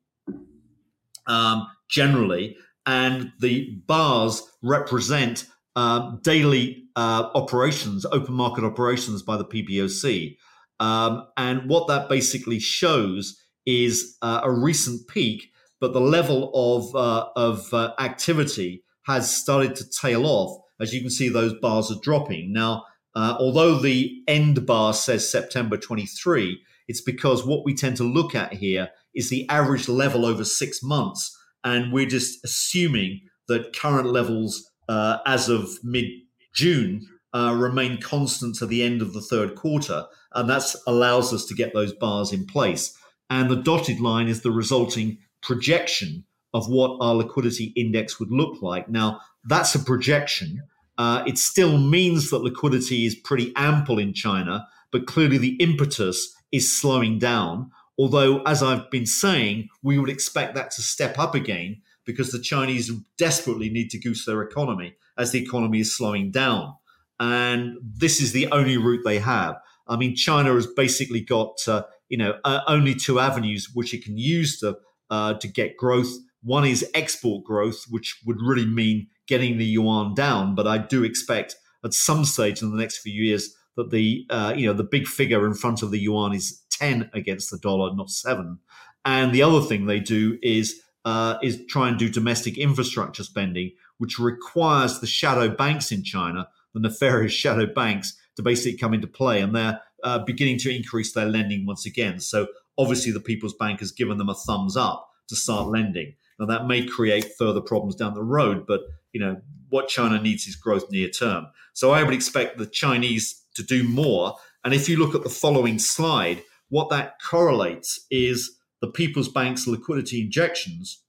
um, 1.28 1.66
generally, 1.90 2.58
and 2.86 3.32
the 3.40 3.82
bars 3.88 4.44
represent 4.62 5.46
uh, 5.78 6.18
daily 6.24 6.84
uh, 6.98 7.30
operations, 7.36 8.06
open 8.12 8.34
market 8.34 8.66
operations 8.66 9.22
by 9.22 9.38
the 9.38 9.46
PBOC. 9.46 10.36
Um, 10.82 11.26
and 11.38 11.70
what 11.70 11.88
that 11.88 12.10
basically 12.10 12.60
shows 12.60 13.42
is 13.66 14.18
uh, 14.22 14.42
a 14.44 14.52
recent 14.52 15.08
peak, 15.08 15.52
but 15.80 15.94
the 15.94 16.02
level 16.02 16.52
of, 16.54 16.94
uh, 16.94 17.30
of 17.38 17.74
uh, 17.74 17.94
activity 17.98 18.84
has 19.04 19.34
started 19.34 19.74
to 19.78 19.90
tail 19.90 20.26
off. 20.26 20.62
As 20.82 20.94
you 20.94 21.00
can 21.00 21.10
see, 21.10 21.30
those 21.30 21.54
bars 21.54 21.90
are 21.92 22.00
dropping. 22.04 22.52
Now, 22.52 22.84
uh, 23.16 23.36
although 23.40 23.80
the 23.80 24.22
end 24.28 24.66
bar 24.66 24.94
says 24.94 25.30
September 25.30 25.78
23, 25.78 26.60
it's 26.88 27.02
because 27.02 27.46
what 27.46 27.66
we 27.66 27.74
tend 27.74 27.98
to 27.98 28.04
look 28.04 28.36
at 28.36 28.54
here 28.54 28.90
is 29.16 29.30
the 29.30 29.48
average 29.50 29.88
level 29.88 30.26
over 30.26 30.44
six 30.44 30.84
months. 30.84 31.36
And 31.64 31.92
we're 31.92 32.06
just 32.06 32.44
assuming 32.44 33.22
that 33.48 33.76
current 33.76 34.08
levels 34.12 34.70
uh, 34.88 35.20
as 35.26 35.50
of 35.50 35.84
mid 35.84 36.06
June 36.54 37.08
uh, 37.34 37.56
remain 37.58 38.00
constant 38.00 38.56
to 38.56 38.66
the 38.66 38.84
end 38.84 39.02
of 39.02 39.14
the 39.14 39.22
third 39.22 39.56
quarter. 39.56 40.06
And 40.34 40.50
that 40.50 40.64
allows 40.86 41.34
us 41.34 41.46
to 41.46 41.56
get 41.56 41.74
those 41.74 41.94
bars 41.94 42.32
in 42.32 42.46
place. 42.46 42.96
And 43.30 43.50
the 43.50 43.56
dotted 43.56 44.00
line 44.00 44.28
is 44.28 44.42
the 44.42 44.52
resulting 44.52 45.18
projection 45.42 46.26
of 46.54 46.70
what 46.70 46.98
our 47.02 47.16
liquidity 47.16 47.74
index 47.76 48.20
would 48.20 48.32
look 48.32 48.62
like. 48.62 48.88
Now, 48.88 49.20
that's 49.44 49.76
a 49.76 49.80
projection. 49.80 50.62
Uh, 50.98 51.24
it 51.28 51.38
still 51.38 51.78
means 51.78 52.30
that 52.30 52.44
liquidity 52.44 53.06
is 53.06 53.16
pretty 53.16 53.52
ample 53.56 54.00
in 54.00 54.14
China, 54.14 54.68
but 54.92 55.08
clearly 55.08 55.38
the 55.38 55.56
impetus 55.56 56.34
is 56.52 56.78
slowing 56.78 57.20
down. 57.20 57.72
Although, 57.98 58.42
as 58.44 58.62
I've 58.62 58.90
been 58.92 59.06
saying, 59.06 59.70
we 59.82 59.98
would 60.00 60.10
expect 60.10 60.56
that 60.56 60.72
to 60.72 60.82
step 60.82 61.18
up 61.18 61.36
again 61.36 61.82
because 62.06 62.32
the 62.32 62.40
Chinese 62.40 62.92
desperately 63.18 63.70
need 63.70 63.90
to 63.90 64.00
goose 64.00 64.26
their 64.26 64.42
economy 64.42 64.96
as 65.18 65.32
the 65.32 65.42
economy 65.42 65.80
is 65.80 65.96
slowing 65.96 66.32
down. 66.32 66.76
And 67.20 67.78
this 67.82 68.22
is 68.22 68.32
the 68.32 68.48
only 68.52 68.78
route 68.78 69.04
they 69.06 69.20
have. 69.20 69.56
I 69.88 69.96
mean, 69.96 70.16
China 70.16 70.54
has 70.54 70.68
basically 70.68 71.22
got 71.22 71.58
uh, 71.68 71.84
you 72.10 72.18
know 72.18 72.36
uh, 72.44 72.62
only 72.68 72.96
two 72.96 73.20
avenues 73.20 73.70
which 73.74 73.94
it 73.94 74.04
can 74.04 74.18
use 74.18 74.60
to 74.60 74.78
uh, 75.10 75.36
to 75.36 75.48
get 75.48 75.78
growth. 75.78 76.12
One 76.44 76.66
is 76.66 76.90
export 76.94 77.44
growth, 77.44 77.86
which 77.90 78.22
would 78.26 78.42
really 78.42 78.66
mean 78.66 79.08
getting 79.28 79.58
the 79.58 79.66
yuan 79.66 80.14
down. 80.14 80.56
But 80.56 80.68
I 80.68 80.78
do 80.78 81.04
expect 81.04 81.56
at 81.84 81.94
some 81.94 82.26
stage 82.26 82.62
in 82.62 82.72
the 82.72 82.78
next 82.78 83.00
few 83.00 83.14
years 83.14 83.56
that 83.78 83.92
the 83.92 84.26
uh, 84.30 84.54
you 84.56 84.68
know 84.68 84.74
the 84.74 84.84
big 84.84 85.08
figure 85.08 85.46
in 85.46 85.54
front 85.54 85.82
of 85.82 85.92
the 85.92 86.00
yuan 86.00 86.34
is 86.34 86.64
ten 86.70 87.10
against 87.14 87.52
the 87.52 87.58
dollar, 87.58 87.94
not 87.96 88.10
seven. 88.10 88.60
And 89.04 89.34
the 89.34 89.44
other 89.44 89.62
thing 89.62 89.86
they 89.86 90.00
do 90.00 90.38
is 90.42 90.82
uh, 91.06 91.38
is 91.44 91.64
try 91.68 91.88
and 91.88 91.98
do 91.98 92.10
domestic 92.10 92.58
infrastructure 92.58 93.24
spending, 93.24 93.72
which 93.98 94.18
requires 94.20 95.00
the 95.00 95.08
shadow 95.08 95.48
banks 95.48 95.92
in 95.92 96.04
China, 96.04 96.48
the 96.74 96.80
nefarious 96.80 97.34
shadow 97.44 97.66
banks, 97.66 98.18
to 98.36 98.42
basically 98.42 98.78
come 98.78 98.94
into 98.94 99.08
play. 99.08 99.42
And 99.42 99.56
they're 99.56 99.80
uh, 100.04 100.20
beginning 100.20 100.58
to 100.60 100.76
increase 100.76 101.14
their 101.14 101.28
lending 101.28 101.66
once 101.66 101.86
again. 101.86 102.20
So 102.20 102.48
obviously, 102.78 103.12
the 103.12 103.20
People's 103.20 103.54
Bank 103.54 103.80
has 103.80 103.92
given 103.92 104.18
them 104.18 104.30
a 104.30 104.36
thumbs 104.36 104.76
up 104.76 105.08
to 105.28 105.36
start 105.36 105.68
lending. 105.68 106.16
Now 106.40 106.46
that 106.48 106.68
may 106.68 106.86
create 106.86 107.34
further 107.38 107.62
problems 107.62 107.96
down 107.96 108.14
the 108.14 108.24
road, 108.24 108.66
but 108.68 108.82
you 109.14 109.20
know 109.20 109.42
what 109.70 109.88
China 109.88 110.22
needs 110.22 110.48
is 110.48 110.56
growth 110.56 110.90
near 110.92 111.10
term. 111.10 111.48
So 111.74 111.92
I 111.92 112.04
would 112.04 112.14
expect 112.14 112.58
the 112.58 112.66
Chinese 112.66 113.44
to 113.56 113.64
do 113.64 113.84
more. 113.84 114.36
And 114.64 114.74
if 114.74 114.88
you 114.90 114.98
look 114.98 115.16
at 115.16 115.24
the 115.24 115.30
following 115.30 115.80
slide, 115.80 116.44
what 116.70 116.90
that 116.90 117.16
correlates 117.22 118.06
is 118.10 118.58
the 118.82 118.88
People's 118.88 119.30
Bank's 119.30 119.68
liquidity 119.68 120.22
injections 120.22 121.04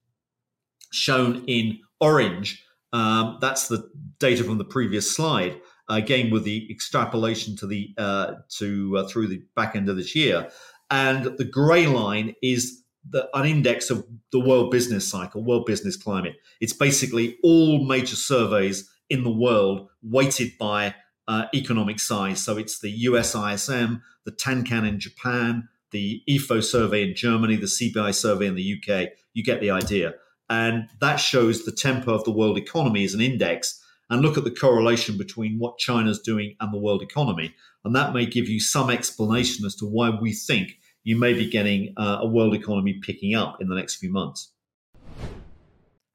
shown 0.93 1.45
in 1.47 1.79
orange. 2.01 2.63
Um, 2.93 3.39
that's 3.41 3.69
the 3.69 3.91
data 4.19 4.45
from 4.45 4.59
the 4.59 4.65
previous 4.65 5.15
slide. 5.15 5.61
Again, 5.89 6.31
with 6.31 6.45
the 6.45 6.69
extrapolation 6.71 7.57
to 7.57 7.67
the 7.67 7.95
uh, 7.97 8.35
to 8.59 8.99
uh, 8.99 9.09
through 9.09 9.29
the 9.29 9.43
back 9.55 9.77
end 9.77 9.89
of 9.89 9.97
this 9.97 10.17
year, 10.17 10.51
and 10.91 11.25
the 11.39 11.45
grey 11.45 11.87
line 11.87 12.35
is 12.43 12.83
the, 13.11 13.29
an 13.35 13.47
index 13.47 13.91
of 13.91 14.07
the 14.33 14.41
world 14.41 14.71
business 14.71 15.09
cycle, 15.09 15.45
world 15.45 15.67
business 15.67 15.97
climate. 15.97 16.37
It's 16.61 16.73
basically 16.73 17.39
all 17.43 17.85
major 17.85 18.17
surveys 18.17 18.91
in 19.09 19.23
the 19.25 19.31
world 19.31 19.89
weighted 20.03 20.53
by 20.59 20.95
uh, 21.29 21.47
economic 21.55 22.01
size. 22.01 22.43
So 22.43 22.57
it's 22.57 22.81
the 22.81 22.91
US 22.91 23.35
ISM, 23.35 24.03
the 24.25 24.33
Tankan 24.33 24.87
in 24.87 25.01
Japan, 25.01 25.69
the 25.91 26.23
IFO 26.29 26.63
survey 26.63 27.09
in 27.09 27.15
Germany, 27.15 27.57
the 27.57 27.67
CBI 27.67 28.15
survey 28.15 28.47
in 28.47 28.55
the 28.55 28.75
UK. 28.75 29.11
You 29.35 29.43
get 29.43 29.61
the 29.61 29.71
idea. 29.71 30.15
And 30.49 30.89
that 31.01 31.17
shows 31.17 31.65
the 31.65 31.73
tempo 31.73 32.15
of 32.15 32.25
the 32.25 32.31
world 32.31 32.59
economy 32.59 33.05
as 33.05 33.15
an 33.15 33.21
index 33.21 33.83
and 34.09 34.23
look 34.23 34.39
at 34.39 34.45
the 34.45 34.51
correlation 34.51 35.19
between 35.19 35.59
what 35.59 35.79
China's 35.79 36.21
doing 36.21 36.55
and 36.61 36.73
the 36.73 36.79
world 36.79 37.03
economy. 37.03 37.55
And 37.85 37.95
that 37.97 38.15
may 38.15 38.27
give 38.27 38.49
you 38.49 38.61
some 38.61 38.91
explanation 38.91 39.67
as 39.67 39.75
to 39.77 39.87
why 39.87 40.11
we 40.11 40.33
think 40.33 40.79
you 41.07 41.17
may 41.17 41.33
be 41.33 41.49
getting 41.49 41.95
uh, 41.97 42.19
a 42.23 42.27
world 42.27 42.53
economy 42.53 42.95
picking 42.95 43.37
up 43.37 43.61
in 43.61 43.69
the 43.69 43.77
next 43.77 43.95
few 43.95 44.11
months. 44.11 44.51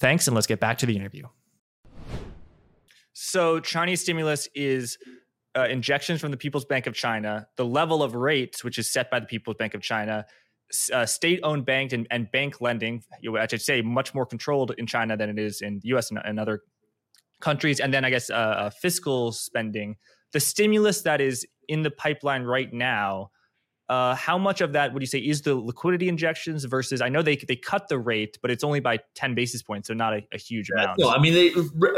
Thanks, 0.00 0.26
and 0.26 0.34
let's 0.34 0.46
get 0.46 0.60
back 0.60 0.78
to 0.78 0.86
the 0.86 0.96
interview. 0.96 1.24
So, 3.12 3.60
Chinese 3.60 4.00
stimulus 4.00 4.48
is 4.54 4.96
uh, 5.56 5.64
injections 5.64 6.20
from 6.20 6.30
the 6.30 6.36
People's 6.36 6.64
Bank 6.64 6.86
of 6.86 6.94
China, 6.94 7.48
the 7.56 7.64
level 7.64 8.02
of 8.02 8.14
rates, 8.14 8.64
which 8.64 8.78
is 8.78 8.90
set 8.90 9.10
by 9.10 9.20
the 9.20 9.26
People's 9.26 9.56
Bank 9.56 9.74
of 9.74 9.82
China, 9.82 10.24
uh, 10.92 11.04
state-owned 11.04 11.66
bank 11.66 11.92
and, 11.92 12.06
and 12.10 12.30
bank 12.30 12.60
lending, 12.60 13.02
I 13.38 13.46
should 13.46 13.60
say, 13.60 13.82
much 13.82 14.14
more 14.14 14.24
controlled 14.24 14.72
in 14.78 14.86
China 14.86 15.16
than 15.16 15.30
it 15.30 15.38
is 15.38 15.60
in 15.60 15.80
the 15.80 15.88
U.S. 15.88 16.10
and, 16.10 16.20
and 16.24 16.38
other 16.38 16.62
countries, 17.40 17.80
and 17.80 17.92
then 17.92 18.04
I 18.04 18.10
guess 18.10 18.30
uh, 18.30 18.34
uh, 18.34 18.70
fiscal 18.70 19.32
spending. 19.32 19.96
The 20.32 20.40
stimulus 20.40 21.02
that 21.02 21.20
is 21.20 21.46
in 21.68 21.82
the 21.82 21.90
pipeline 21.90 22.42
right 22.42 22.72
now 22.72 23.30
uh, 23.88 24.14
how 24.14 24.36
much 24.36 24.60
of 24.60 24.72
that 24.74 24.92
would 24.92 25.02
you 25.02 25.06
say 25.06 25.18
is 25.18 25.42
the 25.42 25.54
liquidity 25.54 26.08
injections 26.08 26.64
versus? 26.64 27.00
I 27.00 27.08
know 27.08 27.22
they 27.22 27.36
they 27.36 27.56
cut 27.56 27.88
the 27.88 27.98
rate, 27.98 28.38
but 28.42 28.50
it's 28.50 28.62
only 28.62 28.80
by 28.80 28.98
ten 29.14 29.34
basis 29.34 29.62
points, 29.62 29.88
so 29.88 29.94
not 29.94 30.12
a, 30.12 30.20
a 30.32 30.38
huge 30.38 30.68
amount. 30.70 30.98
Well, 30.98 31.08
I 31.08 31.18
mean, 31.18 31.32
they, 31.32 31.50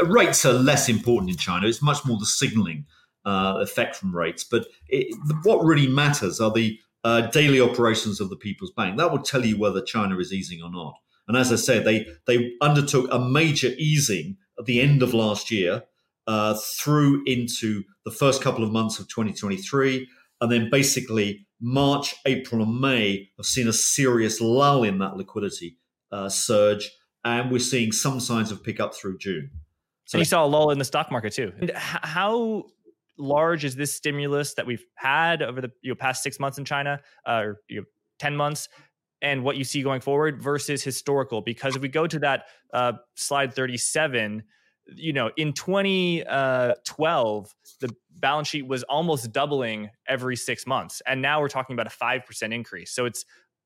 rates 0.05 0.45
are 0.45 0.53
less 0.53 0.87
important 0.87 1.31
in 1.31 1.37
China. 1.37 1.67
It's 1.67 1.81
much 1.81 2.05
more 2.05 2.17
the 2.17 2.25
signaling 2.25 2.85
uh, 3.25 3.55
effect 3.61 3.97
from 3.97 4.15
rates. 4.15 4.45
But 4.45 4.67
it, 4.87 5.13
what 5.43 5.65
really 5.65 5.87
matters 5.87 6.39
are 6.39 6.51
the 6.51 6.79
uh, 7.03 7.21
daily 7.27 7.59
operations 7.59 8.21
of 8.21 8.29
the 8.29 8.37
People's 8.37 8.71
Bank. 8.71 8.97
That 8.97 9.11
will 9.11 9.21
tell 9.21 9.45
you 9.45 9.59
whether 9.59 9.81
China 9.81 10.17
is 10.17 10.31
easing 10.31 10.61
or 10.63 10.71
not. 10.71 10.93
And 11.27 11.35
as 11.35 11.51
I 11.51 11.57
said, 11.57 11.83
they 11.83 12.07
they 12.25 12.53
undertook 12.61 13.09
a 13.11 13.19
major 13.19 13.71
easing 13.77 14.37
at 14.61 14.65
the 14.67 14.79
end 14.79 15.01
of 15.01 15.13
last 15.13 15.51
year 15.51 15.83
uh, 16.27 16.53
through 16.53 17.23
into 17.25 17.83
the 18.05 18.11
first 18.11 18.41
couple 18.41 18.63
of 18.63 18.71
months 18.71 18.99
of 18.99 19.07
2023, 19.07 20.07
and 20.39 20.51
then 20.51 20.69
basically 20.69 21.47
March, 21.59 22.15
April, 22.25 22.61
and 22.61 22.79
May 22.79 23.29
have 23.37 23.45
seen 23.45 23.67
a 23.67 23.73
serious 23.73 24.39
lull 24.39 24.83
in 24.83 24.99
that 24.99 25.17
liquidity 25.17 25.77
uh, 26.11 26.29
surge, 26.29 26.89
and 27.25 27.51
we're 27.51 27.59
seeing 27.59 27.91
some 27.91 28.19
signs 28.19 28.51
of 28.51 28.63
pickup 28.63 28.95
through 28.95 29.17
June. 29.17 29.49
So 30.05 30.17
and 30.17 30.21
you 30.21 30.25
saw 30.25 30.45
a 30.45 30.47
lull 30.47 30.69
in 30.71 30.77
the 30.77 30.85
stock 30.85 31.11
market 31.11 31.33
too. 31.33 31.51
And 31.59 31.71
how 31.75 32.65
large 33.17 33.65
is 33.65 33.75
this 33.75 33.93
stimulus 33.93 34.53
that 34.55 34.65
we've 34.65 34.83
had 34.95 35.41
over 35.41 35.59
the 35.59 35.71
you 35.81 35.91
know, 35.91 35.95
past 35.95 36.21
six 36.21 36.39
months 36.39 36.57
in 36.57 36.65
China, 36.65 36.99
uh, 37.27 37.41
or 37.43 37.61
you 37.67 37.81
know, 37.81 37.85
ten 38.19 38.35
months? 38.35 38.69
And 39.21 39.43
what 39.43 39.57
you 39.57 39.63
see 39.63 39.81
going 39.83 40.01
forward 40.01 40.41
versus 40.41 40.83
historical 40.83 41.41
because 41.41 41.75
if 41.75 41.81
we 41.81 41.87
go 41.87 42.07
to 42.07 42.19
that 42.19 42.45
uh, 42.73 42.93
slide 43.15 43.53
37 43.53 44.43
you 44.95 45.13
know, 45.13 45.31
in 45.37 45.53
2012, 45.53 46.27
uh, 46.27 47.47
the 47.79 47.95
balance 48.19 48.47
sheet 48.47 48.67
was 48.67 48.83
almost 48.83 49.31
doubling 49.31 49.89
every 50.07 50.35
six 50.35 50.67
months, 50.67 51.01
and 51.05 51.21
now 51.21 51.39
we're 51.41 51.49
talking 51.49 51.73
about 51.73 51.87
a 51.87 51.91
five 51.91 52.25
percent 52.25 52.53
increase. 52.53 52.91
So 52.91 53.05
it 53.05 53.17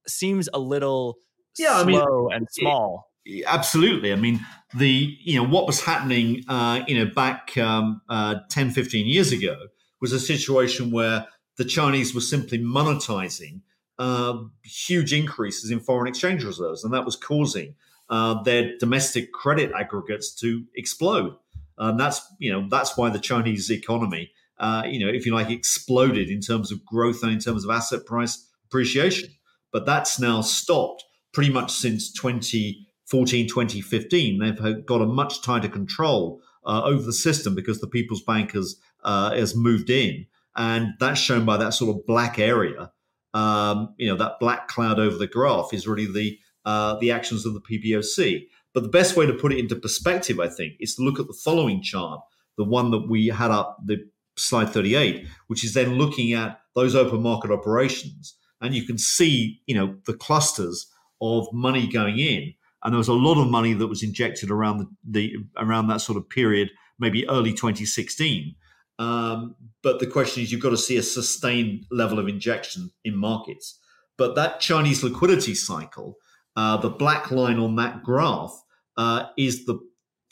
seems 0.08 0.50
a 0.54 0.60
little 0.60 1.18
yeah, 1.58 1.82
slow 1.84 2.30
I 2.30 2.34
mean, 2.34 2.38
and 2.38 2.48
small. 2.52 3.12
It, 3.26 3.44
absolutely. 3.48 4.14
I 4.14 4.18
mean, 4.18 4.40
the 4.74 5.18
you 5.22 5.42
know 5.42 5.48
what 5.48 5.68
was 5.68 5.82
happening, 5.82 6.44
uh, 6.48 6.84
you 6.88 7.04
know, 7.04 7.12
back 7.14 7.58
um, 7.58 8.02
uh, 8.10 8.36
10, 8.50 8.72
15 8.72 9.08
years 9.08 9.32
ago 9.32 9.56
was 10.02 10.12
a 10.12 10.20
situation 10.20 10.92
where 10.92 11.28
the 11.58 11.66
Chinese 11.66 12.14
were 12.14 12.22
simply 12.22 12.60
monetizing 12.60 13.62
uh, 13.98 14.38
huge 14.64 15.14
increases 15.14 15.72
in 15.72 15.80
foreign 15.80 16.08
exchange 16.08 16.44
reserves, 16.44 16.84
and 16.84 16.94
that 16.94 17.06
was 17.06 17.16
causing 17.16 17.76
uh, 18.10 18.42
their 18.44 18.78
domestic 18.78 19.32
credit 19.32 19.72
aggregates 19.74 20.34
to 20.36 20.66
explode. 20.76 21.36
And 21.78 22.00
that's 22.00 22.22
you 22.40 22.52
know 22.52 22.68
that's 22.70 22.98
why 22.98 23.10
the 23.10 23.20
Chinese 23.20 23.70
economy, 23.70 24.32
uh, 24.60 24.84
you 24.86 25.00
know, 25.06 25.12
if 25.12 25.26
you 25.26 25.34
like, 25.34 25.50
exploded 25.50 26.30
in 26.30 26.42
terms 26.42 26.72
of 26.72 26.86
growth 26.86 27.24
and 27.24 27.32
in 27.32 27.40
terms 27.40 27.66
of 27.66 27.72
asset 27.72 28.06
price 28.06 28.48
appreciation. 28.66 29.30
But 29.72 29.86
that's 29.86 30.20
now 30.20 30.42
stopped 30.42 31.04
pretty 31.34 31.52
much 31.52 31.72
since 31.72 32.14
2014, 32.14 33.48
2015. 33.50 34.40
They've 34.40 34.86
got 34.86 35.02
a 35.02 35.06
much 35.06 35.42
tighter 35.42 35.68
control 35.68 36.42
uh, 36.66 36.82
over 36.84 37.02
the 37.02 37.14
system 37.14 37.56
because 37.56 37.82
the 37.82 37.88
People's 37.88 38.24
Bank 38.24 38.54
has 38.54 38.78
uh, 39.04 39.32
has 39.32 39.56
moved 39.56 39.90
in, 39.90 40.26
and 40.56 40.94
that's 41.00 41.20
shown 41.20 41.46
by 41.46 41.58
that 41.58 41.74
sort 41.74 41.96
of 41.96 42.06
black 42.06 42.40
area. 42.40 42.92
Um, 43.36 43.94
you 43.98 44.08
know, 44.08 44.16
that 44.16 44.40
black 44.40 44.68
cloud 44.70 44.98
over 44.98 45.18
the 45.18 45.28
graph 45.28 45.74
is 45.74 45.88
really 45.88 46.12
the 46.12 46.40
uh, 46.66 46.96
the 47.00 47.12
actions 47.12 47.46
of 47.46 47.54
the 47.54 47.62
PBOC. 47.62 48.48
But 48.74 48.84
the 48.84 48.90
best 48.90 49.16
way 49.16 49.26
to 49.26 49.34
put 49.34 49.54
it 49.54 49.60
into 49.60 49.76
perspective, 49.76 50.40
I 50.40 50.48
think, 50.48 50.74
is 50.80 50.96
to 50.96 51.04
look 51.04 51.20
at 51.20 51.28
the 51.28 51.40
following 51.44 51.82
chart, 51.82 52.22
the 52.58 52.64
one 52.64 52.92
that 52.92 53.08
we 53.08 53.28
had 53.28 53.52
up, 53.52 53.78
the 53.86 54.06
slide 54.36 54.70
38, 54.70 55.28
which 55.48 55.64
is 55.64 55.74
then 55.74 55.96
looking 55.96 56.34
at 56.34 56.60
those 56.76 56.96
open 56.96 57.22
market 57.22 57.52
operations. 57.52 58.36
And 58.62 58.74
you 58.74 58.84
can 58.84 58.98
see, 58.98 59.62
you 59.68 59.76
know, 59.76 59.96
the 60.06 60.14
clusters 60.14 60.88
of 61.22 61.48
money 61.54 61.88
going 61.88 62.20
in. 62.20 62.54
And 62.84 62.94
there 62.94 62.98
was 62.98 63.08
a 63.08 63.14
lot 63.14 63.42
of 63.42 63.50
money 63.50 63.74
that 63.74 63.88
was 63.88 64.04
injected 64.04 64.52
around 64.52 64.80
the, 64.80 64.88
the 65.10 65.36
around 65.58 65.88
that 65.88 66.02
sort 66.02 66.18
of 66.18 66.30
period, 66.30 66.72
maybe 67.00 67.28
early 67.30 67.52
2016. 67.52 68.56
Um, 68.98 69.56
but 69.84 70.00
the 70.00 70.08
question 70.08 70.44
is, 70.44 70.52
you've 70.52 70.62
got 70.62 70.70
to 70.70 70.78
see 70.78 70.98
a 70.98 71.04
sustained 71.04 71.86
level 71.92 72.20
of 72.20 72.28
injection 72.28 72.92
in 73.04 73.16
markets. 73.16 73.80
But 74.18 74.36
that 74.36 74.62
Chinese 74.62 75.04
liquidity 75.04 75.54
cycle 75.54 76.18
uh, 76.56 76.78
the 76.78 76.90
black 76.90 77.32
line 77.32 77.60
on 77.60 77.76
that 77.76 78.04
graph 78.04 78.64
uh, 78.98 79.26
is 79.38 79.66
the 79.66 79.80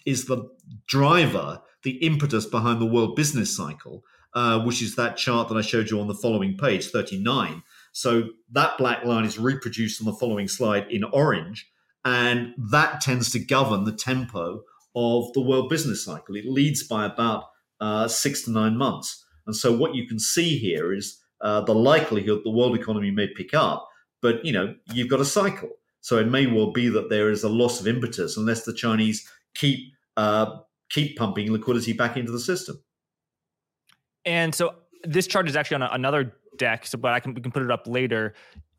is 0.05 0.25
the 0.25 0.49
driver, 0.87 1.61
the 1.83 1.97
impetus 1.97 2.45
behind 2.45 2.81
the 2.81 2.85
world 2.85 3.15
business 3.15 3.55
cycle, 3.55 4.03
uh, 4.33 4.59
which 4.63 4.81
is 4.81 4.95
that 4.95 5.15
chart 5.15 5.47
that 5.47 5.57
I 5.57 5.61
showed 5.61 5.89
you 5.89 5.99
on 5.99 6.07
the 6.07 6.13
following 6.13 6.57
page, 6.57 6.87
39. 6.87 7.63
So 7.93 8.23
that 8.51 8.77
black 8.77 9.05
line 9.05 9.23
is 9.23 9.39
reproduced 9.39 10.01
on 10.01 10.05
the 10.05 10.17
following 10.17 10.47
slide 10.47 10.87
in 10.89 11.05
orange, 11.05 11.69
and 12.03 12.53
that 12.57 12.99
tends 12.99 13.31
to 13.31 13.39
govern 13.39 13.85
the 13.85 13.93
tempo 13.93 14.63
of 14.95 15.31
the 15.33 15.41
world 15.41 15.69
business 15.69 16.03
cycle. 16.03 16.35
It 16.35 16.45
leads 16.45 16.83
by 16.83 17.05
about 17.05 17.45
uh, 17.83 18.07
six 18.07 18.43
to 18.43 18.51
nine 18.51 18.77
months. 18.77 19.25
And 19.45 19.53
so 19.53 19.75
what 19.75 19.93
you 19.93 20.07
can 20.07 20.17
see 20.17 20.57
here 20.57 20.93
is 20.93 21.21
uh, 21.41 21.59
the 21.61 21.75
likelihood 21.75 22.39
the 22.45 22.49
world 22.49 22.75
economy 22.79 23.11
may 23.11 23.27
pick 23.27 23.53
up, 23.53 23.89
but 24.21 24.43
you 24.45 24.53
know 24.53 24.73
you've 24.93 25.09
got 25.09 25.19
a 25.19 25.25
cycle. 25.25 25.69
So 25.99 26.17
it 26.17 26.27
may 26.27 26.47
well 26.47 26.71
be 26.71 26.87
that 26.89 27.09
there 27.09 27.29
is 27.29 27.43
a 27.43 27.49
loss 27.49 27.81
of 27.81 27.87
impetus 27.87 28.37
unless 28.37 28.63
the 28.63 28.73
Chinese 28.73 29.29
keep 29.53 29.79
uh, 30.15 30.45
keep 30.89 31.17
pumping 31.17 31.51
liquidity 31.51 31.91
back 31.91 32.15
into 32.15 32.31
the 32.31 32.39
system. 32.39 32.81
And 34.23 34.55
so 34.55 34.75
this 35.03 35.27
chart 35.27 35.49
is 35.49 35.57
actually 35.57 35.75
on 35.75 35.83
another 35.83 36.33
deck, 36.57 36.85
so 36.85 36.97
but 36.97 37.11
I 37.11 37.19
can 37.19 37.33
we 37.33 37.41
can 37.41 37.51
put 37.51 37.63
it 37.63 37.71
up 37.71 37.85
later. 37.85 38.33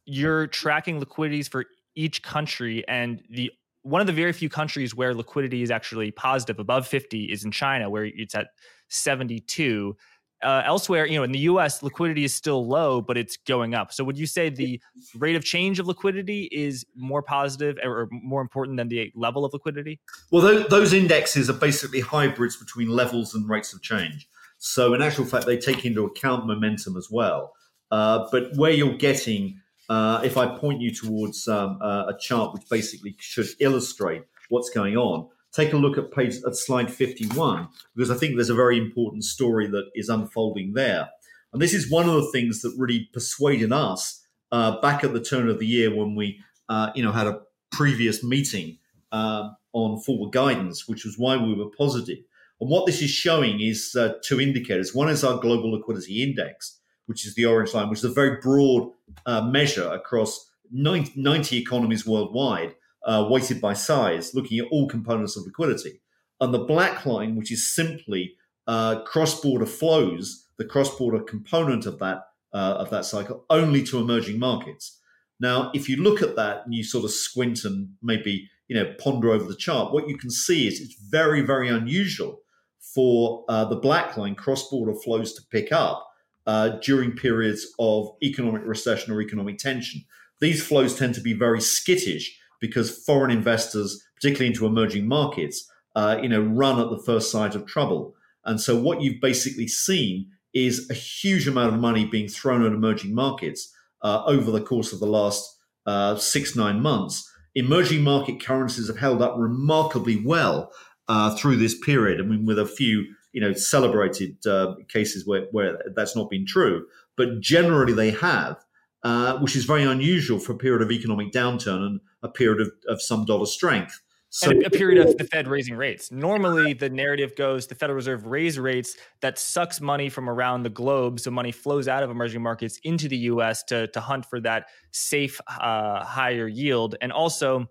You're 0.07 0.47
tracking 0.47 0.99
liquidities 0.99 1.47
for 1.47 1.67
each 1.95 2.23
country, 2.23 2.89
and 2.89 3.23
the 3.29 3.53
one 3.85 4.01
of 4.01 4.07
the 4.07 4.13
very 4.13 4.33
few 4.33 4.49
countries 4.49 4.95
where 4.95 5.15
liquidity 5.15 5.63
is 5.63 5.71
actually 5.71 6.11
positive 6.11 6.59
above 6.59 6.87
50 6.87 7.25
is 7.25 7.45
in 7.45 7.51
China, 7.51 7.89
where 7.89 8.05
it's 8.05 8.35
at 8.35 8.49
72 8.89 9.97
uh, 10.43 10.63
elsewhere, 10.67 11.07
you 11.07 11.17
know, 11.17 11.23
in 11.23 11.33
the 11.33 11.39
U.S., 11.41 11.83
liquidity 11.83 12.25
is 12.25 12.35
still 12.35 12.67
low, 12.67 13.01
but 13.01 13.17
it's 13.17 13.37
going 13.37 13.75
up. 13.75 13.93
So, 13.93 14.05
would 14.05 14.19
you 14.19 14.27
say 14.27 14.51
the 14.51 14.81
rate 15.17 15.37
of 15.37 15.45
change 15.45 15.79
of 15.79 15.87
liquidity 15.87 16.49
is 16.53 16.85
more 16.95 17.23
positive 17.23 17.79
or 17.83 18.09
more 18.11 18.43
important 18.43 18.77
than 18.77 18.89
the 18.89 19.11
level 19.15 19.45
of 19.45 19.55
liquidity? 19.55 20.01
Well, 20.31 20.43
those, 20.43 20.69
those 20.69 20.93
indexes 20.93 21.49
are 21.49 21.55
basically 21.55 22.01
hybrids 22.01 22.57
between 22.57 22.89
levels 22.89 23.35
and 23.35 23.49
rates 23.49 23.73
of 23.73 23.81
change. 23.81 24.29
So, 24.59 24.93
in 24.93 25.01
actual 25.01 25.25
fact, 25.25 25.47
they 25.47 25.57
take 25.57 25.85
into 25.85 26.05
account 26.05 26.47
momentum 26.47 26.97
as 26.97 27.09
well. 27.11 27.55
Uh, 27.91 28.27
but 28.31 28.55
where 28.57 28.73
you're 28.73 28.97
getting, 28.97 29.61
uh, 29.89 30.21
if 30.25 30.37
I 30.37 30.57
point 30.59 30.81
you 30.81 30.93
towards 30.95 31.47
um, 31.49 31.79
uh, 31.83 32.07
a 32.09 32.19
chart 32.19 32.55
which 32.55 32.69
basically 32.71 33.17
should 33.19 33.49
illustrate 33.61 34.23
what's 34.49 34.71
going 34.71 34.97
on, 34.97 35.29
take 35.53 35.73
a 35.73 35.77
look 35.77 35.99
at 35.99 36.11
page 36.11 36.37
at 36.47 36.57
slide 36.57 36.93
51 36.93 37.69
because 37.95 38.11
I 38.11 38.17
think 38.17 38.35
there's 38.35 38.51
a 38.51 38.55
very 38.55 38.79
important 38.79 39.25
story 39.25 39.67
that 39.69 39.91
is 39.95 40.09
unfolding 40.09 40.75
there. 40.75 41.09
And 41.53 41.63
this 41.63 41.73
is 41.73 41.91
one 41.91 42.09
of 42.09 42.15
the 42.15 42.31
things 42.33 42.63
that 42.63 42.75
really 42.77 43.09
persuaded 43.13 43.73
us 43.73 44.27
uh, 44.51 44.81
back 44.81 45.05
at 45.05 45.13
the 45.13 45.21
turn 45.21 45.49
of 45.49 45.59
the 45.59 45.67
year 45.67 45.95
when 45.95 46.15
we, 46.15 46.41
uh, 46.69 46.91
you 46.95 47.03
know, 47.03 47.13
had 47.13 47.27
a 47.27 47.41
previous 47.71 48.25
meeting 48.25 48.79
uh, 49.13 49.51
on 49.73 50.01
forward 50.01 50.33
guidance, 50.33 50.89
which 50.89 51.05
was 51.05 51.17
why 51.17 51.37
we 51.37 51.55
were 51.55 51.71
positive. 51.79 52.19
And 52.61 52.71
what 52.71 52.87
this 52.87 53.03
is 53.03 53.11
showing 53.11 53.61
is 53.61 53.95
uh, 53.99 54.15
two 54.25 54.41
indicators. 54.41 54.95
One 54.95 55.09
is 55.09 55.23
our 55.25 55.39
global 55.39 55.73
liquidity 55.73 56.23
index, 56.23 56.81
which 57.07 57.27
is 57.27 57.35
the 57.35 57.45
orange 57.45 57.75
line, 57.75 57.89
which 57.89 58.01
is 58.01 58.05
a 58.05 58.09
very 58.11 58.37
broad 58.41 58.91
uh, 59.27 59.43
measure 59.43 59.89
across 59.89 60.51
90, 60.71 61.21
90 61.21 61.59
economies 61.59 62.07
worldwide 62.07 62.75
uh, 63.05 63.27
weighted 63.29 63.61
by 63.61 63.75
size, 63.75 64.35
looking 64.35 64.59
at 64.59 64.67
all 64.71 64.89
components 64.89 65.37
of 65.37 65.45
liquidity. 65.45 66.01
And 66.41 66.53
the 66.53 66.65
black 66.65 67.07
line, 67.07 67.37
which 67.37 67.53
is 67.53 67.73
simply 67.75 68.35
uh, 68.67 69.03
cross-border 69.03 69.67
flows, 69.67 70.49
the 70.59 70.65
cross-border 70.65 71.21
component 71.21 71.87
of 71.87 71.99
that 71.99 72.23
uh, 72.53 72.77
of 72.79 72.89
that 72.91 73.05
cycle, 73.05 73.45
only 73.51 73.83
to 73.83 73.99
emerging 73.99 74.39
markets. 74.39 75.01
Now, 75.41 75.73
if 75.75 75.89
you 75.89 75.97
look 75.97 76.23
at 76.23 76.37
that 76.37 76.65
and 76.65 76.73
you 76.73 76.85
sort 76.85 77.05
of 77.05 77.11
squint 77.11 77.65
and 77.65 77.95
maybe 78.01 78.49
you 78.69 78.77
know 78.77 78.95
ponder 78.99 79.31
over 79.31 79.45
the 79.45 79.57
chart, 79.57 79.93
what 79.93 80.09
you 80.09 80.17
can 80.17 80.31
see 80.31 80.67
is 80.67 80.81
it's 80.81 80.95
very, 80.95 81.41
very 81.41 81.69
unusual 81.69 82.41
for 82.79 83.45
uh, 83.49 83.65
the 83.65 83.77
black 83.77 84.17
line 84.17 84.35
cross-border 84.35 84.95
flows 84.95 85.35
to 85.35 85.43
pick 85.51 85.73
up 85.73 86.09
uh, 86.47 86.71
during 86.83 87.13
periods 87.13 87.67
of 87.79 88.11
economic 88.23 88.63
recession 88.65 89.13
or 89.13 89.21
economic 89.21 89.59
tension. 89.59 90.03
These 90.41 90.65
flows 90.65 90.97
tend 90.99 91.15
to 91.15 91.21
be 91.21 91.33
very 91.33 91.61
skittish 91.61 92.39
because 92.61 93.03
foreign 93.05 93.31
investors, 93.31 94.03
particularly 94.17 94.49
into 94.49 94.67
emerging 94.67 95.07
markets, 95.07 95.71
uh, 95.97 96.19
you 96.21 96.29
know, 96.29 96.43
run 96.43 96.81
at 96.81 96.91
the 96.91 97.03
first 97.05 97.31
sight 97.31 97.55
of 97.55 97.67
trouble. 97.67 98.15
And 98.45 98.61
so 98.61 98.77
what 98.77 99.01
you've 99.01 99.21
basically 99.21 99.69
seen 99.69 100.31
is 100.53 100.89
a 100.91 100.95
huge 100.95 101.49
amount 101.49 101.75
of 101.75 101.81
money 101.81 102.05
being 102.05 102.29
thrown 102.29 102.65
at 102.65 102.73
emerging 102.73 103.15
markets 103.15 103.73
uh, 104.03 104.23
over 104.27 104.51
the 104.51 104.61
course 104.61 104.93
of 104.93 105.01
the 105.01 105.07
last 105.07 105.59
uh, 105.87 106.17
six, 106.17 106.55
nine 106.55 106.81
months. 106.81 107.31
Emerging 107.55 108.03
market 108.03 108.43
currencies 108.45 108.89
have 108.89 108.99
held 108.99 109.23
up 109.23 109.35
remarkably 109.37 110.23
well 110.25 110.71
uh, 111.09 111.35
through 111.37 111.57
this 111.57 111.79
period. 111.79 112.21
I 112.21 112.25
mean, 112.25 112.45
with 112.45 112.59
a 112.59 112.67
few, 112.67 113.07
you 113.35 113.41
know, 113.41 113.53
celebrated 113.53 114.37
uh, 114.47 114.77
cases 114.89 115.27
where, 115.27 115.47
where 115.51 115.77
that's 115.95 116.15
not 116.15 116.31
been 116.31 116.47
true, 116.47 116.87
but 117.17 117.41
generally 117.41 117.93
they 117.93 118.13
have, 118.13 118.65
uh, 119.03 119.39
which 119.39 119.57
is 119.57 119.65
very 119.65 119.83
unusual 119.83 120.39
for 120.39 120.53
a 120.53 120.57
period 120.57 120.81
of 120.81 120.93
economic 120.93 121.33
downturn 121.33 121.85
and 121.85 122.01
a 122.23 122.29
period 122.29 122.61
of, 122.61 122.71
of 122.89 123.03
some 123.03 123.25
dollar 123.25 123.45
strength. 123.45 124.01
So, 124.31 124.51
and 124.51 124.65
a 124.65 124.71
period 124.71 125.05
of 125.07 125.17
the 125.17 125.25
Fed 125.25 125.49
raising 125.49 125.77
rates. 125.77 126.11
Normally, 126.11 126.73
the 126.73 126.91
narrative 126.91 127.37
goes 127.37 127.67
the 127.67 127.75
Federal 127.75 127.97
Reserve 127.97 128.27
raise 128.27 128.59
rates 128.59 128.97
that 129.21 129.39
sucks 129.39 129.81
money 129.81 130.09
from 130.09 130.29
around 130.29 130.63
the 130.63 130.71
globe, 130.71 131.21
so 131.21 131.31
money 131.31 131.53
flows 131.53 131.87
out 131.87 132.03
of 132.03 132.11
emerging 132.11 132.43
markets 132.43 132.81
into 132.83 133.09
the 133.09 133.17
U.S. 133.17 133.63
to 133.65 133.87
to 133.89 134.01
hunt 134.01 134.27
for 134.27 134.41
that 134.41 134.67
safe 134.91 135.41
uh, 135.49 136.05
higher 136.05 136.49
yield, 136.49 136.97
and 137.01 137.13
also 137.13 137.67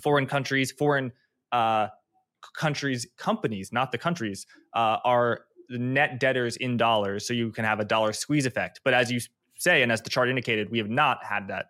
foreign 0.00 0.26
countries, 0.26 0.70
foreign 0.70 1.10
uh, 1.50 1.88
countries, 2.56 3.06
companies, 3.16 3.72
not 3.72 3.92
the 3.92 3.98
countries, 3.98 4.46
uh, 4.74 4.98
are 5.04 5.40
net 5.70 6.18
debtors 6.20 6.56
in 6.56 6.76
dollars, 6.76 7.26
so 7.26 7.34
you 7.34 7.50
can 7.50 7.64
have 7.64 7.80
a 7.80 7.84
dollar 7.84 8.12
squeeze 8.12 8.46
effect. 8.46 8.80
But 8.84 8.94
as 8.94 9.10
you 9.10 9.20
say, 9.58 9.82
and 9.82 9.92
as 9.92 10.02
the 10.02 10.10
chart 10.10 10.28
indicated, 10.28 10.70
we 10.70 10.78
have 10.78 10.90
not 10.90 11.24
had 11.24 11.48
that. 11.48 11.66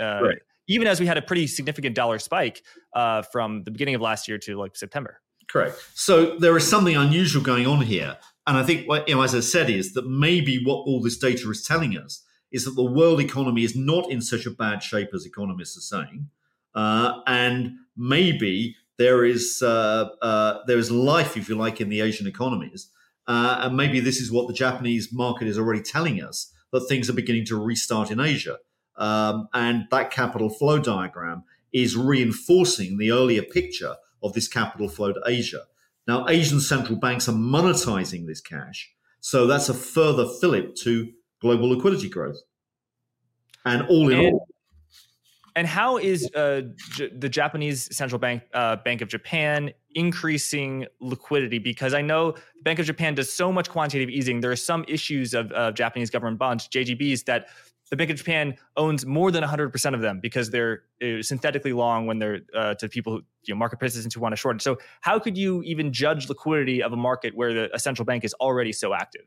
Uh, 0.00 0.20
right 0.22 0.38
even 0.70 0.86
as 0.86 1.00
we 1.00 1.06
had 1.06 1.18
a 1.18 1.22
pretty 1.22 1.48
significant 1.48 1.96
dollar 1.96 2.18
spike 2.20 2.62
uh, 2.94 3.22
from 3.22 3.64
the 3.64 3.72
beginning 3.72 3.96
of 3.96 4.00
last 4.00 4.28
year 4.28 4.38
to 4.38 4.56
like 4.56 4.76
September. 4.76 5.20
Correct. 5.50 5.76
So 5.94 6.38
there 6.38 6.56
is 6.56 6.66
something 6.66 6.96
unusual 6.96 7.42
going 7.42 7.66
on 7.66 7.80
here. 7.80 8.16
And 8.46 8.56
I 8.56 8.62
think, 8.62 8.88
what 8.88 9.08
you 9.08 9.16
know, 9.16 9.22
as 9.22 9.34
I 9.34 9.40
said, 9.40 9.68
is 9.68 9.94
that 9.94 10.08
maybe 10.08 10.62
what 10.64 10.86
all 10.86 11.02
this 11.02 11.18
data 11.18 11.50
is 11.50 11.64
telling 11.64 11.98
us 11.98 12.24
is 12.52 12.64
that 12.64 12.76
the 12.76 12.84
world 12.84 13.20
economy 13.20 13.64
is 13.64 13.74
not 13.74 14.10
in 14.12 14.22
such 14.22 14.46
a 14.46 14.50
bad 14.50 14.80
shape 14.80 15.10
as 15.12 15.26
economists 15.26 15.76
are 15.76 16.04
saying. 16.04 16.30
Uh, 16.72 17.20
and 17.26 17.72
maybe 17.96 18.76
there 19.00 19.24
is 19.24 19.62
uh, 19.62 20.10
uh, 20.20 20.58
there 20.66 20.76
is 20.76 20.90
life, 20.90 21.34
if 21.34 21.48
you 21.48 21.54
like, 21.54 21.80
in 21.80 21.88
the 21.88 22.02
Asian 22.02 22.26
economies. 22.26 22.90
Uh, 23.26 23.60
and 23.62 23.74
maybe 23.74 23.98
this 23.98 24.20
is 24.20 24.30
what 24.30 24.46
the 24.46 24.52
Japanese 24.52 25.10
market 25.10 25.48
is 25.48 25.58
already 25.58 25.80
telling 25.80 26.22
us 26.22 26.52
that 26.70 26.86
things 26.86 27.08
are 27.08 27.14
beginning 27.14 27.46
to 27.46 27.56
restart 27.56 28.10
in 28.10 28.20
Asia. 28.20 28.58
Um, 28.96 29.48
and 29.54 29.86
that 29.90 30.10
capital 30.10 30.50
flow 30.50 30.78
diagram 30.78 31.44
is 31.72 31.96
reinforcing 31.96 32.98
the 32.98 33.10
earlier 33.10 33.42
picture 33.42 33.94
of 34.22 34.34
this 34.34 34.48
capital 34.48 34.88
flow 34.88 35.14
to 35.14 35.22
Asia. 35.26 35.62
Now, 36.06 36.28
Asian 36.28 36.60
central 36.60 36.98
banks 36.98 37.26
are 37.26 37.32
monetizing 37.56 38.26
this 38.26 38.42
cash. 38.42 38.92
So 39.20 39.46
that's 39.46 39.70
a 39.70 39.74
further 39.74 40.26
fillip 40.26 40.74
to 40.82 41.10
global 41.40 41.70
liquidity 41.70 42.10
growth. 42.10 42.40
And 43.64 43.82
all 43.88 44.10
in 44.10 44.18
and, 44.18 44.34
all. 44.34 44.46
And 45.60 45.68
how 45.68 45.98
is 45.98 46.26
uh, 46.34 46.62
J- 46.92 47.10
the 47.14 47.28
Japanese 47.28 47.94
central 47.94 48.18
bank, 48.18 48.44
uh, 48.54 48.76
Bank 48.76 49.02
of 49.02 49.08
Japan, 49.08 49.74
increasing 49.94 50.86
liquidity? 51.00 51.58
Because 51.58 51.92
I 51.92 52.00
know 52.00 52.32
the 52.32 52.62
Bank 52.62 52.78
of 52.78 52.86
Japan 52.86 53.14
does 53.14 53.30
so 53.30 53.52
much 53.52 53.68
quantitative 53.68 54.08
easing. 54.08 54.40
There 54.40 54.50
are 54.50 54.56
some 54.56 54.86
issues 54.88 55.34
of 55.34 55.52
uh, 55.52 55.72
Japanese 55.72 56.08
government 56.08 56.38
bonds, 56.38 56.66
JGBs, 56.66 57.26
that 57.26 57.48
the 57.90 57.96
Bank 57.98 58.08
of 58.08 58.16
Japan 58.16 58.56
owns 58.78 59.04
more 59.04 59.30
than 59.30 59.44
100% 59.44 59.94
of 59.94 60.00
them 60.00 60.18
because 60.18 60.48
they're 60.48 60.84
uh, 61.02 61.20
synthetically 61.20 61.74
long 61.74 62.06
when 62.06 62.18
they're 62.18 62.38
uh, 62.54 62.72
to 62.76 62.88
people 62.88 63.12
who, 63.12 63.22
you 63.42 63.52
know, 63.52 63.58
market 63.58 63.78
participants 63.78 64.14
who 64.14 64.22
want 64.22 64.32
to 64.32 64.36
short 64.36 64.56
it. 64.56 64.62
So, 64.62 64.78
how 65.02 65.18
could 65.18 65.36
you 65.36 65.62
even 65.64 65.92
judge 65.92 66.30
liquidity 66.30 66.82
of 66.82 66.94
a 66.94 66.96
market 66.96 67.36
where 67.36 67.52
the, 67.52 67.74
a 67.74 67.78
central 67.78 68.06
bank 68.06 68.24
is 68.24 68.32
already 68.40 68.72
so 68.72 68.94
active? 68.94 69.26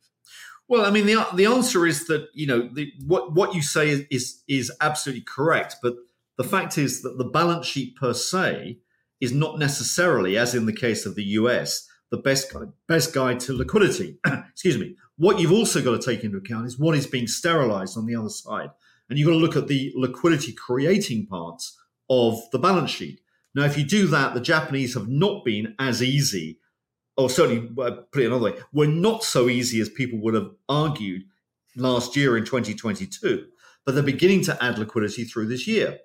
Well, 0.68 0.84
I 0.84 0.90
mean, 0.90 1.06
the, 1.06 1.28
the 1.36 1.46
answer 1.46 1.86
is 1.86 2.08
that, 2.08 2.30
you 2.34 2.48
know, 2.48 2.70
the, 2.74 2.92
what, 3.06 3.34
what 3.34 3.54
you 3.54 3.62
say 3.62 3.90
is, 3.90 4.06
is, 4.10 4.42
is 4.48 4.72
absolutely 4.82 5.26
correct. 5.28 5.76
But 5.84 5.94
the 6.38 6.44
fact 6.44 6.78
is 6.78 7.02
that 7.02 7.18
the 7.18 7.26
balance 7.26 7.66
sheet 7.66 7.96
per 7.96 8.14
se 8.14 8.80
is 9.22 9.32
not 9.32 9.60
necessarily, 9.60 10.38
as 10.38 10.56
in 10.56 10.66
the 10.66 10.74
case 10.74 11.06
of 11.06 11.16
the 11.16 11.24
US, 11.24 11.88
the 12.12 12.18
best 12.18 12.52
guide, 12.54 12.72
best 12.88 13.14
guide 13.14 13.40
to 13.42 13.54
liquidity. 13.54 14.18
Excuse 14.52 14.78
me. 14.78 14.96
What 15.18 15.40
you've 15.40 15.52
also 15.52 15.82
got 15.82 16.00
to 16.00 16.06
take 16.06 16.24
into 16.24 16.38
account 16.38 16.66
is 16.66 16.80
what 16.80 16.98
is 16.98 17.08
being 17.08 17.28
sterilized 17.28 17.98
on 17.98 18.06
the 18.06 18.16
other 18.16 18.30
side. 18.30 18.70
And 19.10 19.18
you've 19.18 19.28
got 19.28 19.34
to 19.34 19.40
look 19.40 19.56
at 19.56 19.68
the 19.68 19.92
liquidity 19.96 20.54
creating 20.54 21.28
parts 21.28 21.80
of 22.10 22.40
the 22.52 22.60
balance 22.60 22.92
sheet. 22.92 23.20
Now, 23.56 23.64
if 23.66 23.78
you 23.78 23.86
do 23.86 24.08
that, 24.08 24.34
the 24.34 24.42
Japanese 24.42 24.96
have 24.96 25.08
not 25.08 25.46
been 25.46 25.76
as 25.78 26.02
easy, 26.02 26.60
or 27.16 27.30
certainly, 27.30 27.70
uh, 27.80 28.02
put 28.12 28.24
it 28.24 28.28
another 28.28 28.46
way, 28.46 28.56
were 28.74 28.88
not 28.88 29.24
so 29.24 29.50
easy 29.50 29.80
as 29.80 29.90
people 29.90 30.20
would 30.22 30.34
have 30.34 30.50
argued 30.68 31.24
last 31.76 32.16
year 32.16 32.36
in 32.38 32.46
2022. 32.46 33.46
But 33.86 33.94
they're 33.94 34.04
beginning 34.04 34.44
to 34.46 34.64
add 34.64 34.80
liquidity 34.80 35.24
through 35.24 35.48
this 35.48 35.68
year. 35.68 36.00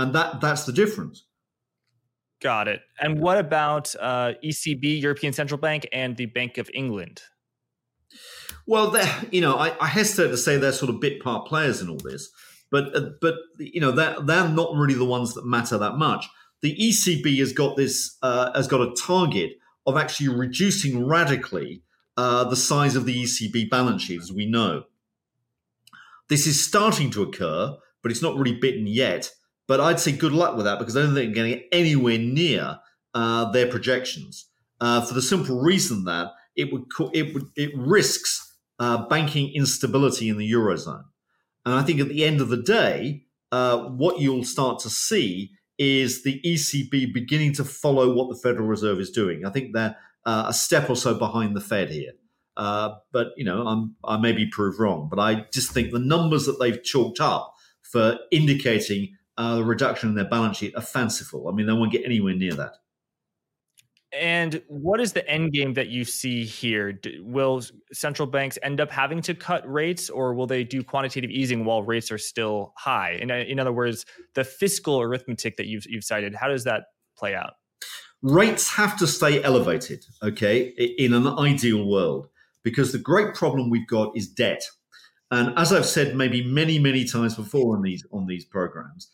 And 0.00 0.14
that 0.14 0.40
that's 0.40 0.64
the 0.64 0.72
difference. 0.72 1.24
Got 2.40 2.68
it. 2.68 2.80
And 2.98 3.20
what 3.20 3.36
about 3.36 3.94
uh, 4.00 4.32
ECB, 4.42 5.02
European 5.02 5.34
Central 5.34 5.60
Bank, 5.60 5.86
and 5.92 6.16
the 6.16 6.26
Bank 6.26 6.56
of 6.56 6.70
England? 6.72 7.20
Well, 8.66 8.96
you 9.30 9.42
know, 9.42 9.56
I, 9.56 9.76
I, 9.78 9.86
hesitate 9.88 10.30
to 10.30 10.38
say 10.38 10.56
they're 10.56 10.72
sort 10.72 10.90
of 10.90 11.00
bit 11.00 11.22
part 11.22 11.46
players 11.46 11.82
in 11.82 11.90
all 11.90 11.98
this, 11.98 12.30
but 12.70 12.96
uh, 12.96 13.10
but 13.20 13.34
you 13.58 13.80
know 13.80 13.92
they're 13.92 14.16
they're 14.22 14.48
not 14.48 14.74
really 14.74 14.94
the 14.94 15.04
ones 15.04 15.34
that 15.34 15.44
matter 15.44 15.76
that 15.76 15.96
much. 15.96 16.26
The 16.62 16.76
ECB 16.76 17.38
has 17.38 17.52
got 17.52 17.76
this 17.76 18.16
uh, 18.22 18.52
has 18.54 18.68
got 18.68 18.80
a 18.80 18.94
target 18.94 19.52
of 19.86 19.96
actually 19.96 20.28
reducing 20.28 21.06
radically 21.06 21.82
uh, 22.16 22.44
the 22.44 22.56
size 22.56 22.96
of 22.96 23.04
the 23.04 23.22
ECB 23.22 23.68
balance 23.68 24.02
sheet, 24.02 24.20
as 24.20 24.32
we 24.32 24.46
know. 24.46 24.84
This 26.28 26.46
is 26.46 26.64
starting 26.64 27.10
to 27.10 27.22
occur, 27.22 27.76
but 28.02 28.10
it's 28.10 28.22
not 28.22 28.36
really 28.36 28.56
bitten 28.56 28.86
yet. 28.86 29.32
But 29.70 29.78
I'd 29.78 30.00
say 30.00 30.10
good 30.10 30.32
luck 30.32 30.56
with 30.56 30.64
that 30.64 30.80
because 30.80 30.96
I 30.96 31.02
don't 31.02 31.14
think 31.14 31.32
they're 31.32 31.44
getting 31.44 31.64
anywhere 31.70 32.18
near 32.18 32.80
uh, 33.14 33.52
their 33.52 33.68
projections 33.68 34.46
uh, 34.80 35.00
for 35.00 35.14
the 35.14 35.22
simple 35.22 35.60
reason 35.60 36.06
that 36.06 36.32
it 36.56 36.72
would 36.72 36.86
it 37.14 37.32
would 37.32 37.44
it 37.54 37.70
risks 37.76 38.58
uh, 38.80 39.06
banking 39.06 39.54
instability 39.54 40.28
in 40.28 40.38
the 40.38 40.52
eurozone. 40.52 41.04
And 41.64 41.76
I 41.76 41.82
think 41.84 42.00
at 42.00 42.08
the 42.08 42.24
end 42.24 42.40
of 42.40 42.48
the 42.48 42.60
day, 42.60 43.26
uh, 43.52 43.84
what 43.90 44.18
you'll 44.18 44.42
start 44.42 44.80
to 44.80 44.90
see 44.90 45.52
is 45.78 46.24
the 46.24 46.40
ECB 46.44 47.14
beginning 47.14 47.52
to 47.52 47.64
follow 47.64 48.12
what 48.12 48.28
the 48.28 48.40
Federal 48.42 48.66
Reserve 48.66 48.98
is 48.98 49.12
doing. 49.12 49.46
I 49.46 49.50
think 49.50 49.72
they're 49.72 49.96
uh, 50.26 50.46
a 50.48 50.52
step 50.52 50.90
or 50.90 50.96
so 50.96 51.14
behind 51.14 51.54
the 51.54 51.60
Fed 51.60 51.90
here. 51.90 52.14
Uh, 52.56 52.96
but 53.12 53.28
you 53.36 53.44
know, 53.44 53.68
I'm, 53.68 53.94
I 54.02 54.16
may 54.16 54.32
be 54.32 54.48
proved 54.48 54.80
wrong. 54.80 55.06
But 55.08 55.20
I 55.20 55.46
just 55.52 55.70
think 55.70 55.92
the 55.92 56.00
numbers 56.00 56.46
that 56.46 56.58
they've 56.58 56.82
chalked 56.82 57.20
up 57.20 57.54
for 57.82 58.18
indicating 58.32 59.16
uh, 59.40 59.54
the 59.56 59.64
reduction 59.64 60.10
in 60.10 60.14
their 60.14 60.28
balance 60.28 60.58
sheet 60.58 60.74
are 60.76 60.82
fanciful. 60.82 61.48
I 61.48 61.52
mean, 61.52 61.66
they 61.66 61.72
won't 61.72 61.90
get 61.90 62.04
anywhere 62.04 62.34
near 62.34 62.52
that. 62.52 62.74
And 64.12 64.60
what 64.68 65.00
is 65.00 65.14
the 65.14 65.26
end 65.26 65.52
game 65.52 65.72
that 65.74 65.88
you 65.88 66.04
see 66.04 66.44
here? 66.44 67.00
Will 67.20 67.62
central 67.90 68.26
banks 68.26 68.58
end 68.62 68.82
up 68.82 68.90
having 68.90 69.22
to 69.22 69.34
cut 69.34 69.62
rates, 69.70 70.10
or 70.10 70.34
will 70.34 70.46
they 70.46 70.62
do 70.62 70.82
quantitative 70.82 71.30
easing 71.30 71.64
while 71.64 71.82
rates 71.82 72.12
are 72.12 72.18
still 72.18 72.74
high? 72.76 73.12
In, 73.12 73.30
in 73.30 73.58
other 73.58 73.72
words, 73.72 74.04
the 74.34 74.44
fiscal 74.44 75.00
arithmetic 75.00 75.56
that 75.56 75.66
you've, 75.68 75.86
you've 75.86 76.04
cited, 76.04 76.34
how 76.34 76.48
does 76.48 76.64
that 76.64 76.86
play 77.16 77.34
out? 77.34 77.54
Rates 78.20 78.68
have 78.74 78.98
to 78.98 79.06
stay 79.06 79.42
elevated, 79.42 80.04
okay, 80.22 80.64
in 80.98 81.14
an 81.14 81.26
ideal 81.26 81.86
world, 81.86 82.28
because 82.62 82.92
the 82.92 82.98
great 82.98 83.34
problem 83.34 83.70
we've 83.70 83.88
got 83.88 84.14
is 84.14 84.28
debt. 84.28 84.62
And 85.30 85.56
as 85.56 85.72
I've 85.72 85.86
said 85.86 86.14
maybe 86.14 86.44
many, 86.44 86.78
many 86.78 87.04
times 87.04 87.36
before 87.36 87.76
on 87.76 87.82
these 87.82 88.04
on 88.12 88.26
these 88.26 88.44
programs, 88.44 89.08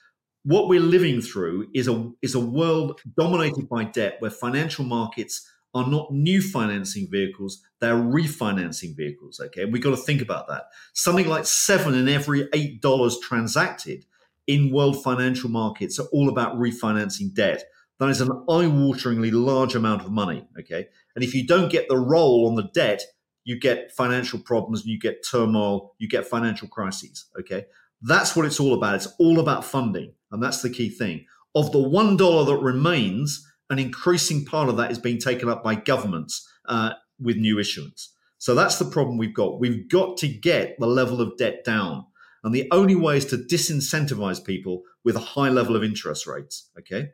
what 0.46 0.68
we're 0.68 0.78
living 0.78 1.20
through 1.20 1.66
is 1.74 1.88
a 1.88 2.12
is 2.22 2.36
a 2.36 2.40
world 2.40 3.00
dominated 3.18 3.68
by 3.68 3.82
debt 3.82 4.14
where 4.20 4.30
financial 4.30 4.84
markets 4.84 5.50
are 5.74 5.88
not 5.88 6.12
new 6.12 6.40
financing 6.40 7.08
vehicles 7.10 7.62
they're 7.80 7.96
refinancing 7.96 8.96
vehicles 8.96 9.40
okay? 9.40 9.64
And 9.64 9.72
we've 9.72 9.82
got 9.82 9.90
to 9.90 9.96
think 9.96 10.22
about 10.22 10.46
that. 10.46 10.66
Something 10.94 11.26
like 11.26 11.46
seven 11.46 11.94
in 11.94 12.08
every 12.08 12.48
eight 12.54 12.80
dollars 12.80 13.18
transacted 13.18 14.06
in 14.46 14.72
world 14.72 15.02
financial 15.02 15.50
markets 15.50 15.98
are 15.98 16.06
all 16.12 16.28
about 16.28 16.56
refinancing 16.56 17.34
debt. 17.34 17.64
That 17.98 18.10
is 18.10 18.20
an 18.20 18.30
eye-wateringly 18.48 19.32
large 19.32 19.74
amount 19.74 20.02
of 20.02 20.12
money 20.12 20.46
okay? 20.60 20.86
And 21.16 21.24
if 21.24 21.34
you 21.34 21.44
don't 21.44 21.72
get 21.72 21.88
the 21.88 21.98
roll 21.98 22.46
on 22.46 22.54
the 22.54 22.70
debt 22.72 23.02
you 23.42 23.58
get 23.58 23.90
financial 23.92 24.38
problems 24.38 24.82
and 24.82 24.90
you 24.90 24.98
get 24.98 25.26
turmoil 25.28 25.94
you 25.98 26.08
get 26.08 26.24
financial 26.24 26.68
crises 26.68 27.26
okay 27.38 27.66
that's 28.02 28.36
what 28.36 28.46
it's 28.46 28.60
all 28.60 28.74
about 28.74 28.94
it's 28.94 29.08
all 29.18 29.40
about 29.40 29.64
funding 29.64 30.12
and 30.30 30.42
that's 30.42 30.62
the 30.62 30.70
key 30.70 30.88
thing. 30.88 31.24
Of 31.54 31.72
the 31.72 31.78
$1 31.78 32.46
that 32.46 32.56
remains, 32.56 33.46
an 33.70 33.78
increasing 33.78 34.44
part 34.44 34.68
of 34.68 34.76
that 34.76 34.90
is 34.90 34.98
being 34.98 35.18
taken 35.18 35.48
up 35.48 35.64
by 35.64 35.74
governments 35.74 36.46
uh, 36.68 36.92
with 37.18 37.36
new 37.36 37.58
issuance. 37.58 38.12
So 38.38 38.54
that's 38.54 38.78
the 38.78 38.84
problem 38.84 39.16
we've 39.16 39.34
got. 39.34 39.58
We've 39.58 39.88
got 39.88 40.18
to 40.18 40.28
get 40.28 40.78
the 40.78 40.86
level 40.86 41.20
of 41.20 41.36
debt 41.38 41.64
down. 41.64 42.04
And 42.44 42.54
the 42.54 42.68
only 42.70 42.94
way 42.94 43.16
is 43.16 43.24
to 43.26 43.38
disincentivize 43.38 44.44
people 44.44 44.82
with 45.04 45.16
a 45.16 45.20
high 45.20 45.48
level 45.48 45.74
of 45.74 45.82
interest 45.82 46.26
rates. 46.26 46.70
Okay. 46.78 47.10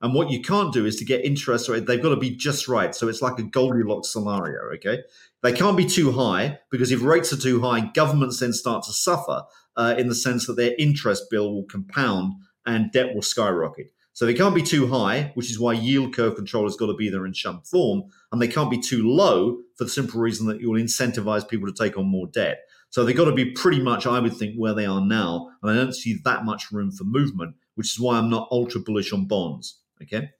And 0.00 0.14
what 0.14 0.30
you 0.30 0.40
can't 0.42 0.72
do 0.72 0.86
is 0.86 0.96
to 0.96 1.04
get 1.04 1.24
interest 1.24 1.68
rate, 1.68 1.86
they've 1.86 2.02
got 2.02 2.10
to 2.10 2.16
be 2.16 2.36
just 2.36 2.68
right. 2.68 2.94
So 2.94 3.08
it's 3.08 3.22
like 3.22 3.38
a 3.38 3.42
Goldilocks 3.42 4.12
scenario, 4.12 4.60
okay? 4.74 5.02
They 5.42 5.52
can't 5.52 5.76
be 5.76 5.86
too 5.86 6.12
high 6.12 6.60
because 6.70 6.92
if 6.92 7.02
rates 7.02 7.32
are 7.32 7.38
too 7.38 7.60
high, 7.60 7.90
governments 7.94 8.38
then 8.38 8.52
start 8.52 8.84
to 8.84 8.92
suffer 8.92 9.42
uh, 9.78 9.94
in 9.96 10.08
the 10.08 10.14
sense 10.14 10.46
that 10.46 10.56
their 10.56 10.74
interest 10.78 11.30
bill 11.30 11.54
will 11.54 11.64
compound 11.64 12.34
and 12.66 12.92
debt 12.92 13.14
will 13.14 13.22
skyrocket. 13.22 13.86
So 14.12 14.26
they 14.26 14.34
can't 14.34 14.54
be 14.54 14.62
too 14.62 14.88
high, 14.88 15.30
which 15.34 15.48
is 15.48 15.60
why 15.60 15.74
yield 15.74 16.12
curve 16.12 16.34
control 16.34 16.64
has 16.64 16.74
got 16.74 16.88
to 16.88 16.94
be 16.94 17.08
there 17.08 17.24
in 17.24 17.34
some 17.34 17.62
form. 17.62 18.02
And 18.32 18.42
they 18.42 18.48
can't 18.48 18.70
be 18.70 18.80
too 18.80 19.08
low 19.08 19.58
for 19.76 19.84
the 19.84 19.90
simple 19.90 20.20
reason 20.20 20.48
that 20.48 20.60
you 20.60 20.70
will 20.70 20.80
incentivize 20.80 21.48
people 21.48 21.68
to 21.68 21.72
take 21.72 21.96
on 21.96 22.06
more 22.06 22.26
debt. 22.26 22.62
So 22.90 23.04
they've 23.04 23.16
got 23.16 23.26
to 23.26 23.32
be 23.32 23.52
pretty 23.52 23.80
much, 23.80 24.06
I 24.06 24.18
would 24.18 24.34
think, 24.34 24.56
where 24.56 24.74
they 24.74 24.86
are 24.86 25.00
now. 25.00 25.50
And 25.62 25.70
I 25.70 25.76
don't 25.76 25.94
see 25.94 26.18
that 26.24 26.44
much 26.44 26.72
room 26.72 26.90
for 26.90 27.04
movement, 27.04 27.54
which 27.76 27.92
is 27.92 28.00
why 28.00 28.18
I'm 28.18 28.28
not 28.28 28.48
ultra 28.50 28.80
bullish 28.80 29.12
on 29.12 29.26
bonds. 29.26 29.80
Okay. 30.02 30.30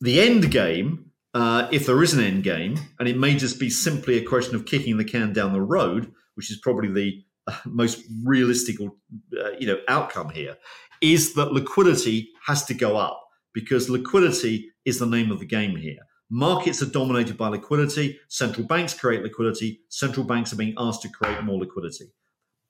The 0.00 0.20
end 0.20 0.50
game, 0.50 1.12
uh, 1.34 1.68
if 1.70 1.86
there 1.86 2.02
is 2.02 2.14
an 2.14 2.24
end 2.24 2.42
game, 2.42 2.76
and 2.98 3.08
it 3.08 3.16
may 3.16 3.36
just 3.36 3.60
be 3.60 3.70
simply 3.70 4.18
a 4.18 4.24
question 4.24 4.56
of 4.56 4.66
kicking 4.66 4.96
the 4.96 5.04
can 5.04 5.32
down 5.32 5.52
the 5.52 5.60
road, 5.60 6.10
which 6.34 6.50
is 6.50 6.58
probably 6.58 6.88
the 6.88 7.24
most 7.64 8.04
realistic, 8.24 8.76
uh, 8.80 9.50
you 9.58 9.66
know, 9.66 9.78
outcome 9.88 10.30
here, 10.30 10.56
is 11.00 11.34
that 11.34 11.52
liquidity 11.52 12.30
has 12.46 12.64
to 12.64 12.74
go 12.74 12.96
up 12.96 13.22
because 13.54 13.88
liquidity 13.88 14.70
is 14.84 14.98
the 14.98 15.06
name 15.06 15.30
of 15.30 15.38
the 15.38 15.46
game 15.46 15.76
here. 15.76 15.98
Markets 16.30 16.82
are 16.82 16.90
dominated 16.90 17.38
by 17.38 17.48
liquidity. 17.48 18.18
Central 18.28 18.66
banks 18.66 18.92
create 18.92 19.22
liquidity. 19.22 19.80
Central 19.88 20.26
banks 20.26 20.52
are 20.52 20.56
being 20.56 20.74
asked 20.76 21.02
to 21.02 21.08
create 21.08 21.42
more 21.42 21.58
liquidity. 21.58 22.12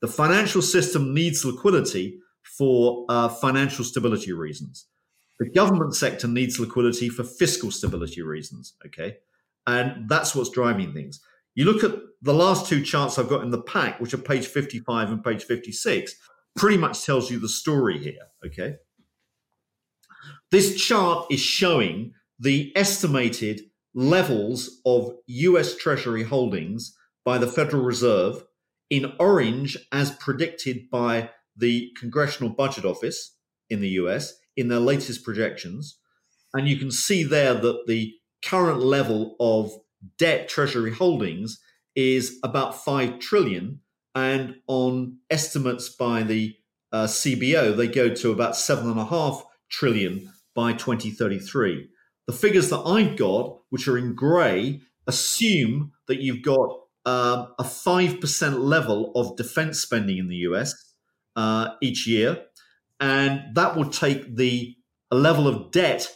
The 0.00 0.08
financial 0.08 0.62
system 0.62 1.12
needs 1.12 1.44
liquidity 1.44 2.20
for 2.42 3.04
uh, 3.08 3.28
financial 3.28 3.84
stability 3.84 4.32
reasons. 4.32 4.86
The 5.40 5.50
government 5.50 5.94
sector 5.94 6.28
needs 6.28 6.58
liquidity 6.60 7.08
for 7.08 7.24
fiscal 7.24 7.70
stability 7.70 8.22
reasons. 8.22 8.74
Okay. 8.86 9.18
And 9.66 10.08
that's 10.08 10.34
what's 10.34 10.50
driving 10.50 10.92
things. 10.92 11.20
You 11.58 11.64
look 11.64 11.82
at 11.82 11.98
the 12.22 12.34
last 12.34 12.68
two 12.68 12.84
charts 12.84 13.18
I've 13.18 13.28
got 13.28 13.42
in 13.42 13.50
the 13.50 13.60
pack, 13.60 14.00
which 14.00 14.14
are 14.14 14.18
page 14.18 14.46
55 14.46 15.10
and 15.10 15.24
page 15.24 15.42
56, 15.42 16.14
pretty 16.54 16.76
much 16.76 17.04
tells 17.04 17.32
you 17.32 17.40
the 17.40 17.48
story 17.48 17.98
here. 17.98 18.28
Okay. 18.46 18.76
This 20.52 20.80
chart 20.80 21.26
is 21.32 21.40
showing 21.40 22.12
the 22.38 22.72
estimated 22.76 23.62
levels 23.92 24.80
of 24.86 25.10
US 25.26 25.76
Treasury 25.76 26.22
holdings 26.22 26.96
by 27.24 27.38
the 27.38 27.48
Federal 27.48 27.82
Reserve 27.82 28.44
in 28.88 29.12
orange 29.18 29.76
as 29.90 30.12
predicted 30.12 30.88
by 30.92 31.30
the 31.56 31.90
Congressional 31.98 32.50
Budget 32.50 32.84
Office 32.84 33.34
in 33.68 33.80
the 33.80 33.90
US 34.02 34.32
in 34.56 34.68
their 34.68 34.78
latest 34.78 35.24
projections. 35.24 35.98
And 36.54 36.68
you 36.68 36.76
can 36.76 36.92
see 36.92 37.24
there 37.24 37.54
that 37.54 37.88
the 37.88 38.14
current 38.44 38.78
level 38.78 39.34
of 39.40 39.72
debt 40.18 40.48
treasury 40.48 40.92
holdings 40.92 41.60
is 41.94 42.38
about 42.42 42.84
5 42.84 43.18
trillion 43.18 43.80
and 44.14 44.56
on 44.66 45.18
estimates 45.30 45.88
by 45.88 46.22
the 46.22 46.54
uh, 46.92 47.04
CBO 47.04 47.76
they 47.76 47.88
go 47.88 48.08
to 48.14 48.32
about 48.32 48.54
7.5 48.54 49.42
trillion 49.68 50.32
by 50.54 50.72
2033 50.72 51.88
the 52.26 52.32
figures 52.32 52.70
that 52.70 52.80
i've 52.80 53.16
got 53.16 53.58
which 53.68 53.86
are 53.86 53.98
in 53.98 54.14
grey 54.14 54.80
assume 55.06 55.92
that 56.06 56.20
you've 56.20 56.42
got 56.42 56.70
um, 57.04 57.54
a 57.58 57.64
5% 57.64 58.58
level 58.58 59.12
of 59.14 59.36
defense 59.36 59.80
spending 59.80 60.18
in 60.18 60.28
the 60.28 60.36
us 60.36 60.94
uh, 61.36 61.70
each 61.80 62.06
year 62.06 62.44
and 63.00 63.54
that 63.54 63.76
will 63.76 63.88
take 63.88 64.36
the 64.36 64.76
level 65.10 65.46
of 65.46 65.70
debt, 65.70 66.08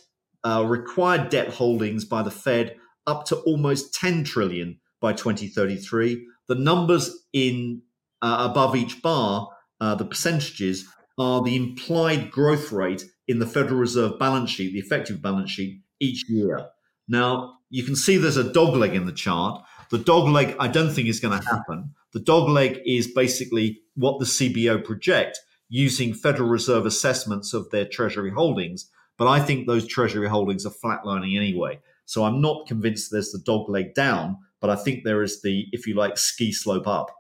uh, 0.45 0.65
required 0.67 1.31
debt 1.31 1.49
holdings 1.49 2.05
by 2.05 2.23
the 2.23 2.31
Fed, 2.31 2.77
up 3.07 3.25
to 3.27 3.37
almost 3.37 3.95
10 3.95 4.25
trillion 4.25 4.79
by 5.01 5.13
2033. 5.13 6.27
The 6.49 6.55
numbers 6.55 7.27
in 7.33 7.83
uh, 8.21 8.49
above 8.51 8.77
each 8.77 9.03
bar, 9.03 9.49
uh, 9.81 9.95
the 9.95 10.05
percentages, 10.05 10.87
are 11.19 11.43
the 11.43 11.57
implied 11.57 12.31
growth 12.31 12.73
rate 12.73 13.05
in 13.29 13.39
the 13.39 13.47
Federal 13.47 13.81
Reserve 13.81 14.19
balance 14.19 14.51
sheet, 14.51 14.73
the 14.73 14.79
effective 14.79 15.21
balance 15.21 15.51
sheet, 15.51 15.83
each 16.01 16.25
year. 16.29 16.69
Now, 17.09 17.59
you 17.71 17.83
can 17.83 17.97
see 17.97 18.17
there's 18.17 18.37
a 18.37 18.53
dog 18.53 18.77
leg 18.77 18.95
in 18.95 19.07
the 19.07 19.13
chart. 19.13 19.63
The 19.91 19.99
dog 19.99 20.29
leg, 20.29 20.57
I 20.59 20.69
don't 20.69 20.91
think 20.91 21.09
is 21.09 21.21
going 21.21 21.39
to 21.39 21.47
happen. 21.47 21.95
The 22.13 22.21
dog 22.21 22.49
leg 22.49 22.81
is 22.87 23.07
basically 23.13 23.81
what 23.95 24.19
the 24.19 24.25
CBO 24.25 24.83
project 24.85 25.39
using 25.69 26.15
Federal 26.15 26.49
Reserve 26.49 26.87
assessments 26.87 27.55
of 27.55 27.71
their 27.71 27.87
Treasury 27.87 28.31
holdings. 28.31 28.91
But 29.19 29.29
I 29.29 29.41
think 29.41 29.67
those 29.67 29.87
Treasury 29.87 30.29
holdings 30.29 30.67
are 30.67 30.71
flatlining 30.71 31.37
anyway. 31.37 31.81
So 32.13 32.25
I'm 32.25 32.41
not 32.41 32.67
convinced 32.67 33.11
there's 33.11 33.33
the 33.33 33.39
dog 33.39 33.71
leg 33.71 33.95
down, 33.95 34.37
but 34.61 34.69
I 34.69 34.77
think 34.77 35.03
there 35.03 35.23
is 35.23 35.41
the, 35.41 35.67
if 35.73 35.87
you 35.87 35.95
like, 35.95 36.19
ski 36.19 36.53
slope 36.53 36.87
up. 36.87 37.11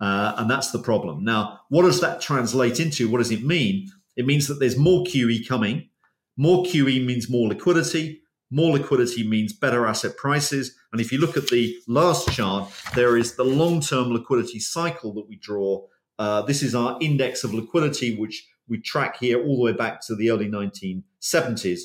Uh, 0.00 0.34
and 0.36 0.50
that's 0.50 0.70
the 0.72 0.78
problem. 0.80 1.22
Now, 1.22 1.60
what 1.68 1.82
does 1.82 2.00
that 2.00 2.20
translate 2.20 2.80
into? 2.80 3.08
What 3.08 3.18
does 3.18 3.30
it 3.30 3.44
mean? 3.44 3.88
It 4.16 4.26
means 4.26 4.48
that 4.48 4.60
there's 4.60 4.76
more 4.76 5.04
QE 5.04 5.46
coming. 5.46 5.88
More 6.36 6.64
QE 6.64 7.04
means 7.06 7.30
more 7.30 7.48
liquidity. 7.48 8.22
More 8.50 8.72
liquidity 8.72 9.28
means 9.28 9.52
better 9.52 9.86
asset 9.86 10.16
prices. 10.16 10.74
And 10.92 11.00
if 11.00 11.12
you 11.12 11.18
look 11.18 11.36
at 11.36 11.48
the 11.48 11.76
last 11.86 12.32
chart, 12.32 12.72
there 12.96 13.16
is 13.16 13.36
the 13.36 13.44
long 13.44 13.80
term 13.80 14.12
liquidity 14.12 14.58
cycle 14.58 15.12
that 15.14 15.28
we 15.28 15.36
draw 15.36 15.86
uh, 16.18 16.42
this 16.42 16.62
is 16.62 16.74
our 16.74 16.98
index 17.00 17.44
of 17.44 17.54
liquidity, 17.54 18.16
which 18.16 18.48
we 18.66 18.80
track 18.80 19.18
here 19.18 19.40
all 19.40 19.56
the 19.56 19.62
way 19.62 19.72
back 19.72 20.04
to 20.06 20.16
the 20.16 20.30
early 20.30 20.48
1970s. 20.50 21.80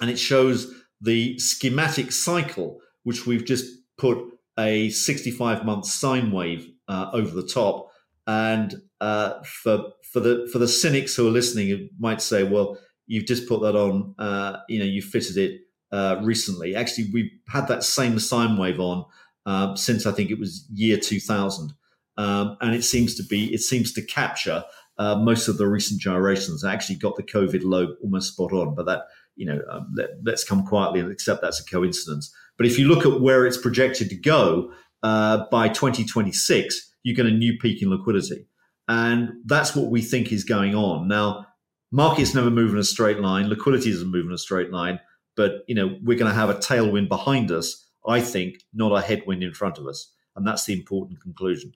And 0.00 0.10
it 0.10 0.18
shows 0.18 0.72
the 1.00 1.38
schematic 1.38 2.12
cycle, 2.12 2.80
which 3.04 3.26
we've 3.26 3.44
just 3.44 3.66
put 3.98 4.18
a 4.58 4.90
65 4.90 5.64
month 5.64 5.86
sine 5.86 6.30
wave 6.30 6.68
uh, 6.88 7.10
over 7.12 7.30
the 7.30 7.46
top. 7.46 7.88
And 8.26 8.74
uh, 9.00 9.42
for 9.42 9.84
for 10.12 10.20
the 10.20 10.48
for 10.52 10.58
the 10.58 10.68
cynics 10.68 11.14
who 11.14 11.26
are 11.26 11.32
listening, 11.32 11.68
you 11.68 11.88
might 11.98 12.20
say, 12.20 12.44
"Well, 12.44 12.78
you've 13.06 13.26
just 13.26 13.48
put 13.48 13.62
that 13.62 13.74
on. 13.74 14.14
Uh, 14.18 14.58
you 14.68 14.78
know, 14.78 14.84
you 14.84 15.02
fitted 15.02 15.36
it 15.36 15.62
uh, 15.90 16.20
recently." 16.22 16.76
Actually, 16.76 17.10
we've 17.12 17.30
had 17.48 17.66
that 17.68 17.82
same 17.82 18.18
sine 18.18 18.56
wave 18.56 18.78
on 18.78 19.04
uh, 19.46 19.74
since 19.74 20.06
I 20.06 20.12
think 20.12 20.30
it 20.30 20.38
was 20.38 20.66
year 20.72 20.96
2000 20.98 21.72
um, 22.20 22.58
and 22.60 22.74
it 22.74 22.84
seems 22.84 23.14
to 23.14 23.22
be 23.22 23.52
it 23.54 23.60
seems 23.60 23.92
to 23.94 24.02
capture 24.02 24.62
uh, 24.98 25.16
most 25.16 25.48
of 25.48 25.56
the 25.56 25.66
recent 25.66 26.00
gyrations. 26.00 26.62
I 26.62 26.74
actually 26.74 26.96
got 26.96 27.16
the 27.16 27.22
COVID 27.22 27.62
low 27.64 27.94
almost 28.02 28.34
spot 28.34 28.52
on, 28.52 28.74
but 28.74 28.84
that 28.84 29.04
you 29.40 29.46
know 29.46 29.60
um, 29.70 29.92
let, 29.96 30.34
us 30.34 30.44
come 30.44 30.64
quietly 30.66 31.00
and 31.00 31.10
accept 31.10 31.40
that's 31.40 31.60
a 31.60 31.64
coincidence. 31.64 32.32
But 32.58 32.66
if 32.66 32.78
you 32.78 32.86
look 32.86 33.06
at 33.06 33.22
where 33.22 33.46
it's 33.46 33.56
projected 33.56 34.10
to 34.10 34.16
go 34.16 34.70
uh, 35.02 35.46
by 35.50 35.68
2026, 35.68 36.94
you 37.02 37.14
get 37.14 37.24
a 37.24 37.30
new 37.30 37.56
peak 37.58 37.82
in 37.82 37.88
liquidity, 37.88 38.46
and 38.86 39.30
that's 39.46 39.74
what 39.74 39.90
we 39.90 40.02
think 40.02 40.30
is 40.30 40.44
going 40.44 40.74
on 40.74 41.08
now. 41.08 41.46
Markets 41.90 42.34
never 42.34 42.50
move 42.50 42.72
in 42.72 42.78
a 42.78 42.84
straight 42.84 43.18
line. 43.18 43.48
Liquidity 43.48 43.90
doesn't 43.90 44.12
move 44.12 44.26
in 44.26 44.32
a 44.32 44.38
straight 44.38 44.70
line. 44.70 45.00
But 45.36 45.64
you 45.66 45.74
know 45.74 45.96
we're 46.04 46.18
going 46.18 46.30
to 46.30 46.38
have 46.38 46.50
a 46.50 46.54
tailwind 46.54 47.08
behind 47.08 47.50
us. 47.50 47.86
I 48.06 48.20
think, 48.20 48.62
not 48.72 48.92
a 48.92 49.00
headwind 49.00 49.42
in 49.42 49.52
front 49.52 49.78
of 49.78 49.86
us, 49.86 50.12
and 50.36 50.46
that's 50.46 50.64
the 50.66 50.74
important 50.74 51.20
conclusion. 51.20 51.72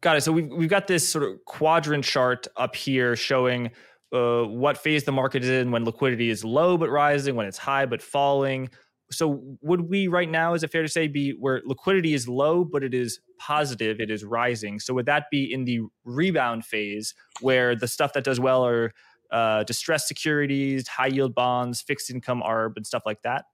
Got 0.00 0.16
it. 0.16 0.20
So 0.22 0.32
we've, 0.32 0.48
we've 0.48 0.68
got 0.68 0.86
this 0.86 1.08
sort 1.08 1.24
of 1.24 1.44
quadrant 1.46 2.04
chart 2.04 2.46
up 2.56 2.76
here 2.76 3.16
showing 3.16 3.70
uh, 4.14 4.44
what 4.44 4.78
phase 4.78 5.04
the 5.04 5.12
market 5.12 5.42
is 5.42 5.50
in 5.50 5.70
when 5.70 5.84
liquidity 5.84 6.30
is 6.30 6.44
low 6.44 6.76
but 6.78 6.88
rising, 6.88 7.34
when 7.34 7.46
it's 7.46 7.58
high 7.58 7.86
but 7.86 8.00
falling. 8.00 8.70
So 9.10 9.58
would 9.60 9.82
we 9.82 10.08
right 10.08 10.30
now, 10.30 10.54
is 10.54 10.62
it 10.62 10.70
fair 10.70 10.82
to 10.82 10.88
say, 10.88 11.08
be 11.08 11.32
where 11.32 11.62
liquidity 11.64 12.14
is 12.14 12.26
low 12.26 12.64
but 12.64 12.82
it 12.82 12.94
is 12.94 13.20
positive, 13.38 14.00
it 14.00 14.10
is 14.10 14.24
rising? 14.24 14.80
So 14.80 14.94
would 14.94 15.06
that 15.06 15.24
be 15.30 15.52
in 15.52 15.64
the 15.64 15.80
rebound 16.04 16.64
phase 16.64 17.14
where 17.40 17.76
the 17.76 17.88
stuff 17.88 18.12
that 18.14 18.24
does 18.24 18.40
well 18.40 18.64
are 18.64 18.92
uh, 19.30 19.64
distressed 19.64 20.08
securities, 20.08 20.88
high 20.88 21.08
yield 21.08 21.34
bonds, 21.34 21.82
fixed 21.82 22.10
income 22.10 22.42
ARB, 22.42 22.76
and 22.76 22.86
stuff 22.86 23.02
like 23.04 23.22
that? 23.22 23.44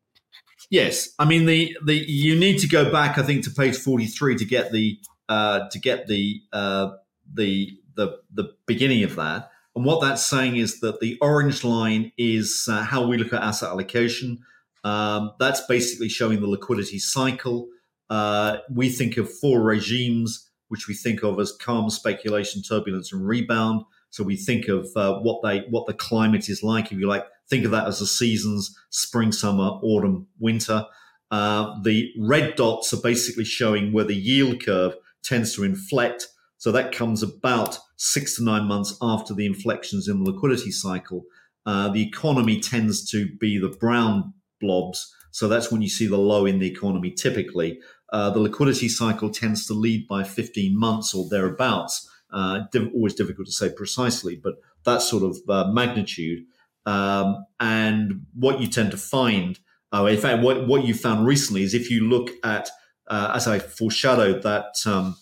Yes, 0.68 1.10
I 1.18 1.24
mean 1.24 1.46
the 1.46 1.76
the 1.84 1.94
you 1.94 2.36
need 2.36 2.58
to 2.58 2.68
go 2.68 2.92
back, 2.92 3.18
I 3.18 3.22
think, 3.22 3.44
to 3.44 3.50
page 3.50 3.76
forty 3.76 4.06
three 4.06 4.36
to 4.36 4.44
get 4.44 4.70
the 4.70 4.98
uh, 5.28 5.68
to 5.70 5.78
get 5.78 6.06
the 6.06 6.40
uh, 6.52 6.90
the 7.32 7.78
the 7.96 8.18
the 8.32 8.54
beginning 8.66 9.02
of 9.02 9.16
that. 9.16 9.50
And 9.80 9.86
what 9.86 10.02
that's 10.02 10.22
saying 10.22 10.56
is 10.56 10.80
that 10.80 11.00
the 11.00 11.16
orange 11.22 11.64
line 11.64 12.12
is 12.18 12.68
uh, 12.70 12.82
how 12.82 13.06
we 13.06 13.16
look 13.16 13.32
at 13.32 13.42
asset 13.42 13.70
allocation. 13.70 14.40
Um, 14.84 15.32
that's 15.38 15.62
basically 15.62 16.10
showing 16.10 16.42
the 16.42 16.46
liquidity 16.46 16.98
cycle. 16.98 17.66
Uh, 18.10 18.58
we 18.70 18.90
think 18.90 19.16
of 19.16 19.32
four 19.32 19.62
regimes, 19.62 20.50
which 20.68 20.86
we 20.86 20.92
think 20.92 21.22
of 21.22 21.40
as 21.40 21.52
calm, 21.52 21.88
speculation, 21.88 22.60
turbulence, 22.60 23.10
and 23.10 23.26
rebound. 23.26 23.84
So 24.10 24.22
we 24.22 24.36
think 24.36 24.68
of 24.68 24.86
uh, 24.96 25.20
what 25.20 25.40
they 25.42 25.60
what 25.70 25.86
the 25.86 25.94
climate 25.94 26.50
is 26.50 26.62
like. 26.62 26.92
If 26.92 26.98
you 26.98 27.06
like, 27.06 27.24
think 27.48 27.64
of 27.64 27.70
that 27.70 27.86
as 27.86 28.00
the 28.00 28.06
seasons: 28.06 28.76
spring, 28.90 29.32
summer, 29.32 29.78
autumn, 29.82 30.26
winter. 30.38 30.84
Uh, 31.30 31.80
the 31.84 32.12
red 32.18 32.54
dots 32.54 32.92
are 32.92 33.00
basically 33.00 33.46
showing 33.46 33.94
where 33.94 34.04
the 34.04 34.14
yield 34.14 34.62
curve 34.62 34.94
tends 35.22 35.54
to 35.54 35.64
inflect. 35.64 36.26
So 36.60 36.70
that 36.72 36.92
comes 36.92 37.22
about 37.22 37.78
six 37.96 38.36
to 38.36 38.44
nine 38.44 38.64
months 38.68 38.94
after 39.00 39.32
the 39.32 39.46
inflections 39.46 40.08
in 40.08 40.22
the 40.22 40.30
liquidity 40.30 40.70
cycle. 40.70 41.24
uh, 41.66 41.88
the 41.88 42.02
economy 42.02 42.60
tends 42.60 43.08
to 43.10 43.28
be 43.38 43.58
the 43.58 43.68
brown 43.68 44.32
blobs. 44.60 45.14
So 45.30 45.48
that's 45.48 45.70
when 45.72 45.82
you 45.82 45.88
see 45.88 46.06
the 46.06 46.18
low 46.18 46.46
in 46.46 46.58
the 46.58 46.70
economy 46.70 47.10
typically. 47.12 47.80
Uh, 48.12 48.30
the 48.30 48.40
liquidity 48.40 48.88
cycle 48.88 49.30
tends 49.30 49.66
to 49.66 49.74
lead 49.74 50.06
by 50.06 50.22
15 50.22 50.78
months 50.78 51.14
or 51.14 51.28
thereabouts. 51.30 52.08
Uh, 52.32 52.60
div- 52.72 52.90
always 52.94 53.14
difficult 53.14 53.46
to 53.46 53.52
say 53.52 53.70
precisely, 53.70 54.36
but 54.36 54.54
that 54.84 55.00
sort 55.00 55.22
of 55.22 55.38
uh, 55.48 55.70
magnitude. 55.72 56.44
Um, 56.86 57.46
and 57.58 58.26
what 58.34 58.60
you 58.60 58.66
tend 58.66 58.90
to 58.90 58.96
find, 58.96 59.58
uh, 59.94 60.04
in 60.06 60.18
fact, 60.18 60.42
what, 60.42 60.66
what 60.66 60.84
you 60.84 60.94
found 60.94 61.26
recently 61.26 61.62
is 61.62 61.74
if 61.74 61.90
you 61.90 62.08
look 62.08 62.30
at, 62.44 62.68
uh, 63.08 63.32
as 63.34 63.46
I 63.46 63.58
foreshadowed, 63.58 64.42
that 64.42 64.74
um, 64.86 65.16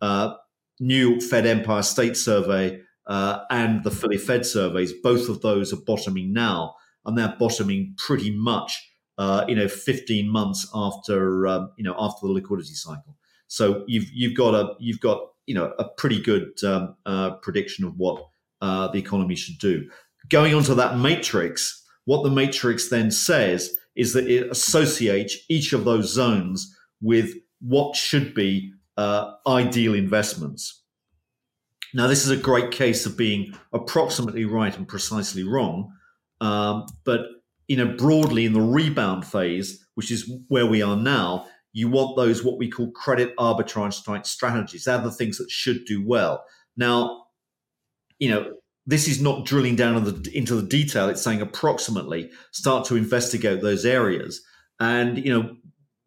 uh, 0.00 0.34
new 0.80 1.20
Fed 1.20 1.46
Empire 1.46 1.82
State 1.82 2.16
Survey 2.16 2.80
uh, 3.06 3.44
and 3.50 3.84
the 3.84 3.90
Philly 3.90 4.18
Fed 4.18 4.46
surveys, 4.46 4.92
both 4.92 5.28
of 5.28 5.42
those 5.42 5.72
are 5.72 5.80
bottoming 5.86 6.32
now, 6.32 6.74
and 7.04 7.16
they're 7.16 7.36
bottoming 7.38 7.94
pretty 7.98 8.30
much, 8.30 8.72
uh, 9.18 9.44
you 9.46 9.54
know, 9.54 9.68
15 9.68 10.28
months 10.28 10.68
after, 10.74 11.46
um, 11.46 11.72
you 11.76 11.84
know, 11.84 11.94
after 11.98 12.26
the 12.26 12.32
liquidity 12.32 12.74
cycle. 12.74 13.16
So 13.46 13.84
you've 13.88 14.08
you've 14.12 14.36
got 14.36 14.54
a 14.54 14.74
you've 14.78 15.00
got 15.00 15.20
you 15.46 15.54
know 15.54 15.72
a 15.78 15.84
pretty 15.84 16.22
good 16.22 16.52
um, 16.64 16.94
uh, 17.04 17.32
prediction 17.42 17.84
of 17.84 17.96
what 17.96 18.24
uh, 18.60 18.88
the 18.88 18.98
economy 18.98 19.34
should 19.34 19.58
do. 19.58 19.90
Going 20.28 20.54
on 20.54 20.62
to 20.64 20.74
that 20.76 20.98
matrix, 20.98 21.84
what 22.04 22.22
the 22.22 22.30
matrix 22.30 22.88
then 22.88 23.10
says 23.10 23.74
is 23.96 24.12
that 24.12 24.28
it 24.28 24.48
associates 24.50 25.36
each 25.48 25.72
of 25.72 25.84
those 25.84 26.12
zones 26.12 26.72
with 27.00 27.34
what 27.60 27.96
should 27.96 28.34
be 28.34 28.72
uh, 28.96 29.32
ideal 29.46 29.94
investments. 29.94 30.82
Now, 31.92 32.06
this 32.06 32.24
is 32.24 32.30
a 32.30 32.36
great 32.36 32.70
case 32.70 33.06
of 33.06 33.16
being 33.16 33.54
approximately 33.72 34.44
right 34.44 34.76
and 34.76 34.86
precisely 34.86 35.42
wrong, 35.42 35.92
um, 36.40 36.86
but 37.04 37.22
you 37.68 37.76
know, 37.76 37.86
broadly 37.96 38.46
in 38.46 38.52
the 38.52 38.60
rebound 38.60 39.24
phase, 39.24 39.86
which 39.94 40.10
is 40.10 40.30
where 40.48 40.66
we 40.66 40.82
are 40.82 40.96
now, 40.96 41.46
you 41.72 41.88
want 41.88 42.16
those 42.16 42.42
what 42.42 42.58
we 42.58 42.68
call 42.68 42.90
credit 42.90 43.36
arbitrage 43.36 44.04
type 44.04 44.26
strategies. 44.26 44.84
They're 44.84 44.98
the 44.98 45.12
things 45.12 45.38
that 45.38 45.50
should 45.50 45.84
do 45.84 46.04
well. 46.04 46.44
Now, 46.76 47.26
you 48.18 48.28
know, 48.28 48.54
this 48.86 49.06
is 49.06 49.22
not 49.22 49.46
drilling 49.46 49.76
down 49.76 49.96
into 49.96 50.10
the, 50.10 50.36
into 50.36 50.56
the 50.56 50.66
detail. 50.66 51.08
It's 51.08 51.22
saying 51.22 51.40
approximately 51.40 52.30
start 52.50 52.86
to 52.86 52.96
investigate 52.96 53.60
those 53.60 53.84
areas. 53.84 54.42
And, 54.80 55.24
you 55.24 55.32
know, 55.32 55.56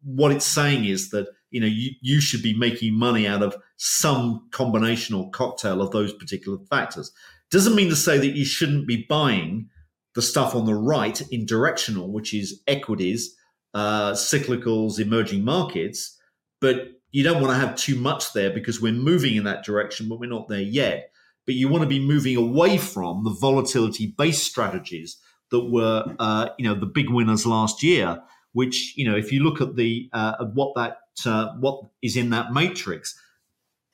what 0.02 0.32
it's 0.32 0.44
saying 0.44 0.84
is 0.84 1.10
that, 1.10 1.28
you 1.54 1.60
know, 1.60 1.66
you, 1.66 1.92
you 2.02 2.20
should 2.20 2.42
be 2.42 2.56
making 2.56 2.94
money 2.94 3.26
out 3.26 3.42
of 3.42 3.56
some 3.76 4.48
combination 4.50 5.14
or 5.14 5.30
cocktail 5.30 5.80
of 5.80 5.90
those 5.92 6.12
particular 6.12 6.58
factors. 6.68 7.12
Doesn't 7.50 7.74
mean 7.74 7.88
to 7.88 7.96
say 7.96 8.18
that 8.18 8.36
you 8.36 8.44
shouldn't 8.44 8.86
be 8.86 9.06
buying 9.08 9.68
the 10.14 10.22
stuff 10.22 10.54
on 10.54 10.66
the 10.66 10.74
right 10.74 11.20
in 11.30 11.46
directional, 11.46 12.12
which 12.12 12.34
is 12.34 12.62
equities, 12.66 13.34
uh, 13.72 14.12
cyclicals, 14.12 14.98
emerging 14.98 15.44
markets, 15.44 16.18
but 16.60 16.88
you 17.10 17.22
don't 17.22 17.40
want 17.40 17.52
to 17.52 17.66
have 17.66 17.76
too 17.76 17.96
much 17.96 18.32
there 18.32 18.50
because 18.50 18.80
we're 18.80 18.92
moving 18.92 19.36
in 19.36 19.44
that 19.44 19.64
direction, 19.64 20.08
but 20.08 20.18
we're 20.18 20.28
not 20.28 20.48
there 20.48 20.60
yet 20.60 21.10
but 21.46 21.54
you 21.54 21.68
want 21.68 21.82
to 21.82 21.88
be 21.88 22.00
moving 22.00 22.36
away 22.36 22.78
from 22.78 23.24
the 23.24 23.30
volatility 23.30 24.14
based 24.16 24.44
strategies 24.44 25.18
that 25.50 25.70
were, 25.70 26.04
uh, 26.18 26.48
you 26.58 26.66
know, 26.66 26.74
the 26.74 26.86
big 26.86 27.10
winners 27.10 27.46
last 27.46 27.82
year. 27.82 28.22
Which 28.52 28.96
you 28.96 29.08
know, 29.08 29.16
if 29.16 29.32
you 29.32 29.42
look 29.42 29.60
at 29.60 29.74
the 29.74 30.08
uh, 30.12 30.44
what 30.54 30.74
that 30.76 30.98
uh, 31.26 31.52
what 31.58 31.80
is 32.02 32.16
in 32.16 32.30
that 32.30 32.52
matrix, 32.52 33.18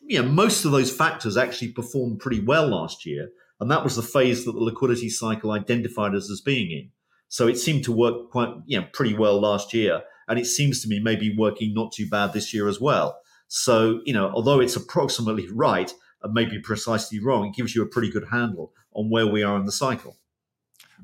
you 0.00 0.22
know, 0.22 0.28
most 0.28 0.64
of 0.64 0.72
those 0.72 0.90
factors 0.90 1.36
actually 1.36 1.72
performed 1.72 2.20
pretty 2.20 2.40
well 2.40 2.68
last 2.68 3.06
year, 3.06 3.30
and 3.60 3.70
that 3.70 3.84
was 3.84 3.96
the 3.96 4.02
phase 4.02 4.44
that 4.44 4.52
the 4.52 4.60
liquidity 4.60 5.08
cycle 5.08 5.52
identified 5.52 6.14
us 6.14 6.30
as 6.30 6.40
being 6.40 6.70
in. 6.70 6.90
So 7.28 7.46
it 7.46 7.58
seemed 7.58 7.84
to 7.84 7.92
work 7.92 8.30
quite, 8.30 8.54
you 8.66 8.80
know, 8.80 8.86
pretty 8.92 9.14
well 9.14 9.40
last 9.40 9.72
year, 9.72 10.02
and 10.28 10.38
it 10.38 10.46
seems 10.46 10.82
to 10.82 10.88
me 10.88 10.98
maybe 10.98 11.36
working 11.36 11.74
not 11.74 11.92
too 11.92 12.08
bad 12.08 12.32
this 12.32 12.52
year 12.52 12.68
as 12.68 12.80
well. 12.80 13.20
So 13.48 14.00
you 14.04 14.12
know, 14.12 14.30
although 14.30 14.60
it's 14.60 14.76
approximately 14.76 15.48
right, 15.52 15.92
and 16.22 16.32
maybe 16.34 16.58
precisely 16.58 17.18
wrong, 17.18 17.46
it 17.46 17.54
gives 17.54 17.74
you 17.74 17.82
a 17.82 17.86
pretty 17.86 18.10
good 18.10 18.28
handle 18.30 18.72
on 18.92 19.10
where 19.10 19.26
we 19.26 19.42
are 19.42 19.56
in 19.56 19.66
the 19.66 19.72
cycle. 19.72 20.16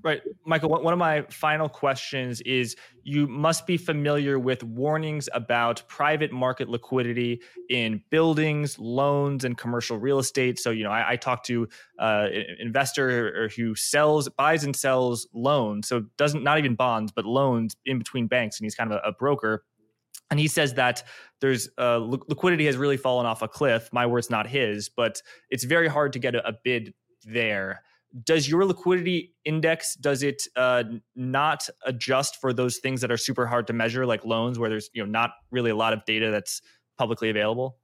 Right. 0.06 0.22
Michael, 0.44 0.68
one 0.68 0.92
of 0.92 1.00
my 1.00 1.22
final 1.22 1.68
questions 1.68 2.40
is 2.42 2.76
you 3.02 3.26
must 3.26 3.66
be 3.66 3.76
familiar 3.76 4.38
with 4.38 4.62
warnings 4.62 5.28
about 5.34 5.82
private 5.88 6.30
market 6.30 6.68
liquidity 6.68 7.40
in 7.70 8.00
buildings, 8.08 8.78
loans, 8.78 9.42
and 9.42 9.58
commercial 9.58 9.98
real 9.98 10.20
estate. 10.20 10.60
So, 10.60 10.70
you 10.70 10.84
know, 10.84 10.92
I, 10.92 11.14
I 11.14 11.16
talked 11.16 11.44
to 11.46 11.68
uh, 11.98 12.28
an 12.32 12.56
investor 12.60 13.50
who 13.56 13.74
sells, 13.74 14.28
buys 14.28 14.62
and 14.62 14.76
sells 14.76 15.26
loans. 15.34 15.88
So 15.88 16.04
doesn't, 16.16 16.44
not 16.44 16.58
even 16.58 16.76
bonds, 16.76 17.10
but 17.10 17.24
loans 17.24 17.74
in 17.84 17.98
between 17.98 18.28
banks. 18.28 18.60
And 18.60 18.64
he's 18.64 18.76
kind 18.76 18.92
of 18.92 19.00
a, 19.04 19.08
a 19.08 19.12
broker 19.12 19.64
and 20.30 20.38
he 20.38 20.46
says 20.46 20.74
that 20.74 21.02
there's 21.40 21.68
uh, 21.78 21.98
liquidity 21.98 22.66
has 22.66 22.76
really 22.76 22.96
fallen 22.96 23.26
off 23.26 23.42
a 23.42 23.48
cliff. 23.48 23.88
My 23.92 24.06
words, 24.06 24.30
not 24.30 24.46
his, 24.46 24.88
but 24.88 25.20
it's 25.50 25.64
very 25.64 25.88
hard 25.88 26.12
to 26.12 26.20
get 26.20 26.36
a, 26.36 26.46
a 26.46 26.52
bid 26.62 26.94
there. 27.24 27.82
Does 28.24 28.48
your 28.48 28.64
liquidity 28.64 29.34
index 29.44 29.94
does 29.94 30.22
it 30.22 30.43
uh, 30.56 30.84
not 31.14 31.68
adjust 31.84 32.40
for 32.40 32.52
those 32.52 32.78
things 32.78 33.01
that 33.01 33.10
are 33.10 33.16
super 33.16 33.47
hard 33.47 33.66
to 33.66 33.72
measure, 33.72 34.06
like 34.06 34.24
loans, 34.24 34.59
where 34.59 34.70
there's 34.70 34.88
you 34.93 35.05
know 35.05 35.10
not 35.10 35.30
really 35.51 35.70
a 35.70 35.76
lot 35.76 35.93
of 35.93 36.05
data 36.05 36.30
that's 36.30 36.62
publicly 36.97 37.28
available? 37.28 37.78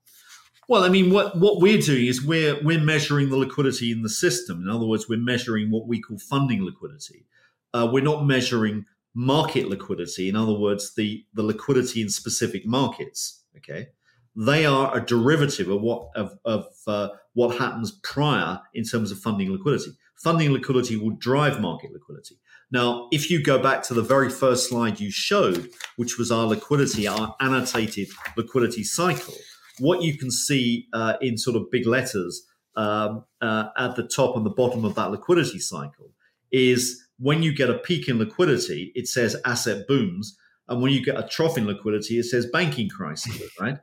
Well, 0.68 0.84
I 0.84 0.88
mean, 0.88 1.12
what 1.12 1.38
what 1.38 1.60
we're 1.60 1.80
doing 1.80 2.06
is 2.06 2.24
we're 2.24 2.62
we're 2.62 2.80
measuring 2.80 3.28
the 3.28 3.36
liquidity 3.36 3.90
in 3.90 4.02
the 4.02 4.08
system. 4.08 4.62
In 4.62 4.68
other 4.68 4.86
words, 4.86 5.08
we're 5.08 5.18
measuring 5.18 5.70
what 5.70 5.86
we 5.86 6.00
call 6.00 6.18
funding 6.18 6.64
liquidity. 6.64 7.26
Uh, 7.74 7.88
we're 7.90 8.02
not 8.02 8.24
measuring 8.24 8.84
market 9.14 9.68
liquidity, 9.68 10.28
in 10.28 10.36
other 10.36 10.54
words, 10.54 10.94
the, 10.94 11.24
the 11.34 11.42
liquidity 11.42 12.00
in 12.00 12.08
specific 12.08 12.66
markets, 12.66 13.42
okay, 13.56 13.88
they 14.34 14.64
are 14.64 14.96
a 14.96 15.04
derivative 15.04 15.68
of 15.68 15.82
what 15.82 16.08
of, 16.14 16.38
of 16.44 16.66
uh, 16.86 17.08
what 17.34 17.58
happens 17.58 17.92
prior 18.02 18.60
in 18.74 18.84
terms 18.84 19.10
of 19.10 19.18
funding 19.18 19.52
liquidity. 19.52 19.90
Funding 20.22 20.52
liquidity 20.52 20.96
will 20.96 21.16
drive 21.16 21.60
market 21.60 21.92
liquidity. 21.92 22.36
Now, 22.70 23.08
if 23.10 23.30
you 23.30 23.42
go 23.42 23.60
back 23.60 23.82
to 23.84 23.94
the 23.94 24.02
very 24.02 24.30
first 24.30 24.68
slide 24.68 25.00
you 25.00 25.10
showed, 25.10 25.68
which 25.96 26.16
was 26.16 26.30
our 26.30 26.46
liquidity, 26.46 27.08
our 27.08 27.34
annotated 27.40 28.08
liquidity 28.36 28.84
cycle, 28.84 29.34
what 29.78 30.02
you 30.02 30.16
can 30.16 30.30
see 30.30 30.86
uh, 30.92 31.14
in 31.20 31.36
sort 31.36 31.56
of 31.56 31.70
big 31.70 31.86
letters 31.86 32.46
um, 32.76 33.24
uh, 33.40 33.68
at 33.76 33.96
the 33.96 34.04
top 34.04 34.36
and 34.36 34.46
the 34.46 34.50
bottom 34.50 34.84
of 34.84 34.94
that 34.94 35.10
liquidity 35.10 35.58
cycle 35.58 36.12
is 36.52 37.02
when 37.18 37.42
you 37.42 37.54
get 37.54 37.70
a 37.70 37.78
peak 37.78 38.08
in 38.08 38.18
liquidity, 38.18 38.92
it 38.94 39.08
says 39.08 39.36
asset 39.44 39.86
booms. 39.88 40.36
And 40.68 40.80
when 40.80 40.92
you 40.92 41.04
get 41.04 41.18
a 41.18 41.26
trough 41.26 41.58
in 41.58 41.66
liquidity, 41.66 42.18
it 42.18 42.24
says 42.24 42.46
banking 42.46 42.88
crisis, 42.88 43.42
right? 43.60 43.78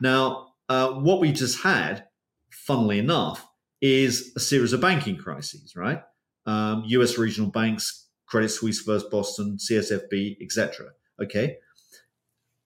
Now, 0.00 0.48
uh, 0.68 0.90
what 0.92 1.20
we 1.20 1.32
just 1.32 1.62
had, 1.62 2.04
funnily 2.50 2.98
enough, 2.98 3.46
is 3.80 4.32
a 4.36 4.40
series 4.40 4.72
of 4.72 4.80
banking 4.80 5.16
crises, 5.16 5.74
right? 5.76 6.02
Um, 6.46 6.84
US 6.86 7.18
regional 7.18 7.50
banks, 7.50 8.08
Credit 8.26 8.48
Suisse, 8.48 8.80
First 8.80 9.10
Boston, 9.10 9.58
CSFB, 9.58 10.36
etc. 10.40 10.86
Okay. 11.22 11.56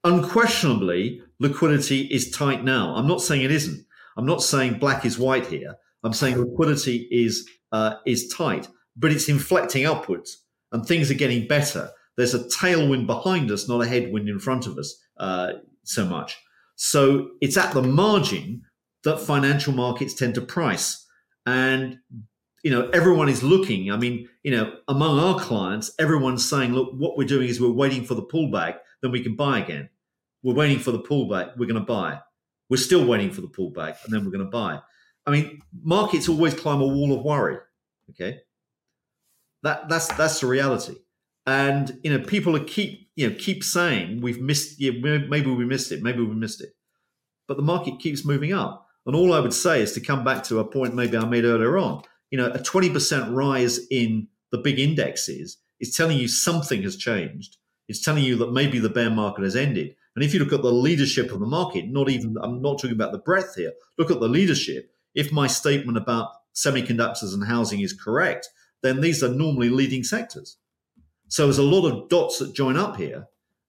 Unquestionably, 0.05 1.21
liquidity 1.41 2.03
is 2.03 2.31
tight 2.31 2.65
now. 2.65 2.95
I'm 2.95 3.09
not 3.09 3.21
saying 3.21 3.43
it 3.43 3.51
isn't. 3.51 3.85
I'm 4.17 4.27
not 4.27 4.43
saying 4.43 4.79
black 4.79 5.05
is 5.05 5.19
white 5.19 5.47
here. 5.47 5.75
I'm 6.03 6.13
saying 6.13 6.39
liquidity 6.39 7.09
is 7.11 7.49
uh, 7.73 7.97
is 8.07 8.29
tight 8.29 8.69
but 8.99 9.13
it's 9.13 9.29
inflecting 9.29 9.87
upwards 9.87 10.45
and 10.73 10.85
things 10.85 11.11
are 11.11 11.15
getting 11.15 11.47
better. 11.47 11.91
There's 12.17 12.35
a 12.35 12.45
tailwind 12.45 13.07
behind 13.07 13.51
us, 13.51 13.69
not 13.69 13.81
a 13.81 13.87
headwind 13.87 14.29
in 14.29 14.41
front 14.41 14.67
of 14.67 14.77
us 14.77 15.01
uh, 15.19 15.53
so 15.85 16.05
much. 16.05 16.37
So 16.75 17.31
it's 17.41 17.57
at 17.57 17.73
the 17.73 17.83
margin 17.83 18.63
that 19.05 19.21
financial 19.21 19.73
markets 19.73 20.15
tend 20.15 20.35
to 20.35 20.41
price. 20.41 21.07
And, 21.47 21.99
you 22.63 22.71
know, 22.71 22.89
everyone 22.91 23.29
is 23.29 23.43
looking. 23.43 23.91
I 23.91 23.97
mean, 23.97 24.29
you 24.43 24.51
know, 24.51 24.75
among 24.89 25.19
our 25.19 25.39
clients, 25.39 25.93
everyone's 25.99 26.49
saying, 26.49 26.73
look, 26.73 26.93
what 26.95 27.17
we're 27.17 27.27
doing 27.27 27.49
is 27.49 27.61
we're 27.61 27.71
waiting 27.71 28.05
for 28.05 28.15
the 28.15 28.23
pullback, 28.23 28.79
then 29.03 29.13
we 29.13 29.23
can 29.23 29.37
buy 29.37 29.61
again. 29.61 29.89
We're 30.43 30.55
waiting 30.55 30.79
for 30.79 30.93
the 30.93 31.01
pullback, 31.01 31.57
we're 31.57 31.67
going 31.67 31.81
to 31.81 31.81
buy. 31.81 32.21
We're 32.69 32.77
still 32.77 33.07
waiting 33.07 33.31
for 33.31 33.41
the 33.41 33.49
pullback, 33.49 34.05
and 34.05 34.13
then 34.13 34.25
we're 34.25 34.31
going 34.31 34.45
to 34.45 34.51
buy. 34.51 34.81
I 35.27 35.31
mean, 35.31 35.63
markets 35.83 36.29
always 36.29 36.55
climb 36.55 36.81
a 36.81 36.87
wall 36.87 37.17
of 37.17 37.25
worry. 37.25 37.59
Okay. 38.11 38.41
That 39.63 39.89
that's 39.89 40.09
that's 40.15 40.41
the 40.41 40.47
reality. 40.47 40.95
And 41.47 41.99
you 42.03 42.17
know, 42.17 42.25
people 42.25 42.57
are 42.57 42.65
keep 42.65 43.11
you 43.17 43.29
know 43.29 43.37
keep 43.39 43.65
saying 43.65 44.21
we've 44.21 44.41
missed. 44.41 44.81
Yeah, 44.81 44.93
maybe 44.93 45.51
we 45.51 45.65
missed 45.65 45.93
it. 45.93 46.03
Maybe 46.03 46.23
we 46.23 46.35
missed 46.35 46.63
it. 46.63 46.71
But 47.47 47.57
the 47.57 47.63
market 47.63 47.99
keeps 47.99 48.25
moving 48.25 48.53
up. 48.53 48.88
And 49.09 49.17
all 49.17 49.33
I 49.33 49.41
would 49.41 49.55
say 49.55 49.81
is 49.81 49.93
to 49.95 50.01
come 50.01 50.23
back 50.23 50.45
to 50.45 50.59
a 50.59 50.65
point 50.65 50.95
maybe 50.95 51.17
I 51.17 51.25
made 51.25 51.47
earlier 51.47 51.79
on. 51.79 52.03
You 52.31 52.37
know, 52.37 52.53
a 52.53 52.63
twenty 52.63 52.91
percent 52.91 53.33
rise 53.33 53.81
in 53.91 54.29
the 54.53 54.59
big 54.59 54.79
indexes 54.79 55.57
is 55.81 55.97
telling 55.97 56.19
you 56.19 56.29
something 56.29 56.83
has 56.83 56.95
changed. 56.95 57.57
It's 57.89 58.05
telling 58.05 58.23
you 58.23 58.37
that 58.37 58.53
maybe 58.53 58.79
the 58.79 58.91
bear 58.91 59.09
market 59.09 59.45
has 59.45 59.57
ended. 59.57 59.97
And 60.15 60.23
if 60.23 60.35
you 60.35 60.41
look 60.41 60.53
at 60.53 60.61
the 60.61 60.71
leadership 60.71 61.33
of 61.33 61.41
the 61.41 61.47
market, 61.47 61.89
not 61.89 62.11
even 62.11 62.37
I'm 62.43 62.61
not 62.61 62.79
talking 62.79 62.93
about 62.93 63.13
the 63.13 63.19
breadth 63.19 63.55
here. 63.57 63.73
Look 63.97 64.11
at 64.11 64.21
the 64.21 64.29
leadership. 64.29 64.91
If 65.15 65.33
my 65.33 65.47
statement 65.47 65.97
about 65.97 66.29
semiconductors 66.55 67.33
and 67.33 67.47
housing 67.47 67.81
is 67.81 67.95
correct, 67.95 68.51
then 68.83 69.01
these 69.01 69.23
are 69.23 69.29
normally 69.31 69.71
leading 69.71 70.05
sectors. 70.05 70.59
So 71.29 71.45
there's 71.45 71.57
a 71.57 71.63
lot 71.63 71.89
of 71.89 72.11
dots 72.11 72.41
that 72.41 72.55
join 72.55 72.77
up 72.77 72.99
here, 72.99 73.27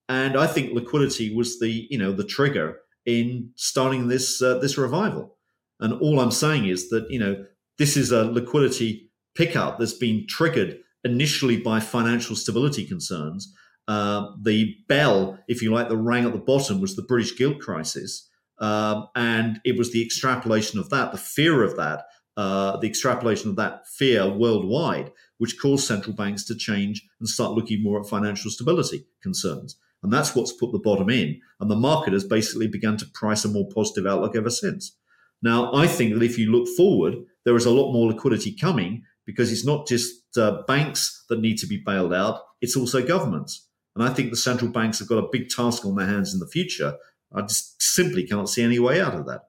and 0.10 0.36
I 0.36 0.48
think 0.48 0.74
liquidity 0.74 1.34
was 1.34 1.60
the 1.60 1.88
you 1.90 1.98
know 1.98 2.12
the 2.12 2.26
trigger 2.26 2.80
in 3.06 3.52
starting 3.56 4.08
this 4.08 4.42
uh, 4.42 4.60
this 4.60 4.78
revival. 4.78 5.38
And 5.80 5.94
all 5.94 6.20
I'm 6.20 6.32
saying 6.32 6.68
is 6.68 6.90
that 6.90 7.08
you 7.10 7.20
know 7.20 7.46
this 7.78 7.96
is 7.98 8.12
a 8.12 8.26
liquidity 8.26 9.10
pickup 9.36 9.80
that's 9.80 9.94
been 9.94 10.26
triggered 10.28 10.80
initially 11.04 11.58
by 11.58 11.80
financial 11.80 12.36
stability 12.36 12.86
concerns. 12.86 13.54
Uh, 13.88 14.32
the 14.42 14.76
bell, 14.88 15.40
if 15.48 15.62
you 15.62 15.74
like, 15.74 15.90
the 15.90 15.98
rang 15.98 16.26
at 16.26 16.34
the 16.34 16.40
bottom 16.40 16.80
was 16.80 16.96
the 16.96 17.02
British 17.02 17.38
gilt 17.38 17.60
crisis. 17.60 18.30
Um, 18.60 19.08
and 19.16 19.60
it 19.64 19.78
was 19.78 19.92
the 19.92 20.04
extrapolation 20.04 20.80
of 20.80 20.90
that, 20.90 21.12
the 21.12 21.18
fear 21.18 21.64
of 21.64 21.78
that, 21.78 22.04
uh, 22.36 22.78
the 22.78 22.88
extrapolation 22.88 23.50
of 23.50 23.56
that 23.56 23.88
fear 23.88 24.30
worldwide, 24.30 25.12
which 25.38 25.60
caused 25.60 25.88
central 25.88 26.16
banks 26.16 26.44
to 26.46 26.56
change 26.56 27.08
and 27.20 27.28
start 27.28 27.54
looking 27.54 27.82
more 27.82 28.00
at 28.00 28.08
financial 28.08 28.52
stability 28.52 29.08
concerns. 29.24 29.78
And 30.04 30.14
that's 30.14 30.34
what's 30.34 30.54
put 30.54 30.72
the 30.72 30.80
bottom 30.80 31.10
in. 31.10 31.40
And 31.60 31.70
the 31.70 31.76
market 31.76 32.14
has 32.14 32.24
basically 32.24 32.68
begun 32.68 32.98
to 32.98 33.06
price 33.14 33.44
a 33.44 33.50
more 33.50 33.68
positive 33.74 34.06
outlook 34.06 34.36
ever 34.36 34.50
since. 34.50 34.96
Now, 35.42 35.74
I 35.74 35.88
think 35.88 36.14
that 36.14 36.24
if 36.24 36.38
you 36.38 36.52
look 36.52 36.68
forward, 36.76 37.16
there 37.46 37.56
is 37.56 37.66
a 37.66 37.72
lot 37.72 37.92
more 37.92 38.08
liquidity 38.08 38.56
coming 38.56 39.04
because 39.26 39.52
it's 39.52 39.66
not 39.66 39.88
just 39.88 40.38
uh, 40.38 40.64
banks 40.68 41.26
that 41.30 41.40
need 41.40 41.58
to 41.58 41.68
be 41.68 41.82
bailed 41.86 42.14
out, 42.14 42.42
it's 42.62 42.76
also 42.76 43.06
governments. 43.06 43.68
And 43.96 44.08
I 44.08 44.14
think 44.14 44.32
the 44.32 44.38
central 44.38 44.72
banks 44.72 45.00
have 45.00 45.08
got 45.08 45.24
a 45.24 45.30
big 45.32 45.50
task 45.50 45.86
on 45.86 45.96
their 45.96 46.08
hands 46.08 46.34
in 46.34 46.40
the 46.40 46.48
future. 46.48 46.96
I 47.34 47.42
just 47.42 47.82
simply 47.82 48.26
can't 48.26 48.50
see 48.50 48.64
any 48.64 48.80
way 48.80 49.02
out 49.02 49.14
of 49.14 49.26
that. 49.28 49.42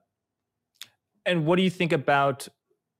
And 1.25 1.45
what 1.45 1.57
do 1.57 1.63
you 1.63 1.69
think 1.69 1.91
about 1.91 2.47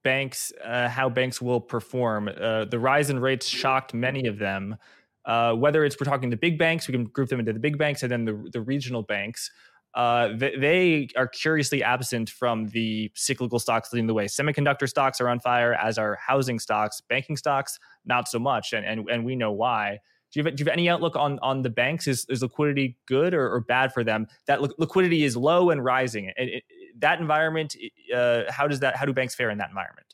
banks, 0.04 0.52
uh, 0.64 0.90
how 0.90 1.10
banks 1.10 1.42
will 1.42 1.62
perform? 1.62 2.30
Uh, 2.30 2.66
the 2.66 2.80
rise 2.80 3.10
in 3.10 3.20
rates 3.20 3.48
shocked 3.48 3.94
many 3.94 4.28
of 4.28 4.40
them. 4.40 4.78
Uh, 5.26 5.54
whether 5.54 5.86
it's 5.86 6.00
we're 6.00 6.06
talking 6.06 6.30
the 6.30 6.38
big 6.38 6.58
banks, 6.58 6.88
we 6.88 6.92
can 6.92 7.06
group 7.06 7.30
them 7.30 7.40
into 7.40 7.54
the 7.54 7.60
big 7.60 7.78
banks 7.78 8.02
and 8.04 8.12
then 8.12 8.26
the, 8.26 8.50
the 8.52 8.62
regional 8.62 9.04
banks. 9.04 9.52
Uh, 9.94 10.30
they, 10.38 10.56
they, 10.56 11.08
are 11.18 11.28
curiously 11.28 11.84
absent 11.84 12.30
from 12.30 12.68
the 12.68 13.12
cyclical 13.14 13.60
stocks 13.60 13.92
leading 13.92 14.08
the 14.08 14.14
way. 14.14 14.26
Semiconductor 14.26 14.88
stocks 14.88 15.20
are 15.20 15.28
on 15.28 15.40
fire, 15.40 15.74
as 15.74 15.98
are 15.98 16.18
housing 16.26 16.60
stocks. 16.60 17.02
Banking 17.02 17.36
stocks, 17.36 17.78
not 18.06 18.28
so 18.30 18.40
much, 18.40 18.72
and 18.72 18.86
and, 18.86 19.10
and 19.10 19.26
we 19.26 19.36
know 19.36 19.52
why. 19.52 20.00
Do 20.32 20.40
you, 20.40 20.46
have, 20.46 20.56
do 20.56 20.62
you 20.62 20.66
have 20.66 20.74
any 20.74 20.88
outlook 20.90 21.18
on 21.18 21.40
on 21.40 21.62
the 21.62 21.70
banks? 21.70 22.08
Is, 22.08 22.26
is 22.30 22.42
liquidity 22.42 22.98
good 23.06 23.34
or, 23.34 23.54
or 23.54 23.60
bad 23.60 23.94
for 23.94 24.02
them? 24.02 24.28
That 24.48 24.62
li- 24.62 24.74
liquidity 24.78 25.26
is 25.26 25.36
low 25.36 25.72
and 25.72 25.84
rising. 25.84 26.32
It, 26.38 26.64
that 27.00 27.20
environment, 27.20 27.76
uh, 28.16 28.44
how 28.50 28.70
does 28.70 28.80
that? 28.80 28.96
How 28.96 29.06
do 29.06 29.12
banks 29.12 29.36
fare 29.36 29.50
in 29.50 29.58
that 29.58 29.70
environment? 29.70 30.08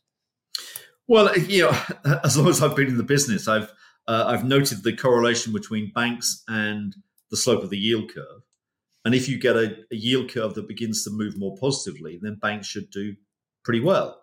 Well, 1.08 1.38
you 1.38 1.64
know, 1.64 2.20
as 2.24 2.36
long 2.36 2.48
as 2.48 2.64
I've 2.64 2.76
been 2.76 2.88
in 2.88 2.98
the 2.98 3.04
business, 3.04 3.48
I've 3.48 3.72
uh, 4.08 4.26
I've 4.28 4.46
noted 4.46 4.84
the 4.84 4.96
correlation 4.96 5.54
between 5.54 5.92
banks 5.94 6.44
and 6.48 6.96
the 7.30 7.38
slope 7.38 7.64
of 7.64 7.70
the 7.70 7.78
yield 7.78 8.14
curve. 8.14 8.42
And 9.06 9.14
if 9.14 9.30
you 9.30 9.40
get 9.40 9.56
a, 9.56 9.76
a 9.92 9.96
yield 9.96 10.32
curve 10.32 10.54
that 10.56 10.68
begins 10.68 11.04
to 11.04 11.10
move 11.10 11.38
more 11.38 11.56
positively, 11.58 12.20
then 12.22 12.36
banks 12.42 12.68
should 12.68 12.90
do 12.90 13.16
pretty 13.64 13.80
well. 13.80 14.22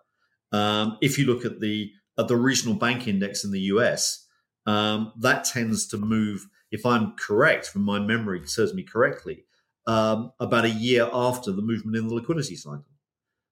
Um, 0.51 0.97
if 1.01 1.17
you 1.17 1.25
look 1.25 1.45
at 1.45 1.59
the 1.59 1.91
at 2.17 2.27
the 2.27 2.37
regional 2.37 2.75
bank 2.75 3.07
index 3.07 3.43
in 3.43 3.51
the 3.51 3.61
US, 3.61 4.25
um, 4.65 5.11
that 5.19 5.43
tends 5.43 5.87
to 5.87 5.97
move. 5.97 6.47
If 6.71 6.85
I'm 6.85 7.15
correct 7.17 7.67
from 7.67 7.83
my 7.83 7.99
memory, 7.99 8.45
serves 8.47 8.73
me 8.73 8.83
correctly, 8.83 9.45
um, 9.87 10.31
about 10.39 10.65
a 10.65 10.69
year 10.69 11.09
after 11.13 11.51
the 11.51 11.61
movement 11.61 11.97
in 11.97 12.07
the 12.07 12.13
liquidity 12.13 12.55
cycle. 12.55 12.85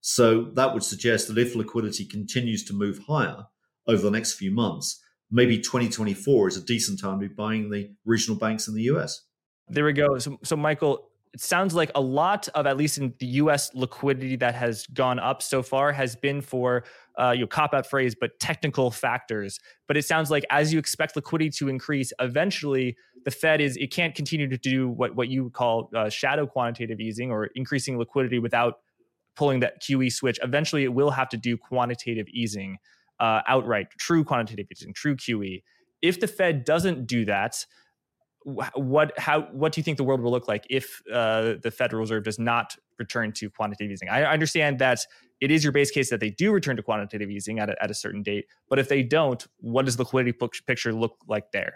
So 0.01 0.51
that 0.55 0.73
would 0.73 0.83
suggest 0.83 1.27
that 1.27 1.37
if 1.37 1.55
liquidity 1.55 2.05
continues 2.05 2.63
to 2.65 2.73
move 2.73 2.99
higher 3.07 3.45
over 3.87 4.01
the 4.01 4.11
next 4.11 4.33
few 4.33 4.51
months, 4.51 5.01
maybe 5.33 5.57
2024 5.57 6.47
is 6.47 6.57
a 6.57 6.61
decent 6.61 7.01
time 7.01 7.19
to 7.19 7.27
be 7.27 7.33
buying 7.33 7.69
the 7.69 7.91
regional 8.05 8.37
banks 8.37 8.67
in 8.67 8.75
the 8.75 8.83
US. 8.83 9.23
There 9.67 9.83
we 9.83 9.93
go. 9.93 10.19
So, 10.19 10.37
so 10.43 10.55
Michael, 10.55 11.09
it 11.33 11.41
sounds 11.41 11.73
like 11.73 11.89
a 11.95 12.01
lot 12.01 12.47
of 12.49 12.67
at 12.67 12.77
least 12.77 12.99
in 12.99 13.13
the 13.17 13.25
U.S. 13.25 13.73
liquidity 13.73 14.35
that 14.35 14.53
has 14.53 14.85
gone 14.87 15.17
up 15.17 15.41
so 15.41 15.63
far 15.63 15.91
has 15.91 16.15
been 16.15 16.41
for 16.41 16.83
uh, 17.17 17.33
cop 17.49 17.73
out 17.73 17.87
phrase, 17.87 18.15
but 18.19 18.39
technical 18.39 18.91
factors. 18.91 19.59
But 19.87 19.97
it 19.97 20.05
sounds 20.05 20.29
like 20.29 20.45
as 20.51 20.71
you 20.71 20.77
expect 20.77 21.15
liquidity 21.15 21.49
to 21.57 21.69
increase, 21.69 22.13
eventually 22.19 22.95
the 23.25 23.31
Fed 23.31 23.61
is 23.61 23.77
it 23.77 23.91
can't 23.91 24.13
continue 24.13 24.47
to 24.47 24.57
do 24.57 24.89
what 24.89 25.15
what 25.15 25.29
you 25.29 25.49
call 25.49 25.89
uh, 25.95 26.09
shadow 26.09 26.45
quantitative 26.45 26.99
easing 26.99 27.31
or 27.31 27.45
increasing 27.55 27.97
liquidity 27.97 28.37
without 28.37 28.75
pulling 29.35 29.61
that 29.61 29.81
QE 29.81 30.11
switch. 30.11 30.37
Eventually, 30.43 30.83
it 30.83 30.93
will 30.93 31.09
have 31.09 31.29
to 31.29 31.37
do 31.37 31.57
quantitative 31.57 32.27
easing 32.27 32.77
uh, 33.23 33.41
outright, 33.47 33.87
true 33.97 34.25
quantitative 34.25 34.67
easing, 34.69 34.93
true 34.93 35.15
QE. 35.15 35.63
If 36.01 36.19
the 36.19 36.27
Fed 36.27 36.65
doesn't 36.65 37.07
do 37.07 37.23
that, 37.23 37.65
what 38.43 39.17
how 39.17 39.43
what 39.53 39.71
do 39.71 39.79
you 39.79 39.83
think 39.83 39.95
the 39.97 40.03
world 40.03 40.19
will 40.19 40.31
look 40.31 40.49
like 40.49 40.67
if 40.69 41.01
uh, 41.11 41.53
the 41.63 41.71
Federal 41.71 42.01
Reserve 42.01 42.25
does 42.25 42.37
not 42.37 42.75
return 42.99 43.31
to 43.33 43.49
quantitative 43.49 43.93
easing? 43.93 44.09
I 44.09 44.25
understand 44.25 44.79
that 44.79 44.99
it 45.39 45.51
is 45.51 45.63
your 45.63 45.71
base 45.71 45.89
case 45.89 46.09
that 46.09 46.19
they 46.19 46.31
do 46.31 46.51
return 46.51 46.75
to 46.75 46.83
quantitative 46.83 47.29
easing 47.31 47.59
at 47.59 47.69
a, 47.69 47.81
at 47.81 47.89
a 47.89 47.93
certain 47.93 48.23
date, 48.23 48.45
but 48.69 48.77
if 48.77 48.89
they 48.89 49.03
don't, 49.03 49.47
what 49.59 49.85
does 49.85 49.95
the 49.95 50.03
liquidity 50.03 50.37
picture 50.67 50.91
look 50.91 51.15
like 51.25 51.45
there? 51.53 51.75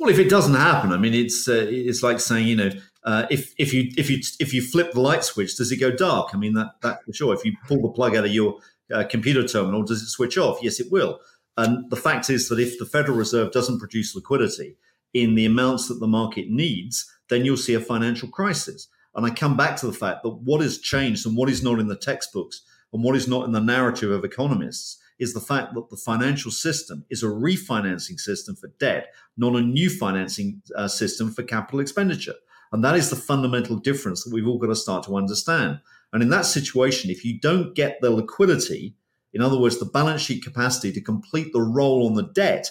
Well, 0.00 0.10
if 0.10 0.18
it 0.18 0.28
doesn't 0.28 0.54
happen, 0.54 0.92
I 0.92 0.96
mean, 0.96 1.14
it's 1.14 1.46
uh, 1.46 1.66
it's 1.68 2.02
like 2.02 2.18
saying, 2.18 2.48
you 2.48 2.56
know, 2.56 2.70
uh, 3.04 3.26
if 3.30 3.54
if 3.58 3.72
you 3.72 3.92
if 3.96 4.10
you 4.10 4.18
if 4.40 4.52
you 4.52 4.62
flip 4.62 4.90
the 4.90 5.00
light 5.00 5.22
switch, 5.22 5.56
does 5.56 5.70
it 5.70 5.76
go 5.76 5.92
dark? 5.92 6.30
I 6.34 6.38
mean, 6.38 6.54
that 6.54 6.80
that 6.82 7.04
for 7.04 7.12
sure. 7.12 7.32
If 7.32 7.44
you 7.44 7.52
pull 7.68 7.80
the 7.80 7.90
plug 7.90 8.16
out 8.16 8.24
of 8.24 8.32
your 8.32 8.58
uh, 8.94 9.04
computer 9.04 9.46
terminal, 9.46 9.82
does 9.82 10.02
it 10.02 10.08
switch 10.08 10.38
off? 10.38 10.58
Yes, 10.62 10.80
it 10.80 10.90
will. 10.90 11.20
And 11.56 11.90
the 11.90 11.96
fact 11.96 12.30
is 12.30 12.48
that 12.48 12.58
if 12.58 12.78
the 12.78 12.86
Federal 12.86 13.18
Reserve 13.18 13.52
doesn't 13.52 13.78
produce 13.78 14.14
liquidity, 14.14 14.76
in 15.14 15.36
the 15.36 15.46
amounts 15.46 15.88
that 15.88 16.00
the 16.00 16.06
market 16.06 16.50
needs, 16.50 17.10
then 17.28 17.44
you'll 17.44 17.56
see 17.56 17.74
a 17.74 17.80
financial 17.80 18.28
crisis. 18.28 18.88
And 19.14 19.24
I 19.24 19.30
come 19.30 19.56
back 19.56 19.76
to 19.76 19.86
the 19.86 19.92
fact 19.92 20.24
that 20.24 20.30
what 20.30 20.60
has 20.60 20.78
changed 20.78 21.24
and 21.24 21.36
what 21.36 21.48
is 21.48 21.62
not 21.62 21.78
in 21.78 21.86
the 21.86 21.96
textbooks 21.96 22.62
and 22.92 23.02
what 23.02 23.16
is 23.16 23.28
not 23.28 23.46
in 23.46 23.52
the 23.52 23.60
narrative 23.60 24.10
of 24.10 24.24
economists 24.24 24.98
is 25.20 25.32
the 25.32 25.40
fact 25.40 25.74
that 25.74 25.88
the 25.88 25.96
financial 25.96 26.50
system 26.50 27.04
is 27.08 27.22
a 27.22 27.26
refinancing 27.26 28.18
system 28.18 28.56
for 28.56 28.66
debt, 28.80 29.14
not 29.36 29.54
a 29.54 29.60
new 29.60 29.88
financing 29.88 30.60
uh, 30.76 30.88
system 30.88 31.32
for 31.32 31.44
capital 31.44 31.78
expenditure. 31.78 32.34
And 32.72 32.82
that 32.82 32.96
is 32.96 33.08
the 33.08 33.16
fundamental 33.16 33.76
difference 33.76 34.24
that 34.24 34.34
we've 34.34 34.48
all 34.48 34.58
got 34.58 34.66
to 34.66 34.74
start 34.74 35.04
to 35.04 35.16
understand. 35.16 35.78
And 36.12 36.22
in 36.22 36.28
that 36.30 36.46
situation, 36.46 37.10
if 37.10 37.24
you 37.24 37.38
don't 37.38 37.74
get 37.74 38.00
the 38.00 38.10
liquidity, 38.10 38.94
in 39.32 39.42
other 39.42 39.58
words, 39.58 39.78
the 39.78 39.84
balance 39.84 40.22
sheet 40.22 40.44
capacity 40.44 40.92
to 40.92 41.00
complete 41.00 41.52
the 41.52 41.60
roll 41.60 42.06
on 42.06 42.14
the 42.14 42.30
debt, 42.34 42.70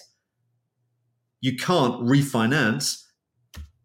you 1.41 1.57
can't 1.57 1.95
refinance, 2.01 3.03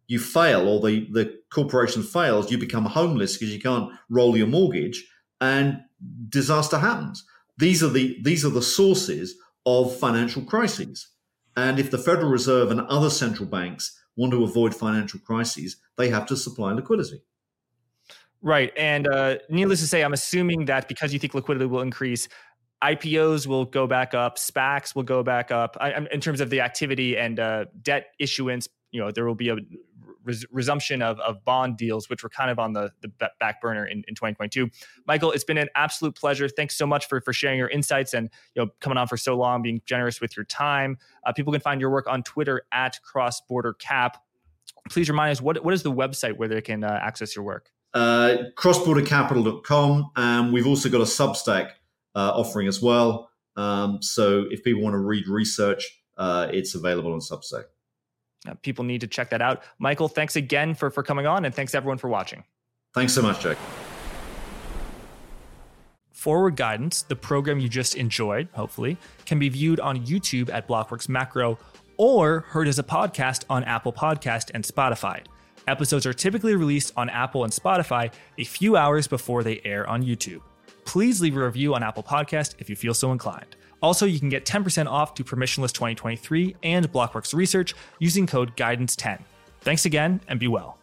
you 0.06 0.18
fail 0.18 0.68
or 0.68 0.80
the, 0.80 1.08
the 1.10 1.38
corporation 1.50 2.02
fails, 2.02 2.50
you 2.50 2.58
become 2.58 2.84
homeless 2.84 3.36
because 3.36 3.52
you 3.52 3.60
can't 3.60 3.90
roll 4.08 4.36
your 4.36 4.46
mortgage 4.46 5.04
and 5.40 5.80
disaster 6.28 6.78
happens. 6.78 7.24
These 7.58 7.82
are 7.82 7.88
the 7.88 8.18
these 8.22 8.44
are 8.44 8.50
the 8.50 8.62
sources 8.62 9.36
of 9.66 9.96
financial 9.96 10.42
crises. 10.42 11.08
And 11.56 11.78
if 11.78 11.90
the 11.90 11.98
Federal 11.98 12.30
Reserve 12.30 12.70
and 12.70 12.80
other 12.82 13.10
central 13.10 13.48
banks 13.48 13.98
want 14.16 14.32
to 14.32 14.44
avoid 14.44 14.74
financial 14.74 15.20
crises, 15.20 15.76
they 15.96 16.08
have 16.08 16.26
to 16.26 16.36
supply 16.36 16.72
liquidity. 16.72 17.22
Right. 18.40 18.72
And 18.76 19.08
uh, 19.08 19.38
needless 19.48 19.80
to 19.80 19.86
say, 19.86 20.02
I'm 20.02 20.12
assuming 20.12 20.66
that 20.66 20.88
because 20.88 21.12
you 21.12 21.18
think 21.18 21.34
liquidity 21.34 21.66
will 21.66 21.80
increase, 21.80 22.28
IPOs 22.82 23.46
will 23.46 23.64
go 23.64 23.86
back 23.86 24.14
up, 24.14 24.38
SPACs 24.38 24.94
will 24.94 25.02
go 25.02 25.22
back 25.22 25.50
up 25.50 25.76
I, 25.80 26.06
in 26.12 26.20
terms 26.20 26.40
of 26.40 26.48
the 26.48 26.60
activity 26.60 27.16
and 27.16 27.40
uh, 27.40 27.64
debt 27.82 28.12
issuance. 28.20 28.68
You 28.92 29.00
know, 29.00 29.10
there 29.10 29.26
will 29.26 29.34
be 29.34 29.48
a 29.48 29.56
res- 30.22 30.46
resumption 30.52 31.02
of, 31.02 31.18
of 31.20 31.44
bond 31.44 31.76
deals, 31.76 32.08
which 32.08 32.22
were 32.22 32.28
kind 32.28 32.50
of 32.50 32.58
on 32.60 32.72
the, 32.72 32.92
the 33.00 33.10
back 33.40 33.60
burner 33.60 33.84
in, 33.84 34.04
in 34.06 34.14
2022. 34.14 34.70
Michael, 35.06 35.32
it's 35.32 35.44
been 35.44 35.58
an 35.58 35.68
absolute 35.74 36.14
pleasure. 36.14 36.48
Thanks 36.48 36.76
so 36.76 36.86
much 36.86 37.08
for, 37.08 37.20
for 37.20 37.32
sharing 37.32 37.58
your 37.58 37.68
insights 37.68 38.14
and 38.14 38.30
you 38.54 38.62
know 38.62 38.70
coming 38.80 38.96
on 38.96 39.08
for 39.08 39.16
so 39.16 39.36
long, 39.36 39.62
being 39.62 39.82
generous 39.84 40.20
with 40.20 40.36
your 40.36 40.44
time. 40.44 40.98
Uh, 41.26 41.32
people 41.32 41.52
can 41.52 41.60
find 41.60 41.80
your 41.80 41.90
work 41.90 42.06
on 42.06 42.22
Twitter 42.22 42.62
at 42.70 43.00
Cross 43.02 43.42
Border 43.48 43.72
Cap. 43.72 44.22
Please 44.90 45.08
remind 45.08 45.32
us 45.32 45.40
what 45.40 45.64
what 45.64 45.74
is 45.74 45.82
the 45.82 45.92
website 45.92 46.36
where 46.36 46.48
they 46.48 46.60
can 46.60 46.84
uh, 46.84 47.00
access 47.02 47.34
your 47.34 47.44
work? 47.44 47.72
Uh, 47.94 48.36
crossbordercapital.com. 48.56 50.10
And 50.16 50.52
we've 50.52 50.66
also 50.66 50.88
got 50.88 51.00
a 51.00 51.04
Substack 51.04 51.70
uh, 52.14 52.32
offering 52.34 52.68
as 52.68 52.82
well. 52.82 53.30
Um, 53.56 54.02
so 54.02 54.44
if 54.50 54.62
people 54.62 54.82
want 54.82 54.94
to 54.94 54.98
read 54.98 55.26
research, 55.26 55.84
uh, 56.16 56.48
it's 56.52 56.74
available 56.74 57.12
on 57.12 57.20
Substack. 57.20 57.64
People 58.62 58.84
need 58.84 59.00
to 59.00 59.06
check 59.06 59.30
that 59.30 59.42
out. 59.42 59.62
Michael, 59.78 60.08
thanks 60.08 60.36
again 60.36 60.74
for, 60.74 60.90
for 60.90 61.02
coming 61.02 61.26
on, 61.26 61.44
and 61.44 61.54
thanks 61.54 61.74
everyone 61.74 61.98
for 61.98 62.08
watching. 62.08 62.44
Thanks 62.94 63.12
so 63.12 63.20
much, 63.20 63.40
Jack. 63.40 63.58
Forward 66.12 66.56
Guidance, 66.56 67.02
the 67.02 67.16
program 67.16 67.60
you 67.60 67.68
just 67.68 67.94
enjoyed, 67.94 68.48
hopefully, 68.52 68.96
can 69.26 69.38
be 69.38 69.48
viewed 69.48 69.78
on 69.80 70.04
YouTube 70.04 70.52
at 70.52 70.66
Blockworks 70.66 71.08
Macro 71.08 71.58
or 71.96 72.40
heard 72.48 72.68
as 72.68 72.78
a 72.78 72.82
podcast 72.82 73.44
on 73.48 73.64
Apple 73.64 73.92
Podcast 73.92 74.50
and 74.54 74.64
Spotify. 74.64 75.24
Episodes 75.68 76.06
are 76.06 76.12
typically 76.12 76.56
released 76.56 76.92
on 76.96 77.08
Apple 77.10 77.44
and 77.44 77.52
Spotify 77.52 78.12
a 78.38 78.44
few 78.44 78.76
hours 78.76 79.06
before 79.06 79.42
they 79.44 79.60
air 79.64 79.88
on 79.88 80.02
YouTube 80.02 80.40
please 80.88 81.20
leave 81.20 81.36
a 81.36 81.44
review 81.44 81.74
on 81.74 81.82
Apple 81.82 82.02
Podcast 82.02 82.54
if 82.58 82.70
you 82.70 82.74
feel 82.74 82.94
so 82.94 83.12
inclined. 83.12 83.56
Also, 83.82 84.06
you 84.06 84.18
can 84.18 84.30
get 84.30 84.46
10% 84.46 84.86
off 84.86 85.12
to 85.14 85.22
Permissionless 85.22 85.70
2023 85.70 86.56
and 86.62 86.90
Blockworks 86.90 87.34
Research 87.34 87.74
using 87.98 88.26
code 88.26 88.56
GUIDANCE10. 88.56 89.20
Thanks 89.60 89.84
again 89.84 90.22
and 90.28 90.40
be 90.40 90.48
well. 90.48 90.77